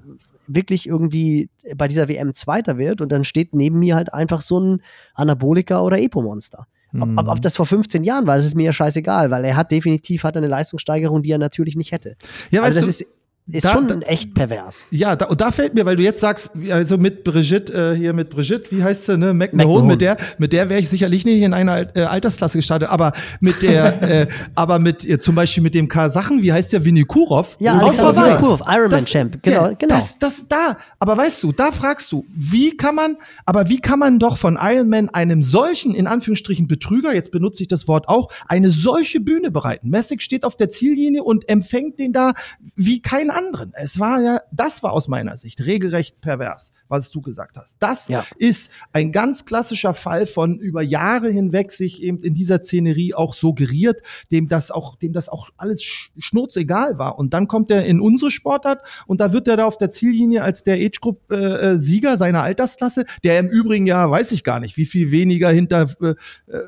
wirklich 0.50 0.88
irgendwie 0.88 1.50
bei 1.76 1.88
dieser 1.88 2.10
WM 2.10 2.34
Zweiter 2.34 2.78
wird 2.78 3.02
und 3.02 3.12
dann 3.12 3.24
steht 3.24 3.54
neben 3.54 3.80
mir 3.80 3.96
halt 3.96 4.14
einfach 4.14 4.42
so 4.42 4.60
ein 4.60 4.82
Anabolika 5.14 5.82
oder 5.82 6.00
Epo-Monster. 6.00 6.68
Ob, 6.96 7.04
ob, 7.20 7.28
ob, 7.28 7.38
mhm. 7.38 7.42
das 7.42 7.56
vor 7.56 7.68
15 7.68 8.04
Jahren 8.04 8.26
war, 8.26 8.36
das 8.36 8.46
ist 8.46 8.56
mir 8.56 8.64
ja 8.64 8.74
scheißegal, 8.74 9.30
weil 9.30 9.46
er 9.46 9.56
hat 9.56 9.72
definitiv 9.72 10.24
hat 10.24 10.36
eine 10.36 10.48
Leistungssteigerung, 10.48 11.22
die 11.22 11.32
er 11.32 11.38
natürlich 11.38 11.76
nicht 11.76 11.92
hätte. 11.92 12.16
Ja, 12.50 12.64
also 12.64 12.80
das 12.80 12.84
du, 12.84 12.90
ist 12.90 13.06
ist 13.52 13.66
da, 13.66 13.72
schon 13.72 13.88
da, 13.88 14.00
echt 14.00 14.34
pervers. 14.34 14.86
Ja, 14.92 15.16
da, 15.16 15.26
und 15.26 15.42
da 15.42 15.52
fällt 15.52 15.74
mir, 15.74 15.86
weil 15.86 15.96
du 15.96 16.04
jetzt 16.04 16.20
sagst, 16.20 16.52
also 16.70 16.98
mit 16.98 17.24
Brigitte, 17.24 17.94
äh, 17.94 17.98
hier 17.98 18.14
mit 18.14 18.30
Brigitte, 18.30 18.72
wie 18.72 18.84
heißt 18.84 19.06
sie, 19.06 19.18
ne? 19.18 19.34
McMahon, 19.34 19.88
mit 19.88 20.02
der, 20.02 20.18
mit 20.38 20.54
der 20.54 20.70
wäre 20.70 20.80
ich 20.80 20.90
sicherlich 20.90 21.26
nicht 21.26 21.42
in 21.42 21.54
einer 21.54 21.96
äh, 21.96 22.04
Altersklasse 22.04 22.58
gestartet, 22.58 22.90
aber 22.90 23.12
mit 23.40 23.62
der, 23.62 24.02
äh, 24.22 24.28
aber 24.56 24.80
mit 24.80 25.08
äh, 25.08 25.20
zum 25.20 25.36
Beispiel 25.36 25.64
mit 25.64 25.74
dem 25.74 25.88
Kasachen, 25.88 26.44
wie 26.44 26.54
heißt 26.54 26.74
der, 26.74 26.86
Vinikurov? 26.86 27.58
Ja, 27.60 27.80
Alexander 27.80 28.24
Vinikurov, 28.24 28.62
Ironman-Champ, 28.68 29.40
genau, 29.42 29.68
der, 29.68 29.76
genau. 29.76 29.96
Das, 29.96 30.20
das, 30.20 30.48
da, 30.48 30.78
aber 31.00 31.18
weißt 31.18 31.42
du, 31.44 31.52
da 31.52 31.72
fragst 31.72 32.12
du, 32.12 32.26
wie 32.36 32.78
kann 32.78 32.96
man, 32.96 33.18
aber 33.46 33.70
wie 33.70 33.80
kann 33.80 34.00
man 34.00 34.20
doch 34.20 34.38
von 34.38 34.58
Ironman 34.62 35.10
einem 35.10 35.42
solchen, 35.44 35.96
in 35.96 36.08
Anführungsstrichen, 36.08 36.68
Betrüger, 36.68 37.14
jetzt 37.16 37.32
benutze 37.32 37.64
ich 37.64 37.68
das 37.68 37.88
Wort 37.88 38.08
auch, 38.08 38.30
eine 38.48 38.70
solche 38.70 39.20
Bühne 39.20 39.50
bereiten? 39.50 39.90
Messig 39.90 40.22
steht 40.22 40.46
auf 40.46 40.56
der 40.56 40.70
Ziellinie 40.70 41.24
und 41.24 41.50
empfängt 41.50 42.00
den 42.00 42.14
da 42.14 42.34
wie 42.76 43.02
kein 43.02 43.30
anderen. 43.40 43.72
Es 43.74 44.00
war 44.00 44.22
ja, 44.22 44.42
das 44.52 44.84
war 44.84 44.94
aus 44.94 45.08
meiner 45.08 45.38
Sicht 45.38 45.66
regelrecht 45.66 46.20
pervers, 46.22 46.74
was 46.88 47.10
du 47.12 47.22
gesagt 47.22 47.58
hast. 47.58 47.78
Das 47.80 48.08
ja. 48.10 48.26
ist 48.38 48.70
ein 48.92 49.12
ganz 49.12 49.46
klassischer 49.46 49.94
Fall 49.94 50.28
von 50.28 50.60
über 50.60 50.82
Jahre 50.82 51.30
hinweg 51.30 51.72
sich 51.72 52.04
eben 52.04 52.22
in 52.22 52.34
dieser 52.34 52.62
Szenerie 52.62 53.14
auch 53.14 53.34
suggeriert, 53.34 54.02
dem 54.32 54.48
das 54.48 54.72
auch, 54.72 54.98
dem 54.98 55.14
das 55.14 55.30
auch 55.30 55.50
alles 55.58 55.82
schnurzegal 56.18 56.98
war. 56.98 57.18
Und 57.18 57.34
dann 57.34 57.48
kommt 57.48 57.72
er 57.72 57.86
in 57.86 58.02
unsere 58.02 58.32
Sportart 58.32 58.82
und 59.08 59.22
da 59.22 59.32
wird 59.34 59.48
er 59.48 59.58
da 59.58 59.66
auf 59.66 59.78
der 59.78 59.90
Ziellinie 59.90 60.44
als 60.44 60.64
der 60.64 60.76
Age 60.76 61.00
Group 61.00 61.32
äh, 61.32 61.78
Sieger 61.78 62.18
seiner 62.18 62.44
Altersklasse, 62.44 63.06
der 63.24 63.40
im 63.40 63.48
Übrigen 63.48 63.88
ja, 63.88 64.10
weiß 64.10 64.32
ich 64.34 64.44
gar 64.44 64.60
nicht, 64.60 64.76
wie 64.78 64.86
viel 64.86 65.12
weniger 65.12 65.50
hinter 65.50 65.88
äh, 66.02 66.16
äh 66.52 66.68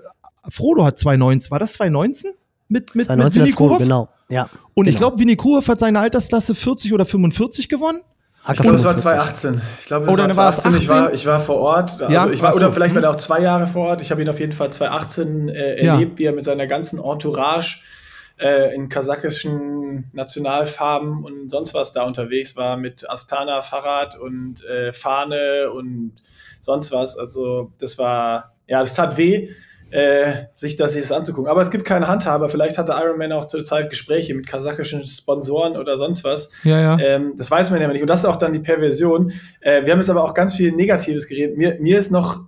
Frodo 0.49 0.84
hat 0.84 0.97
2019, 0.97 1.51
war 1.51 1.59
das 1.59 1.74
2019? 1.74 2.32
Mit, 2.72 2.95
mit, 2.95 3.05
2019 3.07 3.43
mit 3.43 3.53
Frodo, 3.53 3.78
genau. 3.80 4.07
Ja, 4.30 4.49
und 4.74 4.86
genau. 4.86 4.89
ich 4.89 4.95
glaube, 4.95 5.19
Winnie 5.19 5.36
Kurov 5.36 5.67
hat 5.67 5.82
seine 5.82 5.99
Altersklasse 5.99 6.55
40 6.55 6.93
oder 6.93 7.05
45 7.05 7.67
gewonnen. 7.67 7.99
Ich 8.49 8.59
glaube, 8.61 8.78
es 8.78 8.86
war 8.86 8.95
2018. 8.95 9.61
Ich 9.82 9.86
glaube, 9.88 10.05
es 10.05 10.11
oder 10.11 10.24
war 10.38 10.51
2018. 10.53 10.82
Ich 10.82 10.89
war, 10.89 11.13
ich 11.13 11.26
war 11.26 11.39
vor 11.41 11.57
Ort. 11.57 12.01
Also 12.01 12.13
ja, 12.13 12.30
ich 12.30 12.41
war, 12.41 12.55
oder 12.55 12.67
so. 12.67 12.72
vielleicht 12.72 12.95
war 12.95 13.03
er 13.03 13.09
auch 13.11 13.17
zwei 13.17 13.41
Jahre 13.41 13.67
vor 13.67 13.88
Ort. 13.89 14.01
Ich 14.01 14.09
habe 14.09 14.22
ihn 14.22 14.30
auf 14.30 14.39
jeden 14.39 14.53
Fall 14.53 14.72
2018 14.72 15.49
äh, 15.49 15.84
ja. 15.84 15.93
erlebt, 15.93 16.17
wie 16.17 16.24
er 16.24 16.32
mit 16.32 16.45
seiner 16.45 16.65
ganzen 16.65 16.97
Entourage 16.97 17.82
äh, 18.39 18.74
in 18.74 18.88
kasachischen 18.88 20.09
Nationalfarben 20.13 21.26
und 21.26 21.51
sonst 21.51 21.74
was 21.74 21.91
da 21.91 22.03
unterwegs 22.03 22.55
war, 22.55 22.78
mit 22.78 23.07
Astana 23.09 23.61
Fahrrad 23.61 24.17
und 24.17 24.63
äh, 24.63 24.93
Fahne 24.93 25.70
und 25.75 26.13
sonst 26.62 26.93
was. 26.93 27.17
Also 27.17 27.74
das 27.79 27.97
war, 27.97 28.54
ja, 28.66 28.79
das 28.79 28.93
tat 28.93 29.17
weh 29.17 29.50
äh, 29.92 30.46
sich 30.54 30.76
das, 30.76 30.93
sich 30.93 31.01
das 31.01 31.12
anzugucken. 31.12 31.50
Aber 31.50 31.62
es 31.62 31.70
gibt 31.70 31.86
keine 31.86 32.08
Handhaber. 32.08 32.50
Vielleicht 32.50 32.78
hatte 32.78 32.93
Ironman 32.93 33.32
auch 33.34 33.46
zur 33.46 33.63
Zeit 33.63 33.89
Gespräche 33.89 34.34
mit 34.34 34.47
kasachischen 34.47 35.05
Sponsoren 35.05 35.78
oder 35.78 35.97
sonst 35.97 36.24
was. 36.24 36.50
Ja, 36.63 36.80
ja. 36.80 37.00
Ähm, 37.00 37.34
das 37.38 37.51
weiß 37.51 37.72
man 37.72 37.82
ja 37.82 37.88
nicht. 37.88 38.01
Und 38.01 38.09
das 38.09 38.20
ist 38.20 38.26
auch 38.26 38.38
dann 38.38 38.54
die 38.54 38.59
Perversion. 38.59 39.32
Äh, 39.59 39.86
wir 39.86 39.93
haben 39.93 40.00
jetzt 40.00 40.09
aber 40.09 40.24
auch 40.24 40.34
ganz 40.34 40.55
viel 40.55 40.72
Negatives 40.72 41.28
geredet. 41.28 41.58
Mir, 41.58 41.78
mir 41.80 42.00
ist 42.00 42.12
noch 42.12 42.42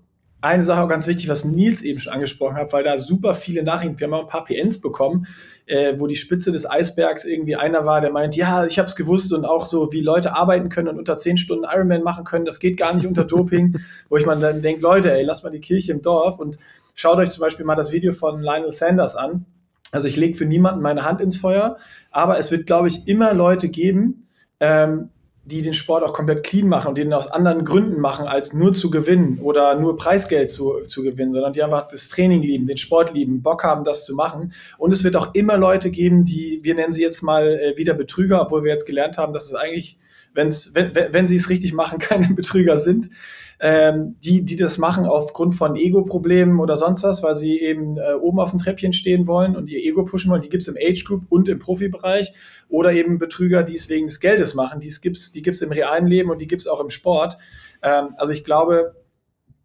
eine 0.43 0.63
Sache 0.63 0.81
auch 0.81 0.89
ganz 0.89 1.07
wichtig, 1.07 1.29
was 1.29 1.45
Nils 1.45 1.81
eben 1.81 1.99
schon 1.99 2.11
angesprochen 2.11 2.55
hat, 2.55 2.73
weil 2.73 2.83
da 2.83 2.97
super 2.97 3.33
viele 3.33 3.63
Nachrichten, 3.63 3.97
wir 3.99 4.07
haben 4.07 4.13
auch 4.13 4.23
ein 4.23 4.27
paar 4.27 4.43
PNs 4.43 4.81
bekommen, 4.81 5.25
äh, 5.65 5.93
wo 5.97 6.07
die 6.07 6.17
Spitze 6.17 6.51
des 6.51 6.69
Eisbergs 6.69 7.23
irgendwie 7.23 7.55
einer 7.55 7.85
war, 7.85 8.01
der 8.01 8.11
meint, 8.11 8.35
ja, 8.35 8.65
ich 8.65 8.77
habe 8.77 8.89
es 8.89 8.97
gewusst 8.97 9.31
und 9.31 9.45
auch 9.45 9.65
so, 9.65 9.93
wie 9.93 10.01
Leute 10.01 10.35
arbeiten 10.35 10.67
können 10.67 10.89
und 10.89 10.99
unter 10.99 11.15
zehn 11.15 11.37
Stunden 11.37 11.63
Ironman 11.63 12.03
machen 12.03 12.25
können, 12.25 12.43
das 12.43 12.59
geht 12.59 12.75
gar 12.75 12.93
nicht 12.93 13.07
unter 13.07 13.23
Doping, 13.23 13.79
wo 14.09 14.17
ich 14.17 14.25
mal 14.25 14.37
dann 14.37 14.61
denke, 14.61 14.81
Leute, 14.81 15.13
ey, 15.13 15.23
lasst 15.23 15.45
mal 15.45 15.49
die 15.49 15.61
Kirche 15.61 15.93
im 15.93 16.01
Dorf 16.01 16.39
und 16.39 16.57
schaut 16.93 17.17
euch 17.17 17.31
zum 17.31 17.41
Beispiel 17.41 17.65
mal 17.65 17.75
das 17.75 17.91
Video 17.91 18.11
von 18.11 18.41
Lionel 18.41 18.71
Sanders 18.71 19.15
an. 19.15 19.45
Also 19.91 20.07
ich 20.07 20.15
lege 20.15 20.37
für 20.37 20.45
niemanden 20.45 20.81
meine 20.81 21.05
Hand 21.05 21.21
ins 21.21 21.37
Feuer, 21.37 21.77
aber 22.09 22.39
es 22.39 22.51
wird, 22.51 22.65
glaube 22.65 22.87
ich, 22.87 23.07
immer 23.07 23.33
Leute 23.33 23.69
geben, 23.69 24.27
ähm, 24.59 25.09
die 25.45 25.61
den 25.61 25.73
Sport 25.73 26.03
auch 26.03 26.13
komplett 26.13 26.43
clean 26.43 26.67
machen 26.67 26.87
und 26.87 26.97
den 26.97 27.11
aus 27.13 27.27
anderen 27.27 27.65
Gründen 27.65 27.99
machen, 27.99 28.27
als 28.27 28.53
nur 28.53 28.71
zu 28.71 28.89
gewinnen 28.89 29.39
oder 29.39 29.75
nur 29.75 29.97
Preisgeld 29.97 30.49
zu, 30.49 30.81
zu 30.87 31.03
gewinnen, 31.03 31.33
sondern 31.33 31.51
die 31.51 31.61
einfach 31.61 31.89
das 31.89 32.07
Training 32.07 32.41
lieben, 32.41 32.65
den 32.65 32.77
Sport 32.77 33.13
lieben, 33.13 33.43
Bock 33.43 33.63
haben, 33.63 33.83
das 33.83 34.05
zu 34.05 34.15
machen. 34.15 34.53
Und 34.77 34.93
es 34.93 35.03
wird 35.03 35.17
auch 35.17 35.35
immer 35.35 35.57
Leute 35.57 35.91
geben, 35.91 36.23
die, 36.23 36.61
wir 36.63 36.75
nennen 36.75 36.93
sie 36.93 37.01
jetzt 37.01 37.21
mal 37.23 37.45
äh, 37.45 37.77
wieder 37.77 37.93
Betrüger, 37.93 38.41
obwohl 38.41 38.63
wir 38.63 38.71
jetzt 38.71 38.85
gelernt 38.85 39.17
haben, 39.17 39.33
dass 39.33 39.45
es 39.45 39.53
eigentlich, 39.53 39.97
wenn's, 40.33 40.71
wenn, 40.75 40.95
wenn 40.95 41.27
sie 41.27 41.35
es 41.35 41.49
richtig 41.49 41.73
machen, 41.73 41.99
keine 41.99 42.33
Betrüger 42.33 42.77
sind 42.77 43.09
ähm, 43.59 44.15
die, 44.23 44.43
die 44.43 44.55
das 44.55 44.77
machen 44.77 45.05
aufgrund 45.05 45.55
von 45.55 45.75
Ego-Problemen 45.75 46.59
oder 46.59 46.77
sonst 46.77 47.03
was, 47.03 47.23
weil 47.23 47.35
sie 47.35 47.59
eben 47.59 47.97
äh, 47.97 48.13
oben 48.13 48.39
auf 48.39 48.51
dem 48.51 48.59
Treppchen 48.59 48.93
stehen 48.93 49.27
wollen 49.27 49.55
und 49.55 49.69
ihr 49.69 49.79
Ego 49.79 50.05
pushen 50.05 50.31
wollen. 50.31 50.41
Die 50.41 50.49
gibt 50.49 50.61
es 50.61 50.67
im 50.67 50.77
Age-Group 50.77 51.25
und 51.29 51.47
im 51.49 51.59
Profibereich. 51.59 52.33
Oder 52.69 52.93
eben 52.93 53.19
Betrüger, 53.19 53.63
die 53.63 53.75
es 53.75 53.89
wegen 53.89 54.07
des 54.07 54.19
Geldes 54.19 54.55
machen. 54.55 54.79
Die 54.79 54.91
gibt 55.01 55.17
es 55.17 55.31
die 55.31 55.41
gibt's 55.41 55.61
im 55.61 55.71
realen 55.71 56.07
Leben 56.07 56.31
und 56.31 56.41
die 56.41 56.47
gibt 56.47 56.61
es 56.61 56.67
auch 56.67 56.79
im 56.79 56.89
Sport. 56.89 57.37
Ähm, 57.81 58.09
also 58.17 58.33
ich 58.33 58.43
glaube, 58.43 58.95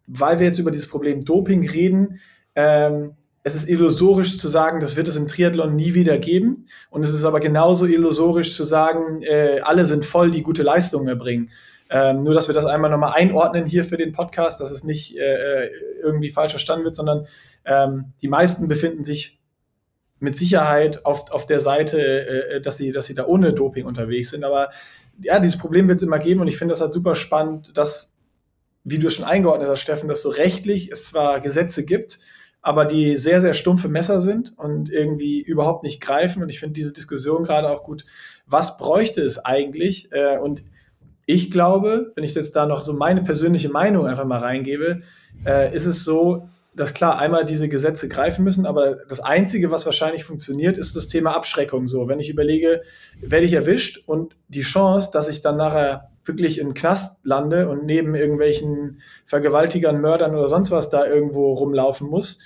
weil 0.07 0.39
wir 0.39 0.45
jetzt 0.45 0.59
über 0.59 0.71
dieses 0.71 0.87
Problem 0.87 1.21
Doping 1.21 1.67
reden, 1.67 2.19
ähm, 2.55 3.11
es 3.43 3.55
ist 3.55 3.69
illusorisch 3.69 4.37
zu 4.37 4.47
sagen, 4.47 4.79
das 4.79 4.95
wird 4.95 5.07
es 5.07 5.15
im 5.15 5.27
Triathlon 5.27 5.75
nie 5.75 5.93
wieder 5.93 6.17
geben. 6.17 6.67
Und 6.89 7.03
es 7.03 7.13
ist 7.13 7.25
aber 7.25 7.39
genauso 7.39 7.85
illusorisch 7.85 8.55
zu 8.55 8.63
sagen, 8.63 9.23
äh, 9.23 9.61
alle 9.63 9.85
sind 9.85 10.05
voll, 10.05 10.29
die 10.29 10.43
gute 10.43 10.63
Leistungen 10.63 11.07
erbringen. 11.07 11.49
Ähm, 11.89 12.23
nur, 12.23 12.35
dass 12.35 12.47
wir 12.47 12.53
das 12.53 12.67
einmal 12.67 12.91
nochmal 12.91 13.13
einordnen 13.15 13.65
hier 13.65 13.83
für 13.83 13.97
den 13.97 14.11
Podcast, 14.11 14.59
dass 14.61 14.69
es 14.69 14.83
nicht 14.83 15.17
äh, 15.17 15.65
äh, 15.65 15.71
irgendwie 16.01 16.29
falsch 16.29 16.51
verstanden 16.51 16.85
wird, 16.85 16.95
sondern 16.95 17.25
ähm, 17.65 18.13
die 18.21 18.27
meisten 18.27 18.67
befinden 18.67 19.03
sich 19.03 19.39
mit 20.19 20.35
Sicherheit 20.35 21.05
auf, 21.05 21.31
auf 21.31 21.47
der 21.47 21.59
Seite, 21.59 21.99
äh, 21.99 22.57
äh 22.57 22.61
dass, 22.61 22.77
sie, 22.77 22.91
dass 22.91 23.07
sie 23.07 23.15
da 23.15 23.25
ohne 23.25 23.53
Doping 23.53 23.85
unterwegs 23.85 24.29
sind. 24.29 24.43
Aber 24.43 24.69
ja, 25.21 25.39
dieses 25.39 25.57
Problem 25.57 25.87
wird 25.87 25.97
es 25.97 26.03
immer 26.03 26.19
geben 26.19 26.41
und 26.41 26.47
ich 26.47 26.57
finde 26.57 26.73
das 26.73 26.81
halt 26.81 26.91
super 26.91 27.15
spannend, 27.15 27.75
dass, 27.75 28.15
wie 28.83 28.99
du 28.99 29.09
schon 29.09 29.25
eingeordnet 29.25 29.69
hast, 29.69 29.79
Steffen, 29.79 30.07
dass 30.07 30.21
so 30.21 30.29
rechtlich 30.29 30.91
es 30.91 31.05
zwar 31.05 31.39
Gesetze 31.39 31.85
gibt, 31.85 32.19
aber 32.61 32.85
die 32.85 33.17
sehr, 33.17 33.41
sehr 33.41 33.53
stumpfe 33.55 33.87
Messer 33.87 34.19
sind 34.19 34.53
und 34.57 34.91
irgendwie 34.91 35.41
überhaupt 35.41 35.83
nicht 35.83 36.01
greifen. 36.01 36.43
Und 36.43 36.49
ich 36.49 36.59
finde 36.59 36.73
diese 36.73 36.93
Diskussion 36.93 37.43
gerade 37.43 37.69
auch 37.69 37.83
gut. 37.83 38.05
Was 38.45 38.77
bräuchte 38.77 39.21
es 39.21 39.43
eigentlich? 39.43 40.11
Äh, 40.11 40.37
und 40.37 40.63
ich 41.31 41.51
glaube, 41.51 42.11
wenn 42.15 42.23
ich 42.23 42.33
jetzt 42.33 42.55
da 42.55 42.65
noch 42.65 42.81
so 42.81 42.91
meine 42.91 43.21
persönliche 43.21 43.69
Meinung 43.69 44.07
einfach 44.07 44.25
mal 44.25 44.39
reingebe, 44.39 45.01
äh, 45.45 45.75
ist 45.75 45.85
es 45.85 46.03
so, 46.03 46.49
dass 46.75 46.95
klar 46.95 47.19
einmal 47.19 47.45
diese 47.45 47.69
Gesetze 47.69 48.07
greifen 48.07 48.43
müssen, 48.43 48.65
aber 48.65 48.95
das 49.07 49.19
Einzige, 49.19 49.69
was 49.69 49.85
wahrscheinlich 49.85 50.23
funktioniert, 50.23 50.79
ist 50.79 50.95
das 50.95 51.07
Thema 51.07 51.35
Abschreckung. 51.35 51.87
So, 51.87 52.07
wenn 52.07 52.19
ich 52.19 52.31
überlege, 52.31 52.81
werde 53.21 53.45
ich 53.45 53.53
erwischt 53.53 54.01
und 54.07 54.35
die 54.47 54.61
Chance, 54.61 55.11
dass 55.13 55.29
ich 55.29 55.41
dann 55.41 55.55
nachher 55.55 56.05
wirklich 56.25 56.59
in 56.59 56.73
Knast 56.73 57.23
lande 57.23 57.69
und 57.69 57.85
neben 57.85 58.15
irgendwelchen 58.15 58.97
Vergewaltigern, 59.27 60.01
Mördern 60.01 60.33
oder 60.33 60.47
sonst 60.47 60.71
was 60.71 60.89
da 60.89 61.05
irgendwo 61.05 61.53
rumlaufen 61.53 62.09
muss, 62.09 62.39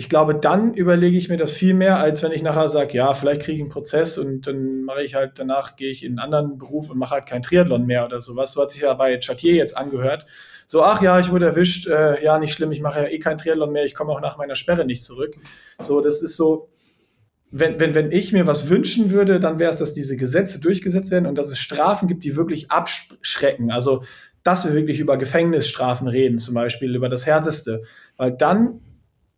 ich 0.00 0.08
glaube, 0.08 0.34
dann 0.34 0.72
überlege 0.72 1.18
ich 1.18 1.28
mir 1.28 1.36
das 1.36 1.52
viel 1.52 1.74
mehr, 1.74 1.98
als 1.98 2.22
wenn 2.22 2.32
ich 2.32 2.42
nachher 2.42 2.70
sage, 2.70 2.96
ja, 2.96 3.12
vielleicht 3.12 3.42
kriege 3.42 3.56
ich 3.56 3.60
einen 3.60 3.68
Prozess 3.68 4.16
und 4.16 4.46
dann 4.46 4.84
mache 4.84 5.02
ich 5.02 5.14
halt, 5.14 5.32
danach 5.34 5.76
gehe 5.76 5.90
ich 5.90 6.02
in 6.02 6.12
einen 6.12 6.20
anderen 6.20 6.56
Beruf 6.56 6.88
und 6.88 6.96
mache 6.96 7.16
halt 7.16 7.26
kein 7.26 7.42
Triathlon 7.42 7.84
mehr 7.84 8.06
oder 8.06 8.18
sowas. 8.18 8.52
So 8.52 8.62
hat 8.62 8.70
sich 8.70 8.80
ja 8.80 8.94
bei 8.94 9.20
Chatier 9.20 9.56
jetzt 9.56 9.76
angehört. 9.76 10.24
So, 10.66 10.82
ach 10.82 11.02
ja, 11.02 11.20
ich 11.20 11.30
wurde 11.30 11.44
erwischt, 11.44 11.86
äh, 11.86 12.24
ja, 12.24 12.38
nicht 12.38 12.54
schlimm, 12.54 12.72
ich 12.72 12.80
mache 12.80 13.00
ja 13.00 13.08
eh 13.08 13.18
kein 13.18 13.36
Triathlon 13.36 13.72
mehr, 13.72 13.84
ich 13.84 13.94
komme 13.94 14.12
auch 14.12 14.22
nach 14.22 14.38
meiner 14.38 14.54
Sperre 14.54 14.86
nicht 14.86 15.02
zurück. 15.02 15.36
So, 15.78 16.00
das 16.00 16.22
ist 16.22 16.38
so, 16.38 16.70
wenn, 17.50 17.78
wenn, 17.78 17.94
wenn 17.94 18.10
ich 18.10 18.32
mir 18.32 18.46
was 18.46 18.70
wünschen 18.70 19.10
würde, 19.10 19.38
dann 19.38 19.58
wäre 19.58 19.70
es, 19.70 19.76
dass 19.76 19.92
diese 19.92 20.16
Gesetze 20.16 20.60
durchgesetzt 20.60 21.10
werden 21.10 21.26
und 21.26 21.36
dass 21.36 21.48
es 21.48 21.58
Strafen 21.58 22.08
gibt, 22.08 22.24
die 22.24 22.36
wirklich 22.36 22.70
abschrecken. 22.70 23.70
Also, 23.70 24.02
dass 24.44 24.64
wir 24.64 24.72
wirklich 24.72 24.98
über 24.98 25.18
Gefängnisstrafen 25.18 26.08
reden, 26.08 26.38
zum 26.38 26.54
Beispiel 26.54 26.96
über 26.96 27.10
das 27.10 27.26
Härteste. 27.26 27.82
Weil 28.16 28.32
dann 28.32 28.80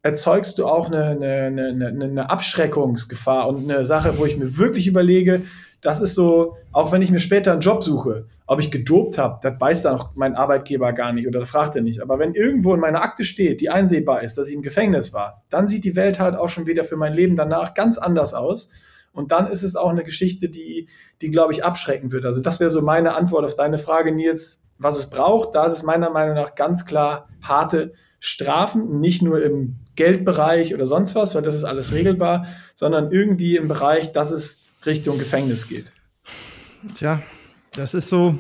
erzeugst 0.03 0.59
du 0.59 0.66
auch 0.66 0.89
eine, 0.89 1.05
eine, 1.07 1.69
eine, 1.69 2.05
eine 2.05 2.31
Abschreckungsgefahr 2.31 3.49
und 3.49 3.70
eine 3.70 3.85
Sache, 3.85 4.19
wo 4.19 4.27
ich 4.27 4.37
mir 4.37 4.59
wirklich 4.59 4.87
überlege, 4.87 5.43
das 5.81 6.01
ist 6.01 6.15
so, 6.15 6.57
auch 6.70 6.93
wenn 6.93 7.03
ich 7.03 7.11
mir 7.11 7.19
später 7.19 7.51
einen 7.53 7.61
Job 7.61 7.83
suche, 7.83 8.27
ob 8.47 8.61
ich 8.61 8.70
gedopt 8.70 9.19
habe, 9.19 9.41
das 9.43 9.61
weiß 9.61 9.83
dann 9.83 9.97
auch 9.97 10.12
mein 10.15 10.37
Arbeitgeber 10.37 10.93
gar 10.93 11.12
nicht 11.12 11.27
oder 11.27 11.45
fragt 11.45 11.74
er 11.74 11.83
nicht. 11.83 12.01
Aber 12.01 12.20
wenn 12.20 12.35
irgendwo 12.35 12.73
in 12.73 12.81
meiner 12.81 13.03
Akte 13.03 13.24
steht, 13.24 13.61
die 13.61 13.69
einsehbar 13.69 14.23
ist, 14.23 14.39
dass 14.39 14.49
ich 14.49 14.55
im 14.55 14.62
Gefängnis 14.62 15.12
war, 15.12 15.43
dann 15.51 15.66
sieht 15.66 15.83
die 15.85 15.97
Welt 15.97 16.20
halt 16.20 16.37
auch 16.37 16.49
schon 16.49 16.69
wieder 16.69 16.85
für 16.85 16.97
mein 16.97 17.15
Leben 17.15 17.35
danach 17.35 17.74
ganz 17.74 17.99
anders 17.99 18.33
aus. 18.33 18.70
Und 19.12 19.33
dann 19.33 19.49
ist 19.49 19.65
es 19.65 19.74
auch 19.74 19.91
eine 19.91 20.05
Geschichte, 20.05 20.49
die, 20.49 20.89
die 21.20 21.31
glaube 21.31 21.53
ich, 21.53 21.65
abschrecken 21.65 22.12
wird. 22.12 22.24
Also 22.24 22.41
das 22.41 22.61
wäre 22.61 22.70
so 22.70 22.81
meine 22.81 23.16
Antwort 23.16 23.45
auf 23.45 23.57
deine 23.57 23.77
Frage, 23.77 24.12
Nils, 24.12 24.62
was 24.79 24.97
es 24.97 25.11
braucht. 25.11 25.57
Da 25.57 25.66
ist 25.66 25.73
es 25.73 25.83
meiner 25.83 26.11
Meinung 26.11 26.37
nach 26.37 26.55
ganz 26.55 26.87
klar 26.87 27.29
harte 27.43 27.93
Strafen, 28.24 29.01
nicht 29.01 29.20
nur 29.20 29.43
im 29.43 29.78
Geldbereich 29.97 30.73
oder 30.74 30.86
sonst 30.86 31.16
was, 31.16 31.35
weil 31.35 31.43
das 31.43 31.57
ist 31.57 31.65
alles 31.65 31.93
regelbar, 31.93 32.47
sondern 32.77 33.11
irgendwie 33.11 33.57
im 33.57 33.66
Bereich, 33.66 34.12
dass 34.12 34.31
es 34.31 34.61
Richtung 34.86 35.19
Gefängnis 35.19 35.66
geht. 35.66 35.86
Tja, 36.94 37.20
das 37.74 37.94
ist 37.94 38.09
so, 38.09 38.39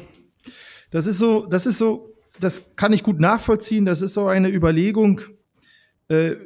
das 0.92 1.08
ist 1.08 1.18
so, 1.18 1.46
das 1.46 1.66
ist 1.66 1.78
so, 1.78 2.14
das 2.38 2.62
kann 2.76 2.92
ich 2.92 3.02
gut 3.02 3.18
nachvollziehen. 3.18 3.84
Das 3.84 4.02
ist 4.02 4.12
so 4.12 4.28
eine 4.28 4.50
Überlegung. 4.50 5.20
Äh, 6.06 6.36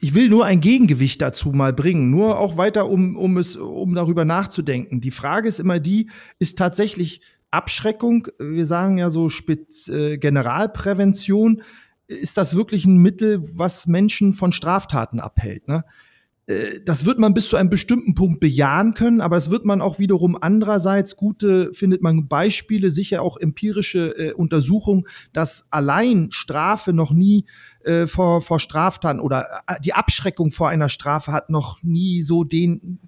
ich 0.00 0.14
will 0.14 0.30
nur 0.30 0.46
ein 0.46 0.62
Gegengewicht 0.62 1.20
dazu 1.20 1.50
mal 1.50 1.74
bringen, 1.74 2.08
nur 2.08 2.38
auch 2.38 2.56
weiter, 2.56 2.88
um, 2.88 3.14
um 3.14 3.36
es, 3.36 3.56
um 3.56 3.94
darüber 3.94 4.24
nachzudenken. 4.24 5.02
Die 5.02 5.10
Frage 5.10 5.48
ist 5.48 5.60
immer 5.60 5.80
die, 5.80 6.08
ist 6.38 6.56
tatsächlich 6.56 7.20
Abschreckung, 7.50 8.28
wir 8.38 8.66
sagen 8.66 8.98
ja 8.98 9.10
so 9.10 9.28
Spitz, 9.28 9.88
äh, 9.88 10.18
Generalprävention, 10.18 11.62
ist 12.06 12.38
das 12.38 12.56
wirklich 12.56 12.84
ein 12.86 12.96
Mittel, 12.96 13.42
was 13.54 13.86
Menschen 13.86 14.32
von 14.32 14.52
Straftaten 14.52 15.20
abhält. 15.20 15.68
Ne? 15.68 15.84
Äh, 16.48 16.80
das 16.84 17.04
wird 17.04 17.18
man 17.18 17.34
bis 17.34 17.48
zu 17.48 17.56
einem 17.56 17.70
bestimmten 17.70 18.14
Punkt 18.14 18.40
bejahen 18.40 18.94
können, 18.94 19.20
aber 19.20 19.36
das 19.36 19.50
wird 19.50 19.64
man 19.64 19.80
auch 19.80 19.98
wiederum 19.98 20.36
andererseits 20.40 21.16
gute, 21.16 21.72
findet 21.74 22.02
man 22.02 22.26
Beispiele, 22.26 22.90
sicher 22.90 23.22
auch 23.22 23.36
empirische 23.36 24.16
äh, 24.16 24.32
Untersuchungen, 24.32 25.04
dass 25.32 25.68
allein 25.70 26.28
Strafe 26.30 26.92
noch 26.92 27.12
nie 27.12 27.44
äh, 27.84 28.06
vor, 28.06 28.40
vor 28.40 28.58
Straftaten 28.58 29.20
oder 29.20 29.46
äh, 29.66 29.74
die 29.84 29.92
Abschreckung 29.92 30.50
vor 30.50 30.70
einer 30.70 30.88
Strafe 30.88 31.32
hat 31.32 31.50
noch 31.50 31.82
nie 31.82 32.22
so 32.22 32.44
den 32.44 32.98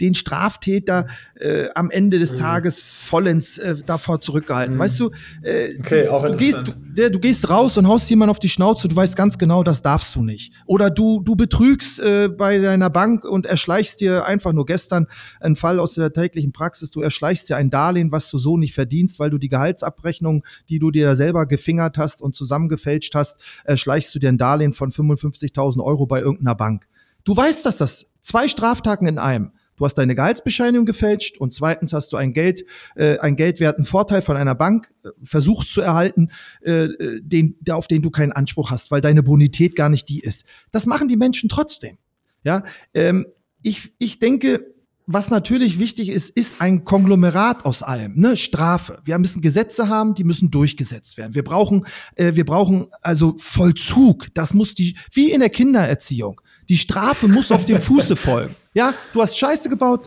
den 0.00 0.14
Straftäter 0.14 1.06
äh, 1.34 1.68
am 1.74 1.90
Ende 1.90 2.18
des 2.18 2.34
mhm. 2.34 2.38
Tages 2.38 2.80
vollends 2.80 3.58
äh, 3.58 3.76
davor 3.84 4.20
zurückgehalten. 4.20 4.76
Mhm. 4.76 4.78
Weißt 4.78 5.00
du, 5.00 5.10
äh, 5.42 5.78
okay, 5.78 6.08
auch 6.08 6.26
du, 6.26 6.36
gehst, 6.36 6.58
du, 6.64 6.72
der, 6.72 7.10
du 7.10 7.18
gehst 7.18 7.48
raus 7.48 7.76
und 7.76 7.86
haust 7.86 8.08
jemand 8.10 8.30
auf 8.30 8.38
die 8.38 8.48
Schnauze, 8.48 8.88
du 8.88 8.96
weißt 8.96 9.16
ganz 9.16 9.38
genau, 9.38 9.62
das 9.62 9.82
darfst 9.82 10.14
du 10.16 10.22
nicht. 10.22 10.52
Oder 10.66 10.90
du, 10.90 11.20
du 11.20 11.36
betrügst 11.36 12.00
äh, 12.00 12.28
bei 12.28 12.58
deiner 12.58 12.90
Bank 12.90 13.24
und 13.24 13.46
erschleichst 13.46 14.00
dir 14.00 14.24
einfach 14.24 14.52
nur 14.52 14.66
gestern 14.66 15.06
ein 15.40 15.56
Fall 15.56 15.80
aus 15.80 15.94
der 15.94 16.12
täglichen 16.12 16.52
Praxis, 16.52 16.90
du 16.90 17.00
erschleichst 17.00 17.48
dir 17.48 17.56
ein 17.56 17.70
Darlehen, 17.70 18.12
was 18.12 18.30
du 18.30 18.38
so 18.38 18.56
nicht 18.56 18.74
verdienst, 18.74 19.18
weil 19.18 19.30
du 19.30 19.38
die 19.38 19.48
Gehaltsabrechnung, 19.48 20.44
die 20.68 20.78
du 20.78 20.90
dir 20.90 21.06
da 21.06 21.14
selber 21.14 21.46
gefingert 21.46 21.98
hast 21.98 22.22
und 22.22 22.34
zusammengefälscht 22.34 23.14
hast, 23.14 23.40
erschleichst 23.64 24.14
du 24.14 24.18
dir 24.18 24.28
ein 24.28 24.38
Darlehen 24.38 24.72
von 24.72 24.90
55.000 24.90 25.82
Euro 25.82 26.06
bei 26.06 26.20
irgendeiner 26.20 26.54
Bank. 26.54 26.86
Du 27.24 27.36
weißt, 27.36 27.66
dass 27.66 27.78
das 27.78 28.06
zwei 28.26 28.48
Straftaten 28.48 29.06
in 29.06 29.18
einem. 29.18 29.52
Du 29.76 29.84
hast 29.84 29.94
deine 29.94 30.14
Gehaltsbescheinigung 30.14 30.86
gefälscht 30.86 31.38
und 31.38 31.52
zweitens 31.52 31.92
hast 31.92 32.12
du 32.12 32.16
ein 32.16 32.32
Geld, 32.32 32.64
äh, 32.96 33.18
einen 33.18 33.36
geldwerten 33.36 33.84
Vorteil 33.84 34.22
von 34.22 34.36
einer 34.36 34.54
Bank 34.54 34.90
äh, 35.04 35.10
versucht 35.22 35.68
zu 35.68 35.82
erhalten, 35.82 36.30
äh, 36.62 36.84
äh 36.84 37.20
den, 37.22 37.56
auf 37.70 37.86
den 37.86 38.02
du 38.02 38.10
keinen 38.10 38.32
Anspruch 38.32 38.70
hast, 38.70 38.90
weil 38.90 39.02
deine 39.02 39.22
Bonität 39.22 39.76
gar 39.76 39.90
nicht 39.90 40.08
die 40.08 40.20
ist. 40.20 40.46
Das 40.70 40.86
machen 40.86 41.08
die 41.08 41.16
Menschen 41.16 41.48
trotzdem. 41.48 41.98
Ja, 42.42 42.64
ähm, 42.94 43.26
ich, 43.62 43.92
ich 43.98 44.18
denke, 44.18 44.74
was 45.06 45.30
natürlich 45.30 45.78
wichtig 45.78 46.08
ist, 46.08 46.30
ist 46.30 46.60
ein 46.60 46.84
Konglomerat 46.84 47.64
aus 47.64 47.82
allem, 47.82 48.14
ne? 48.16 48.36
Strafe. 48.36 49.00
Wir 49.04 49.18
müssen 49.18 49.40
Gesetze 49.40 49.88
haben, 49.88 50.14
die 50.14 50.24
müssen 50.24 50.50
durchgesetzt 50.50 51.16
werden. 51.16 51.34
Wir 51.34 51.44
brauchen, 51.44 51.86
äh, 52.16 52.34
wir 52.34 52.44
brauchen 52.44 52.86
also 53.02 53.34
Vollzug. 53.38 54.28
Das 54.34 54.52
muss 54.52 54.74
die, 54.74 54.96
wie 55.12 55.30
in 55.30 55.40
der 55.40 55.50
Kindererziehung. 55.50 56.40
Die 56.68 56.76
Strafe 56.76 57.28
muss 57.28 57.52
auf 57.52 57.64
dem 57.64 57.80
Fuße 57.80 58.16
folgen. 58.16 58.54
Ja, 58.74 58.94
du 59.12 59.22
hast 59.22 59.38
Scheiße 59.38 59.68
gebaut. 59.68 60.06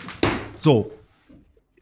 So. 0.57 0.91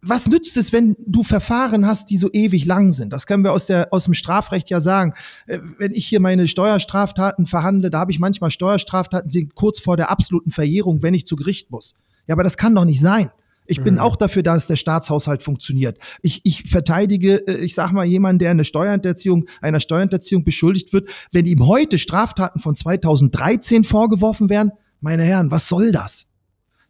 Was 0.04 0.28
nützt 0.28 0.56
es, 0.58 0.72
wenn 0.72 0.96
du 1.00 1.24
Verfahren 1.24 1.86
hast, 1.86 2.12
die 2.12 2.18
so 2.18 2.30
ewig 2.32 2.66
lang 2.66 2.92
sind? 2.92 3.12
Das 3.12 3.26
können 3.26 3.44
wir 3.44 3.52
aus, 3.52 3.66
der, 3.66 3.92
aus 3.92 4.06
dem 4.06 4.14
Strafrecht 4.14 4.70
ja 4.70 4.80
sagen. 4.80 5.14
Äh, 5.48 5.60
wenn 5.80 5.92
ich 5.92 6.06
hier 6.06 6.20
meine 6.20 6.48
Steuerstraftaten 6.48 7.46
verhandle, 7.46 7.90
da 7.90 8.00
habe 8.00 8.12
ich 8.12 8.20
manchmal 8.20 8.52
Steuerstraftaten, 8.52 9.30
die 9.30 9.40
sind 9.40 9.56
kurz 9.56 9.80
vor 9.80 9.98
der 9.98 10.12
absoluten 10.12 10.52
Verjährung, 10.52 11.02
wenn 11.02 11.16
ich 11.16 11.26
zu 11.26 11.36
Gericht 11.36 11.72
muss. 11.72 11.96
Ja, 12.28 12.36
aber 12.36 12.44
das 12.44 12.58
kann 12.58 12.76
doch 12.76 12.86
nicht 12.86 13.02
sein. 13.02 13.32
Ich 13.68 13.82
bin 13.82 13.96
mhm. 13.96 14.00
auch 14.00 14.16
dafür 14.16 14.44
da, 14.44 14.54
dass 14.54 14.68
der 14.68 14.76
Staatshaushalt 14.76 15.44
funktioniert. 15.44 15.98
Ich, 16.22 16.42
ich 16.44 16.64
verteidige, 16.70 17.48
äh, 17.48 17.58
ich 17.58 17.76
sag 17.76 17.92
mal, 17.92 18.06
jemanden, 18.06 18.40
der 18.40 18.52
eine 18.52 18.64
Steuerhinterziehung, 18.64 19.46
einer 19.62 19.80
Steuerhinterziehung 19.80 20.44
beschuldigt 20.44 20.94
wird, 20.94 21.10
wenn 21.32 21.46
ihm 21.46 21.68
heute 21.68 21.98
Straftaten 21.98 22.60
von 22.60 22.76
2013 22.76 23.84
vorgeworfen 23.84 24.50
werden, 24.50 24.72
meine 25.02 25.24
Herren, 25.24 25.52
was 25.52 25.68
soll 25.68 25.92
das? 25.92 26.26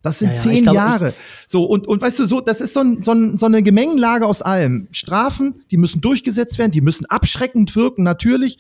Das 0.01 0.19
sind 0.19 0.29
ja, 0.29 0.35
ja, 0.35 0.41
zehn 0.41 0.61
glaub, 0.61 0.75
Jahre. 0.75 1.13
So, 1.47 1.65
und, 1.65 1.87
und 1.87 2.01
weißt 2.01 2.19
du, 2.19 2.27
so, 2.27 2.39
das 2.39 2.61
ist 2.61 2.73
so, 2.73 2.81
ein, 2.81 3.03
so, 3.03 3.11
ein, 3.11 3.37
so 3.37 3.45
eine 3.45 3.63
Gemengenlage 3.63 4.25
aus 4.25 4.41
allem. 4.41 4.87
Strafen, 4.91 5.63
die 5.71 5.77
müssen 5.77 6.01
durchgesetzt 6.01 6.59
werden, 6.59 6.71
die 6.71 6.81
müssen 6.81 7.05
abschreckend 7.07 7.75
wirken, 7.75 8.03
natürlich 8.03 8.57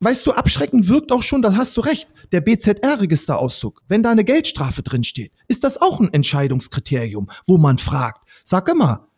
weißt 0.00 0.26
du, 0.26 0.32
abschreckend 0.32 0.88
wirkt 0.88 1.12
auch 1.12 1.22
schon, 1.22 1.42
da 1.42 1.54
hast 1.54 1.76
du 1.76 1.82
recht, 1.82 2.08
der 2.32 2.40
BZR-Registerauszug. 2.40 3.82
Wenn 3.88 4.02
da 4.02 4.10
eine 4.10 4.24
Geldstrafe 4.24 4.82
drin 4.82 5.04
steht, 5.04 5.32
ist 5.48 5.64
das 5.64 5.80
auch 5.80 6.00
ein 6.00 6.12
Entscheidungskriterium, 6.12 7.30
wo 7.46 7.58
man 7.58 7.78
fragt, 7.78 8.26
sag 8.44 8.68
immer, 8.68 9.10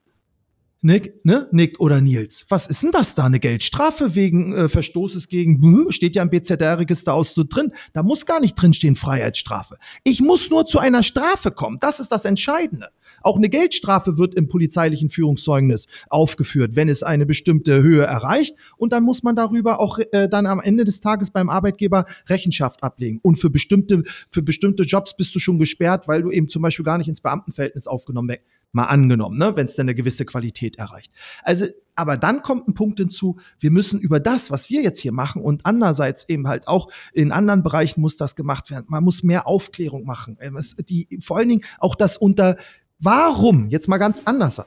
Nick, 0.85 1.25
ne, 1.25 1.49
Nick 1.53 1.79
oder 1.79 2.01
Nils, 2.01 2.45
was 2.49 2.67
ist 2.67 2.83
denn 2.83 2.91
das 2.91 3.15
da? 3.15 3.27
Eine 3.27 3.39
Geldstrafe 3.39 4.17
wegen 4.17 4.53
äh, 4.53 4.69
Verstoßes 4.69 5.29
gegen, 5.29 5.93
steht 5.93 6.17
ja 6.17 6.23
im 6.23 6.31
BZR-Registerauszug 6.31 7.49
drin. 7.49 7.73
Da 7.93 8.03
muss 8.03 8.27
gar 8.27 8.41
nicht 8.41 8.57
drinstehen 8.57 8.97
Freiheitsstrafe. 8.97 9.77
Ich 10.03 10.21
muss 10.21 10.51
nur 10.51 10.67
zu 10.67 10.81
einer 10.81 11.05
Strafe 11.05 11.53
kommen. 11.53 11.79
Das 11.81 12.01
ist 12.01 12.11
das 12.11 12.25
Entscheidende. 12.25 12.89
Auch 13.23 13.36
eine 13.36 13.49
Geldstrafe 13.49 14.19
wird 14.19 14.35
im 14.35 14.49
polizeilichen 14.49 15.11
Führungszeugnis 15.11 15.86
aufgeführt, 16.09 16.77
wenn 16.77 16.89
es 16.89 17.03
eine 17.03 17.27
bestimmte 17.27 17.82
Höhe 17.82 18.05
erreicht. 18.05 18.57
Und 18.77 18.93
dann 18.93 19.03
muss 19.03 19.23
man 19.23 19.36
darüber 19.36 19.81
auch 19.81 19.99
äh, 19.99 20.28
dann 20.28 20.47
am 20.47 20.61
Ende 20.61 20.85
des 20.85 21.01
Tages 21.01 21.31
beim 21.31 21.49
Arbeitgeber 21.49 22.05
Rechenschaft 22.28 22.82
ablegen. 22.82 23.20
Und 23.23 23.36
für 23.36 23.51
bestimmte, 23.51 24.03
für 24.31 24.43
bestimmte 24.43 24.82
Jobs 24.85 25.16
bist 25.16 25.35
du 25.35 25.39
schon 25.39 25.59
gesperrt, 25.59 26.09
weil 26.09 26.23
du 26.23 26.31
eben 26.31 26.49
zum 26.49 26.62
Beispiel 26.62 26.85
gar 26.85 26.99
nicht 26.99 27.09
ins 27.09 27.20
Beamtenverhältnis 27.20 27.86
aufgenommen 27.86 28.28
wirst. 28.28 28.40
Mal 28.74 28.85
angenommen, 28.85 29.36
ne, 29.36 29.55
wenn 29.55 29.66
es 29.66 29.77
dann 29.77 29.85
eine 29.85 29.94
gewisse 29.94 30.24
Qualität 30.24 30.77
erreicht. 30.77 31.12
Also, 31.43 31.66
aber 31.94 32.16
dann 32.16 32.43
kommt 32.43 32.69
ein 32.69 32.73
Punkt 32.73 32.99
hinzu, 32.99 33.36
wir 33.61 33.70
müssen 33.70 34.01
über 34.01 34.19
das, 34.19 34.51
was 34.51 34.70
wir 34.70 34.81
jetzt 34.81 34.99
hier 34.99 35.12
machen 35.12 35.43
und 35.43 35.66
andererseits 35.66 36.27
eben 36.31 36.49
halt 36.49 36.69
auch 36.69 36.90
in 37.12 37.32
anderen 37.32 37.62
Bereichen 37.62 38.01
muss 38.01 38.16
das 38.16 38.35
gemacht 38.35 38.70
werden. 38.70 38.86
Man 38.89 39.05
muss 39.05 39.23
mehr 39.23 39.47
Aufklärung 39.47 40.07
machen. 40.07 40.39
Ähm, 40.40 40.59
die, 40.89 41.19
vor 41.20 41.36
allen 41.36 41.51
Dingen 41.51 41.65
auch 41.81 41.94
das 41.94 42.16
unter 42.16 42.57
Warum, 43.05 43.69
jetzt 43.69 43.89
mal 43.89 43.99
ganz 43.99 44.23
anders, 44.27 44.62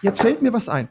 jetzt 0.00 0.22
fällt 0.22 0.40
mir 0.40 0.54
was 0.54 0.70
ein. 0.70 0.88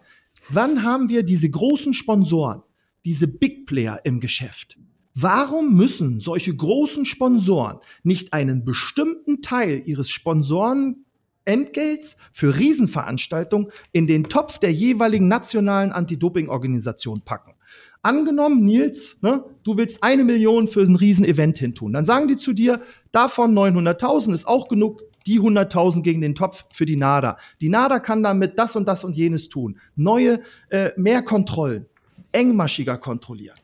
Wann 0.49 0.84
haben 0.84 1.10
wir 1.10 1.24
diese 1.24 1.49
großen 1.49 1.95
Sponsoren, 1.95 2.61
diese 3.03 3.28
Big 3.28 3.65
Player 3.65 3.99
im 4.03 4.20
Geschäft? 4.20 4.78
Warum 5.15 5.76
müssen 5.76 6.20
solche 6.20 6.56
großen 6.56 7.06
Sponsoren 7.06 7.80
nicht 8.03 8.32
einen 8.32 8.64
bestimmten 8.64 9.41
Teil 9.41 9.82
ihres 9.86 10.11
Sponsorenentgelts 10.11 12.15
für 12.32 12.60
Riesenveranstaltungen 12.60 13.72
in 13.91 14.06
den 14.06 14.26
Topf 14.26 14.60
der 14.60 14.72
jeweiligen 14.72 15.28
nationalen 15.28 15.91
Anti-Doping-Organisation 15.91 17.22
packen? 17.22 17.56
Angenommen, 18.03 18.65
Nils, 18.65 19.18
ne, 19.22 19.45
du 19.64 19.78
willst 19.78 20.03
eine 20.03 20.26
Million 20.26 20.68
für 20.68 20.82
ein 20.82 20.98
Riesenevent 20.98 21.57
hintun. 21.57 21.94
Dann 21.94 22.06
sagen 22.06 22.28
die 22.28 22.38
zu 22.38 22.53
dir, 22.53 22.82
davon 23.11 23.57
900.000 23.57 24.34
ist 24.34 24.45
auch 24.45 24.68
genug, 24.68 25.02
die 25.26 25.40
100.000 25.40 26.02
gegen 26.02 26.22
den 26.22 26.36
Topf 26.36 26.66
für 26.74 26.86
die 26.86 26.95
NADA. 26.95 27.38
Die 27.62 27.70
NADA 27.70 28.00
kann 28.00 28.24
damit 28.24 28.58
das 28.58 28.76
und 28.76 28.88
das 28.88 29.04
und 29.04 29.16
jenes 29.16 29.50
tun. 29.50 29.78
Neue, 29.95 30.40
äh, 30.70 30.91
mehr 30.98 31.22
Kontrollen, 31.22 31.86
engmaschiger 32.32 32.98
kontrollieren. 32.98 33.56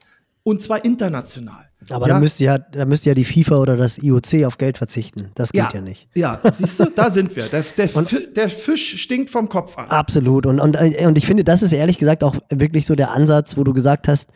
Und 0.43 0.61
zwar 0.61 0.83
international. 0.83 1.69
Aber 1.89 2.07
ja. 2.07 2.15
da 2.15 2.19
müsste 2.19 2.43
ja, 2.43 2.57
da 2.57 2.85
müsste 2.85 3.09
ja 3.09 3.15
die 3.15 3.23
FIFA 3.23 3.57
oder 3.57 3.77
das 3.77 3.97
IOC 3.97 4.45
auf 4.45 4.57
Geld 4.57 4.77
verzichten. 4.77 5.31
Das 5.35 5.51
geht 5.51 5.61
ja, 5.61 5.69
ja 5.73 5.81
nicht. 5.81 6.09
Ja, 6.13 6.39
siehst 6.57 6.79
du, 6.79 6.85
da 6.85 7.09
sind 7.09 7.33
wir. 7.35 7.47
Der, 7.47 7.63
der, 7.77 7.95
und, 7.95 8.35
der, 8.35 8.49
Fisch 8.49 9.01
stinkt 9.01 9.29
vom 9.29 9.47
Kopf 9.47 9.77
an. 9.77 9.87
Absolut. 9.87 10.45
Und, 10.45 10.59
und, 10.59 10.75
und 10.75 11.17
ich 11.17 11.25
finde, 11.25 11.43
das 11.43 11.61
ist 11.61 11.71
ehrlich 11.71 11.97
gesagt 11.97 12.23
auch 12.23 12.35
wirklich 12.49 12.85
so 12.85 12.95
der 12.95 13.11
Ansatz, 13.11 13.55
wo 13.55 13.63
du 13.63 13.73
gesagt 13.73 14.07
hast, 14.07 14.29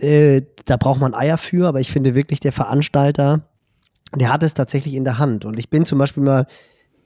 äh, 0.00 0.42
da 0.64 0.76
braucht 0.78 1.00
man 1.00 1.14
Eier 1.14 1.36
für, 1.36 1.68
aber 1.68 1.80
ich 1.80 1.90
finde 1.90 2.14
wirklich, 2.14 2.40
der 2.40 2.52
Veranstalter 2.52 3.42
der 4.14 4.32
hat 4.32 4.42
es 4.42 4.54
tatsächlich 4.54 4.94
in 4.94 5.04
der 5.04 5.18
Hand. 5.18 5.44
Und 5.44 5.58
ich 5.58 5.70
bin 5.70 5.84
zum 5.84 5.98
Beispiel 5.98 6.22
mal, 6.22 6.46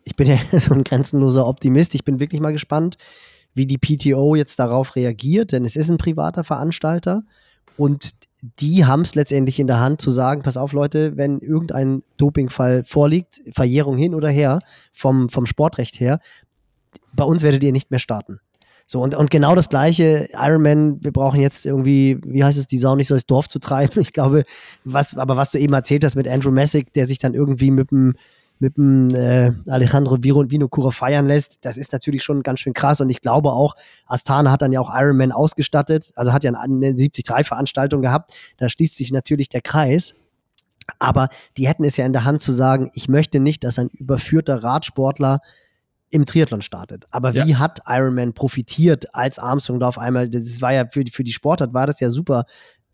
ich 0.05 0.17
bin 0.17 0.29
ja 0.29 0.39
so 0.59 0.75
ein 0.75 0.85
grenzenloser 0.85 1.47
Optimist, 1.47 1.95
ich 1.95 2.05
bin 2.05 2.21
wirklich 2.21 2.41
mal 2.41 2.53
gespannt, 2.53 2.97
wie 3.55 3.67
die 3.67 3.79
PTO 3.79 4.35
jetzt 4.35 4.59
darauf 4.59 4.97
reagiert, 4.97 5.53
denn 5.53 5.65
es 5.65 5.77
ist 5.77 5.91
ein 5.91 5.99
privater 5.99 6.45
Veranstalter 6.45 7.23
und 7.77 8.11
die 8.59 8.85
haben 8.85 9.03
es 9.03 9.15
letztendlich 9.15 9.59
in 9.59 9.67
der 9.67 9.81
Hand 9.81 10.01
zu 10.01 10.11
sagen, 10.11 10.43
pass 10.43 10.57
auf 10.57 10.73
Leute, 10.73 11.17
wenn 11.17 11.41
irgendein 11.41 12.03
Dopingfall 12.19 12.85
vorliegt, 12.85 13.41
Verjährung 13.53 13.97
hin 13.97 14.15
oder 14.15 14.29
her, 14.29 14.59
vom, 14.93 15.29
vom 15.29 15.47
Sportrecht 15.47 15.99
her, 15.99 16.21
bei 17.15 17.25
uns 17.25 17.43
werdet 17.43 17.63
ihr 17.63 17.73
nicht 17.73 17.91
mehr 17.91 18.01
starten. 18.01 18.41
So, 18.87 19.01
und, 19.01 19.15
und 19.15 19.31
genau 19.31 19.55
das 19.55 19.69
gleiche, 19.69 20.29
Ironman, 20.35 21.03
wir 21.03 21.13
brauchen 21.13 21.41
jetzt 21.41 21.65
irgendwie, 21.65 22.19
wie 22.25 22.45
heißt 22.45 22.59
es, 22.59 22.67
die 22.67 22.79
Sau 22.79 22.97
nicht 22.97 23.09
so 23.09 23.15
ins 23.15 23.27
Dorf 23.27 23.49
zu 23.49 23.59
treiben. 23.59 23.95
Ich 24.05 24.13
glaube, 24.13 24.45
was, 24.85 25.17
aber 25.17 25.37
was 25.37 25.51
du 25.51 25.59
eben 25.59 25.73
erzählt 25.73 26.05
hast 26.05 26.15
mit 26.15 26.29
Andrew 26.29 26.51
Messick, 26.51 26.93
der 26.93 27.07
sich 27.07 27.19
dann 27.19 27.35
irgendwie 27.35 27.71
mit 27.71 27.91
dem 27.91 28.15
mit 28.61 28.77
dem 28.77 29.11
äh, 29.15 29.53
Alejandro 29.67 30.23
Viro 30.23 30.39
und 30.39 30.51
Vino 30.51 30.69
Cura 30.69 30.91
feiern 30.91 31.27
lässt, 31.27 31.59
das 31.63 31.77
ist 31.77 31.93
natürlich 31.93 32.23
schon 32.23 32.43
ganz 32.43 32.61
schön 32.61 32.73
krass. 32.73 33.01
Und 33.01 33.11
ich 33.11 33.21
glaube 33.21 33.53
auch, 33.53 33.75
Astana 34.07 34.51
hat 34.51 34.63
dann 34.63 34.73
ja 34.73 34.81
auch 34.81 34.95
Ironman 34.95 35.33
ausgestattet, 35.33 36.13
also 36.15 36.33
hat 36.33 36.45
ja 36.45 36.53
eine 36.53 36.93
73-Veranstaltung 36.93 38.01
gehabt. 38.01 38.33
Da 38.57 38.69
schließt 38.69 38.97
sich 38.97 39.11
natürlich 39.11 39.49
der 39.49 39.61
Kreis. 39.61 40.15
Aber 40.99 41.29
die 41.57 41.67
hätten 41.67 41.85
es 41.85 41.97
ja 41.97 42.05
in 42.07 42.13
der 42.13 42.25
Hand 42.25 42.43
zu 42.43 42.53
sagen, 42.53 42.91
ich 42.95 43.09
möchte 43.09 43.41
nicht, 43.41 43.65
dass 43.65 43.79
ein 43.79 43.89
überführter 43.89 44.63
Radsportler 44.63 45.41
im 46.11 46.27
Triathlon 46.27 46.63
startet. 46.63 47.07
Aber 47.11 47.35
wie 47.35 47.51
ja. 47.51 47.59
hat 47.59 47.81
Ironman 47.87 48.35
profitiert, 48.35 49.15
als 49.15 49.39
Armstrong 49.39 49.81
da 49.81 49.89
auf 49.89 49.99
einmal, 49.99 50.29
das 50.29 50.61
war 50.61 50.73
ja 50.73 50.87
für, 50.91 51.05
für 51.11 51.25
die 51.25 51.33
Sportart, 51.33 51.75
war 51.75 51.87
das 51.87 52.01
ja 52.01 52.11
super. 52.11 52.45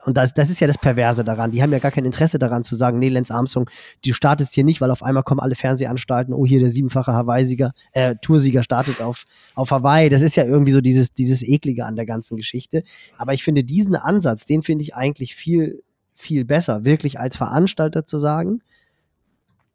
Und 0.06 0.16
das, 0.16 0.32
das 0.32 0.48
ist 0.48 0.60
ja 0.60 0.66
das 0.66 0.78
Perverse 0.78 1.24
daran. 1.24 1.50
Die 1.50 1.62
haben 1.62 1.72
ja 1.72 1.78
gar 1.78 1.90
kein 1.90 2.04
Interesse 2.04 2.38
daran 2.38 2.64
zu 2.64 2.74
sagen, 2.74 2.98
nee, 2.98 3.08
Lance 3.08 3.34
Armstrong, 3.34 3.68
du 4.04 4.12
startest 4.14 4.54
hier 4.54 4.64
nicht, 4.64 4.80
weil 4.80 4.90
auf 4.90 5.02
einmal 5.02 5.22
kommen 5.22 5.40
alle 5.40 5.54
Fernsehanstalten, 5.54 6.32
oh, 6.32 6.46
hier 6.46 6.60
der 6.60 6.70
siebenfache 6.70 7.12
Hawaii-Sieger, 7.12 7.72
äh, 7.92 8.16
Toursieger 8.22 8.62
startet 8.62 9.02
auf, 9.02 9.24
auf 9.54 9.70
Hawaii. 9.70 10.08
Das 10.08 10.22
ist 10.22 10.36
ja 10.36 10.44
irgendwie 10.44 10.72
so 10.72 10.80
dieses, 10.80 11.12
dieses 11.12 11.42
Eklige 11.42 11.84
an 11.84 11.96
der 11.96 12.06
ganzen 12.06 12.36
Geschichte. 12.36 12.82
Aber 13.18 13.34
ich 13.34 13.44
finde 13.44 13.62
diesen 13.62 13.94
Ansatz, 13.94 14.46
den 14.46 14.62
finde 14.62 14.82
ich 14.82 14.94
eigentlich 14.94 15.34
viel, 15.34 15.82
viel 16.14 16.44
besser, 16.46 16.84
wirklich 16.84 17.20
als 17.20 17.36
Veranstalter 17.36 18.06
zu 18.06 18.18
sagen, 18.18 18.62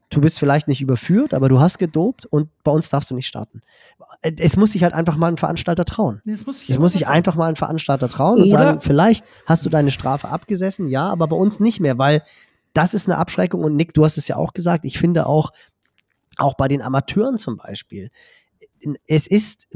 du 0.09 0.21
bist 0.21 0.39
vielleicht 0.39 0.67
nicht 0.67 0.81
überführt, 0.81 1.33
aber 1.33 1.49
du 1.49 1.59
hast 1.59 1.77
gedopt 1.77 2.25
und 2.25 2.49
bei 2.63 2.71
uns 2.71 2.89
darfst 2.89 3.11
du 3.11 3.15
nicht 3.15 3.27
starten. 3.27 3.61
Es 4.21 4.57
muss 4.57 4.71
sich 4.71 4.83
halt 4.83 4.93
einfach 4.93 5.17
mal 5.17 5.27
ein 5.27 5.37
Veranstalter 5.37 5.85
trauen. 5.85 6.21
Nee, 6.25 6.33
es 6.33 6.45
muss 6.45 6.59
sich, 6.59 6.69
es 6.69 6.79
muss 6.79 6.93
sich 6.93 7.07
einfach 7.07 7.35
mal 7.35 7.47
ein 7.47 7.55
Veranstalter 7.55 8.09
trauen 8.09 8.41
und 8.41 8.49
sagen, 8.49 8.81
vielleicht 8.81 9.25
hast 9.45 9.65
du 9.65 9.69
deine 9.69 9.91
Strafe 9.91 10.29
abgesessen, 10.29 10.87
ja, 10.87 11.09
aber 11.09 11.27
bei 11.27 11.35
uns 11.35 11.59
nicht 11.59 11.79
mehr, 11.79 11.97
weil 11.97 12.23
das 12.73 12.93
ist 12.93 13.07
eine 13.07 13.17
Abschreckung 13.17 13.63
und 13.63 13.75
Nick, 13.75 13.93
du 13.93 14.03
hast 14.03 14.17
es 14.17 14.27
ja 14.27 14.35
auch 14.35 14.53
gesagt, 14.53 14.85
ich 14.85 14.99
finde 14.99 15.25
auch, 15.25 15.51
auch 16.37 16.55
bei 16.55 16.67
den 16.67 16.81
Amateuren 16.81 17.37
zum 17.37 17.57
Beispiel, 17.57 18.09
es 19.07 19.27
ist, 19.27 19.67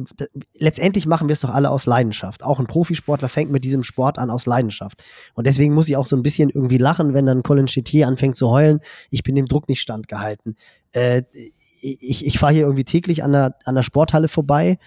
letztendlich 0.53 1.07
machen 1.07 1.27
wir 1.27 1.33
es 1.33 1.41
doch 1.41 1.49
alle 1.49 1.69
aus 1.69 1.85
Leidenschaft. 1.85 2.43
Auch 2.43 2.59
ein 2.59 2.67
Profisportler 2.67 3.29
fängt 3.29 3.51
mit 3.51 3.63
diesem 3.63 3.83
Sport 3.83 4.19
an 4.19 4.29
aus 4.29 4.45
Leidenschaft. 4.45 5.03
Und 5.33 5.47
deswegen 5.47 5.73
muss 5.73 5.89
ich 5.89 5.97
auch 5.97 6.05
so 6.05 6.15
ein 6.15 6.23
bisschen 6.23 6.49
irgendwie 6.49 6.77
lachen, 6.77 7.13
wenn 7.13 7.25
dann 7.25 7.43
Colin 7.43 7.67
Chetier 7.67 8.07
anfängt 8.07 8.37
zu 8.37 8.49
heulen. 8.49 8.79
Ich 9.09 9.23
bin 9.23 9.35
dem 9.35 9.47
Druck 9.47 9.67
nicht 9.67 9.81
standgehalten. 9.81 10.55
Äh, 10.91 11.23
ich 11.81 12.25
ich 12.25 12.39
fahre 12.39 12.53
hier 12.53 12.63
irgendwie 12.63 12.83
täglich 12.83 13.23
an 13.23 13.31
der, 13.31 13.55
an 13.65 13.75
der 13.75 13.83
Sporthalle 13.83 14.27
vorbei. 14.27 14.77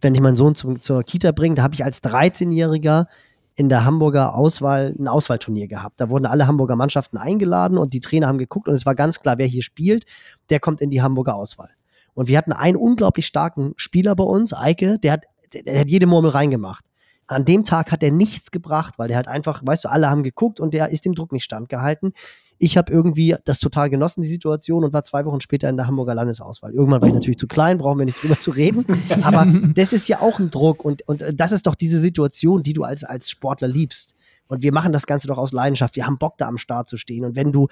Wenn 0.00 0.14
ich 0.14 0.20
meinen 0.20 0.36
Sohn 0.36 0.54
zum, 0.54 0.80
zur 0.80 1.02
Kita 1.02 1.32
bringe, 1.32 1.56
da 1.56 1.62
habe 1.62 1.74
ich 1.74 1.84
als 1.84 2.02
13-Jähriger 2.02 3.06
in 3.54 3.68
der 3.68 3.84
Hamburger 3.84 4.34
Auswahl 4.34 4.94
ein 4.98 5.08
Auswahlturnier 5.08 5.68
gehabt. 5.68 6.00
Da 6.00 6.08
wurden 6.08 6.26
alle 6.26 6.46
Hamburger 6.46 6.76
Mannschaften 6.76 7.18
eingeladen 7.18 7.76
und 7.76 7.92
die 7.92 8.00
Trainer 8.00 8.28
haben 8.28 8.38
geguckt 8.38 8.66
und 8.66 8.74
es 8.74 8.86
war 8.86 8.94
ganz 8.94 9.20
klar, 9.20 9.36
wer 9.38 9.46
hier 9.46 9.62
spielt, 9.62 10.04
der 10.48 10.58
kommt 10.58 10.80
in 10.80 10.90
die 10.90 11.02
Hamburger 11.02 11.34
Auswahl. 11.34 11.70
Und 12.14 12.28
wir 12.28 12.38
hatten 12.38 12.52
einen 12.52 12.76
unglaublich 12.76 13.26
starken 13.26 13.74
Spieler 13.76 14.14
bei 14.14 14.24
uns, 14.24 14.52
Eike, 14.52 14.98
der 14.98 15.12
hat, 15.12 15.24
der 15.66 15.80
hat 15.80 15.90
jede 15.90 16.06
Murmel 16.06 16.30
reingemacht. 16.30 16.84
An 17.26 17.44
dem 17.44 17.64
Tag 17.64 17.92
hat 17.92 18.02
er 18.02 18.10
nichts 18.10 18.50
gebracht, 18.50 18.94
weil 18.98 19.08
der 19.08 19.16
halt 19.16 19.28
einfach, 19.28 19.62
weißt 19.64 19.84
du, 19.84 19.90
alle 19.90 20.10
haben 20.10 20.22
geguckt 20.22 20.60
und 20.60 20.74
der 20.74 20.90
ist 20.90 21.04
dem 21.04 21.14
Druck 21.14 21.32
nicht 21.32 21.44
standgehalten. 21.44 22.12
ich 22.58 22.76
habe 22.76 22.92
irgendwie 22.92 23.34
das 23.44 23.58
total 23.58 23.90
genossen, 23.90 24.22
die 24.22 24.28
Situation, 24.28 24.84
und 24.84 24.92
war 24.92 25.02
zwei 25.02 25.24
Wochen 25.24 25.40
später 25.40 25.68
in 25.68 25.76
der 25.76 25.86
Hamburger 25.86 26.14
Landesauswahl. 26.14 26.72
Irgendwann 26.72 27.00
war 27.00 27.08
ich 27.08 27.14
natürlich 27.14 27.38
zu 27.38 27.48
klein, 27.48 27.78
brauchen 27.78 27.98
wir 27.98 28.04
nicht 28.04 28.22
drüber 28.22 28.38
zu 28.38 28.50
reden. 28.50 28.84
Aber 29.22 29.46
das 29.74 29.92
ist 29.92 30.06
ja 30.08 30.20
auch 30.20 30.38
ein 30.38 30.50
Druck 30.50 30.84
und, 30.84 31.02
und 31.08 31.24
das 31.34 31.52
ist 31.52 31.66
doch 31.66 31.74
diese 31.74 31.98
Situation, 31.98 32.62
die 32.62 32.72
du 32.72 32.84
als, 32.84 33.02
als 33.02 33.30
Sportler 33.30 33.68
liebst. 33.68 34.14
Und 34.46 34.62
wir 34.62 34.72
machen 34.72 34.92
das 34.92 35.06
Ganze 35.06 35.28
doch 35.28 35.38
aus 35.38 35.52
Leidenschaft. 35.52 35.96
Wir 35.96 36.06
haben 36.06 36.18
Bock, 36.18 36.36
da 36.36 36.46
am 36.46 36.58
Start 36.58 36.88
zu 36.88 36.98
stehen. 36.98 37.24
Und 37.24 37.36
wenn 37.36 37.52
du 37.52 37.68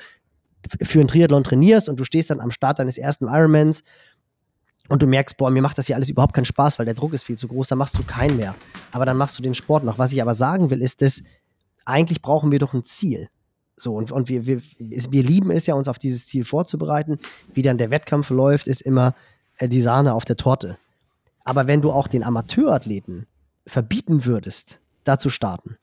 für 0.82 0.98
einen 0.98 1.08
Triathlon 1.08 1.44
trainierst 1.44 1.88
und 1.88 2.00
du 2.00 2.04
stehst 2.04 2.30
dann 2.30 2.40
am 2.40 2.50
Start 2.50 2.78
deines 2.78 2.98
ersten 2.98 3.26
Ironmans 3.26 3.82
und 4.90 5.00
du 5.00 5.06
merkst, 5.06 5.36
boah, 5.36 5.50
mir 5.50 5.62
macht 5.62 5.78
das 5.78 5.86
hier 5.86 5.94
alles 5.94 6.08
überhaupt 6.08 6.34
keinen 6.34 6.44
Spaß, 6.44 6.80
weil 6.80 6.84
der 6.84 6.94
Druck 6.94 7.12
ist 7.12 7.22
viel 7.22 7.38
zu 7.38 7.46
groß, 7.46 7.68
dann 7.68 7.78
machst 7.78 7.96
du 7.96 8.02
keinen 8.02 8.36
mehr. 8.36 8.56
Aber 8.90 9.06
dann 9.06 9.16
machst 9.16 9.38
du 9.38 9.42
den 9.42 9.54
Sport 9.54 9.84
noch. 9.84 9.98
Was 9.98 10.12
ich 10.12 10.20
aber 10.20 10.34
sagen 10.34 10.70
will, 10.70 10.82
ist, 10.82 11.00
dass 11.00 11.22
eigentlich 11.84 12.20
brauchen 12.20 12.50
wir 12.50 12.58
doch 12.58 12.74
ein 12.74 12.82
Ziel. 12.82 13.28
So, 13.76 13.94
und, 13.94 14.10
und 14.10 14.28
wir, 14.28 14.46
wir, 14.46 14.60
wir 14.78 15.22
lieben 15.22 15.52
es 15.52 15.66
ja, 15.66 15.74
uns 15.74 15.86
auf 15.86 16.00
dieses 16.00 16.26
Ziel 16.26 16.44
vorzubereiten. 16.44 17.20
Wie 17.54 17.62
dann 17.62 17.78
der 17.78 17.90
Wettkampf 17.90 18.30
läuft, 18.30 18.66
ist 18.66 18.80
immer 18.80 19.14
äh, 19.58 19.68
die 19.68 19.80
Sahne 19.80 20.12
auf 20.12 20.24
der 20.24 20.36
Torte. 20.36 20.76
Aber 21.44 21.68
wenn 21.68 21.82
du 21.82 21.92
auch 21.92 22.08
den 22.08 22.24
Amateurathleten 22.24 23.26
verbieten 23.68 24.24
würdest, 24.24 24.80
da 25.04 25.18
zu 25.18 25.30
starten, 25.30 25.76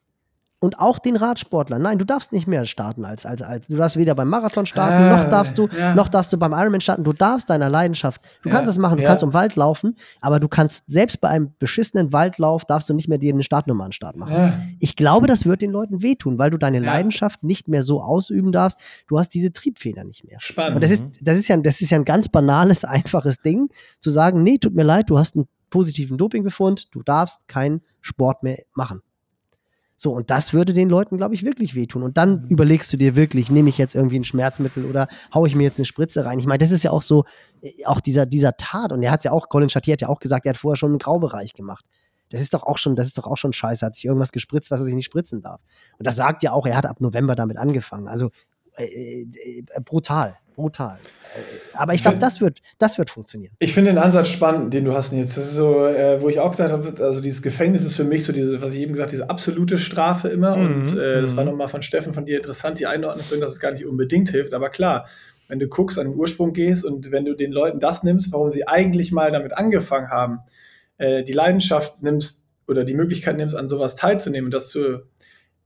und 0.59 0.79
auch 0.79 0.97
den 0.97 1.15
Radsportler. 1.15 1.77
Nein, 1.77 1.99
du 1.99 2.05
darfst 2.05 2.31
nicht 2.31 2.47
mehr 2.47 2.65
starten 2.65 3.05
als, 3.05 3.25
als, 3.25 3.43
als. 3.43 3.67
Du 3.67 3.75
darfst 3.75 3.95
weder 3.95 4.15
beim 4.15 4.27
Marathon 4.27 4.65
starten, 4.65 5.05
äh, 5.05 5.09
noch 5.09 5.29
darfst 5.29 5.57
du, 5.57 5.67
ja. 5.77 5.93
noch 5.93 6.07
darfst 6.07 6.33
du 6.33 6.37
beim 6.37 6.53
Ironman 6.53 6.81
starten. 6.81 7.03
Du 7.03 7.13
darfst 7.13 7.49
deiner 7.49 7.69
Leidenschaft. 7.69 8.21
Du 8.41 8.49
ja, 8.49 8.55
kannst 8.55 8.67
das 8.67 8.79
machen, 8.79 8.97
du 8.97 9.03
ja. 9.03 9.09
kannst 9.09 9.23
um 9.23 9.33
Wald 9.33 9.55
laufen, 9.55 9.95
aber 10.19 10.39
du 10.39 10.47
kannst 10.47 10.83
selbst 10.87 11.21
bei 11.21 11.29
einem 11.29 11.53
beschissenen 11.59 12.11
Waldlauf 12.11 12.65
darfst 12.65 12.89
du 12.89 12.95
nicht 12.95 13.07
mehr 13.07 13.19
dir 13.19 13.33
eine 13.33 13.43
Startnummer 13.43 13.85
an 13.85 13.91
Start 13.91 14.15
machen. 14.15 14.77
Ich 14.79 14.95
glaube, 14.95 15.27
das 15.27 15.45
wird 15.45 15.61
den 15.61 15.71
Leuten 15.71 16.01
wehtun, 16.01 16.39
weil 16.39 16.49
du 16.49 16.57
deine 16.57 16.79
Leidenschaft 16.79 17.43
nicht 17.43 17.67
mehr 17.67 17.83
so 17.83 18.01
ausüben 18.01 18.51
darfst. 18.51 18.79
Du 19.07 19.19
hast 19.19 19.29
diese 19.29 19.51
Triebfeder 19.51 20.03
nicht 20.03 20.25
mehr. 20.25 20.39
Spannend. 20.39 20.75
Und 20.75 20.83
das 20.83 20.91
ist, 20.91 21.03
das 21.21 21.37
ist 21.37 21.47
ja, 21.47 21.57
das 21.57 21.81
ist 21.81 21.91
ja 21.91 21.97
ein 21.97 22.05
ganz 22.05 22.29
banales, 22.29 22.83
einfaches 22.83 23.41
Ding, 23.41 23.69
zu 23.99 24.09
sagen, 24.09 24.41
nee, 24.41 24.57
tut 24.57 24.73
mir 24.73 24.83
leid, 24.83 25.09
du 25.09 25.19
hast 25.19 25.35
einen 25.35 25.47
positiven 25.69 26.17
Dopingbefund, 26.17 26.93
du 26.95 27.03
darfst 27.03 27.47
keinen 27.47 27.81
Sport 28.01 28.41
mehr 28.41 28.63
machen. 28.73 29.01
So, 29.99 30.13
und 30.13 30.29
das 30.29 30.53
würde 30.53 30.73
den 30.73 30.89
Leuten, 30.89 31.17
glaube 31.17 31.33
ich, 31.33 31.43
wirklich 31.43 31.73
wehtun. 31.73 32.03
Und 32.03 32.17
dann 32.17 32.43
mhm. 32.43 32.49
überlegst 32.49 32.93
du 32.93 32.97
dir 32.97 33.15
wirklich, 33.15 33.49
nehme 33.49 33.67
ich 33.69 33.79
jetzt 33.79 33.95
irgendwie 33.95 34.19
ein 34.19 34.23
Schmerzmittel 34.23 34.85
oder 34.85 35.07
haue 35.33 35.47
ich 35.47 35.55
mir 35.55 35.63
jetzt 35.63 35.79
eine 35.79 35.85
Spritze 35.85 36.23
rein? 36.23 36.37
Ich 36.37 36.45
meine, 36.45 36.59
das 36.59 36.69
ist 36.69 36.83
ja 36.83 36.91
auch 36.91 37.01
so, 37.01 37.25
äh, 37.61 37.83
auch 37.85 37.99
dieser, 37.99 38.27
dieser 38.27 38.55
Tat, 38.57 38.91
und 38.91 39.01
er 39.01 39.11
hat 39.11 39.23
ja 39.23 39.31
auch, 39.31 39.49
Colin 39.49 39.69
Chatier 39.69 39.93
hat 39.93 40.01
ja 40.01 40.09
auch 40.09 40.19
gesagt, 40.19 40.45
er 40.45 40.51
hat 40.51 40.57
vorher 40.57 40.77
schon 40.77 40.91
einen 40.91 40.99
Graubereich 40.99 41.53
gemacht. 41.53 41.83
Das 42.29 42.41
ist 42.41 42.53
doch 42.53 42.63
auch 42.63 42.77
schon, 42.77 42.95
das 42.95 43.07
ist 43.07 43.17
doch 43.17 43.25
auch 43.25 43.37
schon 43.37 43.53
scheiße, 43.53 43.85
hat 43.85 43.95
sich 43.95 44.05
irgendwas 44.05 44.31
gespritzt, 44.31 44.69
was 44.69 44.81
er 44.81 44.85
sich 44.85 44.93
nicht 44.93 45.05
spritzen 45.05 45.41
darf. 45.41 45.61
Und 45.97 46.05
das 46.05 46.15
sagt 46.15 46.43
ja 46.43 46.51
auch, 46.51 46.67
er 46.67 46.77
hat 46.77 46.85
ab 46.85 47.01
November 47.01 47.35
damit 47.35 47.57
angefangen. 47.57 48.07
Also 48.07 48.29
äh, 48.75 49.21
äh, 49.23 49.63
brutal 49.83 50.37
brutal. 50.57 50.97
Aber 51.73 51.93
ich 51.93 52.01
glaube, 52.01 52.17
das 52.17 52.41
wird, 52.41 52.61
das 52.79 52.97
wird 52.97 53.11
funktionieren. 53.11 53.53
Ich 53.59 53.73
finde 53.73 53.91
den 53.91 53.99
Ansatz 53.99 54.29
spannend, 54.29 54.73
den 54.73 54.85
du 54.85 54.93
hast 54.93 55.13
jetzt. 55.13 55.37
Das 55.37 55.45
ist 55.45 55.53
so, 55.53 55.85
äh, 55.85 56.21
wo 56.21 56.29
ich 56.29 56.39
auch 56.39 56.49
gesagt 56.49 56.71
habe, 56.71 57.03
also 57.03 57.21
dieses 57.21 57.43
Gefängnis 57.43 57.83
ist 57.83 57.95
für 57.95 58.03
mich 58.03 58.23
so 58.23 58.33
diese, 58.33 58.59
was 58.61 58.73
ich 58.73 58.81
eben 58.81 58.93
gesagt, 58.93 59.11
diese 59.11 59.29
absolute 59.29 59.77
Strafe 59.77 60.29
immer. 60.29 60.57
Mhm. 60.57 60.65
Und 60.65 60.97
äh, 60.97 61.21
das 61.21 61.35
war 61.35 61.43
mhm. 61.43 61.51
nochmal 61.51 61.67
von 61.67 61.83
Steffen, 61.83 62.13
von 62.13 62.25
dir 62.25 62.37
interessant, 62.37 62.79
die 62.79 62.87
Einordnung 62.87 63.25
zu 63.25 63.39
dass 63.39 63.51
es 63.51 63.59
gar 63.59 63.71
nicht 63.71 63.85
unbedingt 63.85 64.29
hilft. 64.29 64.55
Aber 64.55 64.69
klar, 64.69 65.07
wenn 65.47 65.59
du 65.59 65.67
guckst, 65.67 65.99
an 65.99 66.07
den 66.07 66.15
Ursprung 66.15 66.53
gehst 66.53 66.83
und 66.83 67.11
wenn 67.11 67.23
du 67.23 67.35
den 67.35 67.51
Leuten 67.51 67.79
das 67.79 68.03
nimmst, 68.03 68.31
warum 68.33 68.51
sie 68.51 68.67
eigentlich 68.67 69.11
mal 69.11 69.31
damit 69.31 69.55
angefangen 69.55 70.09
haben, 70.09 70.39
äh, 70.97 71.23
die 71.23 71.33
Leidenschaft 71.33 72.01
nimmst 72.01 72.47
oder 72.67 72.83
die 72.83 72.95
Möglichkeit 72.95 73.37
nimmst, 73.37 73.55
an 73.55 73.69
sowas 73.69 73.95
teilzunehmen 73.95 74.45
und 74.45 74.53
das 74.53 74.69
zu 74.69 75.03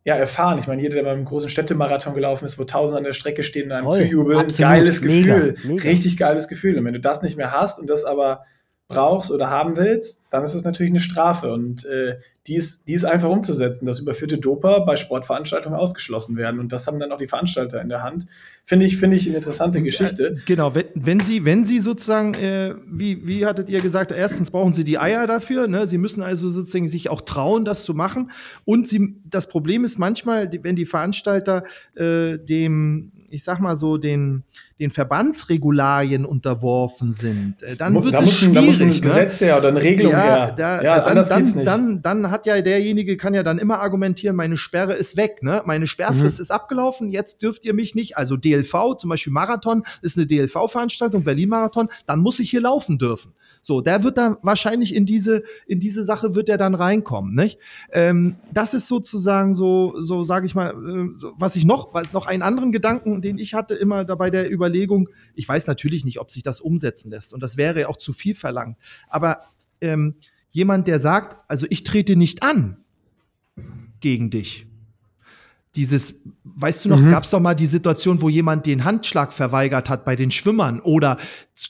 ja, 0.03 0.15
erfahren. 0.15 0.57
Ich 0.59 0.67
meine, 0.67 0.81
jeder, 0.81 0.95
der 0.95 1.03
beim 1.03 1.25
großen 1.25 1.49
Städtemarathon 1.49 2.13
gelaufen 2.13 2.45
ist, 2.45 2.57
wo 2.57 2.63
Tausende 2.63 2.99
an 2.99 3.03
der 3.03 3.13
Strecke 3.13 3.43
stehen 3.43 3.65
und 3.65 3.71
einem 3.73 3.85
Toll, 3.85 4.01
zujubeln, 4.01 4.39
absolut, 4.39 4.71
geiles 4.71 5.01
Gefühl. 5.01 5.23
Mega, 5.23 5.67
mega. 5.67 5.83
Richtig 5.83 6.17
geiles 6.17 6.47
Gefühl. 6.47 6.77
Und 6.77 6.85
wenn 6.85 6.93
du 6.93 6.99
das 6.99 7.21
nicht 7.21 7.37
mehr 7.37 7.51
hast 7.51 7.79
und 7.79 7.89
das 7.89 8.03
aber 8.03 8.45
brauchst 8.87 9.31
oder 9.31 9.49
haben 9.49 9.77
willst, 9.77 10.21
dann 10.29 10.43
ist 10.43 10.53
es 10.53 10.63
natürlich 10.63 10.91
eine 10.91 10.99
Strafe. 10.99 11.53
Und 11.53 11.85
äh, 11.85 12.17
die, 12.47 12.55
ist, 12.55 12.87
die 12.87 12.93
ist 12.93 13.05
einfach 13.05 13.29
umzusetzen, 13.29 13.85
dass 13.85 13.99
überführte 13.99 14.37
Doper 14.37 14.85
bei 14.85 14.95
Sportveranstaltungen 14.95 15.79
ausgeschlossen 15.79 16.35
werden. 16.35 16.59
Und 16.59 16.71
das 16.73 16.87
haben 16.87 16.99
dann 16.99 17.11
auch 17.11 17.17
die 17.17 17.27
Veranstalter 17.27 17.81
in 17.81 17.89
der 17.89 18.03
Hand. 18.03 18.25
Finde 18.71 18.85
ich, 18.85 18.95
finde 18.95 19.17
ich 19.17 19.27
eine 19.27 19.35
interessante 19.35 19.83
Geschichte. 19.83 20.27
Äh, 20.27 20.33
genau, 20.45 20.73
wenn, 20.73 20.85
wenn 20.95 21.19
Sie, 21.19 21.43
wenn 21.43 21.65
Sie 21.65 21.81
sozusagen, 21.81 22.35
äh, 22.35 22.73
wie, 22.89 23.27
wie 23.27 23.45
hattet 23.45 23.69
ihr 23.69 23.81
gesagt, 23.81 24.13
erstens 24.13 24.49
brauchen 24.49 24.71
Sie 24.71 24.85
die 24.85 24.97
Eier 24.97 25.27
dafür, 25.27 25.67
ne? 25.67 25.89
Sie 25.89 25.97
müssen 25.97 26.23
also 26.23 26.49
sozusagen 26.49 26.87
sich 26.87 27.09
auch 27.09 27.19
trauen, 27.19 27.65
das 27.65 27.83
zu 27.83 27.93
machen. 27.93 28.31
Und 28.63 28.87
Sie, 28.87 29.17
das 29.29 29.49
Problem 29.49 29.83
ist 29.83 29.99
manchmal, 29.99 30.49
wenn 30.63 30.77
die 30.77 30.85
Veranstalter 30.85 31.65
äh, 31.95 32.37
dem 32.37 33.11
ich 33.31 33.43
sag 33.43 33.59
mal 33.59 33.75
so, 33.75 33.97
den, 33.97 34.43
den 34.79 34.91
Verbandsregularien 34.91 36.25
unterworfen 36.25 37.13
sind, 37.13 37.63
äh, 37.63 37.75
dann 37.75 37.93
wird 38.03 38.13
da 38.13 38.19
es 38.19 38.25
muss, 38.25 38.37
schwierig. 38.37 38.55
Da 38.55 38.61
muss 38.61 38.81
ein 38.81 38.89
ne? 38.89 38.99
Gesetz 38.99 39.41
her 39.41 39.57
oder 39.57 39.69
eine 39.69 39.81
Regelung 39.81 40.11
ja, 40.11 40.21
her. 40.21 40.53
Da, 40.57 40.81
ja, 40.81 40.99
dann, 40.99 41.09
anders 41.09 41.29
dann, 41.29 41.39
geht's 41.39 41.55
nicht. 41.55 41.67
Dann, 41.67 42.01
dann 42.01 42.29
hat 42.29 42.45
ja 42.45 42.61
derjenige, 42.61 43.17
kann 43.17 43.33
ja 43.33 43.43
dann 43.43 43.57
immer 43.57 43.79
argumentieren, 43.79 44.35
meine 44.35 44.57
Sperre 44.57 44.93
ist 44.93 45.17
weg, 45.17 45.41
ne? 45.41 45.61
meine 45.65 45.87
Sperrfrist 45.87 46.39
mhm. 46.39 46.43
ist 46.43 46.51
abgelaufen, 46.51 47.09
jetzt 47.09 47.41
dürft 47.41 47.65
ihr 47.65 47.73
mich 47.73 47.95
nicht, 47.95 48.17
also 48.17 48.37
DLV, 48.61 48.97
zum 48.97 49.09
Beispiel 49.09 49.33
Marathon, 49.33 49.83
ist 50.01 50.17
eine 50.17 50.27
DLV-Veranstaltung, 50.27 51.23
Berlin-Marathon, 51.23 51.89
dann 52.05 52.19
muss 52.19 52.39
ich 52.39 52.49
hier 52.49 52.61
laufen 52.61 52.97
dürfen. 52.97 53.33
So, 53.63 53.81
der 53.81 54.03
wird 54.03 54.17
da 54.17 54.37
wahrscheinlich 54.41 54.95
in 54.95 55.05
diese, 55.05 55.43
in 55.67 55.79
diese 55.79 56.03
Sache 56.03 56.33
wird 56.33 56.49
er 56.49 56.57
dann 56.57 56.73
reinkommen, 56.73 57.35
nicht? 57.35 57.59
Ähm, 57.91 58.37
das 58.51 58.73
ist 58.73 58.87
sozusagen 58.87 59.53
so, 59.53 59.93
so 60.01 60.23
sage 60.23 60.47
ich 60.47 60.55
mal, 60.55 60.71
äh, 60.71 61.15
so, 61.15 61.33
was 61.37 61.55
ich 61.55 61.65
noch, 61.65 61.93
noch 62.11 62.25
einen 62.25 62.41
anderen 62.41 62.71
Gedanken, 62.71 63.21
den 63.21 63.37
ich 63.37 63.53
hatte 63.53 63.75
immer 63.75 64.03
dabei 64.03 64.31
der 64.31 64.51
Überlegung, 64.51 65.09
ich 65.35 65.47
weiß 65.47 65.67
natürlich 65.67 66.05
nicht, 66.05 66.19
ob 66.19 66.31
sich 66.31 66.41
das 66.41 66.59
umsetzen 66.59 67.11
lässt 67.11 67.33
und 67.33 67.43
das 67.43 67.55
wäre 67.55 67.87
auch 67.87 67.97
zu 67.97 68.13
viel 68.13 68.33
verlangt, 68.33 68.77
aber 69.07 69.43
ähm, 69.79 70.15
jemand, 70.49 70.87
der 70.87 70.97
sagt, 70.97 71.37
also 71.47 71.67
ich 71.69 71.83
trete 71.83 72.15
nicht 72.15 72.41
an 72.41 72.77
gegen 73.99 74.31
dich, 74.31 74.70
dieses, 75.75 76.23
weißt 76.43 76.83
du 76.83 76.89
noch, 76.89 76.99
mhm. 76.99 77.11
gab 77.11 77.23
es 77.23 77.29
doch 77.29 77.39
mal 77.39 77.55
die 77.55 77.65
Situation, 77.65 78.21
wo 78.21 78.27
jemand 78.27 78.65
den 78.65 78.83
Handschlag 78.83 79.31
verweigert 79.31 79.89
hat 79.89 80.03
bei 80.03 80.17
den 80.17 80.29
Schwimmern 80.29 80.81
oder 80.81 81.17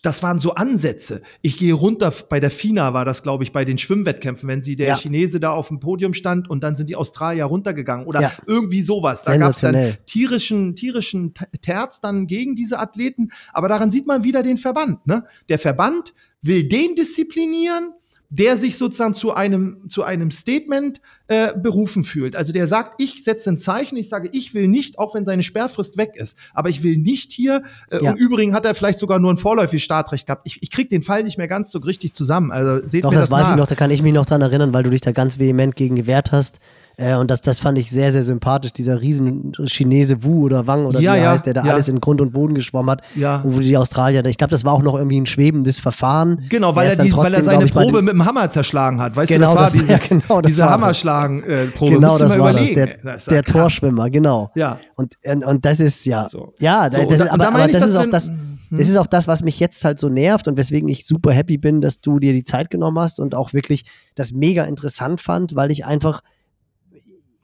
das 0.01 0.23
waren 0.23 0.39
so 0.39 0.55
Ansätze. 0.55 1.21
Ich 1.41 1.57
gehe 1.57 1.73
runter, 1.73 2.11
bei 2.29 2.39
der 2.39 2.49
FINA 2.49 2.93
war 2.93 3.05
das, 3.05 3.21
glaube 3.21 3.43
ich, 3.43 3.51
bei 3.51 3.63
den 3.63 3.77
Schwimmwettkämpfen, 3.77 4.49
wenn 4.49 4.61
sie 4.63 4.75
der 4.75 4.87
ja. 4.87 4.95
Chinese 4.95 5.39
da 5.39 5.51
auf 5.51 5.67
dem 5.67 5.79
Podium 5.79 6.15
stand 6.15 6.49
und 6.49 6.63
dann 6.63 6.75
sind 6.75 6.89
die 6.89 6.95
Australier 6.95 7.45
runtergegangen 7.45 8.07
oder 8.07 8.21
ja. 8.21 8.31
irgendwie 8.47 8.81
sowas. 8.81 9.23
Da 9.23 9.37
gab 9.37 9.51
es 9.51 9.59
dann 9.59 9.97
tierischen, 10.07 10.75
tierischen 10.75 11.33
Terz 11.61 12.01
dann 12.01 12.25
gegen 12.25 12.55
diese 12.55 12.79
Athleten, 12.79 13.31
aber 13.53 13.67
daran 13.67 13.91
sieht 13.91 14.07
man 14.07 14.23
wieder 14.23 14.41
den 14.41 14.57
Verband. 14.57 15.05
Ne? 15.05 15.25
Der 15.47 15.59
Verband 15.59 16.15
will 16.41 16.67
den 16.67 16.95
disziplinieren, 16.95 17.93
der 18.31 18.55
sich 18.55 18.77
sozusagen 18.77 19.13
zu 19.13 19.33
einem, 19.33 19.89
zu 19.89 20.03
einem 20.03 20.31
Statement 20.31 21.01
äh, 21.27 21.51
berufen 21.53 22.05
fühlt. 22.05 22.37
Also 22.37 22.53
der 22.53 22.65
sagt, 22.65 22.99
ich 22.99 23.23
setze 23.23 23.49
ein 23.51 23.57
Zeichen, 23.57 23.97
ich 23.97 24.07
sage, 24.07 24.29
ich 24.31 24.53
will 24.53 24.69
nicht, 24.69 24.97
auch 24.97 25.13
wenn 25.13 25.25
seine 25.25 25.43
Sperrfrist 25.43 25.97
weg 25.97 26.13
ist, 26.15 26.37
aber 26.53 26.69
ich 26.69 26.81
will 26.81 26.97
nicht 26.97 27.33
hier, 27.33 27.63
äh, 27.89 28.01
ja. 28.01 28.11
im 28.11 28.17
Übrigen 28.17 28.53
hat 28.53 28.65
er 28.65 28.73
vielleicht 28.73 28.99
sogar 28.99 29.19
nur 29.19 29.33
ein 29.33 29.37
vorläufiges 29.37 29.83
Startrecht 29.83 30.27
gehabt. 30.27 30.43
Ich, 30.45 30.63
ich 30.63 30.71
krieg 30.71 30.89
den 30.89 31.03
Fall 31.03 31.23
nicht 31.23 31.37
mehr 31.37 31.49
ganz 31.49 31.71
so 31.71 31.79
richtig 31.79 32.13
zusammen. 32.13 32.51
Also 32.51 32.87
seht 32.87 33.03
Doch, 33.03 33.11
mir 33.11 33.17
das, 33.17 33.25
das 33.25 33.31
weiß 33.31 33.43
nach. 33.43 33.51
ich 33.51 33.57
noch, 33.57 33.67
da 33.67 33.75
kann 33.75 33.91
ich 33.91 34.01
mich 34.01 34.13
noch 34.13 34.25
dran 34.25 34.41
erinnern, 34.41 34.73
weil 34.73 34.83
du 34.83 34.89
dich 34.89 35.01
da 35.01 35.11
ganz 35.11 35.37
vehement 35.37 35.75
gegen 35.75 35.97
gewehrt 35.97 36.31
hast. 36.31 36.59
Äh, 37.01 37.15
und 37.15 37.31
das, 37.31 37.41
das 37.41 37.59
fand 37.59 37.79
ich 37.79 37.89
sehr, 37.89 38.11
sehr 38.11 38.23
sympathisch, 38.23 38.73
dieser 38.73 39.01
riesen 39.01 39.53
Chinese 39.65 40.23
Wu 40.23 40.45
oder 40.45 40.67
Wang 40.67 40.85
oder 40.85 40.99
ja, 40.99 41.13
wie 41.13 41.17
er 41.17 41.23
ja, 41.23 41.31
heißt, 41.31 41.47
der 41.47 41.55
da 41.55 41.65
ja. 41.65 41.73
alles 41.73 41.87
in 41.87 41.99
Grund 41.99 42.21
und 42.21 42.31
Boden 42.31 42.53
geschwommen 42.53 42.91
hat. 42.91 43.01
Ja. 43.15 43.41
wo 43.43 43.59
die 43.59 43.75
Australier, 43.75 44.23
ich 44.25 44.37
glaube, 44.37 44.51
das 44.51 44.63
war 44.63 44.73
auch 44.73 44.83
noch 44.83 44.95
irgendwie 44.95 45.19
ein 45.19 45.25
schwebendes 45.25 45.79
Verfahren. 45.79 46.45
Genau, 46.49 46.75
weil 46.75 46.89
er, 46.89 46.95
die, 46.95 47.09
trotzdem, 47.09 47.23
weil 47.23 47.33
er 47.33 47.43
seine 47.43 47.65
Probe 47.65 48.03
mit 48.03 48.13
dem 48.13 48.23
Hammer 48.23 48.49
zerschlagen 48.49 49.01
hat. 49.01 49.15
Weißt 49.15 49.31
genau, 49.31 49.53
du, 49.53 49.57
das 49.57 49.73
war 49.73 49.79
das 49.79 49.87
dieses, 49.87 50.09
genau, 50.09 50.41
diese 50.41 50.69
Hammerschlagen-Probe. 50.69 51.95
Genau, 51.95 52.17
das 52.19 52.37
war 52.37 52.53
das. 52.53 52.69
Der, 52.69 52.97
das 53.03 53.25
der 53.25 53.43
Torschwimmer, 53.43 54.09
genau. 54.11 54.51
Ja. 54.53 54.77
Und, 54.95 55.15
und, 55.25 55.43
und 55.43 55.65
das 55.65 55.79
ist, 55.79 56.05
ja. 56.05 56.29
So. 56.29 56.53
Ja, 56.59 56.87
so, 56.91 57.03
das, 57.09 57.19
da, 57.19 57.31
aber, 57.31 57.47
aber 57.47 57.67
das, 57.67 57.85
ist 57.85 57.95
auch 57.95 58.05
das. 58.05 58.27
Hm. 58.27 58.77
Das 58.77 58.87
ist 58.87 58.95
auch 58.95 59.07
das, 59.07 59.27
was 59.27 59.41
mich 59.41 59.59
jetzt 59.59 59.83
halt 59.83 59.99
so 59.99 60.07
nervt 60.07 60.47
und 60.47 60.55
weswegen 60.55 60.87
ich 60.87 61.05
super 61.05 61.33
happy 61.33 61.57
bin, 61.57 61.81
dass 61.81 61.99
du 61.99 62.19
dir 62.19 62.31
die 62.31 62.45
Zeit 62.45 62.69
genommen 62.69 62.99
hast 62.99 63.19
und 63.19 63.35
auch 63.35 63.51
wirklich 63.51 63.83
das 64.15 64.31
mega 64.31 64.63
interessant 64.63 65.19
fand, 65.19 65.55
weil 65.55 65.71
ich 65.71 65.85
einfach 65.85 66.21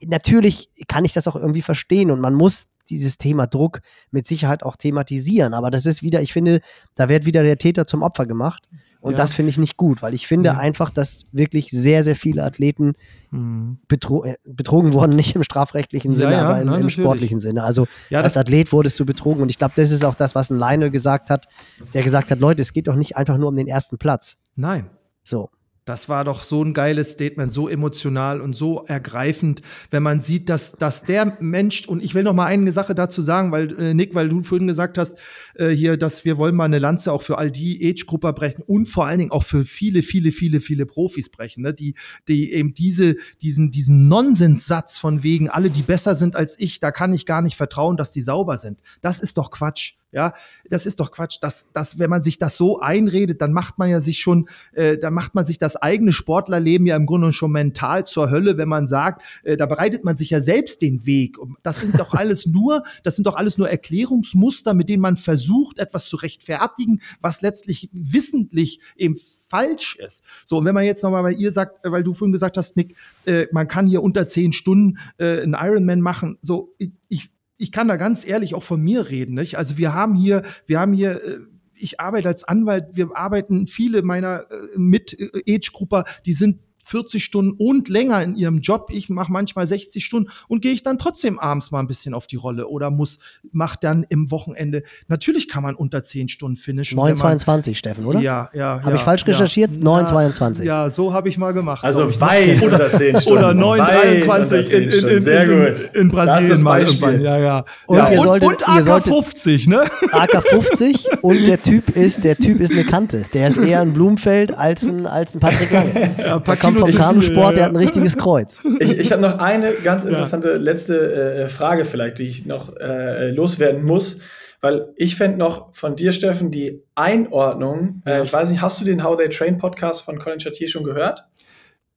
natürlich 0.06 0.70
kann 0.86 1.04
ich 1.04 1.12
das 1.12 1.28
auch 1.28 1.36
irgendwie 1.36 1.62
verstehen 1.62 2.10
und 2.10 2.20
man 2.20 2.34
muss 2.34 2.68
dieses 2.90 3.18
Thema 3.18 3.46
Druck 3.46 3.80
mit 4.10 4.26
Sicherheit 4.26 4.62
auch 4.62 4.76
thematisieren. 4.76 5.54
Aber 5.54 5.70
das 5.70 5.86
ist 5.86 6.02
wieder, 6.02 6.22
ich 6.22 6.32
finde, 6.32 6.60
da 6.94 7.08
wird 7.08 7.26
wieder 7.26 7.42
der 7.42 7.58
Täter 7.58 7.86
zum 7.86 8.02
Opfer 8.02 8.26
gemacht. 8.26 8.66
Und 9.00 9.12
ja. 9.12 9.18
das 9.18 9.32
finde 9.32 9.50
ich 9.50 9.58
nicht 9.58 9.76
gut, 9.76 10.02
weil 10.02 10.12
ich 10.12 10.26
finde 10.26 10.52
mhm. 10.54 10.58
einfach, 10.58 10.90
dass 10.90 11.26
wirklich 11.30 11.70
sehr, 11.70 12.02
sehr 12.02 12.16
viele 12.16 12.42
Athleten 12.42 12.94
mhm. 13.30 13.78
betro 13.86 14.24
äh, 14.24 14.34
betrogen 14.44 14.92
wurden, 14.92 15.14
nicht 15.14 15.36
im 15.36 15.44
strafrechtlichen 15.44 16.16
Sinne, 16.16 16.32
ja, 16.32 16.38
ja, 16.38 16.48
aber 16.48 16.60
im, 16.60 16.66
nein, 16.66 16.80
im 16.80 16.90
sportlichen 16.90 17.38
Sinne. 17.38 17.62
Also 17.62 17.86
als 18.10 18.36
Athlet 18.36 18.72
wurdest 18.72 18.98
du 18.98 19.06
betrogen. 19.06 19.40
Und 19.40 19.50
ich 19.50 19.58
glaube, 19.58 19.74
das 19.76 19.92
ist 19.92 20.04
auch 20.04 20.16
das, 20.16 20.34
was 20.34 20.50
ein 20.50 20.58
Lionel 20.58 20.90
gesagt 20.90 21.30
hat, 21.30 21.46
der 21.94 22.02
gesagt 22.02 22.32
hat, 22.32 22.40
Leute, 22.40 22.60
es 22.60 22.72
geht 22.72 22.88
doch 22.88 22.96
nicht 22.96 23.16
einfach 23.16 23.36
nur 23.38 23.48
um 23.48 23.56
den 23.56 23.68
ersten 23.68 23.98
Platz. 23.98 24.36
Nein. 24.56 24.90
So 25.22 25.50
Das 25.88 26.10
war 26.10 26.22
doch 26.22 26.42
so 26.42 26.62
ein 26.62 26.74
geiles 26.74 27.12
Statement, 27.12 27.50
so 27.50 27.66
emotional 27.66 28.42
und 28.42 28.54
so 28.54 28.84
ergreifend, 28.84 29.62
wenn 29.90 30.02
man 30.02 30.20
sieht, 30.20 30.50
dass, 30.50 30.72
dass 30.72 31.02
der 31.02 31.38
Mensch, 31.40 31.88
und 31.88 32.02
ich 32.04 32.14
will 32.14 32.24
noch 32.24 32.34
mal 32.34 32.44
eine 32.44 32.72
Sache 32.72 32.94
dazu 32.94 33.22
sagen, 33.22 33.52
weil, 33.52 33.74
äh, 33.80 33.94
Nick, 33.94 34.14
weil 34.14 34.28
du 34.28 34.42
vorhin 34.42 34.66
gesagt 34.66 34.98
hast, 34.98 35.16
äh, 35.54 35.70
hier, 35.70 35.96
dass 35.96 36.26
wir 36.26 36.36
wollen 36.36 36.54
mal 36.54 36.66
eine 36.66 36.78
Lanze 36.78 37.10
auch 37.10 37.22
für 37.22 37.38
all 37.38 37.50
die 37.50 37.88
Age-Grupper 37.88 38.34
brechen 38.34 38.62
und 38.66 38.84
vor 38.84 39.06
allen 39.06 39.18
Dingen 39.18 39.30
auch 39.30 39.44
für 39.44 39.64
viele, 39.64 40.02
viele, 40.02 40.30
viele, 40.30 40.60
viele 40.60 40.84
Profis 40.84 41.30
brechen, 41.30 41.62
ne? 41.62 41.72
die, 41.72 41.94
die 42.28 42.52
eben 42.52 42.74
diese, 42.74 43.16
diesen, 43.40 43.70
diesen 43.70 44.08
Nonsenssatz 44.08 44.98
von 44.98 45.22
wegen, 45.22 45.48
alle, 45.48 45.70
die 45.70 45.80
besser 45.80 46.14
sind 46.14 46.36
als 46.36 46.58
ich, 46.60 46.80
da 46.80 46.90
kann 46.90 47.14
ich 47.14 47.24
gar 47.24 47.40
nicht 47.40 47.56
vertrauen, 47.56 47.96
dass 47.96 48.10
die 48.10 48.20
sauber 48.20 48.58
sind. 48.58 48.82
Das 49.00 49.20
ist 49.20 49.38
doch 49.38 49.50
Quatsch. 49.50 49.94
Ja, 50.10 50.32
das 50.70 50.86
ist 50.86 51.00
doch 51.00 51.10
Quatsch. 51.10 51.38
dass, 51.42 51.68
dass, 51.72 51.98
wenn 51.98 52.08
man 52.08 52.22
sich 52.22 52.38
das 52.38 52.56
so 52.56 52.80
einredet, 52.80 53.42
dann 53.42 53.52
macht 53.52 53.78
man 53.78 53.90
ja 53.90 54.00
sich 54.00 54.20
schon, 54.20 54.48
äh, 54.72 54.96
dann 54.96 55.12
macht 55.12 55.34
man 55.34 55.44
sich 55.44 55.58
das 55.58 55.76
eigene 55.76 56.12
Sportlerleben 56.12 56.86
ja 56.86 56.96
im 56.96 57.04
Grunde 57.04 57.30
schon 57.34 57.52
mental 57.52 58.06
zur 58.06 58.30
Hölle, 58.30 58.56
wenn 58.56 58.68
man 58.68 58.86
sagt, 58.86 59.22
äh, 59.42 59.58
da 59.58 59.66
bereitet 59.66 60.04
man 60.04 60.16
sich 60.16 60.30
ja 60.30 60.40
selbst 60.40 60.80
den 60.80 61.04
Weg. 61.04 61.36
Das 61.62 61.80
sind 61.80 61.98
doch 62.00 62.14
alles 62.14 62.46
nur, 62.46 62.84
das 63.02 63.16
sind 63.16 63.26
doch 63.26 63.36
alles 63.36 63.58
nur 63.58 63.68
Erklärungsmuster, 63.68 64.72
mit 64.72 64.88
denen 64.88 65.02
man 65.02 65.18
versucht, 65.18 65.78
etwas 65.78 66.06
zu 66.06 66.16
rechtfertigen, 66.16 67.00
was 67.20 67.42
letztlich 67.42 67.90
wissentlich 67.92 68.80
eben 68.96 69.16
falsch 69.48 69.96
ist. 69.96 70.24
So, 70.46 70.58
und 70.58 70.64
wenn 70.64 70.74
man 70.74 70.84
jetzt 70.84 71.02
nochmal 71.02 71.22
bei 71.22 71.32
ihr 71.32 71.52
sagt, 71.52 71.80
weil 71.82 72.02
du 72.02 72.14
vorhin 72.14 72.32
gesagt 72.32 72.56
hast, 72.56 72.76
Nick, 72.76 72.94
äh, 73.26 73.46
man 73.52 73.68
kann 73.68 73.86
hier 73.86 74.02
unter 74.02 74.26
zehn 74.26 74.52
Stunden 74.52 74.98
äh, 75.18 75.42
einen 75.42 75.54
Ironman 75.54 76.00
machen, 76.00 76.38
so, 76.40 76.74
ich, 76.78 76.92
ich 77.08 77.30
kann 77.72 77.88
da 77.88 77.96
ganz 77.96 78.26
ehrlich 78.26 78.54
auch 78.54 78.62
von 78.62 78.80
mir 78.80 79.08
reden. 79.08 79.34
Nicht? 79.34 79.58
Also 79.58 79.78
wir 79.78 79.92
haben 79.92 80.14
hier, 80.14 80.42
wir 80.66 80.80
haben 80.80 80.92
hier 80.92 81.22
äh, 81.22 81.38
ich 81.80 82.00
arbeite 82.00 82.28
als 82.28 82.44
Anwalt, 82.44 82.86
wir 82.92 83.10
arbeiten 83.14 83.66
viele 83.66 84.02
meiner 84.02 84.50
äh, 84.50 84.76
Mit-Age-Grupper, 84.76 86.04
die 86.26 86.32
sind 86.32 86.58
40 86.88 87.24
Stunden 87.24 87.52
und 87.58 87.88
länger 87.88 88.22
in 88.22 88.34
ihrem 88.34 88.60
Job. 88.60 88.90
Ich 88.92 89.08
mache 89.08 89.30
manchmal 89.30 89.66
60 89.66 90.04
Stunden 90.04 90.30
und 90.48 90.62
gehe 90.62 90.72
ich 90.72 90.82
dann 90.82 90.98
trotzdem 90.98 91.38
abends 91.38 91.70
mal 91.70 91.80
ein 91.80 91.86
bisschen 91.86 92.14
auf 92.14 92.26
die 92.26 92.36
Rolle 92.36 92.68
oder 92.68 92.90
muss, 92.90 93.18
mach 93.52 93.76
dann 93.76 94.04
im 94.08 94.30
Wochenende. 94.30 94.82
Natürlich 95.08 95.48
kann 95.48 95.62
man 95.62 95.74
unter 95.74 96.02
10 96.02 96.28
Stunden 96.28 96.56
finishen. 96.56 96.98
9,22, 96.98 97.74
Steffen, 97.74 98.06
oder? 98.06 98.20
Ja, 98.20 98.50
ja. 98.52 98.80
Habe 98.80 98.90
ja, 98.90 98.96
ich 98.96 99.02
falsch 99.02 99.26
recherchiert? 99.26 99.76
Ja. 99.76 99.82
9,22. 99.82 100.62
Ja, 100.64 100.90
so 100.90 101.12
habe 101.12 101.28
ich 101.28 101.38
mal 101.38 101.52
gemacht. 101.52 101.84
Also 101.84 102.20
weit 102.20 102.62
oder, 102.62 102.72
unter 102.72 102.92
10 102.92 103.20
Stunden. 103.20 103.38
Oder 103.38 103.50
9,23 103.50 104.70
in, 104.70 104.82
in, 104.90 105.08
in, 105.08 105.22
Sehr 105.22 105.46
gut. 105.46 105.90
in, 105.94 106.08
Brasilien 106.10 106.62
mal 106.62 106.80
irgendwann. 106.80 107.20
Ja, 107.20 107.38
ja. 107.38 107.64
Und, 107.86 107.96
ja. 107.96 108.10
Ihr 108.10 108.20
solltet, 108.20 108.48
und 108.48 108.68
AK 108.68 109.04
50, 109.04 109.68
ne? 109.68 109.84
AK 110.12 110.48
50 110.48 111.22
und 111.22 111.46
der 111.46 111.60
Typ 111.60 111.90
ist, 111.90 112.24
der 112.24 112.36
Typ 112.36 112.60
ist 112.60 112.72
eine 112.72 112.84
Kante. 112.84 113.24
Der 113.34 113.48
ist 113.48 113.58
eher 113.58 113.80
ein 113.80 113.92
Blumenfeld 113.92 114.56
als 114.56 114.88
ein, 114.88 115.06
als 115.06 115.34
ein 115.34 115.40
Patrick 115.40 115.70
Lange. 115.70 116.14
Ja, 116.18 116.38
vom 116.78 116.94
Kanusport, 116.94 117.56
der 117.56 117.64
hat 117.64 117.72
ein 117.72 117.76
richtiges 117.76 118.16
Kreuz. 118.16 118.60
Ich, 118.80 118.96
ich 118.96 119.12
habe 119.12 119.22
noch 119.22 119.38
eine 119.38 119.72
ganz 119.72 120.04
interessante 120.04 120.50
ja. 120.50 120.56
letzte 120.56 121.12
äh, 121.12 121.48
Frage 121.48 121.84
vielleicht, 121.84 122.18
die 122.18 122.28
ich 122.28 122.46
noch 122.46 122.76
äh, 122.76 123.30
loswerden 123.30 123.84
muss. 123.84 124.20
Weil 124.60 124.92
ich 124.96 125.16
fände 125.16 125.38
noch 125.38 125.72
von 125.74 125.94
dir, 125.94 126.12
Steffen, 126.12 126.50
die 126.50 126.82
Einordnung, 126.94 128.02
äh, 128.06 128.24
ich 128.24 128.32
weiß 128.32 128.50
nicht, 128.50 128.60
hast 128.60 128.80
du 128.80 128.84
den 128.84 129.04
How 129.04 129.16
They 129.16 129.28
Train 129.28 129.56
Podcast 129.56 130.02
von 130.02 130.18
Colin 130.18 130.40
Chatier 130.40 130.68
schon 130.68 130.82
gehört? 130.82 131.24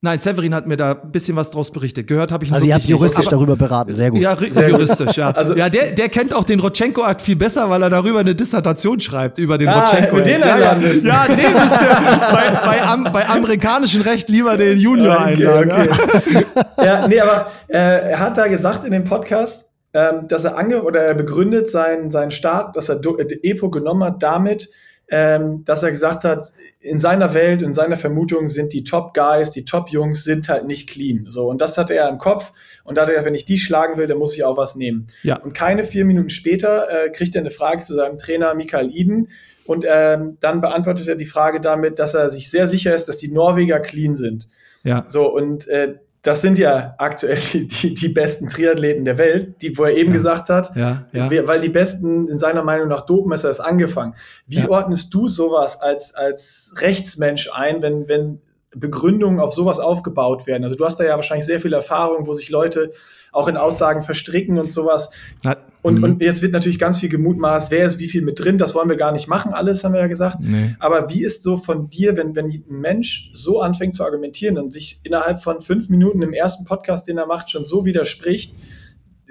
Nein, 0.04 0.20
Severin 0.20 0.56
hat 0.56 0.66
mir 0.66 0.78
da 0.78 0.94
ein 0.94 1.12
bisschen 1.12 1.36
was 1.36 1.52
draus 1.52 1.70
berichtet. 1.70 2.08
Gehört 2.08 2.32
habe 2.32 2.44
ich 2.44 2.52
Also 2.52 2.66
ihr 2.66 2.74
habt 2.74 2.86
juristisch 2.86 3.20
nicht. 3.20 3.32
darüber 3.32 3.56
beraten, 3.56 3.96
sehr 3.96 4.10
gut. 4.10 4.20
Ja, 4.20 4.36
sehr 4.36 4.70
juristisch, 4.70 5.16
ja. 5.16 5.30
Also, 5.36 5.56
ja, 5.56 5.70
der, 5.70 5.92
der 5.92 6.10
kennt 6.10 6.34
auch 6.34 6.44
den 6.44 6.60
Rotchenko-Akt 6.60 7.22
viel 7.22 7.36
besser, 7.36 7.70
weil 7.70 7.84
er 7.84 7.92
darüber 7.92 8.20
eine 8.20 8.34
Dissertation 8.34 9.00
schreibt, 9.00 9.38
über 9.38 9.60
den 9.60 9.70
ah, 9.70 9.80
Rotchenko. 9.80 10.16
Mit 10.16 10.26
den 10.26 10.42
ja, 10.42 10.58
ja, 10.58 10.58
ja, 10.58 10.74
den 10.74 10.84
müsst 10.88 11.04
ihr 11.04 11.08
bei, 12.32 12.50
bei, 12.66 12.82
am, 12.82 13.04
bei 13.14 13.30
amerikanischen 13.30 14.02
Recht 14.02 14.28
lieber 14.28 14.58
den 14.58 14.80
Junior 14.80 15.18
okay, 15.18 15.46
einladen. 15.46 15.72
Okay. 15.72 16.46
ja, 16.84 17.08
nee, 17.08 17.20
aber 17.20 17.52
äh, 17.68 18.10
er 18.10 18.20
hat 18.20 18.38
da 18.38 18.48
gesagt 18.48 18.84
in 18.86 18.92
dem 18.92 19.04
Podcast, 19.04 19.70
ähm, 19.94 20.28
dass 20.28 20.46
er 20.46 20.58
ange 20.58 20.82
oder 20.82 21.02
er 21.02 21.14
begründet 21.14 21.70
seinen, 21.70 22.10
seinen 22.10 22.32
Start, 22.32 22.76
dass 22.76 22.90
er 22.90 23.00
EPO 23.04 23.70
genommen 23.70 24.04
hat 24.04 24.24
damit, 24.24 24.72
ähm, 25.14 25.66
dass 25.66 25.84
er 25.84 25.92
gesagt 25.92 26.24
hat, 26.24 26.54
in 26.80 26.98
seiner 26.98 27.34
Welt, 27.34 27.62
in 27.62 27.74
seiner 27.74 27.98
Vermutung 27.98 28.48
sind 28.48 28.72
die 28.72 28.86
Top-Guys, 28.86 29.52
die 29.52 29.66
Top-Jungs 29.66 30.24
sind 30.24 30.48
halt 30.48 30.66
nicht 30.66 30.90
clean. 30.90 31.26
So, 31.28 31.50
und 31.50 31.60
das 31.60 31.78
hatte 31.78 31.94
er 31.94 32.08
im 32.08 32.18
Kopf 32.18 32.54
und 32.86 32.96
da 32.96 33.02
hat 33.02 33.10
er, 33.10 33.26
wenn 33.26 33.36
ich 33.36 33.44
die 33.44 33.58
schlagen 33.58 33.98
will, 33.98 34.08
dann 34.08 34.18
muss 34.18 34.34
ich 34.34 34.46
auch 34.46 34.56
was 34.56 34.78
nehmen. 34.78 35.08
Ja. 35.24 35.36
Und 35.36 35.54
keine 35.54 35.84
vier 35.84 36.06
Minuten 36.06 36.30
später 36.30 36.88
äh, 36.90 37.10
kriegt 37.10 37.36
er 37.36 37.42
eine 37.42 37.50
Frage 37.50 37.82
zu 37.82 37.94
seinem 37.94 38.18
Trainer 38.18 38.56
Michael 38.56 38.90
Iden 38.90 39.28
und 39.66 39.86
ähm, 39.86 40.38
dann 40.40 40.62
beantwortet 40.62 41.10
er 41.10 41.16
die 41.16 41.26
Frage 41.26 41.60
damit, 41.60 42.00
dass 42.00 42.14
er 42.14 42.30
sich 42.30 42.50
sehr 42.50 42.68
sicher 42.68 42.96
ist, 42.96 43.10
dass 43.10 43.18
die 43.18 43.32
Norweger 43.32 43.82
clean 43.82 44.16
sind. 44.16 44.48
Ja. 44.84 45.04
So, 45.10 45.28
und 45.28 45.68
äh, 45.68 45.96
das 46.22 46.42
sind 46.42 46.60
ja 46.60 46.94
aktuell 46.98 47.40
die, 47.54 47.68
die, 47.68 47.94
die, 47.94 48.10
besten 48.10 48.48
Triathleten 48.48 49.06
der 49.06 49.18
Welt, 49.18 49.62
die, 49.62 49.78
wo 49.78 49.84
er 49.84 49.96
eben 49.96 50.10
ja. 50.10 50.18
gesagt 50.18 50.50
hat, 50.50 50.76
ja, 50.76 51.06
ja. 51.12 51.48
weil 51.48 51.60
die 51.60 51.70
besten 51.70 52.28
in 52.28 52.38
seiner 52.38 52.64
Meinung 52.64 52.88
nach 52.88 53.02
dopen, 53.02 53.32
ist 53.32 53.44
er 53.44 53.50
es 53.50 53.60
angefangen. 53.60 54.14
Wie 54.46 54.68
ordnest 54.68 55.14
du 55.14 55.28
sowas 55.28 55.82
als, 55.82 56.14
als 56.14 56.76
Rechtsmensch 56.78 57.50
ein, 57.52 57.82
wenn, 57.82 58.08
wenn 58.08 58.42
Begründungen 58.76 59.40
auf 59.40 59.54
sowas 59.54 59.80
aufgebaut 59.80 60.46
werden? 60.46 60.64
Also 60.64 60.76
du 60.76 60.86
hast 60.86 61.00
da 61.00 61.04
ja 61.04 61.16
wahrscheinlich 61.16 61.46
sehr 61.46 61.60
viel 61.60 61.74
Erfahrung, 61.74 62.28
wo 62.28 62.34
sich 62.34 62.50
Leute 62.50 62.92
auch 63.32 63.48
in 63.48 63.58
Aussagen 63.58 64.02
verstricken 64.02 64.60
und 64.60 64.70
sowas. 64.70 65.12
Na, 65.44 65.56
und, 65.82 65.98
mhm. 65.98 66.04
und 66.04 66.22
jetzt 66.22 66.42
wird 66.42 66.54
natürlich 66.54 66.78
ganz 66.78 67.00
viel 67.00 67.10
gemutmaßt, 67.10 67.72
wer 67.72 67.86
ist 67.86 67.98
wie 68.00 68.08
viel 68.08 68.22
mit 68.22 68.40
drin, 68.40 68.58
das 68.58 68.76
wollen 68.76 68.90
wir 68.90 68.98
gar 68.98 69.12
nicht 69.12 69.28
machen, 69.28 69.54
alles 69.54 69.84
haben 69.84 69.94
wir 69.94 70.02
ja 70.02 70.08
gesagt. 70.08 70.38
Nee. 70.42 70.76
Aber 70.80 71.10
wie 71.10 71.24
ist 71.24 71.42
so 71.44 71.58
von 71.58 71.90
dir, 71.90 72.16
wenn, 72.18 72.36
wenn 72.36 72.46
ein 72.46 72.64
Mensch 72.68 73.32
so 73.34 73.62
anfängt 73.62 73.96
zu 73.96 74.04
argumentieren 74.04 74.58
und 74.58 74.70
sich 74.72 75.00
innerhalb 75.04 75.42
von 75.42 75.62
fünf 75.62 75.90
Minuten 75.90 76.22
im 76.22 76.34
ersten 76.34 76.66
Podcast, 76.66 77.08
den 77.08 77.18
er 77.18 77.26
macht, 77.26 77.50
schon 77.50 77.64
so 77.64 77.86
widerspricht, 77.86 78.54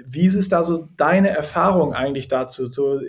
wie 0.05 0.25
ist 0.25 0.35
es 0.35 0.49
da 0.49 0.63
so 0.63 0.87
deine 0.97 1.29
Erfahrung 1.29 1.93
eigentlich 1.93 2.27
dazu? 2.27 2.65
So, 2.65 2.99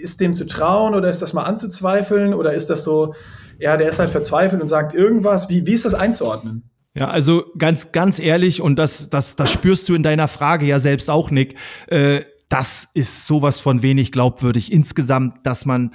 ist 0.00 0.20
dem 0.20 0.34
zu 0.34 0.46
trauen 0.46 0.94
oder 0.94 1.08
ist 1.08 1.22
das 1.22 1.32
mal 1.32 1.44
anzuzweifeln 1.44 2.34
oder 2.34 2.52
ist 2.52 2.68
das 2.68 2.82
so, 2.82 3.14
ja, 3.58 3.76
der 3.76 3.88
ist 3.88 3.98
halt 3.98 4.10
verzweifelt 4.10 4.60
und 4.60 4.68
sagt 4.68 4.92
irgendwas? 4.92 5.48
Wie, 5.48 5.66
wie 5.66 5.72
ist 5.72 5.84
das 5.84 5.94
einzuordnen? 5.94 6.68
Ja, 6.98 7.08
also 7.08 7.44
ganz, 7.58 7.92
ganz 7.92 8.18
ehrlich, 8.18 8.62
und 8.62 8.76
das, 8.76 9.10
das, 9.10 9.36
das 9.36 9.52
spürst 9.52 9.86
du 9.88 9.94
in 9.94 10.02
deiner 10.02 10.28
Frage 10.28 10.64
ja 10.64 10.80
selbst 10.80 11.10
auch, 11.10 11.30
Nick. 11.30 11.54
Äh, 11.88 12.22
das 12.48 12.88
ist 12.94 13.26
sowas 13.26 13.60
von 13.60 13.82
wenig 13.82 14.12
glaubwürdig 14.12 14.72
insgesamt, 14.72 15.44
dass 15.44 15.66
man 15.66 15.92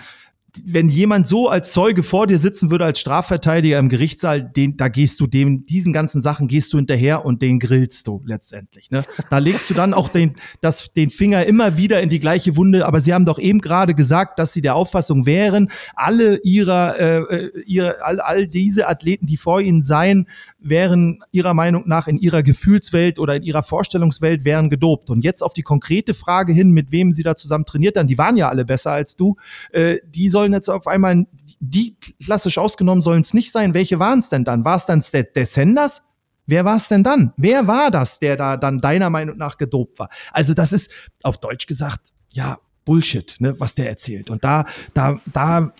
wenn 0.65 0.89
jemand 0.89 1.27
so 1.27 1.47
als 1.47 1.71
Zeuge 1.71 2.03
vor 2.03 2.27
dir 2.27 2.37
sitzen 2.37 2.71
würde 2.71 2.85
als 2.85 2.99
Strafverteidiger 2.99 3.79
im 3.79 3.89
Gerichtssaal, 3.89 4.43
den, 4.43 4.75
da 4.75 4.89
gehst 4.89 5.19
du 5.19 5.27
dem, 5.27 5.65
diesen 5.65 5.93
ganzen 5.93 6.21
Sachen 6.21 6.47
gehst 6.47 6.73
du 6.73 6.77
hinterher 6.77 7.25
und 7.25 7.41
den 7.41 7.59
grillst 7.59 8.07
du 8.07 8.21
letztendlich. 8.25 8.91
Ne? 8.91 9.03
Da 9.29 9.37
legst 9.37 9.69
du 9.69 9.73
dann 9.73 9.93
auch 9.93 10.09
den, 10.09 10.35
das, 10.59 10.91
den 10.93 11.09
Finger 11.09 11.45
immer 11.45 11.77
wieder 11.77 12.01
in 12.01 12.09
die 12.09 12.19
gleiche 12.19 12.57
Wunde. 12.57 12.85
Aber 12.85 12.99
Sie 12.99 13.13
haben 13.13 13.25
doch 13.25 13.39
eben 13.39 13.59
gerade 13.59 13.93
gesagt, 13.93 14.39
dass 14.39 14.51
Sie 14.51 14.61
der 14.61 14.75
Auffassung 14.75 15.25
wären, 15.25 15.71
alle 15.95 16.39
ihrer, 16.43 16.99
äh, 16.99 17.17
äh 17.19 17.51
ihre, 17.65 18.03
all, 18.03 18.19
all 18.19 18.47
diese 18.47 18.89
Athleten, 18.89 19.27
die 19.27 19.37
vor 19.37 19.61
Ihnen 19.61 19.83
seien, 19.83 20.27
wären 20.59 21.23
Ihrer 21.31 21.53
Meinung 21.53 21.83
nach 21.87 22.07
in 22.07 22.17
ihrer 22.17 22.43
Gefühlswelt 22.43 23.19
oder 23.19 23.35
in 23.35 23.43
ihrer 23.43 23.63
Vorstellungswelt 23.63 24.43
wären 24.43 24.69
gedopt. 24.69 25.09
Und 25.09 25.23
jetzt 25.23 25.41
auf 25.41 25.53
die 25.53 25.61
konkrete 25.61 26.13
Frage 26.13 26.51
hin, 26.51 26.71
mit 26.71 26.91
wem 26.91 27.11
Sie 27.11 27.23
da 27.23 27.35
zusammen 27.35 27.65
trainiert 27.65 27.95
dann, 27.95 28.07
die 28.07 28.17
waren 28.17 28.35
ja 28.35 28.49
alle 28.49 28.65
besser 28.65 28.91
als 28.91 29.15
du, 29.15 29.37
äh, 29.71 29.97
die 30.05 30.29
soll 30.29 30.40
sollen 30.41 30.53
jetzt 30.53 30.69
auf 30.69 30.87
einmal, 30.87 31.27
die 31.59 31.95
klassisch 32.23 32.57
ausgenommen 32.57 33.01
sollen 33.01 33.21
es 33.21 33.35
nicht 33.35 33.51
sein. 33.51 33.75
Welche 33.75 33.99
waren 33.99 34.19
es 34.19 34.29
denn 34.29 34.43
dann? 34.43 34.65
War 34.65 34.75
es 34.75 34.87
dann 34.87 35.03
der, 35.13 35.23
der 35.23 35.45
Senders? 35.45 36.01
Wer 36.47 36.65
war 36.65 36.77
es 36.77 36.87
denn 36.87 37.03
dann? 37.03 37.33
Wer 37.37 37.67
war 37.67 37.91
das, 37.91 38.19
der 38.19 38.35
da 38.37 38.57
dann 38.57 38.81
deiner 38.81 39.11
Meinung 39.11 39.37
nach 39.37 39.57
gedopt 39.57 39.99
war? 39.99 40.09
Also 40.31 40.55
das 40.55 40.73
ist 40.73 40.89
auf 41.21 41.37
Deutsch 41.37 41.67
gesagt, 41.67 42.11
ja, 42.33 42.57
Bullshit, 42.83 43.35
ne, 43.39 43.59
was 43.59 43.75
der 43.75 43.87
erzählt. 43.87 44.31
Und 44.31 44.43
da, 44.43 44.65
da, 44.95 45.21
da 45.31 45.71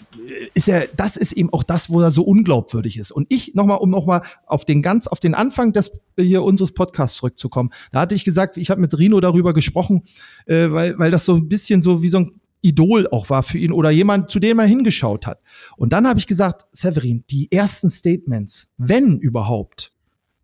ist 0.54 0.68
er, 0.68 0.88
das 0.96 1.18
ist 1.18 1.32
eben 1.32 1.52
auch 1.52 1.64
das, 1.64 1.90
wo 1.90 2.00
er 2.00 2.12
so 2.12 2.22
unglaubwürdig 2.22 2.98
ist. 2.98 3.12
Und 3.12 3.26
ich 3.30 3.56
nochmal, 3.56 3.80
um 3.80 3.90
nochmal 3.90 4.22
auf 4.46 4.66
den 4.66 4.84
ganz, 4.84 5.08
auf 5.08 5.20
den 5.20 5.34
Anfang 5.34 5.74
des 5.74 5.92
hier 6.20 6.44
unseres 6.44 6.74
Podcasts 6.74 7.18
zurückzukommen, 7.18 7.72
da 7.92 8.02
hatte 8.02 8.14
ich 8.14 8.24
gesagt, 8.24 8.58
ich 8.58 8.70
habe 8.70 8.80
mit 8.80 8.96
Rino 8.96 9.20
darüber 9.20 9.56
gesprochen, 9.56 10.04
äh, 10.46 10.72
weil, 10.72 11.00
weil 11.00 11.10
das 11.10 11.26
so 11.26 11.34
ein 11.34 11.50
bisschen 11.50 11.82
so 11.82 12.04
wie 12.04 12.10
so 12.10 12.20
ein 12.20 12.41
Idol 12.62 13.08
auch 13.08 13.30
war 13.30 13.44
für 13.44 13.58
ihn 13.58 13.72
oder 13.72 13.90
jemand, 13.90 14.32
zu 14.32 14.40
dem 14.40 14.60
er 14.60 14.66
hingeschaut 14.66 15.26
hat. 15.28 15.42
Und 15.78 15.94
dann 15.94 16.08
habe 16.08 16.20
ich 16.20 16.28
gesagt, 16.28 16.66
Severin, 16.72 17.24
die 17.30 17.52
ersten 17.52 17.90
Statements, 17.90 18.70
wenn 18.78 19.18
überhaupt, 19.18 19.92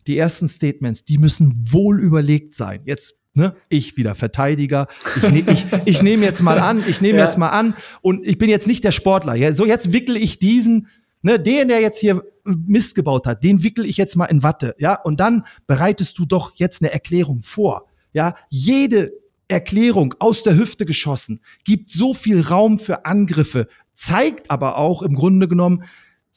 die 0.08 0.18
ersten 0.18 0.48
Statements, 0.48 1.06
die 1.06 1.18
müssen 1.18 1.54
wohl 1.72 2.00
überlegt 2.00 2.54
sein. 2.56 2.82
Jetzt 2.86 3.18
Ne? 3.38 3.56
Ich 3.70 3.98
wieder 3.98 4.16
Verteidiger. 4.16 4.88
Ich, 5.16 5.30
ne, 5.30 5.44
ich, 5.52 5.66
ich 5.86 6.02
nehme 6.02 6.26
jetzt 6.26 6.42
mal 6.42 6.58
an, 6.58 6.84
ich 6.88 7.02
nehme 7.02 7.20
ja. 7.20 7.26
jetzt 7.26 7.38
mal 7.38 7.50
an 7.50 7.76
und 8.02 8.26
ich 8.26 8.40
bin 8.40 8.50
jetzt 8.50 8.66
nicht 8.66 8.84
der 8.84 8.92
Sportler. 8.92 9.36
Ja, 9.36 9.54
so 9.54 9.64
jetzt 9.64 9.94
wickel 9.94 10.18
ich 10.18 10.40
diesen, 10.40 10.88
ne, 11.22 11.40
den, 11.40 11.68
der 11.68 11.80
jetzt 11.80 12.00
hier 12.00 12.24
Mist 12.44 12.96
gebaut 12.96 13.28
hat, 13.28 13.44
den 13.44 13.62
wickel 13.62 13.86
ich 13.86 13.98
jetzt 13.98 14.16
mal 14.16 14.26
in 14.26 14.42
Watte. 14.42 14.74
Ja, 14.80 15.00
und 15.00 15.20
dann 15.20 15.46
bereitest 15.68 16.18
du 16.18 16.26
doch 16.26 16.54
jetzt 16.56 16.82
eine 16.82 16.92
Erklärung 16.92 17.42
vor. 17.44 17.86
Ja, 18.12 18.34
jede 18.50 19.12
Erklärung 19.48 20.14
aus 20.20 20.44
der 20.44 20.58
Hüfte 20.58 20.86
geschossen, 20.86 21.42
gibt 21.64 21.92
so 21.92 22.14
viel 22.14 22.42
Raum 22.42 22.80
für 22.80 23.06
Angriffe, 23.06 23.68
zeigt 23.94 24.52
aber 24.52 24.78
auch 24.78 25.02
im 25.02 25.16
Grunde 25.16 25.48
genommen, 25.48 25.84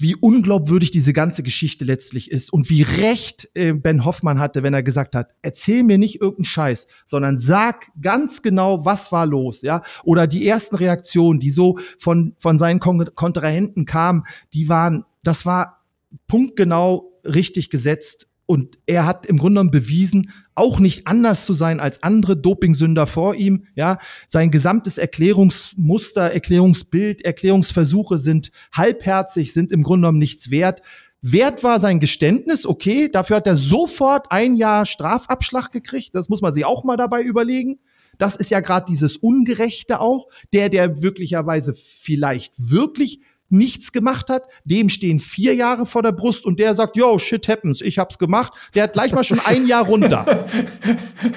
wie 0.01 0.17
unglaubwürdig 0.17 0.91
diese 0.91 1.13
ganze 1.13 1.43
Geschichte 1.43 1.85
letztlich 1.85 2.31
ist 2.31 2.51
und 2.51 2.71
wie 2.71 2.83
recht 2.83 3.51
äh, 3.53 3.75
Ben 3.75 4.07
Hoffmann 4.07 4.39
hatte, 4.39 4.63
wenn 4.63 4.73
er 4.73 4.83
gesagt 4.83 5.15
hat, 5.15 5.29
erzähl 5.43 5.83
mir 5.83 5.99
nicht 5.99 6.23
irgendeinen 6.23 6.47
Scheiß, 6.47 6.87
sondern 7.05 7.37
sag 7.37 7.89
ganz 8.01 8.41
genau, 8.41 8.87
was 8.87 9.13
war 9.13 9.27
los, 9.27 9.61
ja? 9.61 9.83
Oder 10.03 10.27
die 10.27 10.47
ersten 10.47 10.77
Reaktionen, 10.77 11.39
die 11.39 11.51
so 11.51 11.79
von, 11.99 12.35
von 12.39 12.57
seinen 12.57 12.81
Kon 12.81 13.11
Kontrahenten 13.15 13.85
kamen, 13.85 14.23
die 14.55 14.71
waren, 14.71 15.05
das 15.23 15.45
war 15.45 15.85
punktgenau 16.29 17.13
richtig 17.25 17.69
gesetzt 17.69 18.30
und 18.51 18.79
er 18.85 19.07
hat 19.07 19.27
im 19.27 19.39
Grunde 19.39 19.61
genommen 19.61 19.71
bewiesen, 19.71 20.33
auch 20.57 20.81
nicht 20.81 21.07
anders 21.07 21.47
zu 21.47 21.53
sein 21.53 21.79
als 21.79 22.03
andere 22.03 22.37
Dopingsünder 22.37 23.07
vor 23.07 23.37
ihm. 23.37 23.67
Ja, 23.77 23.99
sein 24.27 24.51
gesamtes 24.51 24.99
Erklärungsmuster, 24.99 26.33
Erklärungsbild, 26.33 27.23
Erklärungsversuche 27.23 28.19
sind 28.19 28.51
halbherzig, 28.73 29.53
sind 29.53 29.71
im 29.71 29.85
Grunde 29.85 30.07
genommen 30.07 30.19
nichts 30.19 30.51
wert. 30.51 30.83
Wert 31.23 31.63
war 31.63 31.79
sein 31.79 32.01
Geständnis, 32.01 32.67
okay, 32.67 33.09
dafür 33.09 33.37
hat 33.37 33.47
er 33.47 33.55
sofort 33.55 34.33
ein 34.33 34.57
Jahr 34.57 34.85
Strafabschlag 34.85 35.71
gekriegt. 35.71 36.17
Das 36.17 36.29
muss 36.29 36.43
man 36.43 36.53
sich 36.53 36.65
auch 36.65 36.83
mal 36.83 36.97
dabei 36.97 37.23
überlegen. 37.23 37.79
Das 38.19 38.35
ist 38.35 38.51
ja 38.51 38.59
gerade 38.59 38.87
dieses 38.89 39.17
Ungerechte 39.17 40.01
auch. 40.01 40.27
Der, 40.53 40.71
der 40.71 41.03
wirklicherweise 41.03 41.73
vielleicht 41.73 42.55
wirklich 42.57 43.21
nichts 43.51 43.93
gemacht 43.93 44.31
hat, 44.31 44.45
dem 44.65 44.89
stehen 44.89 45.19
vier 45.19 45.55
Jahre 45.55 45.87
vor 45.87 46.03
der 46.03 46.13
Brust 46.13 46.45
und 46.45 46.59
der 46.59 46.75
sagt, 46.75 46.97
yo, 46.97 47.19
shit 47.19 47.49
happens, 47.49 47.83
ich 47.83 47.99
hab's 47.99 48.19
gemacht. 48.19 48.53
Der 48.75 48.85
hat 48.85 48.93
gleich 48.93 49.13
mal 49.13 49.25
schon 49.25 49.41
ein 49.45 49.67
Jahr 49.67 49.85
runter. 49.85 50.25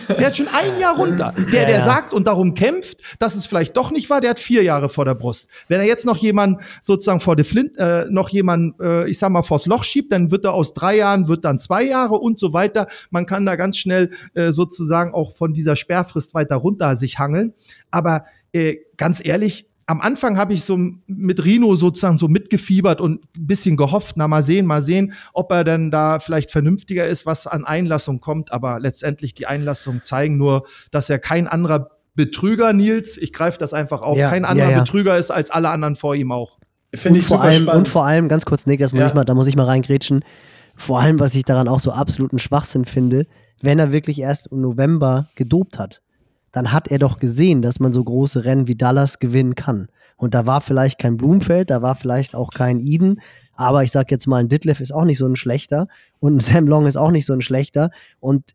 Der 0.10 0.28
hat 0.28 0.38
schon 0.38 0.48
ein 0.48 0.80
Jahr 0.80 0.96
runter. 0.96 1.34
Der, 1.52 1.66
der 1.66 1.84
sagt 1.84 2.14
und 2.14 2.28
darum 2.28 2.54
kämpft, 2.54 3.02
dass 3.20 3.36
es 3.36 3.46
vielleicht 3.46 3.76
doch 3.76 3.92
nicht 3.92 4.10
war, 4.10 4.22
der 4.22 4.32
hat 4.32 4.40
vier 4.40 4.64
Jahre 4.64 4.90
vor 4.90 5.06
der 5.06 5.16
Brust. 5.16 5.50
Wenn 5.68 5.80
er 5.80 5.86
jetzt 5.86 6.06
noch 6.06 6.18
jemand 6.18 6.62
sozusagen 6.82 7.20
vor 7.20 7.36
der 7.36 7.46
Flint, 7.46 7.78
äh, 7.78 8.06
noch 8.10 8.30
jemand, 8.30 8.80
äh, 8.80 9.08
ich 9.10 9.18
sag 9.20 9.30
mal, 9.30 9.44
vors 9.44 9.66
Loch 9.66 9.84
schiebt, 9.84 10.12
dann 10.12 10.32
wird 10.32 10.46
er 10.46 10.54
aus 10.54 10.74
drei 10.74 10.98
Jahren, 10.98 11.28
wird 11.28 11.46
dann 11.46 11.60
zwei 11.60 11.84
Jahre 11.84 12.16
und 12.16 12.40
so 12.40 12.54
weiter. 12.54 12.88
Man 13.10 13.26
kann 13.26 13.46
da 13.46 13.56
ganz 13.56 13.78
schnell 13.78 14.12
äh, 14.34 14.52
sozusagen 14.52 15.14
auch 15.14 15.36
von 15.36 15.54
dieser 15.54 15.76
Sperrfrist 15.76 16.34
weiter 16.34 16.56
runter 16.56 16.96
sich 16.96 17.20
hangeln. 17.20 17.54
Aber 17.92 18.26
äh, 18.54 18.78
ganz 18.98 19.24
ehrlich, 19.24 19.68
am 19.88 20.02
Anfang 20.02 20.38
habe 20.38 20.54
ich 20.54 20.64
so 20.64 20.78
mit 21.08 21.44
Rino 21.44 21.76
sozusagen 21.76 22.18
so 22.18 22.28
mitgefiebert 22.28 23.02
und 23.02 23.24
ein 23.36 23.48
bisschen 23.48 23.76
gehofft, 23.78 24.16
na 24.18 24.28
mal 24.28 24.44
sehen, 24.44 24.66
mal 24.66 24.82
sehen, 24.82 25.14
ob 25.34 25.52
er 25.52 25.64
denn 25.64 25.92
da 25.92 26.20
vielleicht 26.20 26.52
vernünftiger 26.52 27.08
ist, 27.08 27.26
was 27.26 27.48
an 27.48 27.66
Einlassung 27.66 28.22
kommt. 28.22 28.52
Aber 28.52 28.80
letztendlich 28.80 29.34
die 29.34 29.48
Einlassungen 29.48 30.04
zeigen 30.04 30.38
nur, 30.38 30.66
dass 30.92 31.10
er 31.10 31.20
kein 31.20 31.48
anderer 31.48 31.90
Betrüger, 32.16 32.74
Nils, 32.74 33.18
ich 33.18 33.34
greife 33.34 33.58
das 33.58 33.74
einfach 33.74 34.02
auf, 34.02 34.18
ja, 34.18 34.30
kein 34.30 34.46
anderer 34.46 34.70
ja, 34.70 34.78
ja. 34.78 34.84
Betrüger 34.84 35.18
ist 35.18 35.32
als 35.32 35.50
alle 35.50 35.70
anderen 35.70 35.96
vor 35.96 36.16
ihm 36.16 36.32
auch. 36.32 36.60
Finde 36.94 37.20
ich 37.20 37.26
vor 37.26 37.38
super 37.38 37.50
allem, 37.50 37.64
spannend. 37.64 37.88
Und 37.88 37.88
vor 37.88 38.06
allem, 38.06 38.28
ganz 38.28 38.46
kurz, 38.46 38.68
Nick, 38.68 38.80
das 38.80 38.94
muss 38.94 39.04
ich 39.08 39.14
mal, 39.16 39.26
da 39.26 39.34
muss 39.34 39.48
ich 39.48 39.56
mal 39.56 39.66
reingrätschen. 39.66 40.24
Vor 40.76 41.00
allem, 41.00 41.20
was 41.20 41.34
ich 41.34 41.44
daran 41.44 41.68
auch 41.68 41.80
so 41.80 41.92
absoluten 41.92 42.38
Schwachsinn 42.38 42.86
finde, 42.86 43.26
wenn 43.62 43.80
er 43.80 43.92
wirklich 43.92 44.20
erst 44.20 44.48
im 44.48 44.62
November 44.62 45.28
gedopt 45.36 45.80
hat 45.80 46.03
dann 46.54 46.72
hat 46.72 46.88
er 46.88 47.00
doch 47.00 47.20
gesehen, 47.20 47.62
dass 47.62 47.82
man 47.82 47.92
so 47.92 48.02
große 48.02 48.46
Rennen 48.46 48.68
wie 48.68 48.76
Dallas 48.76 49.20
gewinnen 49.20 49.56
kann. 49.56 49.90
Und 50.16 50.34
da 50.34 50.46
war 50.46 50.62
vielleicht 50.62 51.00
kein 51.00 51.18
Blumfeld, 51.18 51.70
da 51.70 51.82
war 51.82 51.96
vielleicht 51.96 52.36
auch 52.36 52.52
kein 52.52 52.80
Eden, 52.80 53.20
aber 53.56 53.84
ich 53.84 53.92
sag 53.92 54.10
jetzt 54.12 54.28
mal, 54.28 54.38
ein 54.38 54.48
Ditlev 54.48 54.80
ist 54.80 54.94
auch 54.94 55.04
nicht 55.04 55.18
so 55.18 55.26
ein 55.26 55.36
schlechter 55.36 55.88
und 56.20 56.38
ein 56.38 56.40
Sam 56.40 56.68
Long 56.68 56.86
ist 56.86 56.96
auch 56.96 57.12
nicht 57.12 57.26
so 57.26 57.34
ein 57.34 57.42
schlechter. 57.42 57.90
Und 58.20 58.52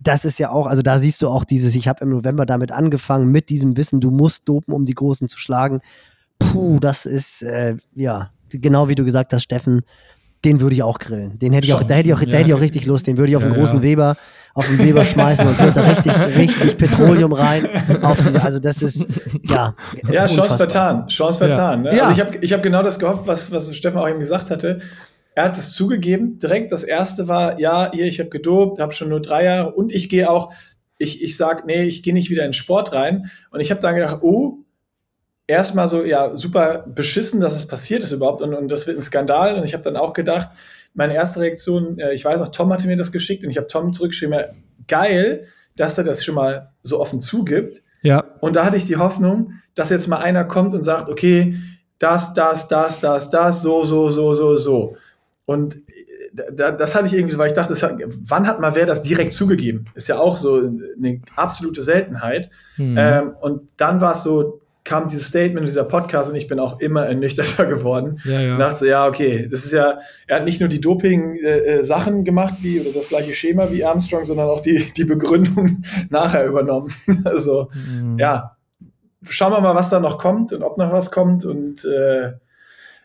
das 0.00 0.24
ist 0.24 0.38
ja 0.38 0.50
auch, 0.50 0.66
also 0.66 0.82
da 0.82 0.98
siehst 0.98 1.22
du 1.22 1.28
auch 1.28 1.44
dieses, 1.44 1.74
ich 1.74 1.86
habe 1.86 2.04
im 2.04 2.10
November 2.10 2.46
damit 2.46 2.72
angefangen, 2.72 3.30
mit 3.30 3.50
diesem 3.50 3.76
Wissen, 3.76 4.00
du 4.00 4.10
musst 4.10 4.48
dopen, 4.48 4.74
um 4.74 4.86
die 4.86 4.94
Großen 4.94 5.28
zu 5.28 5.38
schlagen. 5.38 5.80
Puh, 6.38 6.80
das 6.80 7.06
ist, 7.06 7.42
äh, 7.42 7.76
ja, 7.94 8.30
genau 8.48 8.88
wie 8.88 8.94
du 8.94 9.04
gesagt 9.04 9.32
hast, 9.32 9.42
Steffen, 9.42 9.82
den 10.44 10.60
würde 10.60 10.74
ich 10.74 10.82
auch 10.82 10.98
grillen. 10.98 11.38
Den 11.38 11.52
hätte 11.52 11.66
ich 11.66 11.74
auch, 11.74 11.82
da 11.82 11.94
hätte 11.94 12.08
ich 12.08 12.14
auch, 12.14 12.20
ja. 12.20 12.26
da 12.26 12.36
hätte 12.38 12.48
ich 12.50 12.54
auch 12.54 12.60
richtig 12.60 12.86
Lust. 12.86 13.06
Den 13.06 13.16
würde 13.16 13.30
ich 13.30 13.36
auf 13.36 13.42
ja, 13.42 13.48
einen 13.48 13.58
großen 13.58 13.78
ja. 13.78 13.82
Weber, 13.82 14.16
auf 14.54 14.66
den 14.66 14.78
Weber 14.78 15.04
schmeißen 15.04 15.46
und 15.46 15.58
würde 15.58 15.72
da 15.72 15.82
richtig, 15.82 16.12
richtig 16.36 16.76
Petroleum 16.76 17.32
rein. 17.32 17.68
Die, 17.88 18.38
also 18.38 18.58
das 18.58 18.82
ist, 18.82 19.06
ja. 19.42 19.74
Ja, 20.10 20.26
Chance 20.26 20.56
vertan. 20.56 21.06
Chance 21.08 21.38
vertan. 21.38 21.82
Ne? 21.82 21.90
Also 21.90 22.12
ich 22.12 22.20
habe 22.20 22.38
ich 22.40 22.52
hab 22.52 22.62
genau 22.62 22.82
das 22.82 22.98
gehofft, 22.98 23.26
was, 23.26 23.50
was 23.50 23.74
Stefan 23.74 24.02
auch 24.02 24.08
eben 24.08 24.20
gesagt 24.20 24.50
hatte. 24.50 24.78
Er 25.34 25.44
hat 25.44 25.58
es 25.58 25.72
zugegeben. 25.72 26.38
Direkt 26.38 26.70
das 26.70 26.84
erste 26.84 27.26
war, 27.26 27.58
ja, 27.58 27.90
hier, 27.92 28.06
ich 28.06 28.20
habe 28.20 28.30
gedopt, 28.30 28.78
habe 28.78 28.92
schon 28.92 29.08
nur 29.08 29.20
drei 29.20 29.44
Jahre 29.44 29.72
und 29.72 29.92
ich 29.92 30.08
gehe 30.08 30.30
auch, 30.30 30.52
ich, 30.98 31.22
ich 31.22 31.36
sag, 31.36 31.66
nee, 31.66 31.82
ich 31.82 32.02
gehe 32.02 32.14
nicht 32.14 32.30
wieder 32.30 32.44
in 32.44 32.52
Sport 32.52 32.92
rein. 32.92 33.30
Und 33.50 33.60
ich 33.60 33.70
habe 33.70 33.80
dann 33.80 33.96
gedacht, 33.96 34.18
oh, 34.22 34.63
erstmal 35.46 35.88
so, 35.88 36.04
ja, 36.04 36.34
super 36.36 36.84
beschissen, 36.86 37.40
dass 37.40 37.56
es 37.56 37.66
passiert 37.66 38.02
ist 38.02 38.12
überhaupt 38.12 38.42
und, 38.42 38.54
und 38.54 38.70
das 38.70 38.86
wird 38.86 38.98
ein 38.98 39.02
Skandal. 39.02 39.56
Und 39.56 39.64
ich 39.64 39.74
habe 39.74 39.82
dann 39.82 39.96
auch 39.96 40.12
gedacht, 40.12 40.48
meine 40.94 41.14
erste 41.14 41.40
Reaktion, 41.40 41.98
äh, 41.98 42.14
ich 42.14 42.24
weiß 42.24 42.40
auch, 42.40 42.48
Tom 42.48 42.72
hatte 42.72 42.86
mir 42.86 42.96
das 42.96 43.12
geschickt 43.12 43.44
und 43.44 43.50
ich 43.50 43.56
habe 43.56 43.66
Tom 43.66 43.92
zurückgeschrieben, 43.92 44.34
ja, 44.34 44.46
geil, 44.88 45.46
dass 45.76 45.98
er 45.98 46.04
das 46.04 46.24
schon 46.24 46.34
mal 46.34 46.70
so 46.82 47.00
offen 47.00 47.20
zugibt. 47.20 47.82
Ja. 48.02 48.24
Und 48.40 48.56
da 48.56 48.64
hatte 48.64 48.76
ich 48.76 48.84
die 48.84 48.96
Hoffnung, 48.96 49.52
dass 49.74 49.90
jetzt 49.90 50.08
mal 50.08 50.18
einer 50.18 50.44
kommt 50.44 50.74
und 50.74 50.82
sagt, 50.82 51.08
okay, 51.08 51.56
das, 51.98 52.34
das, 52.34 52.68
das, 52.68 53.00
das, 53.00 53.30
das, 53.30 53.62
so, 53.62 53.84
so, 53.84 54.10
so, 54.10 54.34
so, 54.34 54.56
so. 54.56 54.96
Und 55.46 55.76
äh, 55.76 56.54
das 56.56 56.94
hatte 56.94 57.06
ich 57.06 57.14
irgendwie 57.14 57.32
so, 57.32 57.38
weil 57.38 57.48
ich 57.48 57.54
dachte, 57.54 57.74
hat, 57.74 57.98
wann 58.24 58.46
hat 58.46 58.60
mal 58.60 58.74
wer 58.74 58.86
das 58.86 59.02
direkt 59.02 59.32
zugegeben? 59.32 59.86
Ist 59.94 60.08
ja 60.08 60.18
auch 60.18 60.36
so 60.36 60.56
eine 60.56 61.20
absolute 61.36 61.82
Seltenheit. 61.82 62.50
Mhm. 62.76 62.96
Ähm, 62.98 63.32
und 63.40 63.70
dann 63.76 64.00
war 64.00 64.12
es 64.12 64.22
so, 64.22 64.60
kam 64.84 65.08
dieses 65.08 65.28
Statement, 65.28 65.66
dieser 65.66 65.84
Podcast 65.84 66.30
und 66.30 66.36
ich 66.36 66.46
bin 66.46 66.60
auch 66.60 66.78
immer 66.78 67.06
ernüchterter 67.06 67.66
geworden. 67.74 68.20
Ja, 68.24 68.40
ja. 68.40 68.52
Und 68.52 68.58
dachte, 68.58 68.86
ja, 68.86 69.06
okay, 69.06 69.42
das 69.50 69.64
ist 69.64 69.72
ja, 69.72 69.98
er 70.26 70.36
hat 70.36 70.44
nicht 70.44 70.60
nur 70.60 70.68
die 70.68 70.80
Doping-Sachen 70.80 72.20
äh, 72.20 72.22
gemacht, 72.22 72.54
wie, 72.60 72.80
oder 72.80 72.90
das 72.92 73.08
gleiche 73.08 73.32
Schema 73.32 73.70
wie 73.70 73.84
Armstrong, 73.84 74.24
sondern 74.24 74.48
auch 74.48 74.60
die, 74.60 74.92
die 74.94 75.04
Begründung 75.04 75.82
nachher 76.10 76.46
übernommen. 76.46 76.92
also, 77.24 77.70
mhm. 77.72 78.18
ja, 78.18 78.56
schauen 79.22 79.52
wir 79.52 79.60
mal, 79.60 79.74
was 79.74 79.88
da 79.88 80.00
noch 80.00 80.18
kommt 80.18 80.52
und 80.52 80.62
ob 80.62 80.76
noch 80.76 80.92
was 80.92 81.10
kommt 81.10 81.46
und 81.46 81.84
äh, 81.86 82.32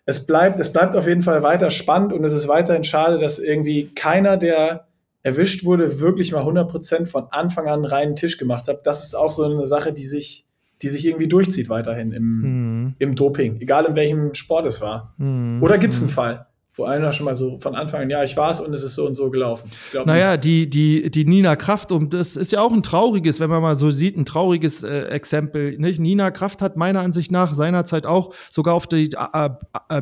es 0.05 0.25
bleibt, 0.25 0.59
es 0.59 0.73
bleibt 0.73 0.95
auf 0.95 1.07
jeden 1.07 1.21
Fall 1.21 1.43
weiter 1.43 1.69
spannend 1.69 2.11
und 2.11 2.23
es 2.25 2.33
ist 2.33 2.47
weiterhin 2.47 2.83
schade, 2.83 3.19
dass 3.19 3.39
irgendwie 3.39 3.85
keiner, 3.93 4.37
der 4.37 4.87
erwischt 5.21 5.63
wurde, 5.65 5.99
wirklich 5.99 6.31
mal 6.31 6.43
100% 6.43 7.05
von 7.05 7.27
Anfang 7.29 7.67
an 7.67 7.85
reinen 7.85 8.15
Tisch 8.15 8.37
gemacht 8.37 8.67
hat. 8.67 8.87
Das 8.87 9.03
ist 9.03 9.15
auch 9.15 9.29
so 9.29 9.43
eine 9.43 9.65
Sache, 9.65 9.93
die 9.93 10.05
sich 10.05 10.48
die 10.81 10.87
sich 10.87 11.05
irgendwie 11.05 11.27
durchzieht 11.27 11.69
weiterhin 11.69 12.11
im, 12.11 12.41
mhm. 12.41 12.95
im 12.99 13.15
Doping, 13.15 13.59
egal 13.61 13.85
in 13.85 13.95
welchem 13.95 14.33
Sport 14.33 14.65
es 14.65 14.81
war. 14.81 15.13
Mhm. 15.17 15.61
Oder 15.61 15.77
gibt 15.77 15.93
es 15.93 16.01
einen 16.01 16.09
Fall? 16.09 16.47
Wo 16.79 16.85
einer 16.85 17.13
schon 17.13 17.25
mal 17.25 17.35
so 17.35 17.59
von 17.59 17.75
Anfang 17.75 18.01
an, 18.03 18.09
ja, 18.09 18.23
ich 18.23 18.35
war 18.37 18.49
es 18.49 18.59
und 18.59 18.73
es 18.73 18.83
ist 18.83 18.95
so 18.95 19.05
und 19.05 19.13
so 19.13 19.29
gelaufen. 19.29 19.69
naja, 20.05 20.37
die, 20.37 20.69
die, 20.69 21.11
die 21.11 21.25
Nina 21.25 21.55
Kraft, 21.55 21.91
und 21.91 22.13
das 22.13 22.35
ist 22.35 22.51
ja 22.51 22.61
auch 22.61 22.71
ein 22.71 22.81
trauriges, 22.81 23.39
wenn 23.39 23.49
man 23.49 23.61
mal 23.61 23.75
so 23.75 23.91
sieht, 23.91 24.17
ein 24.17 24.25
trauriges 24.25 24.83
äh, 24.83 25.09
Exempel. 25.09 25.77
Nicht? 25.77 25.99
Nina 25.99 26.31
Kraft 26.31 26.61
hat 26.61 26.77
meiner 26.77 27.01
Ansicht 27.01 27.31
nach 27.31 27.53
seinerzeit 27.53 28.05
auch 28.05 28.33
sogar 28.49 28.73
auf 28.73 28.87
die 28.87 29.09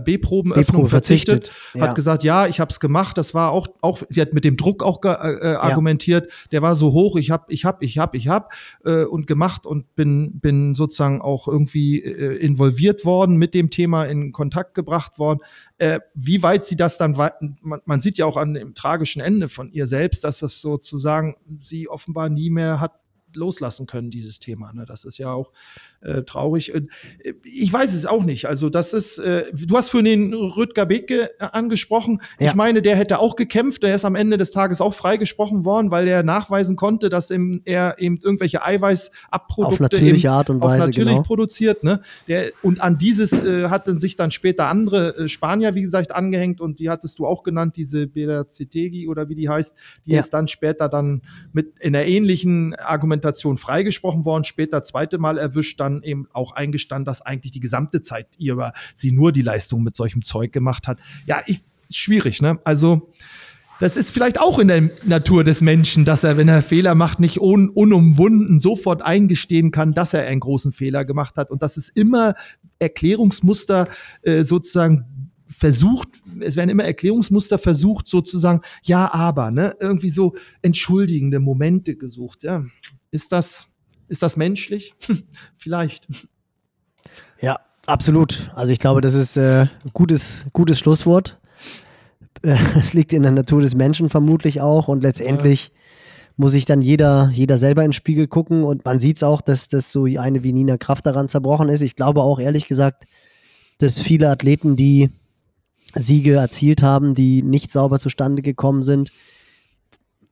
B-Probenöffnung 0.03 0.87
verzichtet, 0.87 1.47
verzichtet. 1.47 1.81
hat 1.81 1.95
gesagt, 1.95 2.23
ja, 2.23 2.47
ich 2.47 2.59
habe 2.59 2.69
es 2.69 2.79
gemacht. 2.79 3.17
Das 3.17 3.33
war 3.33 3.51
auch, 3.51 3.67
auch, 3.81 4.03
sie 4.09 4.21
hat 4.21 4.33
mit 4.33 4.45
dem 4.45 4.55
Druck 4.55 4.83
auch 4.83 5.03
äh, 5.03 5.09
äh, 5.09 5.55
argumentiert, 5.55 6.25
ja. 6.25 6.31
der 6.51 6.61
war 6.61 6.75
so 6.75 6.93
hoch, 6.93 7.17
ich 7.17 7.31
habe, 7.31 7.45
ich 7.49 7.65
habe, 7.65 7.83
ich 7.83 7.97
habe, 7.97 8.15
ich 8.15 8.27
habe 8.27 8.47
äh, 8.85 9.03
und 9.03 9.27
gemacht 9.27 9.65
und 9.65 9.95
bin, 9.95 10.39
bin 10.39 10.75
sozusagen 10.75 11.21
auch 11.21 11.47
irgendwie 11.47 12.03
äh, 12.03 12.35
involviert 12.37 13.05
worden, 13.05 13.37
mit 13.37 13.53
dem 13.53 13.69
Thema 13.69 14.05
in 14.05 14.31
Kontakt 14.31 14.75
gebracht 14.75 15.17
worden. 15.17 15.39
Äh, 15.79 15.99
wie 16.15 16.41
weit 16.41 16.65
sie 16.65 16.75
das 16.75 16.97
dann, 16.97 17.11
man, 17.61 17.81
man 17.85 17.99
sieht 17.99 18.17
ja 18.17 18.25
auch 18.25 18.37
an 18.37 18.55
dem 18.55 18.73
tragischen 18.73 19.21
Ende 19.21 19.47
von 19.47 19.71
ihr 19.71 19.87
selbst, 19.87 20.23
dass 20.23 20.39
das 20.39 20.59
sozusagen 20.59 21.35
sie 21.59 21.87
offenbar 21.87 22.29
nie 22.29 22.49
mehr 22.49 22.79
hat 22.79 22.99
loslassen 23.33 23.85
können, 23.85 24.09
dieses 24.09 24.39
Thema. 24.39 24.73
Ne? 24.73 24.85
Das 24.85 25.03
ist 25.03 25.17
ja 25.17 25.31
auch 25.31 25.51
äh, 26.01 26.23
traurig. 26.23 26.73
Äh, 26.73 26.81
ich 27.43 27.71
weiß 27.71 27.93
es 27.93 28.05
auch 28.05 28.23
nicht. 28.23 28.45
Also, 28.45 28.69
das 28.69 28.93
ist, 28.93 29.17
äh, 29.17 29.45
du 29.53 29.75
hast 29.75 29.89
für 29.89 30.03
den 30.03 30.33
Rüdger 30.33 30.85
Beke 30.85 31.31
äh, 31.39 31.45
angesprochen. 31.51 32.21
Ja. 32.39 32.49
Ich 32.49 32.55
meine, 32.55 32.81
der 32.81 32.95
hätte 32.95 33.19
auch 33.19 33.35
gekämpft. 33.35 33.83
Der 33.83 33.95
ist 33.95 34.05
am 34.05 34.15
Ende 34.15 34.37
des 34.37 34.51
Tages 34.51 34.81
auch 34.81 34.93
freigesprochen 34.93 35.65
worden, 35.65 35.91
weil 35.91 36.07
er 36.07 36.23
nachweisen 36.23 36.75
konnte, 36.75 37.09
dass 37.09 37.31
im, 37.31 37.61
er 37.65 37.95
eben 37.99 38.17
irgendwelche 38.21 38.63
Eiweißabprodukte 38.63 39.73
auf 39.73 39.79
natürliche 39.79 40.31
Art 40.31 40.49
und 40.49 40.61
Weise 40.61 40.85
natürlich 40.85 41.09
genau. 41.09 41.23
produziert. 41.23 41.83
Ne? 41.83 42.01
Der, 42.27 42.51
und 42.61 42.81
an 42.81 42.97
dieses 42.97 43.39
äh, 43.39 43.69
hatten 43.69 43.97
sich 43.97 44.15
dann 44.15 44.31
später 44.31 44.67
andere 44.67 45.15
äh, 45.17 45.29
Spanier, 45.29 45.75
wie 45.75 45.81
gesagt, 45.81 46.13
angehängt 46.13 46.61
und 46.61 46.79
die 46.79 46.89
hattest 46.89 47.19
du 47.19 47.25
auch 47.25 47.43
genannt, 47.43 47.75
diese 47.77 48.07
Beracetegi 48.07 49.07
oder 49.07 49.29
wie 49.29 49.35
die 49.35 49.49
heißt, 49.49 49.75
die 50.05 50.11
ja. 50.11 50.19
ist 50.19 50.33
dann 50.33 50.47
später 50.47 50.89
dann 50.89 51.21
mit 51.53 51.73
in 51.79 51.95
einer 51.95 52.05
ähnlichen 52.05 52.75
Argumentation 52.75 53.57
freigesprochen 53.57 54.25
worden, 54.25 54.43
später 54.43 54.83
zweite 54.83 55.17
Mal 55.17 55.37
erwischt, 55.37 55.79
dann 55.79 55.86
eben 56.03 56.27
auch 56.33 56.53
eingestanden, 56.53 57.05
dass 57.05 57.21
eigentlich 57.21 57.51
die 57.51 57.59
gesamte 57.59 58.01
Zeit 58.01 58.27
ihr 58.37 58.73
sie 58.93 59.11
nur 59.11 59.31
die 59.31 59.41
Leistung 59.41 59.83
mit 59.83 59.95
solchem 59.95 60.21
Zeug 60.21 60.51
gemacht 60.51 60.87
hat. 60.87 60.99
Ja, 61.25 61.41
ich, 61.45 61.63
schwierig, 61.89 62.41
ne? 62.41 62.59
Also, 62.63 63.11
das 63.79 63.95
ist 63.95 64.09
vielleicht 64.09 64.39
auch 64.39 64.57
in 64.57 64.69
der 64.69 64.89
Natur 65.03 65.43
des 65.43 65.61
Menschen, 65.61 66.03
dass 66.03 66.23
er, 66.23 66.37
wenn 66.37 66.47
er 66.47 66.63
Fehler 66.63 66.95
macht, 66.95 67.19
nicht 67.19 67.39
un 67.39 67.69
unumwunden 67.69 68.59
sofort 68.59 69.03
eingestehen 69.03 69.69
kann, 69.71 69.93
dass 69.93 70.15
er 70.15 70.25
einen 70.25 70.39
großen 70.39 70.71
Fehler 70.71 71.05
gemacht 71.05 71.35
hat 71.37 71.51
und 71.51 71.61
dass 71.61 71.77
es 71.77 71.89
immer 71.89 72.33
Erklärungsmuster 72.79 73.87
äh, 74.23 74.43
sozusagen 74.43 75.05
versucht, 75.47 76.09
es 76.39 76.55
werden 76.55 76.69
immer 76.69 76.83
Erklärungsmuster 76.83 77.57
versucht, 77.57 78.07
sozusagen, 78.07 78.61
ja, 78.83 79.13
aber, 79.13 79.51
ne, 79.51 79.75
irgendwie 79.79 80.09
so 80.09 80.35
entschuldigende 80.61 81.39
Momente 81.39 81.95
gesucht. 81.95 82.43
Ja, 82.43 82.65
ist 83.11 83.31
das, 83.31 83.67
ist 84.07 84.23
das 84.23 84.37
menschlich? 84.37 84.93
Vielleicht. 85.55 86.07
Ja, 87.41 87.59
absolut. 87.85 88.51
Also 88.55 88.73
ich 88.73 88.79
glaube, 88.79 89.01
das 89.01 89.13
ist 89.13 89.37
äh, 89.37 89.67
gutes, 89.93 90.45
gutes 90.53 90.79
Schlusswort. 90.79 91.39
Es 92.43 92.93
liegt 92.93 93.13
in 93.13 93.23
der 93.23 93.31
Natur 93.31 93.61
des 93.61 93.73
Menschen 93.73 94.11
vermutlich 94.11 94.61
auch 94.61 94.87
und 94.87 95.01
letztendlich 95.01 95.65
ja. 95.65 95.71
muss 96.37 96.51
sich 96.51 96.65
dann 96.65 96.83
jeder, 96.83 97.31
jeder 97.33 97.57
selber 97.57 97.81
in 97.81 97.87
den 97.87 97.93
Spiegel 97.93 98.27
gucken 98.27 98.63
und 98.63 98.85
man 98.85 98.99
sieht 98.99 99.17
es 99.17 99.23
auch, 99.23 99.41
dass 99.41 99.69
das 99.69 99.91
so 99.91 100.05
eine 100.05 100.43
wie 100.43 100.53
Nina 100.53 100.77
Kraft 100.77 101.07
daran 101.07 101.29
zerbrochen 101.29 101.67
ist. 101.67 101.81
Ich 101.81 101.95
glaube 101.95 102.21
auch 102.21 102.39
ehrlich 102.39 102.67
gesagt, 102.67 103.05
dass 103.79 103.99
viele 103.99 104.29
Athleten, 104.29 104.75
die 104.75 105.09
Siege 105.95 106.35
erzielt 106.35 106.83
haben, 106.83 107.15
die 107.15 107.41
nicht 107.41 107.71
sauber 107.71 107.99
zustande 107.99 108.43
gekommen 108.43 108.83
sind, 108.83 109.11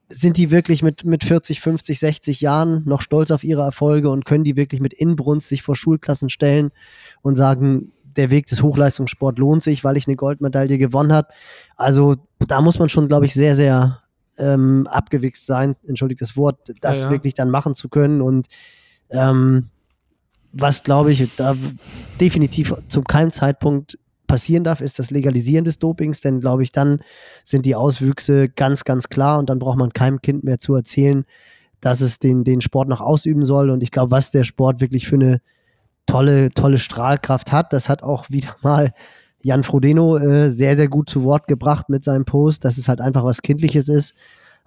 sind 0.08 0.36
die 0.36 0.50
wirklich 0.50 0.82
mit, 0.82 1.04
mit 1.04 1.24
40, 1.24 1.60
50, 1.60 1.98
60 1.98 2.40
Jahren 2.40 2.82
noch 2.84 3.00
stolz 3.00 3.30
auf 3.30 3.42
ihre 3.42 3.62
Erfolge 3.62 4.10
und 4.10 4.24
können 4.24 4.44
die 4.44 4.56
wirklich 4.56 4.80
mit 4.80 4.92
Inbrunst 4.92 5.48
sich 5.48 5.62
vor 5.62 5.74
Schulklassen 5.74 6.30
stellen 6.30 6.70
und 7.22 7.36
sagen, 7.36 7.92
der 8.04 8.30
Weg 8.30 8.46
des 8.46 8.62
Hochleistungssport 8.62 9.38
lohnt 9.38 9.62
sich, 9.62 9.84
weil 9.84 9.96
ich 9.96 10.06
eine 10.06 10.16
Goldmedaille 10.16 10.78
gewonnen 10.78 11.12
habe. 11.12 11.28
Also 11.76 12.16
da 12.38 12.60
muss 12.60 12.78
man 12.78 12.88
schon, 12.88 13.08
glaube 13.08 13.26
ich, 13.26 13.34
sehr, 13.34 13.56
sehr 13.56 14.02
ähm, 14.38 14.86
abgewichst 14.86 15.46
sein, 15.46 15.74
entschuldigt 15.86 16.20
das 16.20 16.36
Wort, 16.36 16.72
das 16.80 16.98
ja, 16.98 17.04
ja. 17.04 17.10
wirklich 17.10 17.34
dann 17.34 17.50
machen 17.50 17.74
zu 17.74 17.88
können. 17.88 18.22
Und 18.22 18.46
ähm, 19.10 19.68
was, 20.52 20.82
glaube 20.82 21.12
ich, 21.12 21.28
da 21.36 21.56
definitiv 22.20 22.74
zu 22.88 23.02
keinem 23.02 23.32
Zeitpunkt 23.32 23.98
passieren 24.26 24.64
darf, 24.64 24.80
ist 24.80 24.98
das 24.98 25.10
Legalisieren 25.10 25.64
des 25.64 25.78
Dopings, 25.78 26.20
denn 26.20 26.40
glaube 26.40 26.62
ich, 26.62 26.72
dann 26.72 27.00
sind 27.44 27.66
die 27.66 27.74
Auswüchse 27.74 28.48
ganz, 28.48 28.84
ganz 28.84 29.08
klar 29.08 29.38
und 29.38 29.50
dann 29.50 29.58
braucht 29.58 29.78
man 29.78 29.92
keinem 29.92 30.20
Kind 30.20 30.44
mehr 30.44 30.58
zu 30.58 30.74
erzählen, 30.74 31.24
dass 31.80 32.00
es 32.00 32.18
den, 32.18 32.44
den 32.44 32.60
Sport 32.60 32.88
noch 32.88 33.00
ausüben 33.00 33.44
soll. 33.44 33.70
Und 33.70 33.82
ich 33.82 33.90
glaube, 33.90 34.10
was 34.10 34.30
der 34.30 34.44
Sport 34.44 34.80
wirklich 34.80 35.06
für 35.06 35.16
eine 35.16 35.40
tolle, 36.06 36.50
tolle 36.50 36.78
Strahlkraft 36.78 37.52
hat, 37.52 37.72
das 37.72 37.88
hat 37.88 38.02
auch 38.02 38.30
wieder 38.30 38.56
mal 38.62 38.92
Jan 39.42 39.64
Frodeno 39.64 40.16
äh, 40.16 40.50
sehr, 40.50 40.76
sehr 40.76 40.88
gut 40.88 41.08
zu 41.08 41.22
Wort 41.22 41.46
gebracht 41.46 41.88
mit 41.88 42.02
seinem 42.02 42.24
Post, 42.24 42.64
dass 42.64 42.78
es 42.78 42.88
halt 42.88 43.00
einfach 43.00 43.24
was 43.24 43.42
Kindliches 43.42 43.88
ist. 43.88 44.14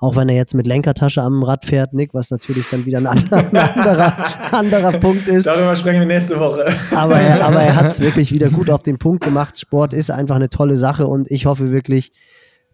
Auch 0.02 0.16
wenn 0.16 0.30
er 0.30 0.36
jetzt 0.36 0.54
mit 0.54 0.66
Lenkertasche 0.66 1.22
am 1.22 1.44
Rad 1.44 1.66
fährt, 1.66 1.94
Nick, 1.94 2.14
was 2.14 2.32
natürlich 2.32 2.70
dann 2.70 2.86
wieder 2.86 3.00
ein 3.00 3.08
anderer, 3.08 3.38
ein 3.52 3.58
anderer, 3.58 4.54
anderer 4.54 4.92
Punkt 5.00 5.28
ist. 5.28 5.46
Darüber 5.46 5.76
sprechen 5.76 6.00
wir 6.00 6.08
nächste 6.08 6.40
Woche. 6.40 6.74
Aber 6.96 7.20
er, 7.20 7.46
aber 7.46 7.62
er 7.62 7.76
hat 7.76 7.88
es 7.88 8.00
wirklich 8.00 8.32
wieder 8.32 8.50
gut 8.50 8.70
auf 8.70 8.82
den 8.82 8.98
Punkt 8.98 9.24
gemacht. 9.24 9.60
Sport 9.60 9.94
ist 9.94 10.10
einfach 10.10 10.38
eine 10.38 10.50
tolle 10.50 10.78
Sache 10.78 11.06
und 11.06 11.30
ich 11.30 11.46
hoffe 11.46 11.72
wirklich, 11.72 12.14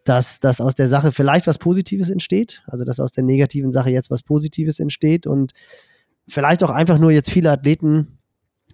dass, 0.03 0.39
dass 0.39 0.61
aus 0.61 0.75
der 0.75 0.87
Sache 0.87 1.11
vielleicht 1.11 1.47
was 1.47 1.57
Positives 1.57 2.11
entsteht. 2.11 2.63
Also, 2.67 2.85
dass 2.85 2.99
aus 2.99 3.11
der 3.11 3.23
negativen 3.23 3.71
Sache 3.71 3.89
jetzt 3.89 4.11
was 4.11 4.21
Positives 4.21 4.79
entsteht 4.79 5.25
und 5.25 5.53
vielleicht 6.27 6.63
auch 6.63 6.69
einfach 6.69 6.99
nur 6.99 7.09
jetzt 7.09 7.31
viele 7.31 7.51
Athleten 7.51 8.19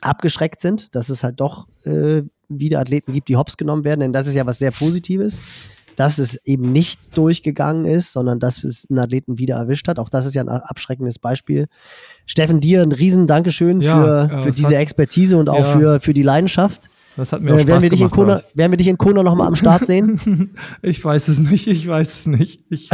abgeschreckt 0.02 0.60
sind, 0.60 0.94
dass 0.94 1.08
es 1.08 1.24
halt 1.24 1.40
doch 1.40 1.68
äh, 1.86 2.24
wieder 2.50 2.80
Athleten 2.80 3.14
gibt, 3.14 3.30
die 3.30 3.38
hops 3.38 3.56
genommen 3.56 3.86
werden, 3.86 4.02
denn 4.02 4.14
das 4.14 4.28
ist 4.28 4.36
ja 4.36 4.46
was 4.46 4.60
sehr 4.60 4.72
Positives 4.72 5.40
dass 5.96 6.18
es 6.18 6.36
eben 6.46 6.72
nicht 6.72 7.18
durchgegangen 7.18 7.86
ist, 7.86 8.12
sondern 8.12 8.40
dass 8.40 8.64
es 8.64 8.88
einen 8.90 9.00
Athleten 9.00 9.38
wieder 9.38 9.56
erwischt 9.56 9.88
hat. 9.88 10.00
Auch 10.00 10.10
das 10.10 10.26
ist 10.26 10.34
ja 10.34 10.42
ein 10.42 10.50
abschreckendes 10.50 11.20
Beispiel. 11.20 11.68
Steffen, 12.26 12.60
dir 12.60 12.82
ein 12.82 12.92
riesen 12.92 13.28
Dankeschön 13.28 13.82
ja, 13.82 13.96
für, 13.96 14.30
ja, 14.32 14.42
für 14.42 14.52
diese 14.52 14.68
hat, 14.68 14.74
Expertise 14.82 15.38
und 15.38 15.50
auch 15.50 15.60
ja. 15.60 15.78
für, 15.78 16.00
für 16.00 16.14
die 16.14 16.24
Leidenschaft. 16.24 16.90
Das 17.18 17.34
hat 17.34 17.42
mir 17.42 17.54
auch 17.54 17.58
äh, 17.58 17.62
Spaß 17.62 17.82
werden 17.84 17.98
gemacht. 17.98 18.12
Kona, 18.14 18.44
werden 18.54 18.72
wir 18.72 18.78
dich 18.78 18.88
in 18.88 18.98
Kona 18.98 19.22
nochmal 19.24 19.48
am 19.48 19.56
Start 19.56 19.86
sehen? 19.86 20.56
ich 20.82 21.04
weiß 21.04 21.28
es 21.28 21.40
nicht, 21.40 21.68
ich 21.68 21.88
weiß 21.88 22.14
es 22.14 22.28
nicht. 22.28 22.62
Ich, 22.70 22.90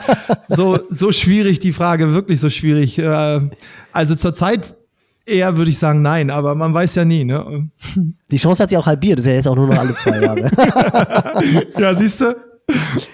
so, 0.48 0.78
so 0.88 1.12
schwierig 1.12 1.58
die 1.58 1.72
Frage, 1.72 2.12
wirklich 2.12 2.40
so 2.40 2.48
schwierig. 2.48 2.98
Äh, 2.98 3.40
also 3.92 4.14
zurzeit 4.14 4.74
eher 5.28 5.56
würde 5.56 5.70
ich 5.70 5.78
sagen 5.78 6.02
nein, 6.02 6.30
aber 6.30 6.54
man 6.54 6.72
weiß 6.74 6.94
ja 6.96 7.04
nie. 7.04 7.24
Ne? 7.24 7.68
Die 8.30 8.36
Chance 8.36 8.62
hat 8.62 8.70
sich 8.70 8.78
auch 8.78 8.86
halbiert, 8.86 9.18
das 9.18 9.26
ist 9.26 9.30
ja 9.30 9.36
jetzt 9.36 9.48
auch 9.48 9.56
nur 9.56 9.68
noch 9.68 9.78
alle 9.78 9.94
zwei 9.94 10.20
Jahre. 10.20 10.50
ja, 11.78 11.94
siehst 11.94 12.20
du? 12.20 12.36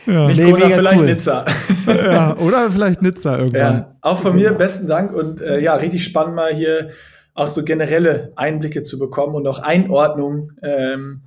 Ja. 0.06 0.26
Nicht 0.26 0.38
nee, 0.38 0.50
Kona, 0.50 0.66
vielleicht 0.66 1.00
cool. 1.00 1.06
Nizza. 1.06 1.44
ja, 1.86 2.36
oder 2.38 2.70
vielleicht 2.70 3.02
Nizza 3.02 3.38
irgendwann. 3.38 3.74
Ja, 3.76 3.96
auch 4.00 4.18
von 4.18 4.34
mir 4.34 4.52
besten 4.52 4.86
Dank 4.86 5.12
und 5.12 5.40
äh, 5.40 5.60
ja, 5.60 5.74
richtig 5.74 6.04
spannend 6.04 6.34
mal 6.34 6.52
hier 6.52 6.90
auch 7.34 7.48
so 7.48 7.64
generelle 7.64 8.32
Einblicke 8.36 8.82
zu 8.82 8.98
bekommen 8.98 9.34
und 9.34 9.46
auch 9.46 9.58
Einordnung 9.58 10.52
ähm, 10.62 11.22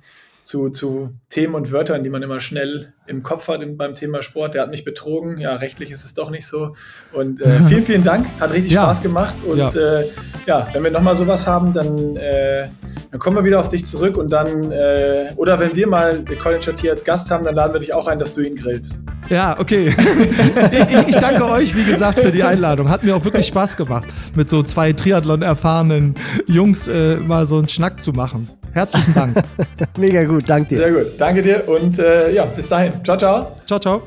zu, 0.48 0.70
zu 0.70 1.10
Themen 1.28 1.54
und 1.54 1.72
Wörtern, 1.72 2.02
die 2.02 2.08
man 2.08 2.22
immer 2.22 2.40
schnell 2.40 2.94
im 3.06 3.22
Kopf 3.22 3.48
hat 3.48 3.60
beim 3.76 3.92
Thema 3.92 4.22
Sport. 4.22 4.54
Der 4.54 4.62
hat 4.62 4.70
mich 4.70 4.82
betrogen. 4.82 5.36
Ja, 5.36 5.56
rechtlich 5.56 5.90
ist 5.90 6.06
es 6.06 6.14
doch 6.14 6.30
nicht 6.30 6.46
so. 6.46 6.74
Und 7.12 7.42
äh, 7.42 7.60
vielen, 7.68 7.82
vielen 7.82 8.02
Dank. 8.02 8.26
Hat 8.40 8.50
richtig 8.54 8.72
ja. 8.72 8.84
Spaß 8.84 9.02
gemacht. 9.02 9.34
Und 9.46 9.58
ja, 9.58 9.68
äh, 9.68 10.08
ja 10.46 10.66
wenn 10.72 10.82
wir 10.82 10.90
nochmal 10.90 11.16
sowas 11.16 11.46
haben, 11.46 11.74
dann, 11.74 12.16
äh, 12.16 12.68
dann 13.10 13.20
kommen 13.20 13.36
wir 13.36 13.44
wieder 13.44 13.60
auf 13.60 13.68
dich 13.68 13.84
zurück. 13.84 14.16
Und 14.16 14.32
dann, 14.32 14.72
äh, 14.72 15.32
oder 15.36 15.60
wenn 15.60 15.76
wir 15.76 15.86
mal 15.86 16.24
Colin 16.42 16.62
Chatier 16.62 16.92
als 16.92 17.04
Gast 17.04 17.30
haben, 17.30 17.44
dann 17.44 17.54
laden 17.54 17.74
wir 17.74 17.80
dich 17.80 17.92
auch 17.92 18.06
ein, 18.06 18.18
dass 18.18 18.32
du 18.32 18.40
ihn 18.40 18.56
grillst. 18.56 19.02
Ja, 19.28 19.54
okay. 19.60 19.88
ich, 20.72 21.08
ich, 21.08 21.16
danke 21.16 21.44
euch, 21.44 21.76
wie 21.76 21.84
gesagt, 21.84 22.20
für 22.20 22.32
die 22.32 22.42
Einladung. 22.42 22.88
Hat 22.88 23.04
mir 23.04 23.14
auch 23.14 23.24
wirklich 23.26 23.46
Spaß 23.48 23.76
gemacht, 23.76 24.08
mit 24.34 24.48
so 24.48 24.62
zwei 24.62 24.94
Triathlon-erfahrenen 24.94 26.14
Jungs 26.46 26.88
äh, 26.88 27.16
mal 27.16 27.44
so 27.44 27.58
einen 27.58 27.68
Schnack 27.68 28.00
zu 28.00 28.12
machen. 28.12 28.48
Herzlichen 28.72 29.14
Dank. 29.14 29.36
Mega 29.96 30.24
gut, 30.24 30.44
danke 30.46 30.68
dir. 30.68 30.78
Sehr 30.78 30.92
gut, 30.92 31.06
danke 31.18 31.42
dir 31.42 31.68
und 31.68 31.98
äh, 31.98 32.32
ja, 32.32 32.44
bis 32.44 32.68
dahin. 32.68 32.92
Ciao, 33.04 33.16
ciao. 33.16 33.56
Ciao, 33.66 33.78
ciao. 33.78 34.02